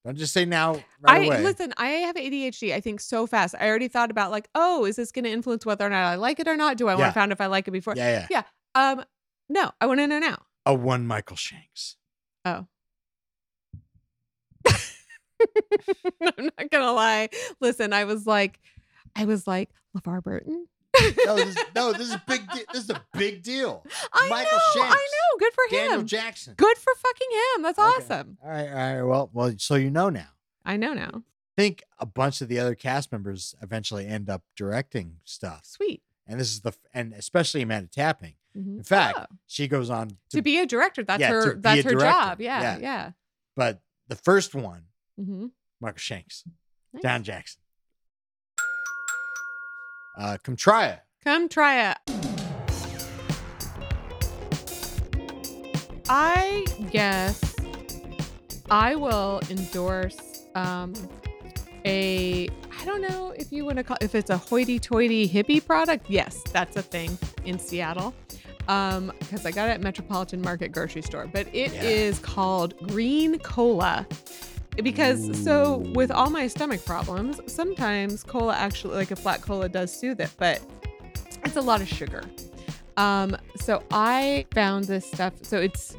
Don't 0.09 0.17
just 0.17 0.33
say 0.33 0.47
now 0.47 0.73
right 1.03 1.21
I 1.21 1.25
away. 1.27 1.43
listen, 1.43 1.75
I 1.77 1.89
have 1.89 2.17
ADHD. 2.17 2.73
I 2.73 2.81
think 2.81 2.99
so 2.99 3.27
fast. 3.27 3.55
I 3.61 3.69
already 3.69 3.89
thought 3.89 4.11
about 4.11 4.31
like, 4.31 4.49
oh, 4.55 4.87
is 4.87 4.97
this 4.97 5.13
going 5.13 5.27
to 5.27 5.31
influence 5.31 5.67
whether 5.67 5.85
or 5.85 5.91
not 5.91 6.03
I 6.03 6.15
like 6.15 6.41
it 6.41 6.49
or 6.49 6.57
not? 6.57 6.79
Do 6.79 6.89
I 6.89 6.95
want 6.95 7.11
to 7.11 7.13
find 7.13 7.31
if 7.31 7.43
I 7.43 7.47
like 7.47 7.69
it 7.69 7.73
before? 7.73 7.93
yeah, 7.95 8.27
yeah. 8.31 8.45
Um, 8.75 9.05
no, 9.51 9.71
I 9.83 9.87
want 9.87 10.01
to 10.01 10.07
know 10.07 10.19
now. 10.19 10.39
A 10.65 10.73
one 10.73 11.07
Michael 11.07 11.37
Shanks. 11.37 11.97
Oh. 12.47 12.65
I'm 14.67 14.73
not 16.59 16.71
gonna 16.71 16.93
lie. 16.93 17.29
Listen, 17.61 17.93
I 17.93 18.05
was 18.05 18.27
like, 18.27 18.61
I 19.15 19.27
was 19.27 19.47
like 19.47 19.69
LeVar 19.95 20.23
Burton. 20.23 20.69
No, 21.27 21.37
this, 21.37 21.57
no, 21.75 21.93
this 21.93 22.11
is 22.11 22.17
big. 22.27 22.47
De- 22.51 22.65
this 22.73 22.85
is 22.85 22.91
a 22.91 23.03
big 23.15 23.43
deal. 23.43 23.85
I 24.13 24.29
Michael 24.29 24.59
know, 24.77 24.83
I 24.83 24.89
know. 24.91 25.39
Good 25.39 25.53
for 25.55 25.75
him. 25.77 25.89
Daniel. 25.89 26.03
Jackson. 26.03 26.55
Good 26.57 26.79
for 26.79 26.93
fucking 26.97 27.29
him. 27.57 27.63
That's 27.63 27.79
Okay. 27.79 27.89
awesome. 27.89 28.39
All 28.43 28.51
right, 28.51 28.69
all 28.69 28.75
right. 28.75 29.03
Well, 29.03 29.31
well, 29.33 29.55
so 29.59 29.75
you 29.77 29.91
know 29.91 30.09
now. 30.11 30.29
I 30.65 30.77
know 30.77 30.93
now. 30.95 31.11
I 31.15 31.61
think 31.63 31.83
a 31.99 32.07
bunch 32.07 32.41
of 32.41 32.49
the 32.49 32.59
other 32.61 32.75
cast 32.75 33.11
members 33.13 33.55
eventually 33.63 34.07
end 34.07 34.29
up 34.31 34.43
directing 34.57 35.17
stuff, 35.25 35.63
Sweet. 35.65 36.03
and 36.27 36.39
this 36.39 36.49
is 36.53 36.61
the 36.61 36.73
and 36.95 37.13
especially 37.15 37.63
Amanda 37.63 37.89
Tapping. 37.89 38.35
Mhm. 38.57 38.79
In 38.79 38.83
fact, 38.83 39.19
Oh. 39.19 39.27
she 39.47 39.67
goes 39.69 39.91
on 39.91 40.09
to, 40.09 40.17
to 40.37 40.43
be 40.43 40.59
a 40.59 40.67
director, 40.67 41.03
that's 41.03 41.21
yeah, 41.21 41.31
her. 41.31 41.55
That's 41.57 41.83
her 41.83 41.91
director. 41.91 42.07
job. 42.07 42.41
Yeah, 42.41 42.61
Yeah. 42.61 42.79
yeah. 42.79 43.11
but 43.57 43.81
the 44.09 44.17
first 44.17 44.55
one, 44.55 44.85
Mm-hmm. 45.21 45.47
Michael 45.81 45.99
Shanks, 45.99 46.45
Nice. 46.93 47.03
Don 47.03 47.23
Jackson. 47.25 47.61
Uh, 50.19 50.37
come 50.43 50.57
try 50.57 50.87
it. 50.89 51.01
Come 51.25 51.49
try 51.49 51.91
it. 51.91 51.97
I 56.09 56.65
guess 56.91 57.55
I 58.71 58.95
will 58.95 59.41
endorse 59.51 60.47
um 60.55 60.95
a 61.85 62.49
I 62.81 62.85
don't 62.85 63.03
know 63.03 63.31
if 63.37 63.53
you 63.53 63.65
want 63.65 63.77
to 63.77 63.85
call 63.85 63.99
if 64.01 64.15
it's 64.15 64.31
a 64.31 64.37
hoity-toity 64.39 65.29
hippie 65.29 65.65
product. 65.65 66.07
Yes, 66.09 66.43
that's 66.53 66.77
a 66.77 66.83
thing 66.83 67.19
in 67.45 67.59
Seattle. 67.59 68.15
Um, 68.69 69.13
because 69.19 69.47
I 69.47 69.51
got 69.51 69.69
it 69.69 69.73
at 69.73 69.81
Metropolitan 69.81 70.43
Market 70.43 70.73
grocery 70.73 71.01
store, 71.03 71.27
but 71.33 71.47
it 71.55 71.73
is 71.83 72.19
Yeah. 72.19 72.25
called 72.27 72.77
Green 72.89 73.39
Cola. 73.39 74.07
Because 74.83 75.43
so 75.43 75.79
with 75.95 76.11
all 76.11 76.31
my 76.31 76.47
stomach 76.47 76.85
problems, 76.85 77.41
sometimes 77.47 78.23
cola 78.23 78.55
actually 78.55 78.97
like 78.97 79.11
a 79.11 79.17
flat 79.17 79.43
cola 79.43 79.69
does 79.69 79.93
soothe 79.93 80.21
it, 80.21 80.31
but 80.39 80.61
it's 81.45 81.57
a 81.57 81.61
lot 81.61 81.81
of 81.81 81.89
sugar. 81.89 82.23
Um, 82.97 83.37
so 83.57 83.83
I 83.91 84.47
found 84.55 84.85
this 84.85 85.07
stuff. 85.07 85.33
So 85.43 85.59
it's, 85.59 85.97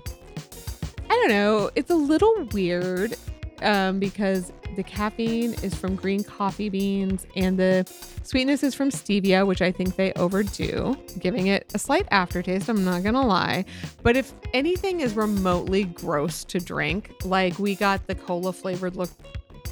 I 1.10 1.14
don't 1.14 1.30
know, 1.30 1.69
it's 1.76 1.89
a 1.91 1.95
little 1.95 2.47
weird. 2.53 3.15
Um, 3.64 3.99
because 3.99 4.52
the 4.76 4.84
caffeine 4.84 5.53
is 5.64 5.73
from 5.76 5.95
green 5.95 6.23
coffee 6.23 6.69
beans 6.69 7.26
and 7.36 7.57
the 7.57 7.86
sweetness 8.23 8.64
is 8.64 8.76
from 8.76 8.90
stevia, 8.91 9.45
which 9.45 9.61
I 9.61 9.72
think 9.72 9.95
they 9.95 10.14
overdo, 10.14 10.95
giving 11.19 11.48
it 11.48 11.72
a 11.73 11.80
slight 11.80 12.07
aftertaste. 12.11 12.69
I'm 12.69 12.86
not 12.86 13.03
gonna 13.03 13.26
lie. 13.26 13.65
But 14.03 14.15
if 14.15 14.34
anything 14.53 15.02
is 15.02 15.15
remotely 15.15 15.86
gross 15.86 16.44
to 16.45 16.60
drink, 16.60 17.11
like 17.23 17.57
we 17.60 17.76
got 17.76 18.06
the 18.07 18.15
cola 18.15 18.53
flavored 18.53 18.95
La- 18.95 19.07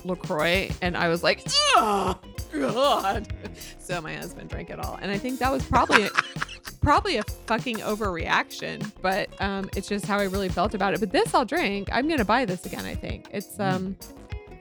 LaCroix, 0.04 0.70
and 0.82 0.98
I 0.98 1.08
was 1.10 1.24
like, 1.24 1.44
oh, 1.78 2.18
God. 2.52 3.34
So 3.80 4.02
my 4.02 4.14
husband 4.16 4.50
drank 4.50 4.70
it 4.70 4.80
all. 4.80 5.00
And 5.02 5.10
I 5.10 5.18
think 5.18 5.40
that 5.40 5.50
was 5.50 5.64
probably. 5.64 6.10
probably 6.88 7.18
a 7.18 7.24
fucking 7.48 7.80
overreaction, 7.80 8.90
but 9.02 9.30
um, 9.42 9.70
it's 9.76 9.90
just 9.90 10.06
how 10.06 10.18
I 10.18 10.24
really 10.24 10.48
felt 10.48 10.74
about 10.74 10.94
it. 10.94 11.02
But 11.02 11.12
this 11.12 11.34
I'll 11.34 11.44
drink. 11.44 11.90
I'm 11.92 12.08
gonna 12.08 12.24
buy 12.24 12.46
this 12.46 12.66
again. 12.66 12.86
I 12.86 12.96
think 12.96 13.28
it's 13.30 13.60
um. 13.60 13.98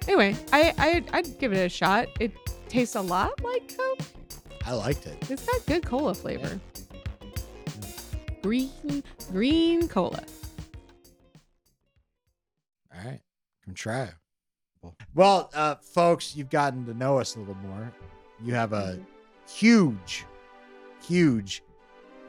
Anyway, 0.09 0.35
I 0.53 0.75
I 0.77 1.05
I'd 1.13 1.39
give 1.39 1.53
it 1.53 1.65
a 1.65 1.69
shot. 1.69 2.09
It 2.19 2.33
tastes 2.69 2.97
a 2.97 3.01
lot 3.01 3.41
like 3.45 3.77
Coke. 3.79 4.01
I 4.65 4.73
liked 4.73 5.07
it. 5.07 5.31
It's 5.31 5.47
got 5.47 5.65
good 5.67 5.87
cola 5.87 6.15
flavor. 6.17 6.59
Green 8.43 9.05
green 9.31 9.87
cola. 9.87 10.21
All 12.93 13.05
right, 13.05 13.21
come 13.65 13.75
try 13.75 14.03
it. 14.03 14.15
Well, 15.15 15.49
uh, 15.55 15.77
folks, 15.77 16.35
you've 16.35 16.51
gotten 16.51 16.87
to 16.87 16.95
know 16.95 17.19
us 17.19 17.37
a 17.37 17.39
little 17.39 17.55
more. 17.55 17.93
You 18.45 18.55
have 18.55 18.73
a 18.73 18.99
huge, 19.47 20.27
huge 21.07 21.63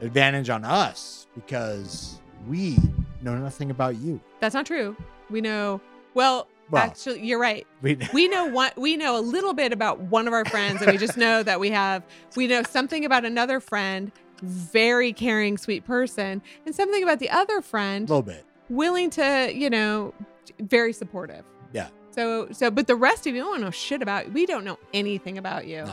advantage 0.00 0.50
on 0.50 0.64
us 0.64 1.26
because 1.34 2.20
we 2.46 2.76
know 3.22 3.36
nothing 3.36 3.70
about 3.70 3.96
you. 3.96 4.20
That's 4.40 4.54
not 4.54 4.66
true. 4.66 4.96
We 5.30 5.40
know 5.40 5.80
well. 6.14 6.46
Well- 6.70 6.82
actually, 6.84 7.24
you're 7.24 7.38
right. 7.40 7.66
We 7.80 7.96
we 8.12 8.28
know 8.28 8.44
what 8.46 8.76
we 8.78 8.96
know 8.96 9.16
a 9.18 9.20
little 9.22 9.54
bit 9.54 9.72
about 9.72 10.00
one 10.00 10.26
of 10.28 10.34
our 10.34 10.44
friends 10.44 10.82
and 10.82 10.90
we 10.92 10.98
just 10.98 11.16
know 11.16 11.42
that 11.42 11.58
we 11.60 11.70
have 11.70 12.02
we 12.36 12.46
know 12.46 12.62
something 12.62 13.04
about 13.04 13.24
another 13.24 13.58
friend 13.60 14.12
very 14.42 15.12
caring 15.12 15.56
sweet 15.58 15.84
person 15.84 16.40
and 16.64 16.74
something 16.74 17.02
about 17.02 17.18
the 17.18 17.28
other 17.30 17.60
friend. 17.60 18.08
a 18.08 18.12
little 18.12 18.22
bit. 18.22 18.44
willing 18.68 19.10
to 19.10 19.50
you 19.52 19.68
know 19.70 20.12
very 20.60 20.92
supportive 20.92 21.44
Yeah. 21.72 21.88
so 22.10 22.48
so 22.52 22.70
but 22.70 22.86
the 22.86 22.94
rest 22.96 23.26
of 23.26 23.34
you 23.34 23.40
don't 23.42 23.60
know 23.60 23.70
shit 23.70 24.00
about 24.02 24.30
we 24.32 24.44
don't 24.46 24.64
know 24.64 24.78
anything 24.94 25.38
about 25.38 25.66
you 25.66 25.84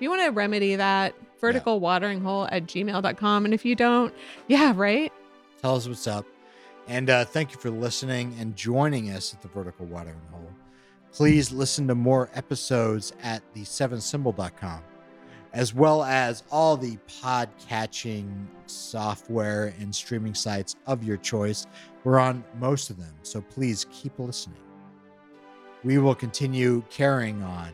you 0.00 0.10
want 0.10 0.20
to 0.22 0.30
remedy 0.32 0.76
that 0.76 1.14
vertical 1.46 1.80
watering 1.80 2.20
hole 2.20 2.48
at 2.50 2.64
gmail.com 2.66 3.44
and 3.44 3.54
if 3.54 3.64
you 3.64 3.74
don't 3.74 4.14
yeah 4.48 4.72
right 4.76 5.12
Tell 5.64 5.76
us 5.76 5.88
what's 5.88 6.06
up. 6.06 6.26
And 6.88 7.08
uh, 7.08 7.24
thank 7.24 7.52
you 7.52 7.58
for 7.58 7.70
listening 7.70 8.36
and 8.38 8.54
joining 8.54 9.08
us 9.08 9.32
at 9.32 9.40
the 9.40 9.48
Vertical 9.48 9.86
Watering 9.86 10.20
Hole. 10.30 10.50
Please 11.10 11.50
listen 11.50 11.88
to 11.88 11.94
more 11.94 12.28
episodes 12.34 13.14
at 13.22 13.42
the7symbol.com, 13.54 14.82
as 15.54 15.72
well 15.72 16.04
as 16.04 16.42
all 16.50 16.76
the 16.76 16.98
pod 17.22 17.48
catching 17.66 18.46
software 18.66 19.72
and 19.80 19.94
streaming 19.94 20.34
sites 20.34 20.76
of 20.86 21.02
your 21.02 21.16
choice. 21.16 21.66
We're 22.04 22.18
on 22.18 22.44
most 22.60 22.90
of 22.90 22.98
them, 22.98 23.14
so 23.22 23.40
please 23.40 23.86
keep 23.90 24.18
listening. 24.18 24.60
We 25.82 25.96
will 25.96 26.14
continue 26.14 26.82
carrying 26.90 27.42
on, 27.42 27.72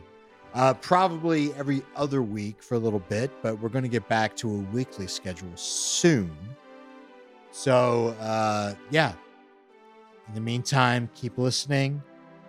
uh, 0.53 0.73
probably 0.75 1.53
every 1.53 1.81
other 1.95 2.21
week 2.21 2.61
for 2.61 2.75
a 2.75 2.79
little 2.79 2.99
bit, 2.99 3.31
but 3.41 3.59
we're 3.59 3.69
going 3.69 3.83
to 3.83 3.89
get 3.89 4.07
back 4.07 4.35
to 4.37 4.49
a 4.49 4.57
weekly 4.73 5.07
schedule 5.07 5.51
soon. 5.55 6.35
So, 7.51 8.09
uh, 8.19 8.75
yeah. 8.89 9.13
In 10.27 10.35
the 10.35 10.41
meantime, 10.41 11.09
keep 11.13 11.37
listening. 11.37 12.01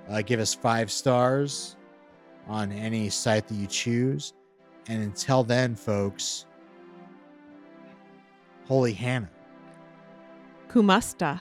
Uh, 0.08 0.22
give 0.22 0.40
us 0.40 0.54
five 0.54 0.90
stars 0.90 1.76
on 2.48 2.72
any 2.72 3.08
site 3.08 3.46
that 3.48 3.54
you 3.54 3.66
choose. 3.66 4.34
And 4.88 5.02
until 5.02 5.44
then, 5.44 5.74
folks, 5.76 6.46
Holy 8.66 8.92
Hannah. 8.92 9.30
kumasta 10.68 11.40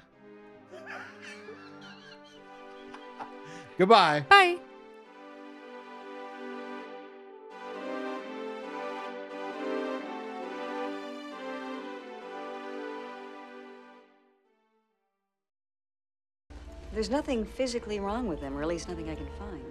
Goodbye. 3.77 4.25
bye 4.29 4.59
There's 16.93 17.09
nothing 17.09 17.45
physically 17.45 17.99
wrong 17.99 18.27
with 18.27 18.41
them, 18.41 18.57
or 18.57 18.61
at 18.61 18.67
least 18.67 18.89
nothing 18.89 19.09
I 19.09 19.15
can 19.15 19.29
find. 19.39 19.63